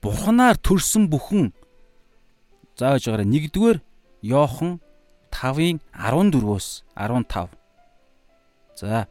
Бурханаар 0.03 0.59
төрсөн 0.61 1.07
бүхэн 1.09 1.49
зааж 2.77 3.07
байгаараа 3.07 3.25
нэгдүгээр 3.25 3.77
Иохан 4.29 4.77
5-ын 5.31 5.79
14-өөс 5.95 6.67
15. 6.93 7.49
За. 8.75 9.07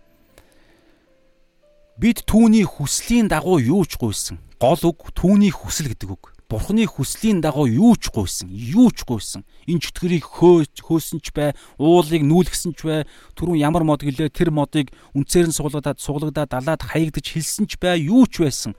Бид 1.96 2.22
түүний 2.28 2.68
хүслийн 2.68 3.32
дагуу 3.32 3.58
юу 3.58 3.88
ч 3.88 3.96
гуйсан. 3.96 4.38
Гол 4.60 4.80
үг 4.84 5.08
түүний 5.16 5.50
хүсэл 5.50 5.88
гэдэг 5.88 6.10
үг. 6.10 6.33
Бурхны 6.44 6.84
хүслийн 6.84 7.40
дагуу 7.40 7.64
юу 7.64 7.96
ч 7.96 8.12
гуйсан, 8.12 8.52
юу 8.52 8.92
ч 8.92 9.08
гуйсан. 9.08 9.48
Энэ 9.64 9.80
чөтгөрийг 9.80 10.28
хөөж 10.28 10.76
хөөсөн 10.84 11.24
ч 11.24 11.32
бай, 11.32 11.56
уулыг 11.80 12.20
нүүлгсэн 12.20 12.76
ч 12.76 12.84
бай, 12.84 13.08
түрүүн 13.32 13.64
ямар 13.64 13.88
мод 13.88 14.04
гэлээ 14.04 14.28
тэр 14.28 14.52
модыг 14.52 14.92
үнцээр 15.16 15.48
нь 15.48 15.56
суглагдаад 15.56 16.04
суглагдаад 16.04 16.52
далаад 16.52 16.82
хаягдж 16.84 17.32
хэлсэн 17.32 17.64
ч 17.64 17.80
бай, 17.80 17.96
юу 18.04 18.28
ч 18.28 18.44
байсан. 18.44 18.76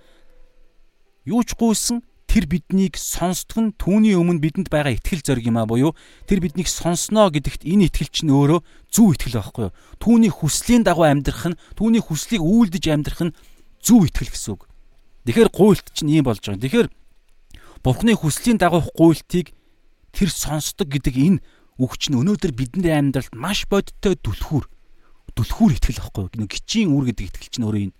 Юу 1.25 1.41
ч 1.41 1.57
гуйсан 1.57 2.05
тэр 2.29 2.45
биднийг 2.45 3.01
сонсдог 3.01 3.57
нь 3.57 3.73
түүний 3.79 4.13
өмнө 4.13 4.43
бидэнд 4.43 4.69
байгаа 4.69 4.93
итгэл 4.93 5.25
зориг 5.25 5.49
юм 5.49 5.57
а 5.57 5.65
буюу 5.65 5.97
тэр 6.29 6.45
биднийг 6.45 6.69
сонсноо 6.69 7.33
гэдэгт 7.33 7.65
энэ 7.65 7.89
итгэл 7.89 8.11
чинь 8.11 8.29
өөрөө 8.29 8.59
зөв 8.93 9.15
итгэл 9.15 9.39
байхгүй 9.39 9.71
юу? 9.71 9.75
Түүний 10.03 10.29
хүслийн 10.29 10.83
дагуу 10.83 11.07
амьдрах 11.07 11.55
нь, 11.55 11.59
түүний 11.79 12.03
хүслийг 12.03 12.43
үйлдэж 12.43 12.83
амьдрах 12.91 13.21
нь 13.31 13.35
зөв 13.79 14.03
итгэл 14.03 14.35
гэсэн 14.35 14.51
үг. 14.53 14.67
Тэгэхээр 15.25 15.49
гуйлт 15.49 15.87
чинь 15.95 16.11
ийм 16.11 16.27
болж 16.27 16.43
байгаа. 16.43 16.59
Тэгэхээр 16.59 16.87
Бурхны 17.85 18.17
хүслийн 18.17 18.57
дагуух 18.57 18.89
гуйлтыг 18.97 19.53
тэр 20.09 20.29
сонсдог 20.33 20.89
гэдэг 20.89 21.15
энэ 21.21 21.39
үгч 21.77 22.09
нь 22.09 22.17
өнөөдөр 22.17 22.57
бидний 22.57 22.89
амьдралд 22.89 23.37
маш 23.37 23.69
бодиттой 23.69 24.17
түлхүүр 24.17 24.65
түлхүүр 25.37 25.77
ихтгэл 25.77 26.01
واخгүй 26.01 26.41
нэг 26.41 26.49
гичийн 26.49 26.89
үр 26.89 27.13
гэдэг 27.13 27.29
ихтгэл 27.29 27.51
чинь 27.53 27.67
өөрөө 27.69 27.83
энэ. 27.85 27.97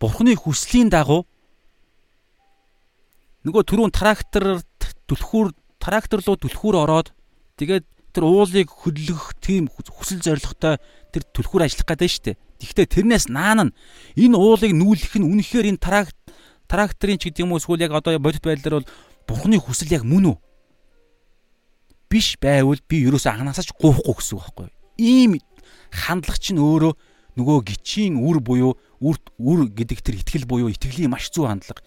Бурхны 0.00 0.32
хүслийн 0.40 0.88
дагуу 0.88 1.28
нөгөө 3.44 3.62
түрүүн 3.68 3.92
трактор 3.92 4.64
түлхүүр 5.04 5.52
трактор 5.76 6.24
руу 6.24 6.40
түлхүүр 6.40 6.80
ороод 6.80 7.12
тэгээд 7.60 7.84
тэр 8.16 8.24
уулыг 8.24 8.72
хөдлөх 8.72 9.36
тийм 9.44 9.68
хүсэл 9.68 10.24
зоригтой 10.24 10.80
тэр 11.12 11.22
түлхүүр 11.36 11.68
ажиллах 11.68 11.92
гэдэг 11.92 12.08
нь 12.08 12.14
шүү 12.16 12.24
дээ. 12.24 12.36
Тэгвэл 12.56 12.94
тэрнээс 12.94 13.26
наан 13.28 13.68
нь 13.68 13.74
энэ 14.16 14.38
уулыг 14.38 14.72
нүүлэх 14.72 15.12
нь 15.20 15.28
үнэхээр 15.28 15.76
энэ 15.76 15.82
тракт 15.82 16.16
тракторын 16.68 17.18
ч 17.18 17.32
гэдэг 17.32 17.42
юм 17.42 17.56
уу 17.56 17.60
эсвэл 17.60 17.82
яг 17.82 17.96
одоо 17.96 18.20
бодит 18.20 18.44
байдлаар 18.44 18.84
бол 18.84 18.90
бурхны 19.26 19.56
хүсэл 19.58 19.92
яг 19.92 20.04
мөн 20.04 20.32
үү? 20.32 20.36
Биш 22.12 22.36
байвал 22.40 22.80
би 22.88 23.04
ерөөсөө 23.08 23.32
анханасаа 23.32 23.64
ч 23.64 23.72
гоохгүй 23.76 24.14
гэсэн 24.20 24.36
үг 24.36 24.44
байхгүй 24.44 24.64
юу? 24.68 24.76
Ийм 25.00 25.32
хандлага 25.92 26.40
чинь 26.40 26.60
өөрөө 26.60 26.92
нөгөө 27.36 27.58
гिचийн 27.68 28.20
үр 28.20 28.40
буюу 28.44 28.76
үр 29.00 29.16
үр 29.38 29.60
гэдэг 29.72 29.98
тэр 30.02 30.20
итгэл 30.20 30.48
буюу 30.48 30.72
итгэлийн 30.72 31.12
маш 31.12 31.30
зөв 31.30 31.48
хандлага. 31.48 31.84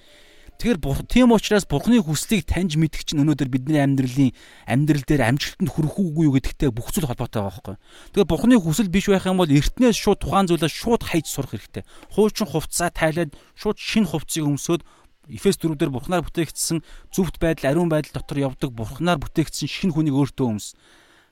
Тэгэхээр 0.62 0.78
тийм 1.10 1.34
учраас 1.34 1.66
Бурхны 1.66 1.98
хүслийг 2.06 2.46
таньж 2.46 2.78
мэдэх 2.78 3.02
чинь 3.02 3.26
өнөөдөр 3.26 3.50
бидний 3.50 3.82
амьдралын 3.82 4.30
амьдрал 4.70 5.02
дээр 5.10 5.34
амжилтанд 5.34 5.74
хүрэх 5.74 5.98
үгүй 5.98 6.30
юу 6.30 6.38
гэдэгтэй 6.38 6.70
бүх 6.70 6.94
зүйл 6.94 7.10
холбоотой 7.10 7.42
байгаа 7.42 7.50
байхгүй. 7.50 7.78
Тэгэхээр 8.14 8.30
Бурхны 8.30 8.56
хүсэл 8.62 8.94
биш 8.94 9.10
байх 9.10 9.26
юм 9.26 9.42
бол 9.42 9.50
эртнээс 9.50 9.98
шууд 9.98 10.22
тухайн 10.22 10.46
зүйлээ 10.46 10.70
шууд 10.70 11.02
хайж 11.02 11.26
сурах 11.34 11.58
хэрэгтэй. 11.58 11.82
Хуучин 12.14 12.46
хувцаа 12.46 12.94
тайлаад 12.94 13.34
шууд 13.58 13.82
шинэ 13.82 14.14
хувцсыг 14.14 14.46
өмсөөд 14.46 14.86
Эфес 15.34 15.58
4 15.58 15.82
дээр 15.82 15.90
Бурхнаар 15.90 16.22
бүтээгдсэн 16.30 16.86
зөвхт 17.10 17.42
байдал, 17.42 17.74
ариун 17.74 17.90
байдал 17.90 18.22
дотор 18.22 18.38
явдаг 18.38 18.70
Бурхнаар 18.70 19.18
бүтээгдсэн 19.18 19.66
шинэ 19.66 19.98
хүнийг 19.98 20.14
өөртөө 20.14 20.46
өмс. 20.46 20.78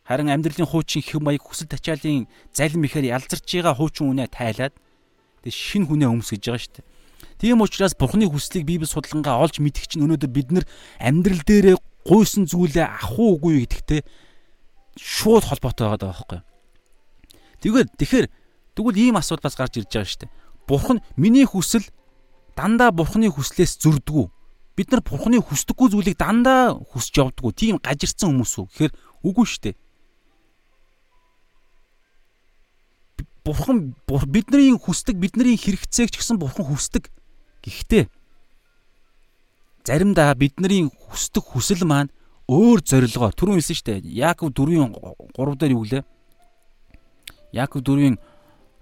Харин 0.09 0.33
амьдралын 0.33 0.65
хуучин 0.65 1.05
хэв 1.05 1.21
маяг 1.21 1.45
хүсэл 1.45 1.69
тачаалын 1.69 2.25
залим 2.49 2.81
ихээр 2.81 3.13
ялзарч 3.13 3.45
байгаа 3.45 3.77
хуучин 3.77 4.09
үнэ 4.09 4.25
тайлаад 4.33 4.73
тэг 5.45 5.53
шин 5.53 5.85
хүнээ 5.85 6.09
өмсгөж 6.09 6.41
байгаа 6.49 6.63
шүү 6.65 6.73
дээ. 6.81 6.85
Тийм 7.39 7.61
учраас 7.61 7.95
Бурхны 7.95 8.27
хүслийг 8.27 8.65
Библи 8.65 8.87
судалгангаа 8.87 9.39
олж 9.43 9.59
мэдэх 9.63 9.87
чинь 9.87 10.03
өнөөдөр 10.03 10.31
бид 10.31 10.49
нар 10.51 10.65
амьдрал 10.99 11.43
дээрээ 11.43 11.77
гуйсан 12.03 12.47
зүйлээ 12.47 12.87
ах 12.87 13.15
уугүй 13.15 13.63
гэдэгтэй 13.63 14.01
шууд 14.99 15.43
холбоотой 15.47 15.87
байгаа 15.95 16.11
байхгүй. 16.11 16.39
Тэгээд 17.63 17.89
тэгэхээр 17.99 18.27
тэгвэл 18.75 18.97
ийм 18.99 19.15
асуудал 19.19 19.47
бас 19.47 19.55
гарч 19.55 19.79
ирж 19.79 19.91
байгаа 19.91 20.07
шүү 20.07 20.21
дээ. 20.27 20.35
Бурхан 20.67 20.99
миний 21.15 21.47
хүсэл 21.47 21.83
дандаа 22.55 22.91
Бурхны 22.91 23.31
хүслээс 23.31 23.79
зөрдгүү. 23.83 24.25
Бид 24.75 24.91
нар 24.91 25.03
Бурхны 25.03 25.39
хүсдэггүй 25.43 25.87
зүйлийг 25.91 26.17
дандаа 26.19 26.75
хүсч 26.75 27.19
явдггүй. 27.19 27.51
Тийм 27.55 27.75
гажирсан 27.83 28.31
хүмүүс 28.31 28.53
үү? 28.59 28.67
Тэгэхээр 28.71 28.93
үгүй 29.27 29.45
шүү 29.47 29.61
дээ. 29.67 29.75
Бурхан 33.45 33.95
бидний 34.27 34.75
хүсдэг 34.75 35.15
бидний 35.15 35.55
хэрэгцээг 35.55 36.09
ч 36.11 36.15
гэсэн 36.19 36.37
бурхан 36.37 36.65
хүсдэг. 36.67 37.09
Гэхдээ 37.63 38.07
заримдаа 39.85 40.35
бидний 40.35 40.89
хүсдэг 40.89 41.43
хүсэл 41.43 41.87
маань 41.87 42.11
өөр 42.49 42.81
зорилгоор 42.83 43.33
түрүүн 43.33 43.57
хэлсэн 43.61 43.77
шүү 43.77 43.87
дээ. 43.87 43.99
Яаков 44.25 44.53
4-ийн 44.53 44.93
3 45.37 45.59
дээр 45.59 45.73
юу 45.73 45.83
гэлээ? 45.85 46.03
Яаков 47.53 47.81
4-ийн 47.85 48.17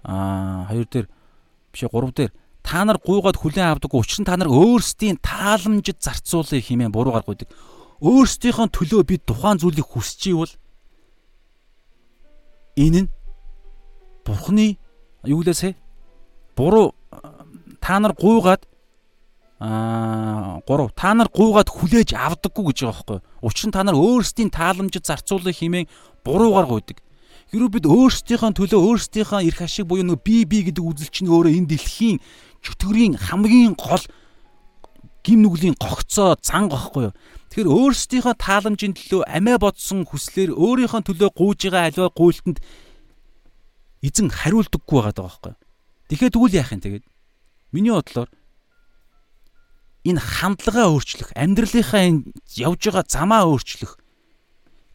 аа 0.04 0.68
2 0.72 0.84
дээр 0.88 1.06
биш 1.72 1.82
3 1.84 2.12
дээр 2.16 2.32
та 2.64 2.84
нар 2.84 2.98
гуйгаад 3.00 3.36
хүлээн 3.40 3.72
авдаг 3.72 3.92
учир 3.92 4.20
нь 4.20 4.28
та 4.28 4.36
нар 4.36 4.48
өөрсдийн 4.48 5.20
тааламжид 5.20 6.00
зарцуулъя 6.00 6.60
хэмээн 6.60 6.92
буруугаар 6.92 7.24
гуйдаг. 7.24 7.48
Өөрсдийнхөө 8.00 8.68
төлөө 8.68 9.02
бид 9.08 9.22
тухайн 9.24 9.56
зүйлийг 9.60 9.88
хүсэж 9.88 10.20
ивэл 10.32 10.52
энэ 12.76 13.00
нь 13.04 13.08
Бурхны 14.28 14.76
юу 15.24 15.40
гэлээсэ 15.40 15.72
буруу 16.52 16.92
та 17.80 17.96
нар 17.98 18.12
гуйгаад 18.12 18.68
аа 19.58 20.60
3 20.68 20.92
та 20.92 21.14
нар 21.16 21.32
гуйгаад 21.32 21.72
хүлээж 21.72 22.12
авдаггүй 22.12 22.64
гэж 22.68 22.78
байгаа 22.84 22.92
байхгүй. 22.92 23.18
Учир 23.42 23.66
нь 23.68 23.74
та 23.74 23.82
нар 23.82 23.96
өөрсдийн 23.96 24.52
тааламжид 24.52 25.08
зарцуулах 25.08 25.56
хэмээн 25.56 25.88
буруугаар 26.22 26.68
гуйдаг. 26.68 27.00
Хэрвээ 27.48 27.74
бид 27.80 27.86
өөрсдийнхөө 27.88 28.52
төлөө 28.52 28.80
өөрсдийнхөө 28.84 29.40
эрх 29.48 29.60
ашиг 29.64 29.88
буюу 29.88 30.04
нөгөө 30.04 30.20
би 30.20 30.44
би 30.44 30.58
гэдэг 30.68 30.84
үзэл 30.84 31.08
чинь 31.08 31.32
өөрөө 31.32 31.56
энэ 31.56 31.70
дэлхийн 31.72 32.20
чөтгөрийн 32.60 33.16
хамгийн 33.16 33.72
гол 33.72 34.04
гим 35.24 35.40
нүглийн 35.42 35.76
гогцоо 35.80 36.36
зан 36.44 36.68
гохгүй 36.68 37.08
юу. 37.08 37.16
Тэгэхээр 37.48 37.72
өөрсдийнхөө 37.72 38.34
тааламжийн 38.36 38.92
төлөө 38.92 39.24
амиа 39.32 39.56
бодсон 39.56 40.04
хүслээр 40.04 40.52
өөрийнхөө 40.52 41.02
төлөө 41.08 41.30
гуйж 41.32 41.60
байгаа 41.72 41.88
аливаа 41.88 42.10
гуйлтанд 42.12 42.60
эзэн 44.02 44.30
хариулдаггүй 44.30 44.98
байгаа 45.02 45.24
байхгүй. 45.26 45.54
Тэгэхээр 46.08 46.32
тэгвэл 46.34 46.58
яах 46.58 46.72
юм 46.72 46.82
тэгээд? 46.82 47.04
Миний 47.72 47.92
бодлоор 47.92 48.30
энэ 50.08 50.20
хандлагаа 50.22 50.88
өөрчлөх, 50.94 51.36
амьдралынхаа 51.36 52.02
энэ 52.08 52.20
явж 52.56 52.80
байгаа 52.88 53.04
замаа 53.04 53.44
өөрчлөх, 53.44 53.98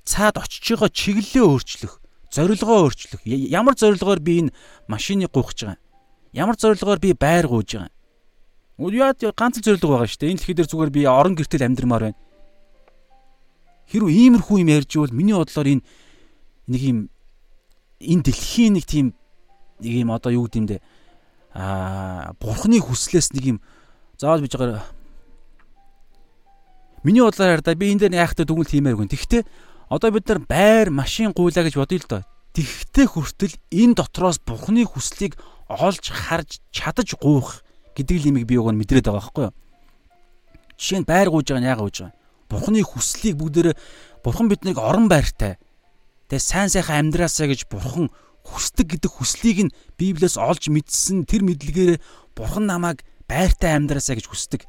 цаад 0.08 0.42
очиж 0.42 0.74
байгаа 0.74 0.90
чиглэлээ 0.90 1.46
өөрчлөх, 1.46 1.94
зорилгоо 2.34 2.90
өөрчлөх. 2.90 3.22
Ямар 3.28 3.76
зорилгоор 3.78 4.20
би 4.20 4.48
энэ 4.48 4.56
машиныг 4.90 5.30
гуйхаж 5.30 5.60
байгаа 5.60 5.78
юм? 5.78 5.84
Ямар 6.34 6.58
зорилгоор 6.58 7.00
би 7.00 7.14
байр 7.14 7.46
гуйж 7.46 7.78
байгаа 7.78 7.94
юм? 7.94 8.90
Яа 8.90 9.14
ганц 9.38 9.62
зорилго 9.62 10.02
байгаа 10.02 10.10
шүү 10.10 10.20
дээ. 10.20 10.32
Энэ 10.34 10.40
дэлхий 10.42 10.58
дээр 10.58 10.70
зүгээр 10.74 10.92
би 10.92 11.02
орон 11.06 11.38
гэртэл 11.38 11.68
амьдрмаар 11.70 12.10
байна. 12.10 12.20
Хэрвээ 13.94 14.18
иймэрхүү 14.34 14.58
юм 14.66 14.70
ярьж 14.74 14.92
ивэл 14.98 15.14
миний 15.14 15.38
бодлоор 15.38 15.68
энэ 15.78 15.86
нэг 16.74 16.82
юм 16.82 17.00
энэ 18.04 18.24
дэлхийн 18.28 18.76
нэг 18.76 18.86
тийм 18.86 19.16
нэг 19.80 19.94
юм 20.04 20.12
одоо 20.12 20.32
юу 20.36 20.46
гэдэм 20.52 20.66
дэ 20.68 20.78
аа 21.56 22.36
бурхны 22.40 22.84
хүслээс 22.84 23.32
нэг 23.32 23.44
юм 23.56 23.58
заавал 24.20 24.44
биж 24.44 24.60
байгаа 24.60 24.84
Миний 27.04 27.20
бодлоор 27.20 27.62
да 27.62 27.76
би 27.76 27.92
энэ 27.92 28.08
дээр 28.08 28.16
яахтай 28.16 28.48
дүгнэлт 28.48 28.72
хиймээргүй. 28.72 29.12
Тэгвэл 29.12 29.44
одоо 29.92 30.10
бид 30.12 30.24
нар 30.24 30.40
байр 30.40 30.88
машин 30.88 31.36
гуйлаа 31.36 31.68
гэж 31.68 31.76
бодъё 31.76 32.00
л 32.00 32.08
доо. 32.08 32.24
Тэгхтээ 32.56 33.08
хүртэл 33.12 33.56
энэ 33.76 34.00
дотроос 34.00 34.40
бурхны 34.40 34.88
хүслийг 34.88 35.36
олж 35.68 36.16
харж 36.16 36.64
чадаж 36.72 37.20
гуйх 37.20 37.60
гэдэг 38.00 38.18
л 38.24 38.30
имийг 38.32 38.48
би 38.48 38.56
нь 38.56 38.80
мэдрээд 38.80 39.12
байгаа 39.12 39.20
байхгүй 39.20 39.44
юу? 39.52 39.56
Жишээ 40.80 41.00
нь 41.04 41.10
байр 41.12 41.28
гуйж 41.28 41.52
байгаа 41.52 41.60
нь 41.60 41.68
яагаад 41.68 41.86
гуйж 41.92 41.98
байгаа? 42.08 42.16
Бурхны 42.48 42.80
хүслийг 42.88 43.36
бүгдээрээ 43.36 43.76
бурхан 44.24 44.48
биднийг 44.48 44.78
орон 44.80 45.12
байртай 45.12 45.60
Тэгээ 46.34 46.50
сайн 46.50 46.70
сайхан 46.74 47.14
амьдраасаа 47.14 47.46
гэж 47.46 47.70
бурхан 47.70 48.10
хүсдэг 48.42 48.98
гэдэг 48.98 49.12
хүслийг 49.22 49.70
нь 49.70 49.76
Библиэс 50.02 50.42
олж 50.42 50.66
мэдсэн 50.74 51.30
тэр 51.30 51.46
мэдлэгээр 51.46 52.02
бурхан 52.34 52.66
намайг 52.66 53.06
байртай 53.30 53.78
амьдраасаа 53.78 54.18
гэж 54.18 54.34
хүсдэг. 54.34 54.66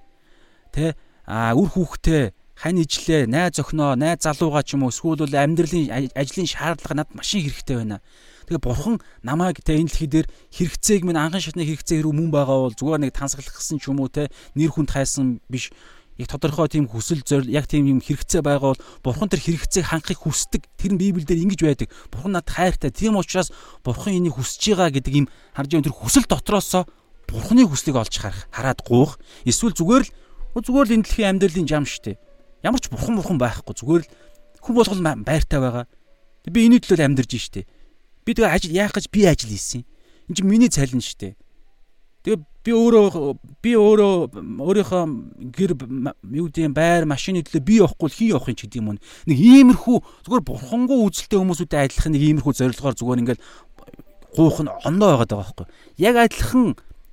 Тэ 0.77 0.93
а 1.25 1.57
үр 1.57 1.73
хүүхдээ 1.73 2.37
хань 2.61 2.85
ижлээ, 2.85 3.25
найз 3.33 3.57
охиноо, 3.65 3.97
найз 3.97 4.29
залуугаа 4.29 4.61
ч 4.61 4.77
юм 4.77 4.85
уу 4.85 4.93
эсвэл 4.93 5.25
амьдралын 5.25 6.12
ажлын 6.12 6.45
шаардлага 6.53 7.01
надад 7.01 7.17
машин 7.17 7.49
хэрэгтэй 7.49 7.81
байна. 7.81 8.05
Тэгээ 8.45 8.61
бурхан 8.61 9.01
намайг 9.25 9.65
тэ 9.65 9.81
энэ 9.81 9.89
дэлхий 9.89 10.11
дээр 10.12 10.29
хэрэгцээг 10.53 11.03
минь 11.09 11.17
анхан 11.17 11.41
шатны 11.41 11.65
хэрэгцээ 11.65 12.05
хэрэг 12.05 12.12
мөн 12.12 12.29
байгаа 12.29 12.69
бол 12.69 12.77
зүгээр 12.77 13.09
нэг 13.09 13.17
тансаглахсан 13.17 13.81
ч 13.81 13.89
юм 13.89 14.05
уу 14.05 14.12
тэ 14.12 14.29
нэр 14.53 14.69
хүнд 14.69 14.93
хайсан 14.93 15.41
биш 15.49 15.73
яг 16.19 16.29
тодорхой 16.31 16.69
тийм 16.71 16.87
хүсэл 16.87 17.23
зорил 17.27 17.51
яг 17.51 17.67
тийм 17.67 17.91
юм 17.91 18.01
хэрэгцээ 18.01 18.43
байгаа 18.43 18.75
бол 18.75 18.83
бурхан 19.03 19.29
тэр 19.31 19.43
хэрэгцээг 19.43 19.91
ханхыг 19.91 20.23
хүсдэг. 20.23 20.62
Тэр 20.79 20.95
нь 20.95 21.01
Библиэлд 21.03 21.31
ингэж 21.31 21.61
байдаг. 21.67 21.89
Бурхан 22.12 22.39
над 22.39 22.47
хайртай. 22.47 22.95
Тийм 22.95 23.19
учраас 23.19 23.51
бурхан 23.83 24.15
энийг 24.19 24.39
хүсэж 24.39 24.79
байгаа 24.79 24.95
гэдэг 24.95 25.15
юм 25.15 25.27
харж 25.57 25.69
байгаа 25.75 25.87
тэр 25.91 25.99
хүсэл 25.99 26.27
дотроосоо 26.31 26.87
бурханы 27.29 27.65
хүслийг 27.67 27.97
олж 27.97 28.15
харах, 28.19 28.47
хараад 28.53 28.81
гуух. 28.85 29.19
Эсвэл 29.45 29.75
зүгээр 29.75 30.05
л 30.05 30.62
зүгээр 30.62 30.87
л 30.89 30.95
энэ 30.95 31.05
дэлхийн 31.05 31.31
амьдралын 31.35 31.69
жам 31.69 31.85
штэ. 31.89 32.15
Ямар 32.62 32.81
ч 32.81 32.89
бурхан 32.93 33.19
бурхан 33.19 33.39
байхгүй. 33.41 33.75
Зүгээр 33.75 34.03
л 34.05 34.11
хүн 34.62 34.75
болгол 34.77 35.03
байртай 35.25 35.61
байгаа. 35.61 35.85
Би 36.47 36.69
энэ 36.69 36.79
төлөө 36.85 37.05
амьдарч 37.11 37.33
штэ. 37.35 37.67
Би 38.25 38.31
тэгээ 38.33 38.55
ажил 38.55 38.73
яах 38.73 38.95
гэж 38.95 39.11
би 39.11 39.27
ажил 39.27 39.51
хийсэн. 39.51 39.83
Энд 40.31 40.37
чинь 40.37 40.49
миний 40.49 40.71
цалин 40.71 41.03
штэ. 41.03 41.37
Тэгээ 42.25 42.39
би 42.65 42.73
өөрөө 42.73 43.37
би 43.61 43.73
өөрөө 43.77 44.12
өөрийнхөө 44.65 45.03
гэр 45.53 45.73
юу 45.77 46.49
гэдэг 46.49 46.73
байр 46.73 47.05
машины 47.05 47.45
төлөө 47.45 47.61
би 47.61 47.75
явахгүй 47.85 48.09
хий 48.09 48.29
явах 48.33 48.49
юм 48.49 48.57
ч 48.57 48.65
гэдэг 48.65 48.81
юм. 48.81 48.97
Нэг 49.29 49.39
иймэрхүү 49.39 49.97
зүгээр 50.25 50.45
бурхангуу 50.49 51.05
үзэлтэй 51.05 51.39
хүмүүсүүдтэй 51.45 51.81
адилхан 51.85 52.12
нэг 52.17 52.23
иймэрхүү 52.25 52.53
зорилгоор 52.57 52.97
зүгээр 52.97 53.21
ингээл 53.21 53.45
гуух 54.33 54.59
нь 54.65 54.73
ондоо 54.89 55.09
байгаад 55.12 55.29
байгаа 55.29 55.45
байхгүй. 55.45 55.67
Яг 56.01 56.17
адилхан 56.17 56.67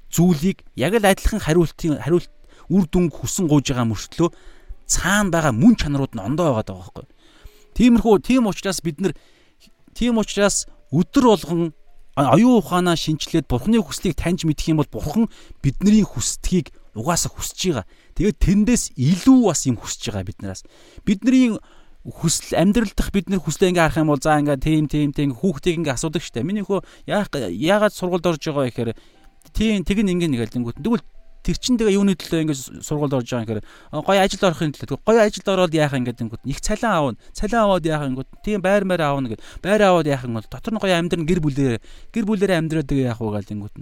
зүйлийг 0.08 0.64
яг 0.80 0.93
л 0.95 1.06
адилхан 1.06 1.43
хариултын 1.43 1.99
хариулт 1.99 2.32
үр 2.71 2.88
дүнг 2.88 3.12
хүсэн 3.12 3.51
гуйж 3.51 3.75
байгаа 3.75 3.92
мөртлөө 3.92 4.30
цаана 4.88 5.32
байгаа 5.36 5.51
мөн 5.51 5.75
чанарууд 5.75 6.16
нь 6.16 6.24
ондоо 6.24 6.55
байгаад 6.55 6.67
байгаа 6.71 6.84
байхгүй. 6.88 7.08
Тиймэрхүү 7.75 8.16
тийм 8.24 8.47
учраас 8.47 8.80
бид 8.80 9.04
нар 9.04 9.13
тийм 9.96 10.20
учраас 10.20 10.67
өдөр 10.92 11.24
болгон 11.32 11.71
оюун 12.30 12.62
ухаанаа 12.62 12.98
шинчлээд 13.00 13.50
бурхны 13.50 13.82
хүслийг 13.82 14.14
таньж 14.20 14.46
мэдэх 14.46 14.76
юм 14.76 14.84
бол 14.84 14.92
бурхан 14.92 15.26
бидний 15.64 16.06
хүсдгийг 16.06 16.70
угаасаа 16.93 17.32
хүсэж 17.32 17.60
байгаа. 17.72 17.86
Тэгээд 18.20 18.38
тэндээс 18.38 18.84
илүү 19.00 19.39
бас 19.48 19.64
юм 19.66 19.80
хүсэж 19.80 20.12
байгаа 20.12 20.28
биднээс. 20.28 20.62
Бидний 21.08 21.56
хүсэл 22.04 22.58
амьдрал 22.58 22.92
дах 22.98 23.14
бид 23.14 23.30
нэр 23.30 23.39
хүслээ 23.39 23.72
ингээ 23.72 23.86
харах 23.88 24.02
юм 24.02 24.12
бол 24.12 24.20
за 24.20 24.42
ингээ 24.42 24.58
тийм 24.58 24.86
тийм 24.89 25.10
тийм 25.14 25.32
хүүхдийг 25.38 25.86
ингээ 25.86 25.96
асуудаг 25.96 26.26
штэ. 26.26 26.43
Миний 26.43 26.66
хөө 26.66 26.82
яах 27.06 27.30
яагаад 27.32 27.93
сургуульд 27.93 28.26
орж 28.26 28.42
байгаа 28.42 28.68
гэхээр 28.68 28.92
тийм 29.54 29.86
тэг 29.86 30.02
ин 30.02 30.10
ингээ 30.18 30.30
нэг 30.34 30.42
альдангууд. 30.50 30.82
Тэгвэл 30.82 31.06
тэр 31.42 31.58
чин 31.58 31.78
тэгээ 31.78 31.97
юуны 31.97 32.13
төлөө 32.13 32.42
ингээд 32.46 32.86
сургуульд 32.86 33.18
орж 33.18 33.30
байгаа 33.34 33.42
юм 33.42 33.50
гэхээр 33.50 34.05
гоё 34.05 34.20
ажилд 34.22 34.43
орохын 34.46 34.74
төлөө. 34.78 35.01
Гоё 35.01 35.20
ажилд 35.26 35.47
ороод 35.50 35.74
яах 35.74 35.93
ингээд 35.97 36.22
ингээд 36.22 36.46
их 36.46 36.62
цалин 36.62 36.86
аавна. 36.86 37.18
Цалин 37.34 37.59
аваад 37.66 37.86
яах 37.86 38.05
ингээд 38.13 38.30
тийм 38.46 38.62
байр 38.62 38.86
маар 38.86 39.01
аавна 39.01 39.34
гэд 39.34 39.42
байр 39.66 39.82
аваад 39.82 40.05
яах 40.05 40.26
юм 40.30 40.38
бол 40.38 40.46
дотор 40.46 40.74
нь 40.74 40.82
гоё 40.82 40.93
амьдрын 41.01 41.26
гэр 41.26 41.42
бүлээр 41.42 41.82
гэр 42.13 42.26
бүлээрээ 42.30 42.58
амьдраад 42.62 42.86
тэгээ 42.86 43.09
яах 43.09 43.22
вэ 43.26 43.34
гал 43.34 43.54
ингээд 43.58 43.76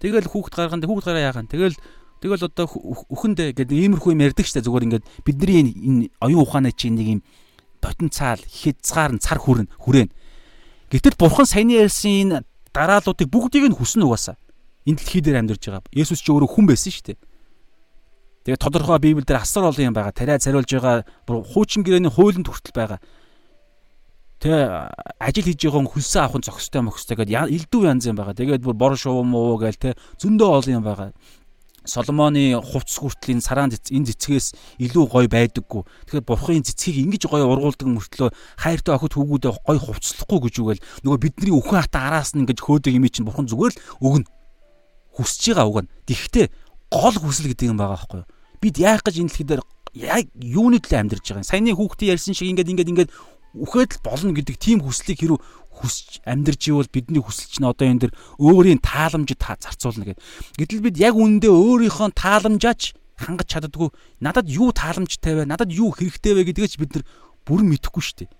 тэгэл 0.00 0.30
хүүхд 0.32 0.52
гарган 0.56 0.80
хүүхд 0.80 1.04
гараа 1.04 1.26
яах 1.28 1.36
юм 1.36 1.52
тэгэл 1.52 1.76
тэгэл 2.24 2.46
одоо 2.48 2.66
үхэндээ 3.12 3.60
гэдэг 3.60 3.76
иймэрхүү 3.76 4.16
юм 4.16 4.24
ярьдаг 4.24 4.46
штэ. 4.48 4.64
Зүгээр 4.64 4.86
ингээд 4.88 5.04
бидний 5.26 5.68
энэ 5.68 6.08
оюун 6.24 6.48
ухааны 6.48 6.72
чинь 6.72 6.96
нэг 6.96 7.08
юм 7.18 7.20
потенциал 7.82 8.40
хязгаар 8.40 9.12
нь 9.12 9.20
цар 9.20 9.36
хүрэн 9.42 9.68
хүрээн 9.82 10.08
гэтэл 10.88 11.18
бурхан 11.18 11.44
саяны 11.44 11.82
ярьсан 11.82 12.12
энэ 12.24 12.36
дараалуудыг 12.72 13.28
бүгдийг 13.28 13.68
нь 13.68 13.76
хүснэ 13.76 14.06
угаасаа 14.06 14.38
энэ 14.86 14.98
дэлхий 14.98 15.22
дээр 15.22 15.38
амьдарч 15.42 15.62
байгаа. 15.68 15.86
Есүс 15.94 16.20
ч 16.22 16.28
өөрөө 16.30 16.50
хүн 16.50 16.66
байсан 16.66 16.90
шүү 16.90 17.06
дээ. 17.14 17.18
Тэгээ 18.42 18.58
тодорхой 18.58 18.98
Библиэлд 18.98 19.30
асар 19.38 19.70
олон 19.70 19.86
юм 19.90 19.94
байгаа. 19.94 20.10
Тариа 20.10 20.42
цариулж 20.42 20.66
байгаа 20.66 21.06
хуучин 21.30 21.86
гэрээний 21.86 22.10
хуулинд 22.10 22.50
хүртэл 22.50 22.74
байгаа. 22.74 23.00
Тэ 24.42 24.50
ажил 25.22 25.46
хийж 25.46 25.62
байгаа 25.62 25.86
хүнсээ 25.86 26.22
авах 26.26 26.42
нь 26.42 26.46
зохистой 26.50 26.82
мөхстэй 26.82 27.14
гэдэг 27.14 27.46
элдв 27.46 27.86
янз 27.86 28.10
юм 28.10 28.18
байгаа. 28.18 28.34
Тэгээд 28.34 28.66
бүр 28.66 28.74
бор 28.74 28.98
шуу 28.98 29.22
муу 29.22 29.54
гээл 29.62 29.78
тэ 29.78 29.94
зөндөө 30.18 30.50
олон 30.58 30.74
юм 30.74 30.82
байгаа. 30.82 31.14
Соломоны 31.86 32.58
хувцс 32.58 32.98
хүртэл 32.98 33.38
энэ 33.38 33.46
сараан 33.46 33.70
энэ 33.70 34.10
цэцгээс 34.10 34.82
илүү 34.82 35.04
гоё 35.06 35.30
байдаггүй. 35.30 35.82
Тэгэхээр 36.10 36.26
бурхын 36.26 36.66
цэцгийг 36.66 37.06
ингэж 37.06 37.30
гоё 37.30 37.46
ургуулдаг 37.46 37.86
мөртлөө 37.90 38.30
хайртай 38.58 38.94
охид 38.98 39.14
хүүгүүдээ 39.18 39.52
гоё 39.66 39.78
хувцлахгүй 39.82 40.38
гэж 40.46 40.54
үгээл 40.62 40.84
нөгөө 41.06 41.18
бидний 41.22 41.54
өхөн 41.54 41.82
хата 41.82 42.06
араас 42.06 42.34
нь 42.34 42.46
ингэж 42.46 42.58
хөөдөг 42.62 42.94
юм 42.94 43.06
чинь 43.10 43.26
бурхан 43.26 43.50
зүгээр 43.50 43.74
л 43.74 43.82
өгнө. 43.98 44.41
Хүсэж 45.16 45.52
байгаа 45.52 45.68
уг 45.68 45.78
нь. 45.84 45.90
Тэгвэл 46.08 46.52
гол 46.92 47.16
хүсэл 47.20 47.48
гэдэг 47.52 47.68
юм 47.72 47.78
байгаа 47.80 47.96
байхгүй 48.00 48.18
юу? 48.24 48.30
Бид 48.60 48.76
яах 48.78 49.02
гэж 49.04 49.16
энэ 49.20 49.28
дэлхий 49.32 49.46
дээр 49.48 49.62
яг 49.92 50.28
юуны 50.36 50.80
төлөө 50.80 51.00
амьдарч 51.00 51.24
байгаа 51.28 51.42
юм. 51.44 51.48
Саяны 51.48 51.76
хүүхдээ 51.76 52.12
ярьсан 52.12 52.34
шиг 52.36 52.48
ингээд 52.52 52.72
ингээд 52.72 52.92
ингээд 52.92 53.10
үхээд 53.52 53.90
л 54.00 54.04
болно 54.04 54.32
гэдэг 54.32 54.56
тийм 54.56 54.80
хүслийг 54.80 55.20
хэрүү 55.20 55.38
хүсч 55.72 56.24
амьдарч 56.24 56.72
ивэл 56.72 56.88
бидний 56.88 57.20
хүсэл 57.20 57.48
чинь 57.52 57.68
одоо 57.68 57.84
энэ 57.88 58.08
дэр 58.08 58.12
өөрийн 58.40 58.80
тааламжид 58.80 59.40
зарцуулна 59.40 60.08
гэд. 60.08 60.20
Гэтэл 60.56 60.84
бид 60.84 60.96
яг 60.96 61.16
үүндээ 61.16 61.52
өөрийнхөө 61.52 62.16
тааламжаач 62.16 62.96
хангаж 63.16 63.48
чаддгүй 63.48 63.88
надад 64.20 64.48
юу 64.48 64.72
тааламжтай 64.72 65.44
вэ? 65.44 65.48
Надад 65.48 65.68
юу 65.72 65.92
хэрэгтэй 65.92 66.32
вэ 66.32 66.42
гэдгээ 66.52 66.68
ч 66.68 66.76
бид 66.80 66.92
нар 66.96 67.04
бүрэн 67.44 67.68
мэдэхгүй 67.72 68.02
шүү 68.02 68.16
дээ. 68.24 68.30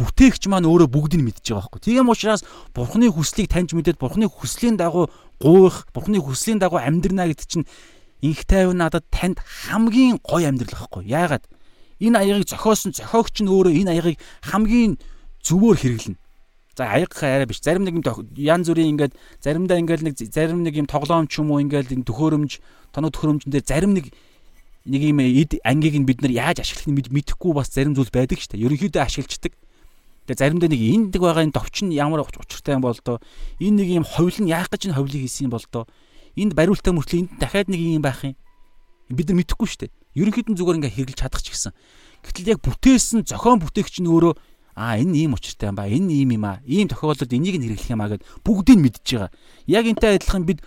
Бүтээгч 0.00 0.48
маань 0.48 0.64
өөрөө 0.64 0.88
бүгдийг 0.88 1.20
мэдж 1.20 1.44
байгаа 1.44 1.68
байхгүй. 1.68 1.80
Тийм 1.84 2.08
учраас 2.08 2.40
Бурхны 2.72 3.12
хүслийг 3.12 3.52
таньж 3.52 3.76
мэдээд 3.76 4.00
Бурхны 4.00 4.32
хүслийн 4.32 4.80
дагуу 4.80 5.12
гуйх, 5.40 5.88
Бурхны 5.92 6.20
хүслийн 6.20 6.60
дагуу 6.60 6.78
амьдрна 6.78 7.26
гэдэг 7.26 7.48
чинь 7.48 7.66
инх 8.20 8.44
тайван 8.44 8.76
надад 8.76 9.08
танд 9.08 9.40
хамгийн 9.40 10.20
гоё 10.20 10.52
амьдрал 10.52 10.76
байхгүй. 10.76 11.08
Яагаад? 11.08 11.48
Энэ 12.00 12.20
аягийг 12.20 12.48
зохиосон 12.48 12.92
зохиогч 12.92 13.40
нь 13.40 13.48
өөрөө 13.48 13.72
энэ 13.72 13.90
аягийг 13.96 14.18
хамгийн 14.44 15.00
зөвөөр 15.40 15.76
хэрэглэнэ. 15.80 16.20
За 16.76 16.84
аягах 16.92 17.22
арай 17.24 17.48
биш. 17.48 17.60
Зарим 17.64 17.84
нэг 17.84 17.96
юм 17.96 18.04
ян 18.36 18.64
зүрийн 18.64 18.92
ингээд 18.96 19.16
заримдаа 19.40 19.80
ингээд 19.80 20.04
нэг 20.04 20.14
зарим 20.16 20.60
нэг 20.64 20.76
юм 20.76 20.88
тоглоом 20.88 21.28
ч 21.28 21.40
юм 21.40 21.52
уу 21.52 21.60
ингээд 21.60 21.92
энэ 21.92 22.04
төхөөрөмж, 22.04 22.60
тоног 22.92 23.12
төхөөрөмжн 23.16 23.52
дээр 23.52 23.64
зарим 23.64 23.92
нэг 23.96 24.12
нэг 24.84 25.02
юм 25.04 25.20
эд 25.20 25.60
ангийг 25.64 25.96
нь 26.00 26.08
бид 26.08 26.20
нар 26.24 26.32
яаж 26.32 26.64
ашиглахыг 26.64 27.12
мэдэхгүй 27.12 27.52
бас 27.52 27.68
зарим 27.72 27.92
зүйл 27.92 28.08
байдаг 28.08 28.40
шүү 28.40 28.56
дээ. 28.56 28.64
Ерөнхийдөө 28.64 29.02
ашигладаг. 29.04 29.52
Тэгээ 30.30 30.38
заримдаа 30.46 30.70
нэг 30.70 30.82
энддэг 31.10 31.22
байгаа 31.26 31.42
энэ 31.42 31.56
товч 31.58 31.82
нь 31.82 31.90
ямар 31.98 32.22
учиртай 32.22 32.78
юм 32.78 32.86
бол 32.86 32.94
доо 33.02 33.18
энэ 33.58 33.82
нэг 33.82 33.88
юм 33.98 34.06
ховл 34.06 34.38
нь 34.38 34.46
яах 34.46 34.70
гэж 34.70 34.86
энэ 34.86 34.94
ховлыг 34.94 35.26
хийсэн 35.26 35.50
юм 35.50 35.58
бол 35.58 35.66
доо 35.74 35.84
энд 36.38 36.54
бариултаа 36.54 36.94
мөртлөө 36.94 37.18
энд 37.26 37.30
дахиад 37.42 37.66
нэг 37.66 37.82
юм 37.82 37.98
байх 37.98 38.22
юм. 38.22 38.38
Бид 39.10 39.26
нар 39.26 39.42
мэдэхгүй 39.42 39.66
шүү 39.66 39.90
дээ. 39.90 39.94
Ерөнхийдөө 40.14 40.54
зүгээр 40.54 40.78
ингээ 40.78 40.94
хэрэглэж 40.94 41.18
чадах 41.18 41.42
ч 41.42 41.50
гэсэн. 41.50 41.74
Гэтэл 42.22 42.50
яг 42.54 42.62
бүтээсэн 42.62 43.26
зохион 43.26 43.58
бүтээгч 43.58 44.06
нь 44.06 44.06
өөрөө 44.06 44.38
аа 44.78 45.02
энэ 45.02 45.18
ийм 45.18 45.34
учиртай 45.34 45.74
юм 45.74 45.76
ба 45.82 45.90
энэ 45.90 46.14
ийм 46.14 46.30
юм 46.38 46.44
аа 46.46 46.62
ийм 46.62 46.86
тохиолдолд 46.86 47.34
энийг 47.34 47.58
нь 47.58 47.66
хэрэглэх 47.66 47.90
юм 47.90 48.02
аа 48.06 48.14
гэд 48.14 48.22
бүгдийг 48.46 48.78
нь 48.78 48.84
мэдж 48.86 49.02
байгаа. 49.02 49.34
Яг 49.66 49.84
энтэй 49.90 50.14
адилхан 50.14 50.46
бид 50.46 50.62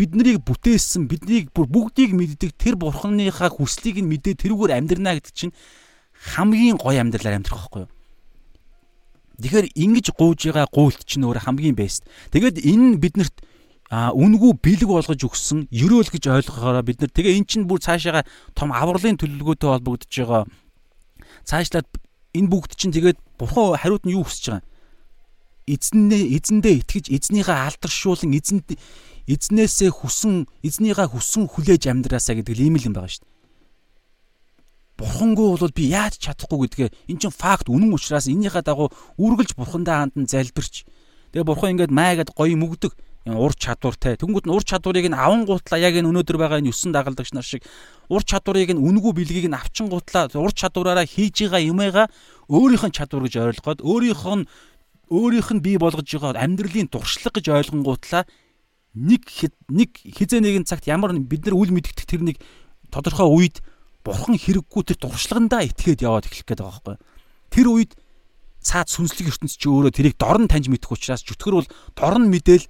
бид 0.00 0.16
нарыг 0.16 0.40
бүтээсэн 0.40 1.04
биднийг 1.04 1.52
бүр 1.52 1.68
бүгдийг 1.68 2.16
мэддэг 2.16 2.56
тэр 2.56 2.80
бурханыхаа 2.80 3.52
хүслийг 3.52 4.00
нь 4.00 4.08
мэдээ 4.08 4.40
тэрүүгээр 4.40 4.72
амьдрнаа 4.72 5.20
гэдэг 5.20 5.34
чинь 5.36 5.52
хамгийн 6.32 6.80
гоё 6.80 6.96
амьдралаар 7.04 7.36
амьдрах 7.36 7.68
байхгүй 7.68 7.84
юу? 7.84 7.92
Тэгэхээр 9.42 9.66
ингэж 9.74 10.06
гууж 10.14 10.40
байгаа 10.48 10.66
гуйлт 10.70 11.02
чинь 11.02 11.26
өөр 11.26 11.42
хамгийн 11.42 11.74
бест. 11.74 12.06
Тэгээд 12.30 12.62
энэ 12.62 13.02
биднэрт 13.02 13.36
а 13.92 14.08
үнгүү 14.16 14.56
бэлэг 14.64 14.88
болгож 14.88 15.20
өгсөн 15.20 15.68
ерөөл 15.68 16.08
гэж 16.08 16.24
ойлгохоороо 16.24 16.80
бид 16.80 17.04
нар 17.04 17.12
тэгээ 17.12 17.36
эн 17.36 17.44
чинь 17.44 17.68
бүр 17.68 17.76
цаашаага 17.76 18.24
том 18.56 18.72
авралын 18.72 19.20
төлөвлөгөөтэй 19.20 19.68
холбогдож 19.68 20.08
байгаа 20.08 20.42
цаашлаад 21.44 21.88
энэ 22.32 22.48
бүгд 22.48 22.72
чинь 22.72 22.96
тэгээд 22.96 23.20
бурхан 23.36 23.76
хариуд 23.76 24.08
нь 24.08 24.16
юу 24.16 24.24
хүсэж 24.24 24.48
байгаа 24.48 24.64
эзнээ 25.68 26.22
эзэндээ 26.40 26.74
итгэж 26.82 27.06
эзнийхээ 27.12 27.58
алдаршуулан 27.68 28.32
эзэнд 28.32 28.68
эзнээсээ 29.28 29.90
хүсэн 29.92 30.48
эзнийхээ 30.64 31.08
хүсэн 31.12 31.46
хүлээж 31.52 31.82
амьдраасаа 31.86 32.40
гэдэг 32.40 32.58
ийм 32.58 32.80
л 32.80 32.86
юм 32.88 32.94
байгаа 32.96 33.12
шүү 33.12 33.22
дээ. 33.22 33.31
Бурхангүй 35.02 35.58
бол 35.58 35.74
би 35.74 35.90
яаж 35.90 36.14
чадахгүй 36.22 36.70
гэдгээ 36.70 36.88
эн 37.10 37.18
чинь 37.18 37.34
факт 37.34 37.66
үнэн 37.66 37.90
учраас 37.90 38.30
энийхээ 38.30 38.62
дагуу 38.62 38.94
үргэлж 39.18 39.58
бурхандаа 39.58 40.06
хандан 40.06 40.30
залбирч. 40.30 40.86
Тэгээ 41.34 41.42
бурхан 41.42 41.74
ингээд 41.74 41.90
майгаад 41.90 42.30
гоё 42.30 42.54
мөгдөг. 42.54 42.94
Ур 43.26 43.54
чадвартай. 43.54 44.14
Тэнгүүд 44.18 44.46
нь 44.46 44.54
ур 44.54 44.62
чадварыг 44.62 45.06
нь 45.10 45.18
аван 45.18 45.46
гутлаа. 45.46 45.78
Яг 45.78 45.98
энэ 45.98 46.10
өнөөдөр 46.10 46.38
байгаа 46.38 46.58
энэ 46.62 46.74
9 46.74 46.94
дагалдагч 46.94 47.34
нар 47.34 47.46
шиг. 47.46 47.62
Ур 48.10 48.22
чадварыг 48.22 48.74
нь 48.74 48.82
үнгүү 48.82 49.14
бэлгийг 49.14 49.46
нь 49.50 49.58
авчин 49.58 49.90
гутлаа. 49.90 50.30
Ур 50.34 50.50
чадвараараа 50.54 51.06
хийж 51.06 51.46
байгаа 51.46 51.62
юмээга 51.62 52.04
өөрийнх 52.50 52.86
нь 52.90 52.94
чадвар 52.94 53.26
гэж 53.26 53.34
ойлгоод 53.38 53.80
өөрийнх 53.82 54.26
нь 54.26 54.46
өөрийнх 55.10 55.50
нь 55.54 55.62
бий 55.62 55.78
болгож 55.78 56.06
байгаа 56.06 56.38
амьдралын 56.42 56.90
туршлага 56.90 57.38
гэж 57.38 57.46
ойлгонгуутлаа 57.50 58.26
нэг 58.94 59.22
нэг 59.72 59.90
хизээ 60.04 60.40
нэгэн 60.40 60.68
цагт 60.68 60.88
ямар 60.88 61.16
бид 61.16 61.48
нар 61.48 61.56
үл 61.56 61.72
мэддэг 61.72 62.04
тэр 62.04 62.22
нэг 62.24 62.36
тодорхой 62.92 63.28
үед 63.28 63.64
бурхан 64.02 64.36
хэрэггүй 64.36 64.82
тэр 64.82 64.98
туршлагандаа 64.98 65.62
итгээд 65.66 66.02
яваад 66.02 66.26
эхлэх 66.26 66.46
гээд 66.46 66.60
байгаа 66.62 66.82
байхгүй. 66.82 66.96
Тэр 67.54 67.66
үед 67.70 67.92
цаад 68.62 68.90
сүнслэг 68.90 69.30
ертөнц 69.30 69.58
чи 69.58 69.66
өөрөө 69.66 69.92
тэрийг 69.94 70.16
дорн 70.18 70.46
таньж 70.46 70.70
мэдэх 70.70 70.94
учраас 70.94 71.22
чөтгөр 71.26 71.54
бол 71.62 71.68
дорн 71.98 72.30
мэдээл 72.30 72.66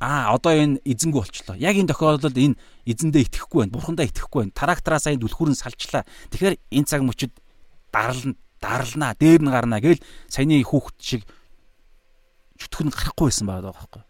аа 0.00 0.36
одоо 0.36 0.52
энэ 0.52 0.84
эзэнгүү 0.84 1.20
болчлоо. 1.24 1.56
Яг 1.56 1.76
энэ 1.80 1.88
тохиолдолд 1.88 2.36
энэ 2.36 2.60
эзэндээ 2.84 3.32
итгэхгүй 3.32 3.64
байна. 3.64 3.72
Бурхандаа 3.72 4.04
итгэхгүй 4.04 4.40
байна. 4.44 4.52
Тараагтараа 4.52 5.00
сайн 5.00 5.16
дүлхүүрэн 5.20 5.56
салчлаа. 5.56 6.04
Тэгэхээр 6.36 6.60
энэ 6.60 6.88
цаг 6.88 7.00
мөчид 7.00 7.32
дарална, 7.88 8.36
даралнаа, 8.60 9.16
дээр 9.16 9.40
нь 9.40 9.52
гарнаа 9.52 9.80
гээл 9.80 10.04
саяны 10.28 10.60
хүүхд 10.60 10.96
шиг 11.00 11.24
нь 11.24 12.92
гарахгүй 12.92 13.32
байсан 13.32 13.48
байгаа 13.48 13.72
байхгүй. 13.72 14.02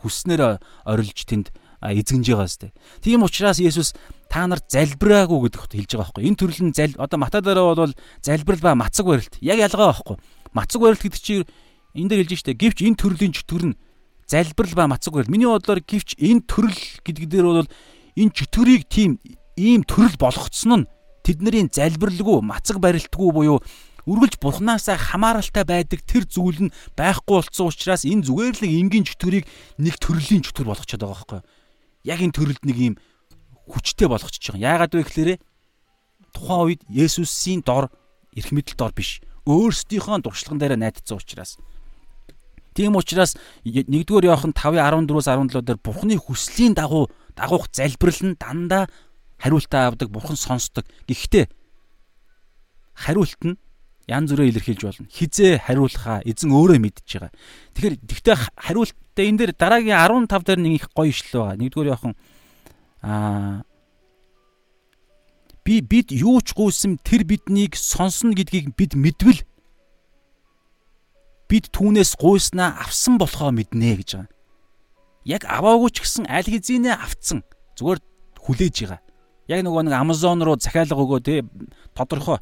Хүснээр 0.00 0.40
орилж 0.88 1.20
тэнд 1.28 1.52
эзэгнж 1.82 2.26
байгаа 2.30 2.48
сте. 2.48 2.72
Тийм 3.00 3.22
учраас 3.22 3.58
Есүс 3.58 3.92
та 4.30 4.46
нарт 4.46 4.70
залбираагүй 4.72 5.48
гэдэгт 5.48 5.72
хэлж 5.76 5.92
байгаа 5.96 6.12
байхгүй. 6.12 6.24
Энэ 6.26 6.38
төрөл 6.40 6.62
нь 6.70 6.76
зал 6.76 6.92
одоо 6.96 7.18
Матай 7.20 7.42
дээр 7.42 7.60
бол 7.76 7.94
залбирал 8.22 8.62
ба 8.62 8.74
мацаг 8.74 9.06
барилт. 9.06 9.34
Яг 9.40 9.58
ялгаа 9.60 9.92
байхгүй. 9.92 10.16
Мацаг 10.52 10.80
барилт 10.80 11.02
гэдэг 11.04 11.20
чинь 11.20 11.46
энэ 11.94 12.08
дээр 12.08 12.20
хэлж 12.24 12.40
штэ. 12.40 12.56
Гэвч 12.56 12.78
энэ 12.84 13.00
төрлийн 13.00 13.32
чөтгөр 13.36 13.64
нь 13.70 13.78
залбирал 14.26 14.74
ба 14.74 14.84
мацаг 14.96 15.12
байл. 15.14 15.30
Миний 15.30 15.46
бодлоор 15.46 15.84
гівч 15.84 16.16
энэ 16.16 16.48
төрөл 16.48 16.80
гэдэг 17.04 17.24
дээр 17.28 17.46
бол 17.46 17.70
энэ 18.16 18.32
чөтгөрийг 18.32 18.88
тийм 18.88 19.20
ийм 19.56 19.84
төрөл 19.84 20.16
болгоцсон 20.16 20.84
нь 20.84 20.88
тэдний 21.24 21.66
залбирлгүй 21.68 22.38
мацаг 22.44 22.78
барилтгүй 22.78 23.30
буюу 23.32 23.58
үргэлж 24.06 24.38
бурхнаасаа 24.38 24.94
хамааралтай 24.94 25.64
байдаг 25.66 26.00
тэр 26.06 26.22
зүйл 26.28 26.70
нь 26.70 26.74
байхгүй 26.94 27.42
болсон 27.42 27.66
учраас 27.66 28.06
энэ 28.06 28.22
зүгээр 28.30 28.54
л 28.62 28.70
энгийн 28.70 29.02
чөтгөрийг 29.02 29.44
нэг 29.82 29.98
төрлийн 29.98 30.46
чөтгөр 30.46 30.70
болгочиход 30.70 31.02
байгаа 31.02 31.18
байхгүй 31.18 31.40
яг 32.06 32.22
энэ 32.22 32.36
төрөлд 32.38 32.62
нэг 32.62 32.78
ийм 32.78 32.94
хүчтэй 33.66 34.06
болгочихж 34.06 34.54
байгаа. 34.54 34.86
Яагаад 34.86 34.94
вэ 34.94 35.02
гэхээр 35.02 35.30
тухайн 36.30 36.62
үед 36.70 36.82
Есүсийн 36.86 37.66
дор 37.66 37.90
эрх 38.32 38.50
мэдэл 38.54 38.78
дор 38.78 38.94
биш. 38.94 39.18
Өөрсдийнхөө 39.44 40.22
дуршлаган 40.22 40.58
дээр 40.62 40.78
найдсан 40.78 41.18
учраас 41.18 41.58
Тийм 42.76 42.92
учраас 42.94 43.36
1-р 43.64 44.24
Иохан 44.28 44.52
5:14-өөс 44.52 45.26
17 45.32 45.64
дээр 45.64 45.80
Бурхны 45.80 46.20
хүслийн 46.20 46.76
дагуу 46.76 47.08
дагуух 47.32 47.72
залбирал 47.72 48.20
нь 48.20 48.36
дандаа 48.36 48.84
хариултаа 49.40 49.88
авдаг, 49.88 50.12
Бурхан 50.12 50.36
сонсдог. 50.36 50.84
Гэхдээ 51.08 51.48
хариулт 52.92 53.40
нь 53.48 53.56
янз 54.06 54.30
бүрээр 54.30 54.54
илэрхийлж 54.54 54.82
болно. 54.86 55.10
Хизээ 55.10 55.66
хариулахаа 55.66 56.22
эзэн 56.22 56.54
өөрөө 56.54 56.78
мэдж 56.78 57.02
байгаа. 57.10 57.34
Тэгэхээр 57.74 57.94
тэгтээ 58.06 58.36
хариултаа 58.54 59.24
энэ 59.26 59.38
дээр 59.42 59.52
дараагийн 59.58 59.98
15 60.30 60.46
дээр 60.46 60.60
нэг 60.62 60.72
их 60.78 60.86
гоё 60.94 61.10
ишлэл 61.10 61.42
байгаа. 61.42 61.58
1-р 61.58 61.86
Иохан 61.90 62.14
аа 63.02 63.66
би 65.66 65.82
бид 65.82 66.14
юу 66.14 66.38
ч 66.38 66.54
гуйсан 66.54 67.02
тэр 67.02 67.26
биднийг 67.26 67.74
сонсно 67.74 68.30
гэдгийг 68.30 68.78
бид 68.78 68.94
мэдвэл 68.94 69.42
бид 71.50 71.66
түүнээс 71.74 72.14
гуйснаа 72.14 72.78
авсан 72.86 73.18
болохоо 73.18 73.50
мэднэ 73.50 73.98
гэж 73.98 74.10
байгаа. 74.22 74.30
Яг 75.26 75.42
аваагүй 75.50 75.90
ч 75.90 76.06
гэсэн 76.06 76.30
аль 76.30 76.46
хэзээ 76.46 76.94
авцсан. 76.94 77.42
Зүгээр 77.74 77.98
хүлээж 78.38 78.76
байгаа. 78.86 79.02
Яг 79.50 79.66
нөгөө 79.66 79.82
нэг 79.90 79.94
Amazon 79.98 80.38
руу 80.46 80.54
захиалга 80.54 80.94
өгөө 80.94 81.20
те 81.26 81.42
тодорхой 81.98 82.38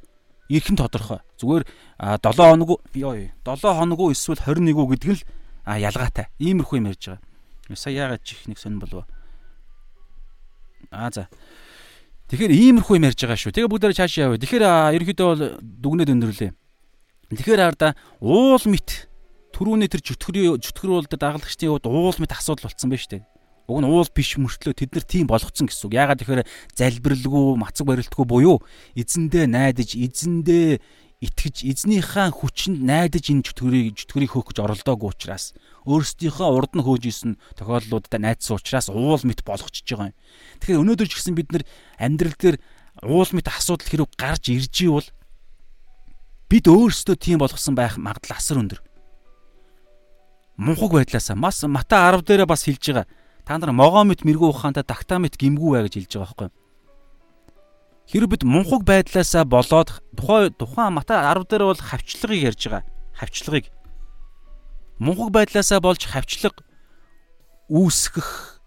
эрхэн 0.49 0.77
тодорхой. 0.77 1.21
Зүгээр 1.41 1.65
7 1.99 2.35
хоног 2.37 2.81
ёо 2.95 3.13
7 3.45 3.79
хоног 3.79 3.99
уу 4.01 4.13
эсвэл 4.13 4.41
21 4.41 4.77
үү 4.77 4.89
гэдэг 4.95 5.11
нь 5.11 5.19
л 5.19 5.25
ялгаатай. 5.65 6.29
Иймэрхүү 6.41 6.77
юм 6.81 6.89
ярьж 6.93 7.17
байгаа. 7.17 7.77
Сая 7.77 7.95
яагаад 7.95 8.23
чих 8.25 8.45
нэг 8.45 8.59
сонир 8.61 8.85
болов. 8.85 9.09
Аа 10.93 11.09
за. 11.09 11.29
Тэгэхээр 12.29 12.53
иймэрхүү 12.53 12.97
юм 13.01 13.09
ярьж 13.09 13.21
байгаа 13.25 13.41
шүү. 13.41 13.53
Тэгээ 13.57 13.73
бүгдээрээ 13.73 13.99
цааш 14.05 14.15
яваа. 14.21 14.41
Тэгэхээр 14.41 14.65
ерөнхийдөө 15.01 15.29
бол 15.29 15.45
дүгнээд 15.61 16.13
өндөрлөө. 16.13 16.51
Тэгэхээр 17.33 17.61
хараа 17.65 17.97
уул 18.21 18.65
мэт 18.69 19.09
түрүүний 19.57 19.89
тэр 19.89 20.03
чөтгөр 20.05 20.91
уул 20.93 21.09
дээр 21.09 21.21
дагалгчдын 21.25 21.71
хувьд 21.73 21.89
уул 21.89 22.19
мэт 22.21 22.37
асуудал 22.37 22.69
болцсон 22.69 22.91
байна 22.93 23.01
шүү 23.01 23.13
дээ. 23.17 23.25
Уг 23.65 23.81
нь 23.81 23.89
уул 23.89 24.09
биш 24.13 24.37
мөртлөө 24.37 24.77
тэд 24.77 24.93
нар 24.93 25.07
тийм 25.09 25.27
болгоцсон 25.29 25.69
гэсэн 25.69 25.89
үг. 25.89 25.97
Ягаад 25.97 26.21
тэгэхээр 26.21 26.45
залбирлгүй, 26.77 27.57
мацаг 27.57 27.89
барилтгүй 27.89 28.25
буюу 28.29 28.61
эзэндээ 28.93 29.49
найдаж, 29.49 29.97
эзэндээ 29.97 30.85
итгэж 31.25 31.65
эзнийхээ 31.65 32.29
хүчинд 32.37 32.85
найдаж 32.85 33.25
энэ 33.33 33.45
чөтгөрийг 33.49 33.97
чөтгөрийг 33.97 34.33
хөөх 34.37 34.53
гэж 34.53 34.59
оролдоогүй 34.61 35.09
учраас 35.09 35.57
өөрсдийнхөө 35.89 36.49
урд 36.53 36.73
нь 36.77 36.85
хөөж 36.85 37.05
исэн 37.09 37.33
тохиолдлуудад 37.57 38.21
найдсан 38.21 38.61
учраас 38.61 38.93
уул 38.93 39.23
мэт 39.25 39.41
болгочихж 39.41 39.89
байгаа 39.89 40.13
юм. 40.13 40.19
Тэгэхээр 40.61 40.83
өнөөдөр 40.85 41.09
ч 41.09 41.13
гэсэн 41.17 41.37
бид 41.39 41.49
нар 41.49 41.65
амьдрал 41.97 42.37
дээр 42.37 42.57
уул 43.09 43.31
мэт 43.33 43.49
асуудал 43.49 43.89
хэрэг 43.89 44.11
гарч 44.21 44.53
ирж 44.53 44.77
ивэл 44.85 45.09
бид 46.53 46.65
өөрсдөө 46.69 47.17
тийм 47.17 47.41
болгосон 47.41 47.73
байх 47.73 47.97
магадлал 47.97 48.37
асар 48.37 48.61
өндөр. 48.61 48.81
Мунхаг 50.61 50.93
байдлаасаа 50.93 51.37
мас 51.41 51.65
мата 51.65 52.05
10 52.13 52.29
дээрээ 52.29 52.49
бас 52.53 52.69
хэлж 52.69 52.85
байгаа. 52.85 53.07
Та 53.45 53.61
нар 53.61 53.77
могоо 53.77 54.09
мэт 54.09 54.25
мэрэгүү 54.25 54.49
ухаантай 54.49 54.85
тактамит 54.89 55.37
гимгүү 55.37 55.71
бай 55.77 55.83
гэж 55.85 55.95
хэлж 56.01 56.13
байгаа 56.17 56.49
байхгүй? 56.49 56.51
Хэрэг 58.09 58.31
бид 58.33 58.43
мунхаг 58.45 58.83
байдлаасаа 58.89 59.45
болоод 59.45 60.01
тухай 60.17 60.49
тухайн 60.49 60.97
мата 60.97 61.21
10 61.29 61.45
дээр 61.49 61.65
бол 61.69 61.81
хавчлагыг 61.81 62.41
ярьж 62.41 62.63
байгаа. 62.69 62.89
Хавчлагыг 63.17 63.69
мунхаг 64.97 65.29
байдлаасаа 65.29 65.81
болж 65.85 66.09
хавчлаг 66.09 66.65
үүсгэх 67.69 68.61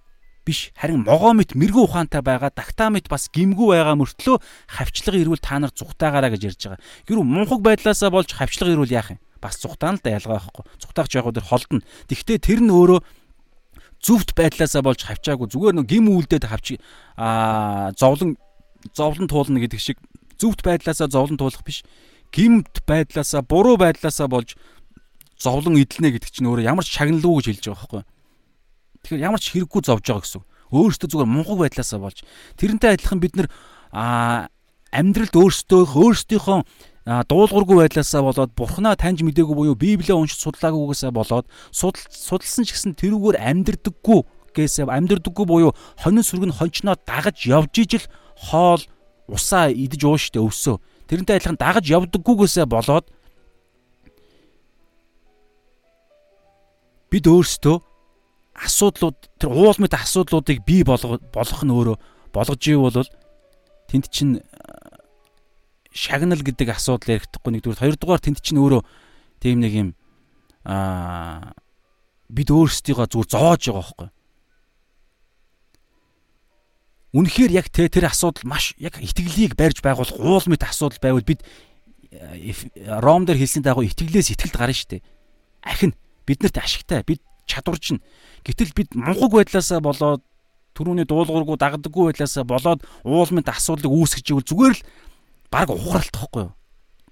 биш 0.45 0.71
харин 0.77 1.05
могоо 1.09 1.33
мэт 1.33 1.57
мэрэгүү 1.57 1.83
ухаантай 1.85 2.21
байгаа 2.21 2.53
дактаа 2.53 2.93
мэт 2.93 3.09
бас 3.09 3.29
гимгүү 3.33 3.73
байгаа 3.73 3.97
мөртлөө 3.97 4.37
хавчлага 4.69 5.17
ирвэл 5.21 5.41
та 5.41 5.57
нар 5.57 5.73
зүхтаагаараа 5.73 6.31
гэж 6.33 6.41
ярьж 6.53 6.61
байгаа. 6.69 6.81
Гэр 7.05 7.17
мунхаг 7.25 7.61
байдлаасаа 7.61 8.09
болж 8.13 8.29
хавчлага 8.31 8.73
ирвэл 8.73 8.95
яах 8.95 9.17
юм? 9.17 9.19
Бас 9.41 9.59
зүхтаан 9.61 9.99
л 9.99 10.03
да 10.05 10.15
ялгаа 10.17 10.39
байхгүй. 10.39 10.65
Зүхтаагч 10.81 11.11
яг 11.19 11.27
өөр 11.27 11.45
холдно. 11.45 11.85
Тэгвэл 12.07 12.41
тэр 12.41 12.59
нь 12.63 12.73
өөрөө 12.73 12.99
зүвт 14.03 14.33
байдлаасаа 14.37 14.81
болж 14.85 15.01
хавчаагүй 15.03 15.47
зүгээр 15.49 15.75
нэг 15.81 15.87
гим 15.89 16.09
үлдээд 16.11 16.45
хавч 16.47 16.77
аа 17.17 17.91
зовлон 17.97 18.37
зовлон 18.93 19.27
туулна 19.27 19.59
гэдэг 19.59 19.81
шиг 19.81 19.97
зөвхт 20.37 20.61
байдлаасаа 20.63 21.09
зовлон 21.09 21.37
туулах 21.37 21.63
биш. 21.65 21.83
Гимт 22.31 22.83
байдлаасаа 22.85 23.41
буруу 23.41 23.77
байдлаасаа 23.77 24.27
болж 24.27 24.55
зовлон 25.39 25.77
идэлнэ 25.81 26.17
гэдэг 26.17 26.29
чинь 26.29 26.47
өөрөө 26.47 26.65
ямар 26.65 26.85
ч 26.85 26.93
шагналгүй 26.93 27.41
гэж 27.41 27.45
хэлж 27.47 27.65
байгаа 27.65 27.81
байхгүй. 27.81 28.03
Тэгэхээр 29.01 29.25
ямар 29.25 29.41
ч 29.41 29.45
хэрэггүй 29.53 29.81
зовж 29.81 30.05
байгаа 30.05 30.23
гэсэн. 30.25 30.43
Өөрөөсөө 30.67 31.09
зүгээр 31.09 31.29
мунхаг 31.31 31.57
байдлаасаа 31.57 31.99
болж 32.01 32.17
тэрнтэй 32.59 32.91
адилхан 32.97 33.19
бид 33.23 33.33
нар 33.37 33.47
амьдралд 34.91 35.35
өөрсдөө 35.35 35.81
өөрсдийнхөө 35.95 36.59
дуулуургүй 37.07 37.87
байдлаасаа 37.87 38.19
болоод 38.19 38.51
бурхнаа 38.51 38.99
таньж 38.99 39.23
мдээгүй 39.23 39.55
буюу 39.55 39.79
библийг 39.79 40.11
уншиж 40.11 40.43
судлаагүйгээсээ 40.43 41.11
болоод 41.15 41.47
судалсан 41.71 42.67
ч 42.67 42.75
гэсэн 42.75 42.99
тэрүүгээр 42.99 43.39
амьдрдаггүй 43.39 44.27
гээсээ 44.51 44.91
амьдрдаггүй 44.91 45.45
буюу 45.47 45.71
хонин 46.03 46.27
сүрэг 46.27 46.51
нь 46.51 46.57
хончноо 46.59 46.99
дагаж 47.07 47.47
явж 47.47 47.73
ижил 47.79 48.05
хоол 48.35 48.83
усаа 49.31 49.71
идэж 49.71 50.03
ууштай 50.03 50.43
өвсөө. 50.43 50.83
Тэрнтэй 51.07 51.39
адилхан 51.39 51.55
дагаж 51.55 51.85
явдаггүйгээсээ 51.87 52.67
болоод 52.67 53.07
бид 57.07 57.23
өөрсдөө 57.23 57.77
асуудлууд 58.67 59.17
тэр 59.39 59.51
уул 59.55 59.79
мэт 59.79 59.95
асуудлуудыг 59.95 60.59
бий 60.67 60.83
болгох 60.83 61.63
нь 61.63 61.71
өөрөө 61.71 61.97
болгож 62.35 62.61
ивэл 62.67 63.07
тэнд 63.87 64.05
чинь 64.11 64.43
шагнал 65.97 66.45
гэдэг 66.45 66.69
асуудал 66.77 67.17
ярихдаггүй 67.17 67.51
нэгдүгээр 67.57 67.81
хоёрдугаар 67.81 68.21
тэнд 68.21 68.39
чинь 68.45 68.61
өөрөө 68.61 68.81
тийм 69.41 69.57
нэг 69.65 69.73
юм 69.73 69.89
аа 70.61 71.57
бид 72.29 72.53
өөрсдийгөө 72.53 73.09
зүгээр 73.09 73.31
зоож 73.33 73.61
байгаа 73.65 73.81
байхгүй 73.81 74.09
Үнэхээр 77.17 77.51
яг 77.55 77.71
тэ 77.73 77.89
тэр 77.89 78.11
асуудал 78.11 78.45
маш 78.45 78.75
яг 78.77 78.99
итгэлийг 79.01 79.57
барьж 79.57 79.81
байгуулах 79.81 80.19
уул 80.19 80.45
мэт 80.51 80.67
асуудал 80.67 81.01
байвал 81.01 81.25
бид 81.25 81.41
э, 82.11 82.51
Ром 82.99 83.25
дээр 83.25 83.41
хэлсэн 83.41 83.63
дагуу 83.63 83.87
итгэлээс 83.87 84.35
итгэлд 84.35 84.53
гарна 84.59 84.75
шүү 84.75 84.99
дээ. 84.99 85.07
Ахин 85.65 85.95
биднэрт 86.27 86.59
ашигтай 86.59 87.01
бид 87.07 87.23
чадварч 87.47 87.95
нь. 87.95 88.03
Гэтэл 88.43 88.75
бид 88.75 88.91
мунхаг 88.91 89.33
байдлаасаа 89.33 89.79
болоод 89.79 90.21
түрүүний 90.75 91.07
дуулуургүй 91.07 91.57
дагдаггүй 91.57 92.11
байдлаасаа 92.11 92.43
болоод 92.43 92.83
уул 93.07 93.31
мэт 93.31 93.49
асуудлыг 93.49 93.89
үүсгэж 93.89 94.27
ивэл 94.35 94.45
зүгээр 94.45 94.75
л 94.75 94.81
баг 95.51 95.69
ухралт 95.71 96.11
тохгүй 96.11 96.49
юу? 96.49 96.53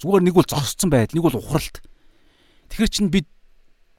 Зүгээр 0.02 0.24
нэг 0.28 0.36
бол 0.36 0.48
зогсцсон 0.48 0.90
байдал, 0.92 1.16
нэг 1.16 1.26
бол 1.26 1.40
ухралт. 1.40 1.80
Тэгэхэр 2.70 2.92
чин 2.92 3.08
бид 3.10 3.28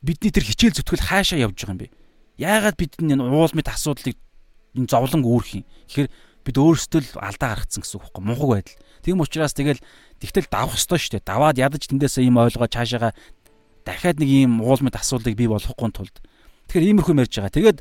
бидний 0.05 0.31
тэр 0.31 0.45
хичээл 0.45 0.77
зүтгэл 0.77 1.09
хаашаа 1.09 1.41
явж 1.41 1.57
байгаа 1.57 1.73
юм 1.73 1.81
бэ? 1.81 1.95
Яагаад 2.37 2.77
бид 2.77 2.93
энэ 3.01 3.17
уул 3.17 3.53
мэт 3.57 3.73
асуудлыг 3.73 4.17
энэ 4.77 4.91
зовлон 4.93 5.25
үүрх 5.25 5.57
юм. 5.57 5.65
Тэгэхээр 5.89 6.09
бид 6.45 6.57
өөрсдөө 6.61 7.01
л 7.01 7.11
алдаа 7.19 7.49
гаргацсан 7.57 7.81
гэсэн 7.81 7.97
үг 7.97 8.05
байхгүй 8.07 8.23
мунхаг 8.23 8.51
байдал. 8.53 8.79
Тийм 9.03 9.25
учраас 9.25 9.57
тэгэл 9.57 9.81
тэгтэл 10.21 10.53
давах 10.53 10.77
ёстой 10.77 11.01
шүү 11.01 11.19
дээ. 11.19 11.27
Даваад 11.27 11.57
ядаж 11.57 11.83
тэндээсээ 11.89 12.29
ийм 12.29 12.37
ойлгоо 12.37 12.69
цаашаага 12.69 13.17
дахиад 13.83 14.21
нэг 14.21 14.29
ийм 14.29 14.61
уулмд 14.61 14.95
асуудлыг 14.95 15.35
бий 15.35 15.49
болгохгүй 15.49 15.91
тулд. 15.91 16.17
Тэгэхээр 16.69 16.89
иймэрхүү 16.93 17.15
ярьж 17.25 17.35
байгаа. 17.41 17.57
Тэгээд 17.57 17.79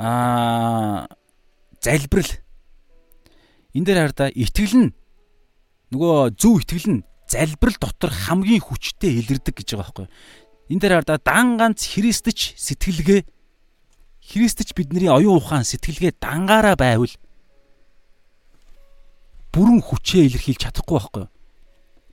аа 0.00 1.08
залбирал 1.80 2.32
энэ 3.74 3.84
дээр 3.84 3.98
хараа 4.12 4.30
итгэл 4.32 4.76
нь 4.76 4.88
нөгөө 5.90 6.38
зөв 6.38 6.62
итгэл 6.62 6.88
нь 6.90 7.04
залбирал 7.30 7.78
дотор 7.78 8.10
хамгийн 8.10 8.62
хүчтэй 8.62 9.22
илэрдэг 9.22 9.54
гэж 9.58 9.68
байгаа 9.74 10.06
байхгүй. 10.06 10.06
Энэ 10.70 10.80
дээр 10.82 10.94
хараа 11.02 11.18
дан 11.18 11.58
ганц 11.58 11.86
Христч 11.94 12.54
сэтгэлгээ 12.58 13.26
Христч 14.22 14.74
бидний 14.74 15.10
оюун 15.10 15.42
ухаан 15.42 15.66
сэтгэлгээ 15.66 16.18
дангаараа 16.22 16.78
байвал 16.78 17.10
бүрэн 19.50 19.82
хүчээ 19.82 20.30
илэрхийлж 20.30 20.62
чадахгүй 20.62 20.94
байхгүй? 20.94 21.26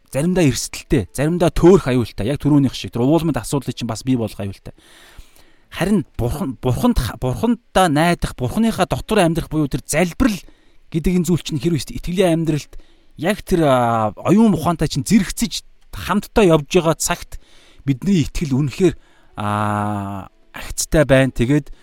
Заримдаа 0.10 0.46
эрсдэлтэй, 0.48 1.04
заримдаа 1.14 1.54
төөрх 1.54 1.86
аюултай. 1.92 2.32
Яг 2.32 2.42
түрүүнийх 2.42 2.74
шиг 2.74 2.96
тэр 2.96 3.06
уулмд 3.06 3.38
асуудлыг 3.38 3.78
чинь 3.78 3.92
бас 3.92 4.02
бий 4.02 4.18
болох 4.18 4.40
аюултай. 4.40 4.74
Харин 5.70 6.08
бурхан 6.18 6.58
бурханд 6.58 6.98
бурхандаа 7.20 7.92
найдах, 7.92 8.34
бурханыхаа 8.40 8.88
дотор 8.88 9.20
амьдрах 9.20 9.52
буюу 9.52 9.68
тэр 9.68 9.84
залбирал 9.86 10.40
гэдэг 10.90 11.12
энэ 11.22 11.28
зүйл 11.28 11.44
чинь 11.44 11.60
хэрвээ 11.60 11.92
итгэлийн 11.92 12.40
амьдралд 12.40 12.74
яг 13.18 13.42
тэр 13.42 13.66
оюун 14.14 14.54
ухаантай 14.54 14.88
чинь 14.88 15.06
зэрэгцэж 15.06 15.66
хамтдаа 15.92 16.46
явж 16.46 16.70
байгаа 16.70 16.96
цагт 16.96 17.42
бидний 17.86 18.22
итгэл 18.22 18.54
үнэхээр 18.54 18.96
агцтай 20.54 21.04
байна. 21.06 21.34
Тэгээд 21.34 21.74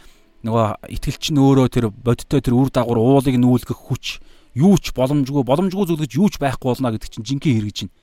нөгөө 0.47 0.67
итгэлч 0.95 1.35
нь 1.35 1.41
өөрөө 1.43 1.67
тэр 1.75 1.91
бодиттой 1.91 2.41
тэр 2.45 2.55
үр 2.55 2.71
дагавар 2.71 3.03
уулыг 3.03 3.35
нүүлгэх 3.35 3.75
хүч 3.75 4.23
юу 4.55 4.79
ч 4.79 4.95
боломжгүй 4.95 5.43
боломжгүй 5.43 5.85
зүйл 5.91 6.03
гэж 6.07 6.13
юу 6.15 6.29
ч 6.31 6.39
байхгүй 6.39 6.71
болно 6.71 6.95
гэдэг 6.95 7.11
чинь 7.11 7.27
жинхэнэ 7.27 7.59
хэрэгж 7.59 7.79
байна. 7.91 7.97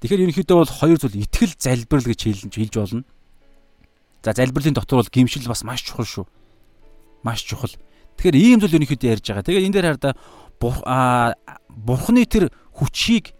Тэгэхээр 0.00 0.22
ерөнхийдөө 0.30 0.56
бол 0.60 0.70
хоёр 0.70 0.98
зүйл 1.02 1.24
итгэл 1.24 1.54
залбирал 1.58 2.06
гэж 2.06 2.20
хэлж 2.22 2.54
хэлж 2.54 2.74
болно. 2.78 3.04
За 4.22 4.30
залбирлын 4.36 4.76
дотор 4.76 5.02
бол 5.02 5.10
гимшил 5.10 5.48
бас 5.48 5.64
маш 5.64 5.82
чухал 5.82 6.06
шүү. 6.06 6.26
Маш 7.24 7.42
чухал. 7.42 7.72
Тэгэхээр 8.16 8.36
ийм 8.38 8.60
зүйл 8.60 8.78
ерөнхийдөө 8.78 9.10
ярьж 9.10 9.26
байгаа. 9.26 9.44
Тэгээд 9.48 9.66
энэ 9.66 9.74
дээр 9.74 9.88
хараа 9.96 11.34
бурхны 11.72 12.24
тэр 12.28 12.52
хүчийг 12.74 13.34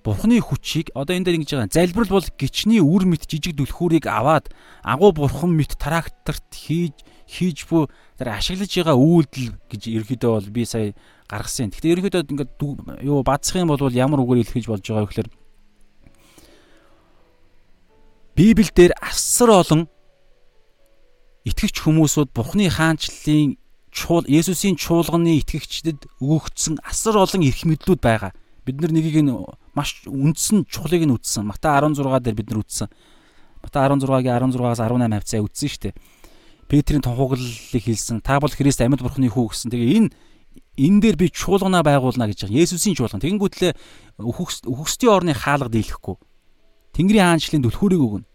Бурхны 0.00 0.40
хүчийг 0.40 0.88
одоо 0.96 1.12
энэ 1.12 1.28
дээр 1.28 1.38
ингэж 1.44 1.50
байгаа. 1.52 1.76
Залбирал 1.76 2.16
бол 2.16 2.28
гичний 2.40 2.80
үр 2.80 3.04
мэт 3.04 3.28
жижиг 3.28 3.52
дүлхүүрийг 3.52 4.08
аваад 4.08 4.48
агуу 4.80 5.12
бурхан 5.12 5.52
мэт 5.52 5.76
тракторт 5.76 6.48
хийж 6.56 7.04
хийж 7.28 7.68
буй 7.68 7.84
тэр 8.16 8.32
ашиглаж 8.32 8.72
байгаа 8.72 8.96
үйлдэл 8.96 9.60
гэж 9.68 9.82
ерөөдөө 10.00 10.30
бол 10.32 10.48
би 10.48 10.64
сая 10.64 10.96
гаргасан. 11.28 11.68
Гэхдээ 11.68 11.92
ерөөдөө 12.00 12.32
ингээд 12.32 13.04
юу 13.04 13.20
бацах 13.20 13.60
юм 13.60 13.76
бол 13.76 13.92
ямар 13.92 14.24
үгээр 14.24 14.40
илэрхийлж 14.40 14.68
болж 14.72 14.84
байгаа 14.88 15.04
вэ 15.04 15.10
гэхээр 15.12 15.30
Библиэлд 18.40 18.96
асар 19.04 19.52
олон 19.52 19.84
итгэгч 21.44 21.76
хүмүүсүүд 21.84 22.32
Бурхны 22.32 22.72
хаанчлалын 22.72 23.59
чуул 23.90 24.24
Есүсийн 24.26 24.78
чуулганы 24.78 25.38
итгэгчдэд 25.42 26.06
өгөгдсөн 26.22 26.80
асар 26.86 27.18
олон 27.18 27.42
эрх 27.42 27.66
мэдлүүд 27.66 28.00
байгаа. 28.00 28.32
Бид 28.64 28.80
нар 28.80 28.94
нэгийг 28.94 29.26
нь 29.26 29.34
маш 29.74 30.06
үндсэн 30.06 30.66
чухлыг 30.70 31.02
нь 31.06 31.14
үтсэн. 31.14 31.46
Мата 31.46 31.74
16 31.78 32.22
дээр 32.22 32.38
бид 32.38 32.48
нар 32.50 32.62
үтсэн. 32.62 32.88
Мата 33.62 33.86
16-гийн 33.90 34.50
16-аас 34.50 34.80
18 34.80 35.10
хавцаа 35.10 35.42
үтсэн 35.42 35.68
шүү 35.68 35.82
дээ. 35.90 35.94
Петрийн 36.70 37.02
тунхаглалыг 37.02 37.82
хэлсэн. 37.82 38.22
Та 38.22 38.38
бол 38.38 38.54
Христ 38.54 38.78
амьд 38.78 39.02
бурхны 39.02 39.26
хүү 39.26 39.46
гэсэн. 39.50 39.74
Тэгээ 39.74 39.90
энэ 39.98 40.10
энэ 40.78 41.00
дээр 41.02 41.16
би 41.18 41.26
чуулгана 41.34 41.82
байгуулна 41.82 42.30
гэж 42.30 42.46
байгаа. 42.46 42.62
Есүсийн 42.62 42.94
чуулган. 42.94 43.18
Тэгэнгүүтлээ 43.18 43.74
үхсдийн 44.22 45.10
орны 45.10 45.34
хаалга 45.34 45.66
дийлэхгүй. 45.66 46.16
Тэнгэрийн 46.94 47.26
хаанчлалын 47.26 47.64
түлхүүрийг 47.66 48.02
өгнө. 48.06 48.29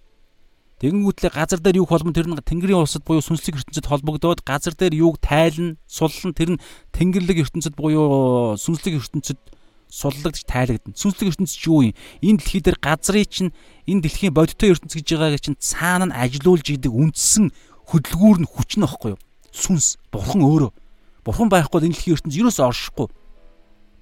Тэгэнгүүтлээ 0.84 1.32
газар 1.32 1.60
дээр 1.64 1.80
юух 1.80 1.92
болмон 1.96 2.12
тэр 2.12 2.28
нь 2.28 2.36
Тэнгэрийн 2.36 2.84
улсад 2.84 3.08
буюу 3.08 3.24
сүнслэг 3.24 3.64
ертөнцид 3.64 3.88
холбогдоод 3.88 4.44
газар 4.44 4.76
дээр 4.76 5.08
юуг 5.08 5.24
тайлна, 5.24 5.80
суллан 5.88 6.36
тэр 6.36 6.60
нь 6.60 6.62
Тэнгэрлэг 6.92 7.48
ертөнцид 7.48 7.80
буюу 7.80 8.60
сүнслэг 8.60 9.00
ертөнцид 9.00 9.40
суллагдж 9.88 10.44
тайлагдана. 10.44 11.00
Сүнслэг 11.00 11.32
ертөнцид 11.32 11.56
ч 11.56 11.72
юу 11.72 11.88
юм? 11.88 11.96
Энэ 12.20 12.44
дэлхий 12.44 12.60
дээр 12.60 12.76
газрыг 12.84 13.32
чинь 13.32 13.56
энэ 13.88 14.04
дэлхийн 14.04 14.36
бодиттой 14.36 14.76
ертөнц 14.76 15.00
гэж 15.00 15.08
байгааг 15.16 15.40
чинь 15.40 15.56
цаана 15.64 16.12
нь 16.12 16.18
ажилуулж 16.18 16.68
идэг 16.68 16.92
үндсэн 16.92 17.56
хөдөлгүүр 17.88 18.44
нь 18.44 18.52
хүч 18.52 18.76
нөхгүй 18.76 19.16
юу? 19.16 19.22
Сүнс, 19.56 19.96
бурхан 20.12 20.44
өөрөө. 20.44 20.76
Бурхан 21.24 21.48
байхгүй 21.48 21.88
энэ 21.88 21.96
дэлхийн 21.96 22.20
ертөнцид 22.20 22.44
юу 22.44 22.52
ч 22.52 22.60
оршихгүй 22.60 23.08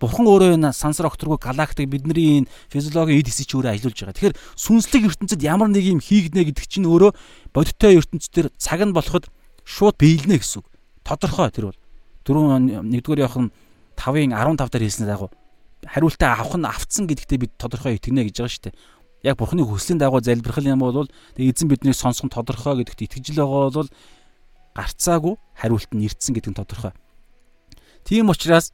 Бурхан 0.03 0.27
өөрөө 0.27 0.59
энэ 0.59 0.75
сансар 0.75 1.07
окторгүй 1.07 1.39
галактик 1.39 1.87
бидний 1.87 2.43
энэ 2.43 2.51
физиологийн 2.67 3.23
эд 3.23 3.31
хэсэг 3.31 3.55
өөрөө 3.55 3.71
ажиллаж 3.71 3.95
байгаа. 4.03 4.15
Тэгэхээр 4.19 4.39
сүнслэг 4.59 5.03
ертөнцид 5.07 5.39
ямар 5.47 5.71
нэг 5.71 5.87
юм 5.87 6.03
хийгднэ 6.03 6.43
гэдэг 6.51 6.67
чинь 6.67 6.91
өөрөө 6.91 7.15
бодиттой 7.55 8.03
ертөнцийн 8.03 8.51
цаг 8.59 8.83
нь 8.83 8.91
болоход 8.91 9.31
шууд 9.63 9.95
биелнэ 9.95 10.43
гэсэн 10.43 10.59
үг. 10.59 10.67
Тодорхой 11.07 11.47
тэр 11.55 11.71
бол. 11.71 11.79
Дөрөв 12.27 12.83
нэгдүгээр 12.83 13.23
явах 13.23 13.47
нь 13.47 13.53
5-ын 13.95 14.35
15 14.35 14.75
дээр 14.75 14.83
хэлсэн 14.91 15.07
дагуу 15.07 15.31
хариултаа 15.87 16.35
авах 16.39 16.55
нь 16.59 16.67
автсан 16.67 17.07
гэдэгтээ 17.07 17.39
бид 17.39 17.51
тодорхой 17.59 17.95
итгэнэ 17.95 18.27
гэж 18.27 18.35
байгаа 18.39 18.51
шүү 18.51 18.63
дээ. 18.67 18.75
Яг 19.23 19.35
бурхны 19.39 19.63
хүслийн 19.63 19.99
дагуу 19.99 20.19
залбирхал 20.19 20.67
юм 20.67 20.79
бол 20.83 21.07
тэгээ 21.35 21.51
эзэн 21.51 21.67
биднийг 21.71 21.95
сонсох 21.95 22.27
нь 22.27 22.33
тодорхой 22.33 22.83
гэдэгт 22.83 23.07
итгэж 23.07 23.35
л 23.35 23.43
байгаа 23.43 23.71
бол 23.71 23.91
гарцаагүй 24.75 25.35
хариулт 25.59 25.91
нь 25.95 26.03
ирдсэн 26.07 26.33
гэдэг 26.35 26.51
нь 26.51 26.59
тодорхой. 26.59 26.93
Тийм 28.03 28.27
учраас 28.31 28.71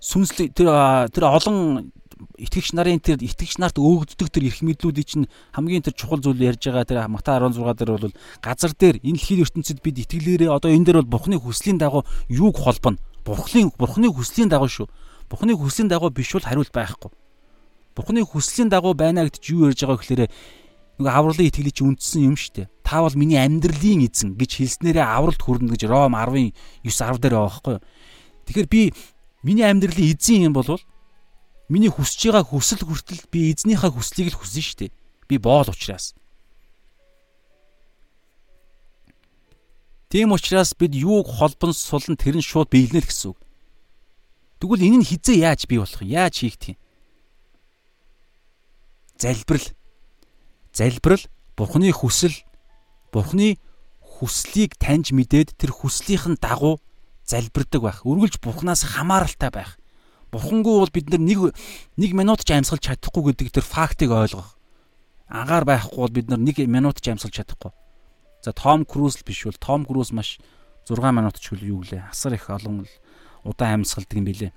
сүнслэг 0.00 0.56
тэр 0.56 0.68
тэр 1.12 1.24
олон 1.28 1.92
итгэгч 2.36 2.72
нарын 2.76 3.00
тэр 3.00 3.20
итгэгч 3.20 3.60
нарт 3.60 3.76
өөгддөг 3.80 4.28
тэр 4.28 4.48
эрх 4.48 4.60
мэдлүүдийн 4.64 5.06
чинь 5.08 5.26
хамгийн 5.52 5.84
тэр 5.84 5.96
чухал 5.96 6.20
зүйл 6.20 6.40
ярьж 6.40 6.68
байгаа 6.68 6.84
тэр 6.84 7.08
Матай 7.08 7.40
16 7.40 7.76
дээр 7.76 7.90
бол 7.96 8.16
газар 8.40 8.72
дээр 8.76 8.96
энэ 9.00 9.16
дэлхийн 9.16 9.44
ертөнцид 9.44 9.80
бид 9.80 10.00
итгэлээрээ 10.04 10.50
одоо 10.52 10.72
энэ 10.72 10.84
дээр 10.88 10.98
бол 11.04 11.20
Бурхны 11.20 11.36
хүслийн 11.40 11.80
дагуу 11.80 12.04
юуг 12.28 12.56
холбоно? 12.60 13.00
Бурхны 13.24 13.72
Бурхны 13.76 14.08
хүслийн 14.08 14.48
дагуу 14.48 14.68
шүү. 14.68 14.88
Бурхны 15.28 15.52
хүслийн 15.56 15.88
дагуу 15.88 16.10
биш 16.12 16.32
бол 16.32 16.44
хариулт 16.44 16.72
байхгүй. 16.72 17.10
Бурхны 17.96 18.24
хүслийн 18.24 18.68
дагуу 18.68 18.92
байна 18.96 19.24
гэдэж 19.28 19.44
юу 19.52 19.68
ярьж 19.68 19.84
байгаа 19.84 20.00
гэхээр 20.00 20.22
нөгөө 21.00 21.12
авралын 21.12 21.48
итгэлийг 21.48 21.76
чи 21.76 21.84
үндсэн 21.84 22.24
юм 22.28 22.36
шүү 22.36 22.52
дээ. 22.56 22.68
Та 22.84 23.00
бол 23.00 23.16
миний 23.16 23.40
амьдралын 23.40 24.04
эзэн 24.04 24.36
гэж 24.36 24.50
хэлснээрээ 24.60 25.04
авралт 25.04 25.40
хүрнэ 25.40 25.72
гэж 25.72 25.88
Ром 25.88 26.12
10-ын 26.12 26.52
9 26.84 26.92
10 26.92 27.24
дээр 27.24 27.34
байгаа 27.40 27.48
байхгүй 27.48 27.74
юу? 27.80 27.84
Тэгэхээр 28.44 28.68
би 28.68 28.82
Миний 29.42 29.64
амьдралын 29.64 30.12
эзэн 30.12 30.50
юм 30.50 30.54
болвол 30.54 30.82
миний 31.68 31.88
хүсэж 31.88 32.28
байгаа 32.28 32.44
хүсэл 32.44 32.84
хүртэл 32.84 33.24
би 33.32 33.54
эзнийхээ 33.54 33.90
хүслийг 33.94 34.28
л 34.34 34.38
хүснэ 34.40 34.60
шүү 34.60 34.78
дээ. 34.84 34.92
Би 35.28 35.36
боол 35.38 35.70
учраас. 35.72 36.12
Тийм 40.10 40.34
учраас 40.34 40.74
бид 40.74 40.92
юуг 40.92 41.30
холбон 41.30 41.72
сулн 41.72 42.18
тэр 42.18 42.36
нь 42.36 42.44
шууд 42.44 42.68
биелнэ 42.68 43.00
л 43.00 43.08
гэсэн 43.08 43.30
үг. 43.32 43.38
Тэгвэл 44.58 44.84
энэ 44.84 44.98
нь 45.00 45.08
хизээ 45.08 45.46
яаж 45.46 45.64
бий 45.70 45.78
болох 45.78 46.02
юм? 46.02 46.10
Яаж 46.10 46.34
хийх 46.42 46.58
юм? 46.66 46.76
Залбирал. 49.16 49.68
Залбирал 50.74 51.24
Бурхны 51.56 51.92
хүсэл, 51.92 52.34
Бурхны 53.12 53.56
хүслийг 54.00 54.74
таньж 54.76 55.12
мэдээд 55.14 55.54
тэр 55.56 55.70
хүслийнх 55.72 56.26
нь 56.28 56.40
дагуу 56.40 56.82
залбирдаг 57.30 57.80
байх. 57.82 57.98
Үргэлж 58.02 58.42
Бурханаас 58.42 58.82
хамааралтай 58.82 59.50
байх. 59.54 59.78
Бурхангүй 60.34 60.74
бол 60.82 60.90
бид 60.90 61.10
нэг 61.14 61.54
нэг 61.94 62.10
минут 62.14 62.42
ч 62.42 62.54
амьсгалж 62.54 62.82
чадахгүй 62.90 63.34
гэдэг 63.34 63.54
тэр 63.54 63.66
фактыг 63.66 64.10
ойлгох. 64.10 64.58
Агаар 65.30 65.64
байхгүй 65.66 65.98
бол 65.98 66.14
бид 66.14 66.26
нэг 66.30 66.58
минут 66.66 66.98
ч 66.98 67.10
амьсгалж 67.14 67.34
чадахгүй. 67.38 67.70
За 68.42 68.50
Том 68.52 68.86
Круз 68.86 69.18
л 69.18 69.26
биш 69.26 69.46
бол 69.46 69.58
Том 69.58 69.86
Круз 69.86 70.10
маш 70.10 70.38
6 70.86 70.98
минут 71.14 71.38
ч 71.38 71.54
үл 71.54 71.62
юу 71.62 71.82
лээ. 71.86 72.10
Асар 72.10 72.34
их 72.34 72.50
олон 72.50 72.86
л 72.86 72.92
удаан 73.44 73.82
амьсгалдаг 73.82 74.18
юм 74.18 74.26
билэ. 74.26 74.54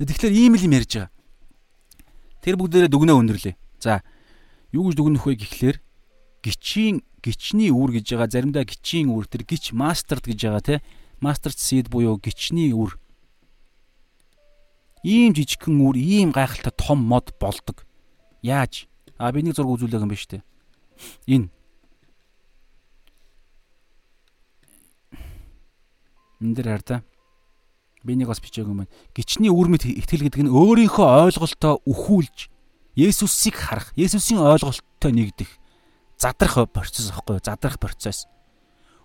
Тэгэхээр 0.00 0.32
ийм 0.32 0.56
л 0.56 0.64
юм 0.64 0.76
ярьж 0.76 0.92
байгаа. 0.96 1.12
Тэр 2.40 2.56
бүгдээрээ 2.56 2.88
дүгнээ 2.88 3.16
өндөрлөө. 3.20 3.54
За 3.80 4.00
юу 4.72 4.88
гэж 4.88 4.96
дүгнэх 4.96 5.24
вэ 5.24 5.34
гэхлээр 5.36 5.76
гичийн 6.40 7.04
гичний 7.20 7.68
үүр 7.68 8.00
гэж 8.00 8.16
байгаа 8.16 8.28
заримдаа 8.32 8.64
гичийн 8.64 9.12
үүр 9.12 9.28
тэр 9.28 9.44
гич 9.44 9.76
мастерд 9.76 10.24
гэж 10.24 10.40
байгаа 10.48 10.64
те 10.64 10.76
master 11.20 11.52
seed 11.52 11.88
буюу 11.88 12.18
гिचний 12.18 12.72
үр 12.72 12.98
ийм 15.04 15.32
жижигхэн 15.36 15.80
үр 15.80 15.96
ийм 15.96 16.32
гайхалтай 16.32 16.72
том 16.76 17.00
мод 17.04 17.32
болдог. 17.40 17.86
Яаж? 18.42 18.88
А 19.16 19.32
би 19.32 19.42
нэг 19.44 19.56
зураг 19.56 19.76
үзүүлэх 19.76 20.04
юм 20.04 20.12
шүү 20.12 20.40
дээ. 20.40 20.42
Энэ 21.28 21.48
энэ 26.40 26.54
дээр 26.56 26.68
хар 26.68 26.84
та. 26.84 26.96
Би 28.04 28.16
нэг 28.16 28.28
бас 28.28 28.40
бичээг 28.40 28.68
юм 28.68 28.84
байна. 28.84 28.92
Гичний 29.12 29.52
үр 29.52 29.68
мэд 29.68 29.84
итгэл 29.84 30.24
гэдэг 30.24 30.48
нь 30.48 30.52
өөрийнхөө 30.52 31.28
ойлголтоо 31.28 31.84
өхүүлж 31.84 32.48
Есүсийг 32.96 33.54
харах, 33.54 33.92
Есүсийн 33.94 34.42
ойлголттой 34.42 35.12
нэгдэх 35.14 35.48
задрах 36.20 36.68
процесс 36.72 37.10
аахгүй? 37.10 37.38
Задрах 37.44 37.78
процесс. 37.78 38.26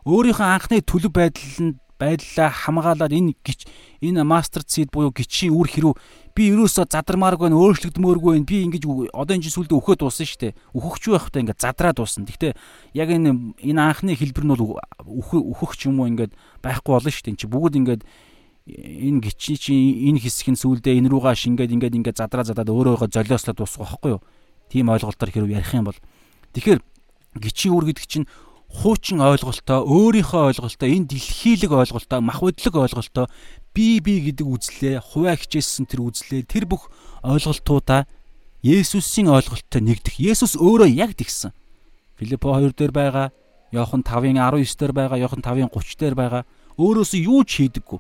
Өөрийнхөө 0.04 0.48
анхны 0.48 0.82
төлөв 0.82 1.14
байдланд 1.14 1.80
байдлаа 2.00 2.50
хамгаалаад 2.52 3.14
энэ 3.14 3.36
гिच 3.44 3.66
энэ 4.04 4.24
master 4.28 4.64
seed 4.68 4.92
буюу 4.92 5.16
гिचийн 5.16 5.56
үр 5.56 5.68
хэрүү. 5.68 5.94
Би 6.36 6.52
ерөөсөө 6.52 6.92
задармааргүй 6.92 7.48
байна 7.48 7.62
өөрчлөгдмөөргүй 7.64 8.32
байна. 8.36 8.50
Би 8.50 8.58
ингэж 8.68 8.84
одоо 9.16 9.34
энэ 9.40 9.48
сүлдө 9.48 9.80
өөхөд 9.80 10.04
дуусан 10.04 10.28
шүү 10.28 10.40
дээ. 10.44 10.54
Өөхөж 10.76 11.04
байхдаа 11.16 11.42
ингээд 11.42 11.64
задраад 11.64 11.96
дуусан 11.96 12.28
гэхдээ 12.28 12.54
яг 13.00 13.10
энэ 13.16 13.56
энэ 13.64 13.80
анхны 13.80 14.20
хэлбэр 14.20 14.44
нь 14.44 14.52
бол 14.52 14.76
өөхөх 15.08 15.80
ч 15.80 15.88
юм 15.88 16.04
уу 16.04 16.12
ингээд 16.12 16.36
байхгүй 16.60 16.92
болно 16.92 17.12
шүү 17.16 17.24
дээ. 17.32 17.40
Чи 17.40 17.48
бүгд 17.48 17.80
ингээд 17.80 18.04
энэ 18.68 19.22
гिचний 19.24 19.60
чи 19.62 19.74
энэ 20.12 20.20
хэсэг 20.20 20.52
нь 20.52 20.60
сүлдээ 20.60 21.00
энэ 21.00 21.08
руугаа 21.14 21.38
шингээд 21.38 21.72
ингээд 21.72 21.96
ингээд 21.96 22.20
задраа 22.20 22.44
задаад 22.44 22.68
өөрөө 22.68 23.08
золиослоод 23.14 23.62
дуусах 23.62 24.02
байхгүй 24.02 24.18
юу? 24.18 24.22
Тийм 24.74 24.90
ойлголтоор 24.90 25.32
хэрв 25.32 25.54
ярих 25.54 25.72
юм 25.72 25.88
бол. 25.88 26.00
Тэгэхээр 26.58 26.82
гिचийн 27.40 27.74
үр 27.78 27.86
гэдэг 27.86 28.06
чинь 28.10 28.26
хуучин 28.76 29.24
ойлголтоо, 29.24 29.88
өөрийнхөө 29.88 30.52
ойлголтоо, 30.52 30.88
энэ 30.88 31.08
дэлхийлэг 31.16 31.72
ойлголтоо, 31.72 32.20
махбодлог 32.20 32.76
ойлголтоо 32.76 33.26
би 33.76 34.00
би 34.00 34.32
гэдэг 34.32 34.48
үзлээ, 34.48 34.96
хуваа 35.00 35.36
хичээсэн 35.40 35.88
тэр 35.88 36.04
үзлээ, 36.04 36.44
тэр 36.48 36.68
бүх 36.68 36.92
ойлголтуудаа 37.24 38.08
Есүсийн 38.66 39.30
ойлголттой 39.30 39.78
нэгдэх. 39.86 40.18
Есүс 40.18 40.58
өөрөө 40.58 40.90
яг 40.90 41.14
тэгсэн. 41.14 41.54
Филиппо 42.18 42.50
2 42.58 42.74
дээр 42.74 42.90
байгаа, 42.90 43.30
Иохан 43.70 44.02
5-ын 44.02 44.42
19 44.42 44.74
дээр 44.74 44.94
байгаа, 44.96 45.22
Иохан 45.22 45.46
5-ын 45.46 45.70
30 45.70 46.02
дээр 46.02 46.16
байгаа. 46.18 46.44
Өөрөөсөө 46.74 47.22
юу 47.30 47.46
ч 47.46 47.62
хийдэггүй. 47.62 48.00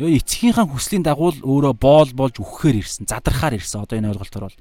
Тэгээ 0.00 0.16
эцгийнхаа 0.16 0.64
хүслийн 0.64 1.04
дагуу 1.04 1.36
л 1.36 1.44
өөрөө 1.44 1.74
боол 1.76 2.10
болж 2.16 2.40
үхэхээр 2.40 2.80
ирсэн, 2.80 3.04
задрахаар 3.04 3.60
ирсэн. 3.60 3.84
Одоо 3.84 4.00
энэ 4.00 4.16
ойлголтоор 4.16 4.48
бол. 4.48 4.58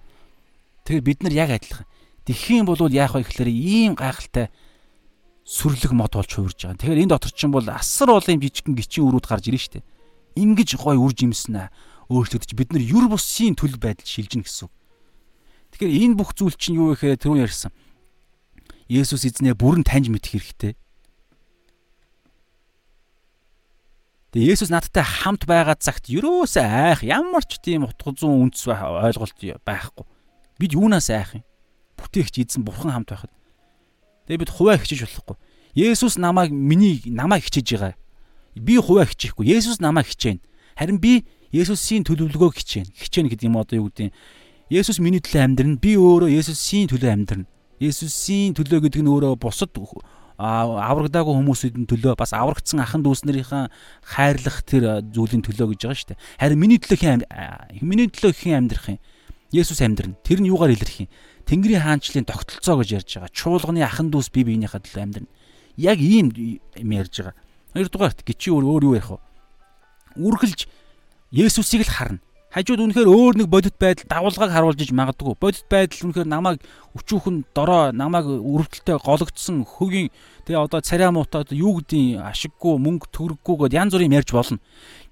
Тэгэхээр 0.83 1.07
бид 1.07 1.19
нар 1.23 1.33
яг 1.33 1.49
адилхан. 1.55 1.87
Тэгхийн 2.23 2.63
бол 2.63 2.79
яах 2.87 3.19
вэ 3.19 3.27
гэхээр 3.27 3.51
ийм 3.51 3.99
гайхалтай 3.99 4.47
сүрлэг 5.43 5.91
мод 5.91 6.15
болж 6.15 6.31
хувирж 6.31 6.55
байгаа. 6.55 6.79
Тэгэхээр 6.79 7.01
энэ 7.03 7.11
дотор 7.11 7.31
чинь 7.35 7.51
бол 7.51 7.67
асар 7.67 8.15
олон 8.15 8.39
жижигхэн 8.39 8.79
гिचийн 8.79 9.07
өрүүд 9.11 9.27
гарч 9.27 9.51
ирнэ 9.51 9.59
шүү 9.59 9.73
дээ. 9.75 9.87
Ингиж 10.39 10.79
гой 10.79 10.95
үр 10.95 11.11
жимснэ 11.11 11.67
өөрчлөгдөж 12.07 12.51
бид 12.55 12.71
нар 12.71 12.83
юр 12.83 13.11
бусын 13.11 13.59
төлөв 13.59 13.79
байдал 13.83 14.07
шилжинэ 14.07 14.47
гэсэн. 14.47 14.71
Тэгэхээр 15.75 15.99
энэ 15.99 16.15
бүх 16.15 16.31
зүйл 16.31 16.55
чинь 16.55 16.79
юу 16.79 16.95
вэ 16.95 16.95
гэхээр 16.95 17.19
түрүүн 17.19 17.43
ярьсан. 17.43 17.71
Есүс 18.87 19.27
эзнээ 19.27 19.59
бүрэн 19.59 19.83
таньж 19.83 20.07
мэдэх 20.07 20.31
хэрэгтэй. 20.31 20.73
Тэгээ 24.31 24.53
Есүс 24.55 24.71
надтай 24.71 25.03
хамт 25.03 25.43
байгаа 25.43 25.75
цагт 25.75 26.07
юроосоо 26.07 26.63
айх 26.63 27.03
ямар 27.03 27.43
ч 27.43 27.59
тийм 27.59 27.83
утга 27.85 28.15
зүүн 28.15 28.49
үндэс 28.49 28.65
ойлголт 28.65 29.37
байхгүй. 29.61 30.05
Бид 30.57 30.71
юунаас 30.73 31.11
айх 31.13 31.37
юм? 31.37 31.43
Бүтээгч 32.03 32.43
эзэн 32.43 32.67
бурхан 32.67 32.91
хамт 32.91 33.09
байхад. 33.09 33.31
Тэгээ 34.27 34.43
бид 34.43 34.51
хуваа 34.51 34.77
хичээж 34.77 35.07
болохгүй. 35.07 35.37
Есүс 35.73 36.19
намайг 36.19 36.51
миний 36.51 37.01
намайг 37.07 37.47
хичээж 37.47 37.67
байгаа. 37.79 37.95
Би 38.55 38.77
хуваа 38.77 39.07
хичээхгүй. 39.07 39.47
Есүс 39.47 39.79
намайг 39.79 40.07
хичээнэ. 40.11 40.43
Харин 40.77 40.99
би 40.99 41.25
Есүсийн 41.53 42.03
төлөвлөгөө 42.05 42.51
хичээнэ. 42.59 42.93
Хичээнэ 42.93 43.29
гэдэг 43.33 43.47
юм 43.47 43.57
одоо 43.57 43.77
юу 43.81 43.87
гэдэг 43.89 44.09
юм. 44.09 44.13
Есүс 44.69 44.99
миний 44.99 45.21
төлөө 45.21 45.43
амьдрна. 45.43 45.77
Би 45.81 45.97
өөрөө 45.97 46.29
Есүсийн 46.29 46.89
төлөө 46.89 47.11
амьдрна. 47.13 47.45
Есүсийн 47.81 48.53
төлөө 48.57 48.89
гэдэг 48.89 49.01
нь 49.01 49.11
өөрөө 49.11 49.37
бусад 49.37 49.73
аврагдаагүй 50.43 51.33
хүмүүсийн 51.37 51.85
төлөө 51.85 52.17
бас 52.17 52.33
аврагдсан 52.33 52.81
ахан 52.81 53.03
дүүснэрийн 53.05 53.69
хайрлах 54.01 54.65
тэр 54.65 55.05
зүйлийн 55.13 55.45
төлөө 55.45 55.77
гэж 55.77 55.81
байгаа 55.85 55.99
шүү 56.01 56.09
дээ. 56.09 56.21
Харин 56.41 56.59
миний 56.59 56.79
төлөө 56.81 56.99
хэн 56.99 57.21
миний 57.85 58.09
төлөө 58.09 58.33
хэн 58.33 58.65
амьдрах 58.65 58.97
юм? 58.97 58.99
Есүс 59.53 59.79
амьдрна. 59.85 60.17
Тэр 60.25 60.41
нь 60.41 60.49
юугаар 60.49 60.73
илэрх 60.73 61.05
юм? 61.05 61.09
Тэнгэрийн 61.47 61.83
хаанчлалын 61.83 62.27
тогтолцоо 62.27 62.79
гэж 62.79 62.89
ярьж 63.03 63.09
байгаа. 63.19 63.35
Чуулганы 63.35 63.83
ахан 63.83 64.09
дүүс 64.11 64.31
бие 64.31 64.47
биенийхээ 64.47 64.81
төлөө 64.83 65.03
амьдрна. 65.03 65.31
Яг 65.77 65.99
ийм 65.99 66.31
юм 66.31 66.91
ярьж 66.91 67.19
байгаа. 67.19 67.35
Хоёрдугаарт 67.73 68.23
гिचи 68.23 68.53
өөр 68.53 68.63
өөр 68.63 68.83
юу 68.87 68.95
ярих 68.95 69.11
вэ? 69.11 69.19
Үргэлж 70.17 70.69
Есүсийг 71.33 71.83
л 71.83 71.91
харна. 71.91 72.21
Хажууд 72.53 72.85
үнэхээр 72.85 73.09
өөр 73.09 73.33
нэг 73.41 73.47
бодит 73.49 73.81
байдал 73.81 74.05
давалгааг 74.05 74.53
харуулж 74.53 74.77
иж 74.77 74.93
магадгүй. 74.93 75.33
Бодит 75.41 75.65
байдал 75.65 76.05
үнэхээр 76.05 76.29
намайг 76.29 76.61
өчүүхэн 76.93 77.49
дорой, 77.49 77.89
намайг 77.97 78.29
өрөвдөлтөй 78.29 79.01
гологдсон 79.01 79.65
хөгийн 79.65 80.13
тэгээ 80.45 80.61
одоо 80.61 80.85
царай 80.85 81.09
муутаад 81.09 81.49
юу 81.49 81.81
гэдгийг 81.81 82.21
ашиггүй, 82.21 82.77
мөнгө 82.77 83.09
төгрөггүй 83.09 83.57
гэд 83.57 83.73
янз 83.73 83.97
бүрийн 83.97 84.13
ярьж 84.21 84.29
болно. 84.37 84.61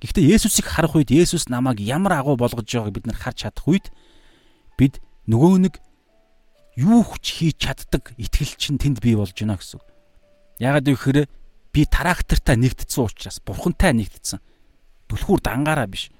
Гэхдээ 0.05 0.37
Есүсийг 0.37 0.69
харах 0.69 0.93
үед 0.93 1.09
Есүс 1.09 1.49
намайг 1.49 1.81
ямар 1.81 2.21
агуу 2.21 2.37
болгож 2.37 2.69
байгааг 2.69 2.93
бид 2.93 3.09
нар 3.09 3.17
харж 3.17 3.49
чадах 3.49 3.65
үед 3.65 3.89
бид 4.77 5.01
нөгөө 5.25 5.65
нэг 5.65 5.81
юу 6.75 7.03
ч 7.19 7.41
хийж 7.41 7.57
чаддаг 7.59 8.13
итгэл 8.15 8.55
чинь 8.55 8.79
тэнд 8.79 9.03
бий 9.03 9.15
болж 9.15 9.35
байна 9.35 9.59
гэсэн. 9.59 9.79
Ягаад 10.59 10.87
гэвэл 10.87 11.27
би 11.73 11.81
тарактартаа 11.87 12.55
нэгдсэн 12.55 13.07
учраас 13.07 13.39
бурхантай 13.43 13.91
нэгдсэн. 13.95 14.39
Түлхүүр 15.07 15.41
дангаараа 15.43 15.87
биш. 15.87 16.11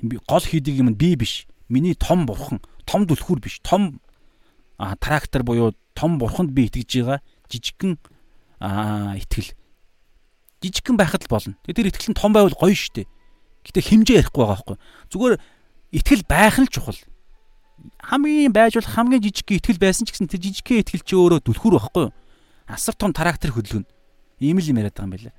Гол 0.00 0.44
хийдэг 0.44 0.74
юм 0.78 0.92
нь 0.92 1.00
би 1.00 1.16
биш. 1.16 1.44
Миний 1.68 1.94
том 1.94 2.24
бурхан, 2.24 2.60
том 2.88 3.04
түлхүүр 3.04 3.40
биш. 3.40 3.60
Том 3.60 4.00
трактор 4.78 5.42
буюу 5.42 5.74
том 5.92 6.18
бурханд 6.18 6.54
би 6.54 6.70
итгэж 6.70 7.02
байгаа 7.02 7.20
жижигхэн 7.50 7.98
итгэл. 9.18 9.52
Жижигхэн 10.62 10.96
байхад 10.96 11.26
л 11.26 11.32
болно. 11.32 11.58
Тэгээ 11.66 11.76
тэр 11.76 11.88
итгэл 11.90 12.10
нь 12.14 12.20
том 12.20 12.32
байвал 12.32 12.54
гоё 12.54 12.72
шүү 12.72 13.02
дээ. 13.02 13.08
Гэтэ 13.66 13.80
хэмжээ 13.82 14.16
ярихгүй 14.22 14.40
байгаа 14.46 14.56
байхгүй. 14.56 14.76
Зүгээр 15.10 15.34
итгэл 15.92 16.24
байх 16.30 16.56
нь 16.62 16.70
чухал. 16.70 16.96
Хамгийн 18.02 18.52
байж 18.52 18.78
бол 18.78 18.88
хамгийн 18.88 19.22
жижиг 19.22 19.48
итгэл 19.58 19.78
байсан 19.78 20.06
ч 20.06 20.14
гэсэн 20.14 20.30
тэр 20.30 20.42
жижигхэн 20.42 20.82
итгэл 20.82 21.04
чи 21.04 21.14
өөрөө 21.14 21.40
түлхүүр 21.44 21.74
байхгүй 21.78 22.04
юу? 22.08 22.14
Асар 22.66 22.94
том 22.98 23.12
трактор 23.12 23.54
хөдөлгөнө. 23.54 23.86
Ийм 24.40 24.58
л 24.58 24.70
юм 24.70 24.78
яриад 24.82 24.96
байгаа 24.96 25.06
юм 25.06 25.14
байна. 25.14 25.32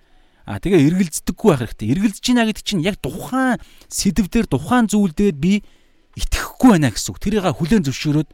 А 0.50 0.58
тэгээ 0.58 0.88
эргэлздэггүй 0.90 1.50
байх 1.50 1.62
хэрэгтэй. 1.62 1.88
Эргэлдэж 1.94 2.26
байна 2.26 2.48
гэдэг 2.50 2.66
чинь 2.66 2.86
яг 2.86 2.98
тухайн 2.98 3.62
сэдвээр 3.92 4.48
тухайн 4.50 4.86
зүйл 4.90 5.14
дээр 5.14 5.36
би 5.38 5.62
итгэхгүй 6.18 6.80
байна 6.80 6.90
гэсэн 6.90 7.12
үг. 7.14 7.22
Тэрийг 7.22 7.46
хүлээн 7.46 7.86
зөвшөөрөөд 7.86 8.30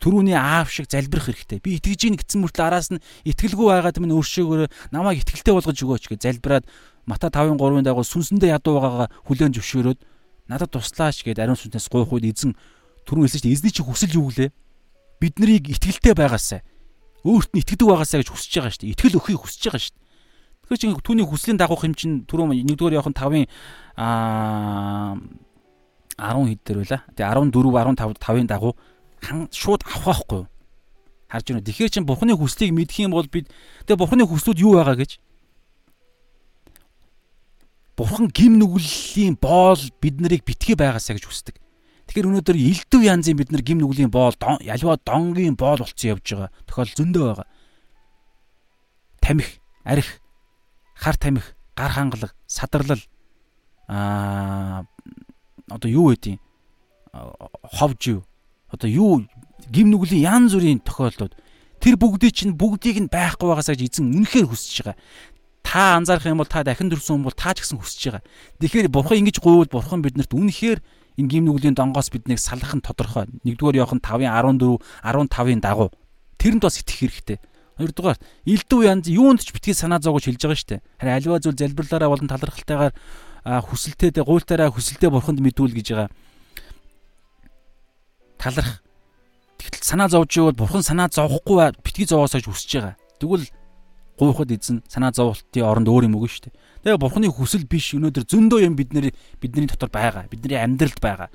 түрүүний 0.00 0.36
аав 0.36 0.72
шиг 0.72 0.88
залбирах 0.88 1.28
хэрэгтэй. 1.28 1.60
Би 1.60 1.76
итгэж 1.76 2.00
ийн 2.08 2.16
гэсэн 2.16 2.40
мөртлөө 2.40 2.66
араас 2.66 2.88
нь 2.92 3.02
итгэлгүй 3.28 3.68
байгаад 3.68 4.00
минь 4.00 4.16
өөршөөгөө 4.16 4.92
намайг 4.96 5.20
итгэлтэй 5.20 5.52
болгож 5.52 5.76
өгөөч 5.76 6.04
гэж 6.08 6.20
залбираад 6.24 6.64
Мата 7.04 7.28
5:3-ын 7.28 7.84
дагуу 7.84 8.04
сүнсэндээ 8.04 8.56
ядуу 8.56 8.80
байгаагаа 8.80 9.08
хүлээн 9.28 9.52
зөвшөөрөөд 9.56 9.98
надад 10.48 10.70
туслаач 10.72 11.24
гэд 11.24 11.40
ариун 11.40 11.58
сүнснээс 11.58 11.88
гуйх 11.92 12.12
үед 12.12 12.28
эзэн 12.32 12.52
түрүүн 13.06 13.24
хэлсэн 13.28 13.42
чинь 13.44 13.54
эзний 13.54 13.72
чи 13.72 13.82
хүсэл 13.84 14.16
юу 14.16 14.28
гэлээ? 14.30 14.50
Бид 15.20 15.34
нарыг 15.38 15.68
итгэлтэй 15.68 16.14
байгаасаа 16.16 16.60
өөрт 17.24 17.52
нь 17.52 17.60
итгэдэг 17.60 17.86
байгаасаа 17.88 18.20
гэж 18.24 18.28
хүсэж 18.32 18.52
байгаа 18.56 18.72
шүү 18.72 18.82
дээ. 18.84 18.92
Итгэл 18.96 19.18
өхийг 19.20 19.40
хүсэж 19.44 19.62
байгаа 19.68 19.82
шүү 19.84 19.92
дээ. 19.92 20.04
Тэгэхээр 20.64 20.80
чинь 20.80 20.94
түүний 21.04 21.26
хүслийн 21.28 21.58
дагуух 21.60 21.84
юм 21.84 21.94
чинь 21.94 22.24
түрүүн 22.24 22.56
1-р 22.64 22.96
явахын 22.96 23.16
5-ын 23.16 23.44
аа 24.00 25.18
10 26.16 26.48
хэд 26.48 26.60
дээр 26.64 26.78
байла. 26.84 27.00
Тэгээ 27.16 27.28
14 27.28 27.96
15 27.96 28.20
5-ын 28.20 28.48
дагуу 28.48 28.72
шууд 29.52 29.82
авах 29.84 30.24
байхгүй 30.24 30.38
юу? 30.44 30.48
Харж 31.28 31.46
байна. 31.52 31.66
Тэгэхээр 31.68 31.92
чин 31.92 32.08
бурхны 32.08 32.32
хүслийг 32.32 32.72
мэдэх 32.72 33.04
юм 33.04 33.12
бол 33.12 33.28
бид 33.28 33.52
тэгээ 33.84 34.00
бурхны 34.00 34.24
хүслүүд 34.24 34.64
юу 34.64 34.80
байгаа 34.80 34.96
гэж 34.96 35.20
Бурхан 38.00 38.32
гим 38.32 38.56
нүглийн 38.56 39.36
боол 39.36 39.76
бид 40.00 40.24
нарыг 40.24 40.40
битгий 40.48 40.72
байгаасаа 40.72 41.20
гэж 41.20 41.24
хүсдэг. 41.28 41.60
Тэгэхээр 42.10 42.26
өнөөдөр 42.26 42.58
элдв 42.58 43.02
янзын 43.06 43.38
бид 43.38 43.54
нар 43.54 43.62
гим 43.62 43.78
нүглийн 43.78 44.10
боол 44.10 44.34
ялва 44.66 44.98
донгийн 44.98 45.54
боол 45.54 45.78
болцсон 45.78 46.10
явж 46.10 46.26
байгаа. 46.26 46.50
Тохиол 46.66 46.90
зөндөө 46.98 47.22
байгаа. 47.22 47.48
Тамих, 49.22 49.62
арх, 49.86 50.18
хар 50.98 51.14
тамих, 51.14 51.54
гар 51.78 51.94
хангалаг, 51.94 52.34
садарлал 52.50 52.98
аа 53.86 54.90
одоо 55.70 55.86
юу 55.86 56.10
гэдэг 56.10 56.42
ховж 57.78 58.02
юу 58.10 58.26
одоо 58.74 58.90
юу 58.90 59.22
гим 59.70 59.94
нүглийн 59.94 60.26
янз 60.26 60.58
бүрийн 60.58 60.82
тохиолдлууд 60.82 61.38
тэр 61.78 61.94
бүгдийг 61.94 62.34
чинь 62.34 62.58
бүгдийг 62.58 63.06
нь 63.06 63.06
байхгүй 63.06 63.54
байгаасаа 63.54 63.78
гэж 63.78 64.02
эзэн 64.02 64.10
үнэхээр 64.18 64.50
хүсэж 64.50 64.82
байгаа. 64.82 64.98
Та 65.62 65.94
анзаарах 65.94 66.26
юм 66.26 66.42
бол 66.42 66.50
та 66.50 66.66
дахин 66.66 66.90
төрсөн 66.90 67.22
хүн 67.22 67.26
бол 67.30 67.38
та 67.38 67.54
ч 67.54 67.62
гэсэн 67.62 67.78
хүсэж 67.78 68.02
байгаа. 68.18 68.22
Тэгэхээр 68.58 68.90
бурхан 68.90 69.22
ингэж 69.22 69.38
гуйвал 69.38 69.70
бурхан 69.70 70.02
биднэрт 70.02 70.34
үнэхээр 70.34 70.82
энэ 71.16 71.28
гим 71.28 71.44
нүглийн 71.46 71.74
донгоос 71.74 72.10
биднийг 72.10 72.38
салах 72.38 72.74
нь 72.74 72.84
тодорхой. 72.84 73.26
1-р 73.42 73.76
Иохан 73.80 73.98
5-ын 73.98 74.30
14 74.30 74.82
15-ын 75.02 75.60
дагуу 75.64 75.90
тэрэнд 76.38 76.62
бас 76.62 76.78
итгэх 76.78 76.98
хэрэгтэй. 77.00 77.38
Хоёрдугаар 77.80 78.18
элдв 78.44 78.78
янз 78.84 79.08
юунд 79.08 79.40
ч 79.40 79.54
битгий 79.56 79.74
санаа 79.74 79.98
зовгож 79.98 80.28
хэлж 80.28 80.42
байгаа 80.44 80.58
шүү 80.60 80.70
дээ. 80.76 80.84
Харин 81.00 81.16
аливаа 81.16 81.40
зүйл 81.40 81.56
залбирлаараа 81.56 82.12
болон 82.12 82.28
талархалтайгаар 82.28 82.92
хүсэлтэд 83.44 84.20
гуйлтаараа 84.20 84.68
хүсэлтэд 84.68 85.08
бурханд 85.08 85.40
мэдүүл 85.40 85.72
гэж 85.72 85.88
байгаа 85.96 86.10
таларх. 88.40 88.80
Тэгтэл 89.60 89.84
санаа 89.84 90.08
зовж 90.08 90.32
ивэл 90.40 90.56
бурхан 90.56 90.82
санаа 90.82 91.12
зовхгүй 91.12 91.76
битгий 91.84 92.08
зовоосоо 92.08 92.40
хүсэж 92.40 92.70
байгаа. 92.80 92.96
Тэгвэл 93.20 93.46
гуйхад 94.16 94.50
эзэн 94.56 94.80
санаа 94.88 95.12
зовлтын 95.12 95.68
оронд 95.68 95.88
өөр 95.92 96.08
юм 96.08 96.16
өгнө 96.16 96.32
шүү 96.32 96.48
дээ. 96.48 96.56
Тэгээ 96.84 96.96
бурханы 96.96 97.28
хүсэл 97.28 97.64
биш 97.68 97.92
өнөөдөр 97.96 98.24
зөндөө 98.24 98.60
юм 98.64 98.74
бидний 98.76 99.12
бидний 99.40 99.68
дотор 99.68 99.92
байгаа. 99.92 100.24
Бидний 100.32 100.56
амьдралд 100.56 101.00
байгаа. 101.00 101.28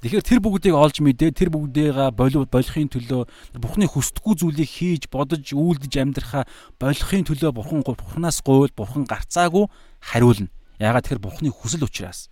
Тэгэхээр 0.00 0.24
тэр 0.24 0.40
бүгдийг 0.40 0.76
олж 0.76 1.00
мэдээ 1.00 1.32
тэр 1.32 1.48
бүгдийг 1.52 1.96
болов 2.16 2.48
болохын 2.48 2.88
төлөө 2.92 3.22
бурхны 3.60 3.88
хүсдэггүй 3.88 4.34
зүйлийг 4.40 4.68
хийж 4.68 5.08
бодож 5.08 5.52
үйлдэж 5.56 5.92
амьдрахаа 6.00 6.44
болохын 6.76 7.24
төлөө 7.28 7.52
бурхан 7.56 7.80
бурханаас 7.80 8.44
гуйл 8.44 8.72
бурхан 8.76 9.08
гарцаагүй 9.08 9.68
хариулна. 10.00 10.52
Яагаад 10.76 11.08
тэгэхээр 11.08 11.24
бурхны 11.24 11.48
хүсэл 11.48 11.88
учраас. 11.88 12.28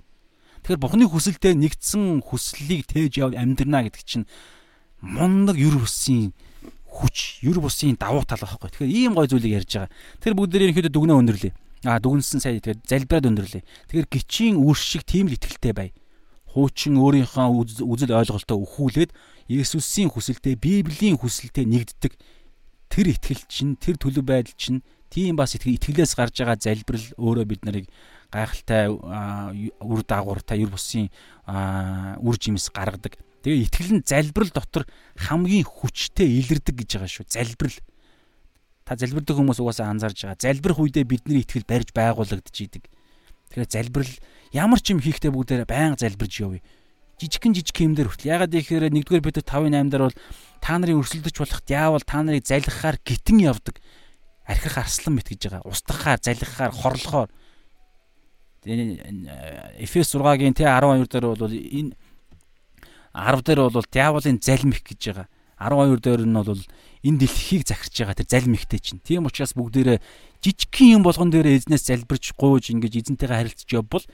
Тэгэхээр 0.65 0.81
Бурхны 0.81 1.05
хүсэлтэд 1.05 1.61
нэгдсэн 1.61 2.25
хүслийг 2.25 2.89
тээж 2.89 3.21
яв 3.21 3.37
амьдрнаа 3.37 3.85
гэдэг 3.85 4.01
чинь 4.09 4.25
мундаг 5.05 5.61
юр 5.61 5.77
бусын 5.77 6.33
хүч, 6.89 7.45
юр 7.45 7.61
бусын 7.61 8.01
давуу 8.01 8.25
тал 8.25 8.41
байхгүй. 8.41 8.73
Тэгэхээр 8.73 8.97
ийм 8.97 9.13
гой 9.13 9.29
зүйлийг 9.29 9.61
ярьж 9.61 9.77
байгаа. 9.77 9.93
Тэр 10.25 10.33
бүгд 10.33 10.57
ерөнхийдөө 10.57 10.89
дүгнээ 10.89 11.21
өндөрлөө. 11.21 11.53
Аа 11.85 12.01
дүгнсэн 12.01 12.41
сая 12.41 12.61
тэгээд 12.61 12.89
залбираад 12.89 13.29
өндөрлөө. 13.29 13.63
Тэгэхээр 13.93 14.09
гिचийн 14.09 14.57
үр 14.57 14.77
шиг 14.77 15.05
тийм 15.05 15.29
л 15.29 15.37
ихтэй 15.37 15.73
бай. 15.77 15.93
Хуучин 16.49 16.97
өөрийнхөө 16.97 17.85
үзэл 17.85 18.17
ойлголтоо 18.17 18.59
өхүүлээд 18.63 19.13
Есүсийн 19.45 20.09
хүсэлтэд, 20.09 20.57
Библийн 20.57 21.21
хүсэлтэд 21.21 21.69
нэгддэг. 21.69 22.17
Тэр 22.89 23.07
итгэл 23.13 23.45
чинь, 23.45 23.77
тэр 23.77 24.01
төлөв 24.01 24.25
байдал 24.25 24.57
чинь 24.57 24.81
тийм 25.13 25.37
бас 25.37 25.55
итгэлээс 25.55 26.17
гарч 26.17 26.41
байгаа 26.41 26.59
залбирал 26.59 27.07
өөрөө 27.21 27.45
бид 27.45 27.63
нарыг 27.69 27.87
гайхалтай 28.33 28.91
үр 28.91 30.01
дагавартай 30.03 30.65
юр 30.65 30.75
бусын 30.75 31.07
үр 31.47 32.37
жимс 32.41 32.73
гаргадаг. 32.75 33.15
Тэгээ 33.45 33.69
итгэл 33.69 34.01
нь 34.01 34.07
залбирал 34.09 34.51
дотор 34.51 34.85
хамгийн 35.21 35.63
хүчтэй 35.63 36.41
илэрдэг 36.41 36.75
гэж 36.83 36.91
байгаа 36.99 37.11
шүү. 37.13 37.27
Залбирал. 37.31 37.79
Та 38.85 38.97
залбирдаг 39.01 39.37
хүмүүс 39.37 39.61
угаасаа 39.65 39.89
анзаарж 39.89 40.29
байгаа. 40.29 40.45
Залбирх 40.45 40.79
үедээ 40.79 41.05
бидний 41.09 41.41
итгэл 41.41 41.65
барьж 41.65 41.97
байгуулагдж 41.97 42.53
идэг. 42.53 42.85
Тэгэхээр 43.49 43.73
залбирал 43.73 44.15
ямар 44.53 44.81
ч 44.85 44.93
юм 44.93 45.01
хийхдээ 45.01 45.33
бүгдээрээ 45.33 45.69
байнга 45.69 45.97
залбирж 46.05 46.35
явъя. 46.45 46.63
Жижигхэн 47.17 47.57
жижиг 47.57 47.77
хэмдэр 47.81 48.09
хүртэл. 48.13 48.33
Ягаад 48.37 48.53
гэхээр 48.53 48.93
1-р 48.93 49.25
Петр 49.25 49.41
5:8 49.41 49.89
дээр 49.89 50.05
бол 50.05 50.19
та 50.61 50.77
нарын 50.77 51.01
өрсөлдөж 51.01 51.37
болох 51.41 51.61
диавол 51.65 52.05
та 52.05 52.21
нарыг 52.21 52.45
залхихаар 52.45 53.01
гитэн 53.01 53.41
явдаг. 53.41 53.81
Архих 54.45 54.77
арслан 54.77 55.17
мэт 55.17 55.33
гэж 55.33 55.41
байгаа. 55.49 55.65
Устгахаар, 55.65 56.21
залхихаар, 56.21 56.73
хорлохоор 56.75 57.31
Эфес 58.65 60.17
6-гийн 60.17 60.57
тэ 60.57 60.65
12 60.65 61.05
дээр 61.13 61.37
бол 61.37 61.53
энэ 61.53 61.93
10 63.13 63.45
дээр 63.45 63.61
бол 63.69 63.85
диаволын 63.93 64.41
залмих 64.41 64.81
гэж 64.81 65.01
байгаа. 65.13 65.29
12 65.65 66.01
дээр 66.05 66.23
нь 66.29 66.37
бол 66.37 66.63
энэ 67.05 67.21
дэлхийг 67.25 67.65
захирч 67.65 67.95
байгаа 68.05 68.17
тэр 68.21 68.29
залмихтэй 68.29 68.81
чинь. 68.85 69.01
Тийм 69.01 69.25
учраас 69.25 69.57
бүгдээрээ 69.57 69.99
жижигхэн 70.45 71.01
юм 71.01 71.03
болгон 71.03 71.33
дээр 71.33 71.57
эзнээс 71.57 71.89
залбирч 71.89 72.37
гуйж 72.37 72.69
ингэж 72.77 72.93
эзэнтэйгээ 73.01 73.39
харилцаж 73.41 73.71
явбал 73.73 74.05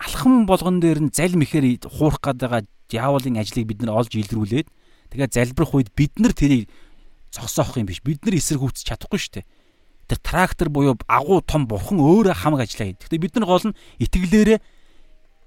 алхам 0.00 0.48
болгон 0.48 0.80
дээр 0.80 1.04
нь 1.04 1.14
залмихээр 1.14 1.84
хуурах 1.86 2.24
гээд 2.24 2.40
байгаа 2.40 2.62
диаволын 2.88 3.40
ажлыг 3.40 3.68
бид 3.68 3.80
нар 3.84 4.00
олж 4.00 4.12
илрүүлээд 4.16 4.68
тэгээ 5.12 5.28
залбирх 5.28 5.72
үед 5.76 5.92
бид 5.92 6.16
нар 6.16 6.32
тэрийг 6.32 6.72
зогсоох 7.30 7.76
юм 7.76 7.86
биш. 7.86 8.00
Бид 8.00 8.24
нар 8.24 8.36
эсэргүүцэж 8.40 8.84
чадахгүй 8.88 9.20
шүү 9.20 9.34
дээ 9.40 9.46
тэр 10.12 10.18
трактор 10.20 10.68
буюу 10.68 10.96
агуу 11.08 11.40
том 11.40 11.66
бурхан 11.66 11.96
өөрөө 11.96 12.36
хамаг 12.36 12.68
ажиллаа 12.68 12.92
гэдэг. 12.92 13.08
Гэтэ 13.08 13.22
бид 13.22 13.34
нар 13.40 13.46
гол 13.48 13.64
нь 13.72 13.78
итгэлээрээ 14.02 14.58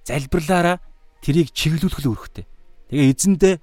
залбирлаараа 0.10 0.78
тэрийг 1.22 1.54
чиглүүлэх 1.54 2.02
л 2.02 2.10
үүрэгтэй. 2.10 2.46
Тэгээ 2.90 3.12
эзэндээ 3.14 3.56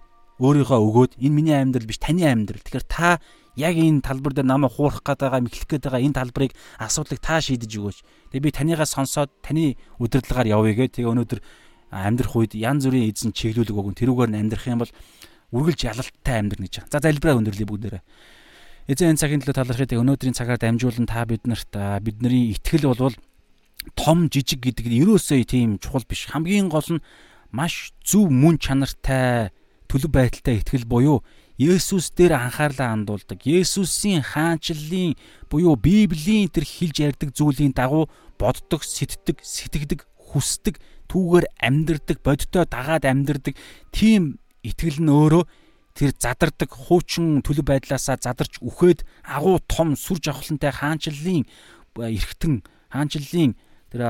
өөрийгөө 0.43 0.81
өгөөд 0.83 1.13
энэ 1.23 1.37
миний 1.39 1.55
амьдрал 1.55 1.87
биш 1.87 2.03
таны 2.03 2.27
амьдрал. 2.27 2.59
Тэгэхээр 2.67 2.87
та 2.91 3.23
яг 3.55 3.75
энэ 3.79 4.03
талбар 4.03 4.35
дээр 4.35 4.49
намайг 4.51 4.75
хуурах 4.75 5.07
гээд 5.07 5.23
байгаа, 5.23 5.41
мэхлэх 5.47 5.69
гээд 5.71 5.85
байгаа 5.87 6.03
энэ 6.03 6.19
талбарыг 6.19 6.53
асуудлыг 6.83 7.21
та 7.23 7.39
шийдэж 7.39 7.71
өгөөч. 7.79 7.99
Тэгээ 8.35 8.43
би 8.43 8.51
танийгаа 8.51 8.89
сонсоод 8.91 9.31
таны 9.39 9.79
удирдлагаар 10.03 10.51
явъя 10.51 10.75
гэ. 10.75 10.99
Тэгээ 10.99 11.13
өнөөдөр 11.15 11.41
амьдрах 11.95 12.35
үед 12.35 12.53
янз 12.59 12.89
бүрийн 12.89 13.13
эзэн 13.13 13.31
чиглүүлэг 13.37 13.77
өгөн 13.77 13.97
тэрүүгээр 14.01 14.31
нь 14.33 14.41
амьдрах 14.41 14.67
юм 14.67 14.81
бол 14.83 14.93
үргэлж 15.53 15.81
ялалттай 15.85 16.37
амьдрах 16.41 16.65
гэж 16.65 16.75
байгаа. 16.81 16.93
За 16.97 16.99
залбираа 17.05 17.39
өндөрлөе 17.39 17.69
бүгдээрээ. 17.69 18.03
Эзэн 18.89 19.13
энэ 19.13 19.21
цагийн 19.21 19.41
төлөө 19.45 19.57
талархыг 19.61 19.95
өнөөдрийн 20.01 20.35
цагаар 20.35 20.59
дамжуулан 20.59 21.07
та 21.07 21.23
биднэрт 21.29 21.73
бидний 22.01 22.57
итгэл 22.57 22.89
болвол 22.89 23.15
том 23.95 24.33
жижиг 24.33 24.65
гэдэг 24.65 24.89
нь 24.89 25.05
ерөөсөө 25.05 25.45
тийм 25.45 25.77
чухал 25.77 26.09
биш. 26.09 26.27
Хамгийн 26.33 26.73
гол 26.73 26.99
нь 26.99 27.05
маш 27.53 27.93
зөв 28.01 28.33
мөн 28.33 28.57
чанартай 28.57 29.53
төлөв 29.93 30.09
байдалтай 30.09 30.65
итгэл 30.65 30.89
буюу 30.89 31.21
Есүс 31.61 32.17
дээр 32.17 32.33
анхаарлаа 32.41 32.97
хандуулдаг. 32.97 33.45
Есүсийн 33.45 34.25
хаанчлалын 34.25 35.15
буюу 35.53 35.77
Библийн 35.77 36.49
тэр 36.49 36.65
хэлж 36.65 36.97
ярьдаг 37.05 37.37
зүйлийн 37.37 37.77
дагуу 37.77 38.09
боддог, 38.41 38.81
сэтдэг, 38.83 39.45
сэтгэдэг, 39.45 40.09
хүсдэг, 40.17 40.81
түүгээр 41.13 41.47
амьдрдаг, 41.61 42.25
бодиттой 42.25 42.65
дагаад 42.65 43.05
амьдрдаг 43.05 43.55
тийм 43.93 44.41
итгэл 44.65 45.05
нь 45.05 45.13
өөрөө 45.13 45.45
тэр 45.93 46.17
задардаг 46.17 46.73
хуучин 46.73 47.45
төлөв 47.45 47.69
байдлаасаа 47.69 48.17
задарч 48.17 48.57
үхээд 48.65 49.05
агуу 49.29 49.61
том 49.69 49.93
сүр 49.93 50.19
жавхлантай 50.25 50.73
хаанчлалын 50.73 51.45
эргэтэн 52.01 52.65
хаанчлалын 52.89 53.53
тэр 53.93 54.03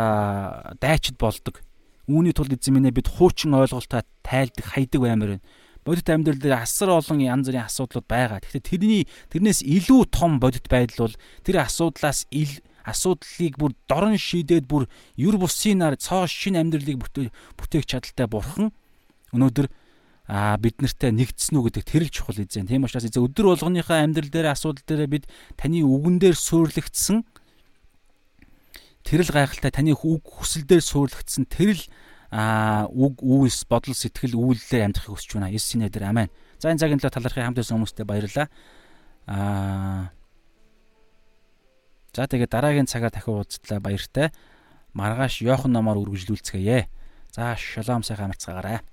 дайчид 0.79 1.19
болдог. 1.19 1.59
Үүний 2.07 2.31
тулд 2.31 2.55
эзэн 2.55 2.79
минь 2.79 2.95
бид 2.95 3.11
хуучин 3.11 3.59
ойлголтоо 3.59 4.07
тайлдаг 4.23 4.63
хайдаг 4.63 5.01
баймаар 5.03 5.43
байна. 5.43 5.45
Бодит 5.83 6.09
амьдрал 6.11 6.39
дээр 6.39 6.63
асар 6.63 6.95
олон 6.95 7.19
янз 7.19 7.51
бүрийн 7.51 7.67
асуудлууд 7.67 8.07
байгаа. 8.07 8.39
Гэхдээ 8.39 8.63
тэрний 8.63 9.03
тэрнээс 9.35 9.67
илүү 9.67 10.15
том 10.15 10.39
бодит 10.39 10.71
байдал 10.71 11.11
бол 11.11 11.17
тэр 11.43 11.67
асуудлаас 11.67 12.31
ил 12.31 12.63
асуудлыг 12.87 13.59
бүр 13.59 13.75
дорн 13.91 14.19
шийдээд 14.19 14.67
бүр 14.71 14.87
юр 15.19 15.39
бусын 15.39 15.83
нар 15.83 15.99
цоо 15.99 16.27
шин 16.27 16.59
амьдралыг 16.59 16.99
бүтээх 17.59 17.87
чадaltaй 17.87 18.27
бурхан 18.27 18.71
өнөөдөр 19.35 19.67
а 20.31 20.57
бид 20.57 20.79
нартай 20.79 21.11
нэгдсэн 21.11 21.59
үү 21.59 21.67
гэдэг 21.67 21.85
тэрэл 21.87 22.15
чухал 22.15 22.39
эзэн. 22.39 22.71
Тийм 22.71 22.87
учраас 22.87 23.07
эзэн 23.07 23.27
өдөр 23.27 23.59
болгоныхаа 23.59 24.07
амьдрал 24.07 24.31
дээр 24.31 24.55
асуудал 24.55 24.87
дээр 24.87 25.11
бид 25.11 25.25
таны 25.59 25.83
үгэн 25.83 26.23
дээр 26.23 26.39
суйрлагдсан 26.39 27.27
тэрэл 29.03 29.35
гайхалтай 29.35 29.71
таны 29.75 29.99
үг 29.99 30.23
хүсэл 30.23 30.63
дээр 30.63 30.83
суйрлагдсан 30.83 31.51
тэрэл 31.51 31.83
а 32.33 32.89
үг 32.89 33.21
үйлс 33.21 33.69
бодол 33.69 33.93
сэтгэл 33.93 34.41
үйлдэлээр 34.41 34.89
амьдрахыг 34.89 35.13
хүсэж 35.13 35.37
байна. 35.37 35.53
Есүсийн 35.53 35.85
нэрээр 35.85 36.09
амен. 36.09 36.33
За 36.57 36.73
энэ 36.73 36.81
цагийн 36.81 36.97
төлөө 36.97 37.13
талархын 37.13 37.45
хамт 37.45 37.61
байсан 37.61 37.77
хүмүүстээ 37.77 38.09
баярлалаа. 38.09 38.49
Аа 39.29 40.17
За 42.13 42.29
тэгээд 42.29 42.53
дараагийн 42.53 42.89
цагаар 42.89 43.13
дахин 43.13 43.41
уулзтлаа 43.41 43.81
баяртай. 43.81 44.29
Маргааш 44.93 45.41
Йохан 45.41 45.73
номоор 45.73 46.01
үргэлжлүүлцгээе. 46.05 46.89
За 47.33 47.57
шалом 47.57 48.05
сайхан 48.05 48.29
амарцгаагаарай. 48.29 48.85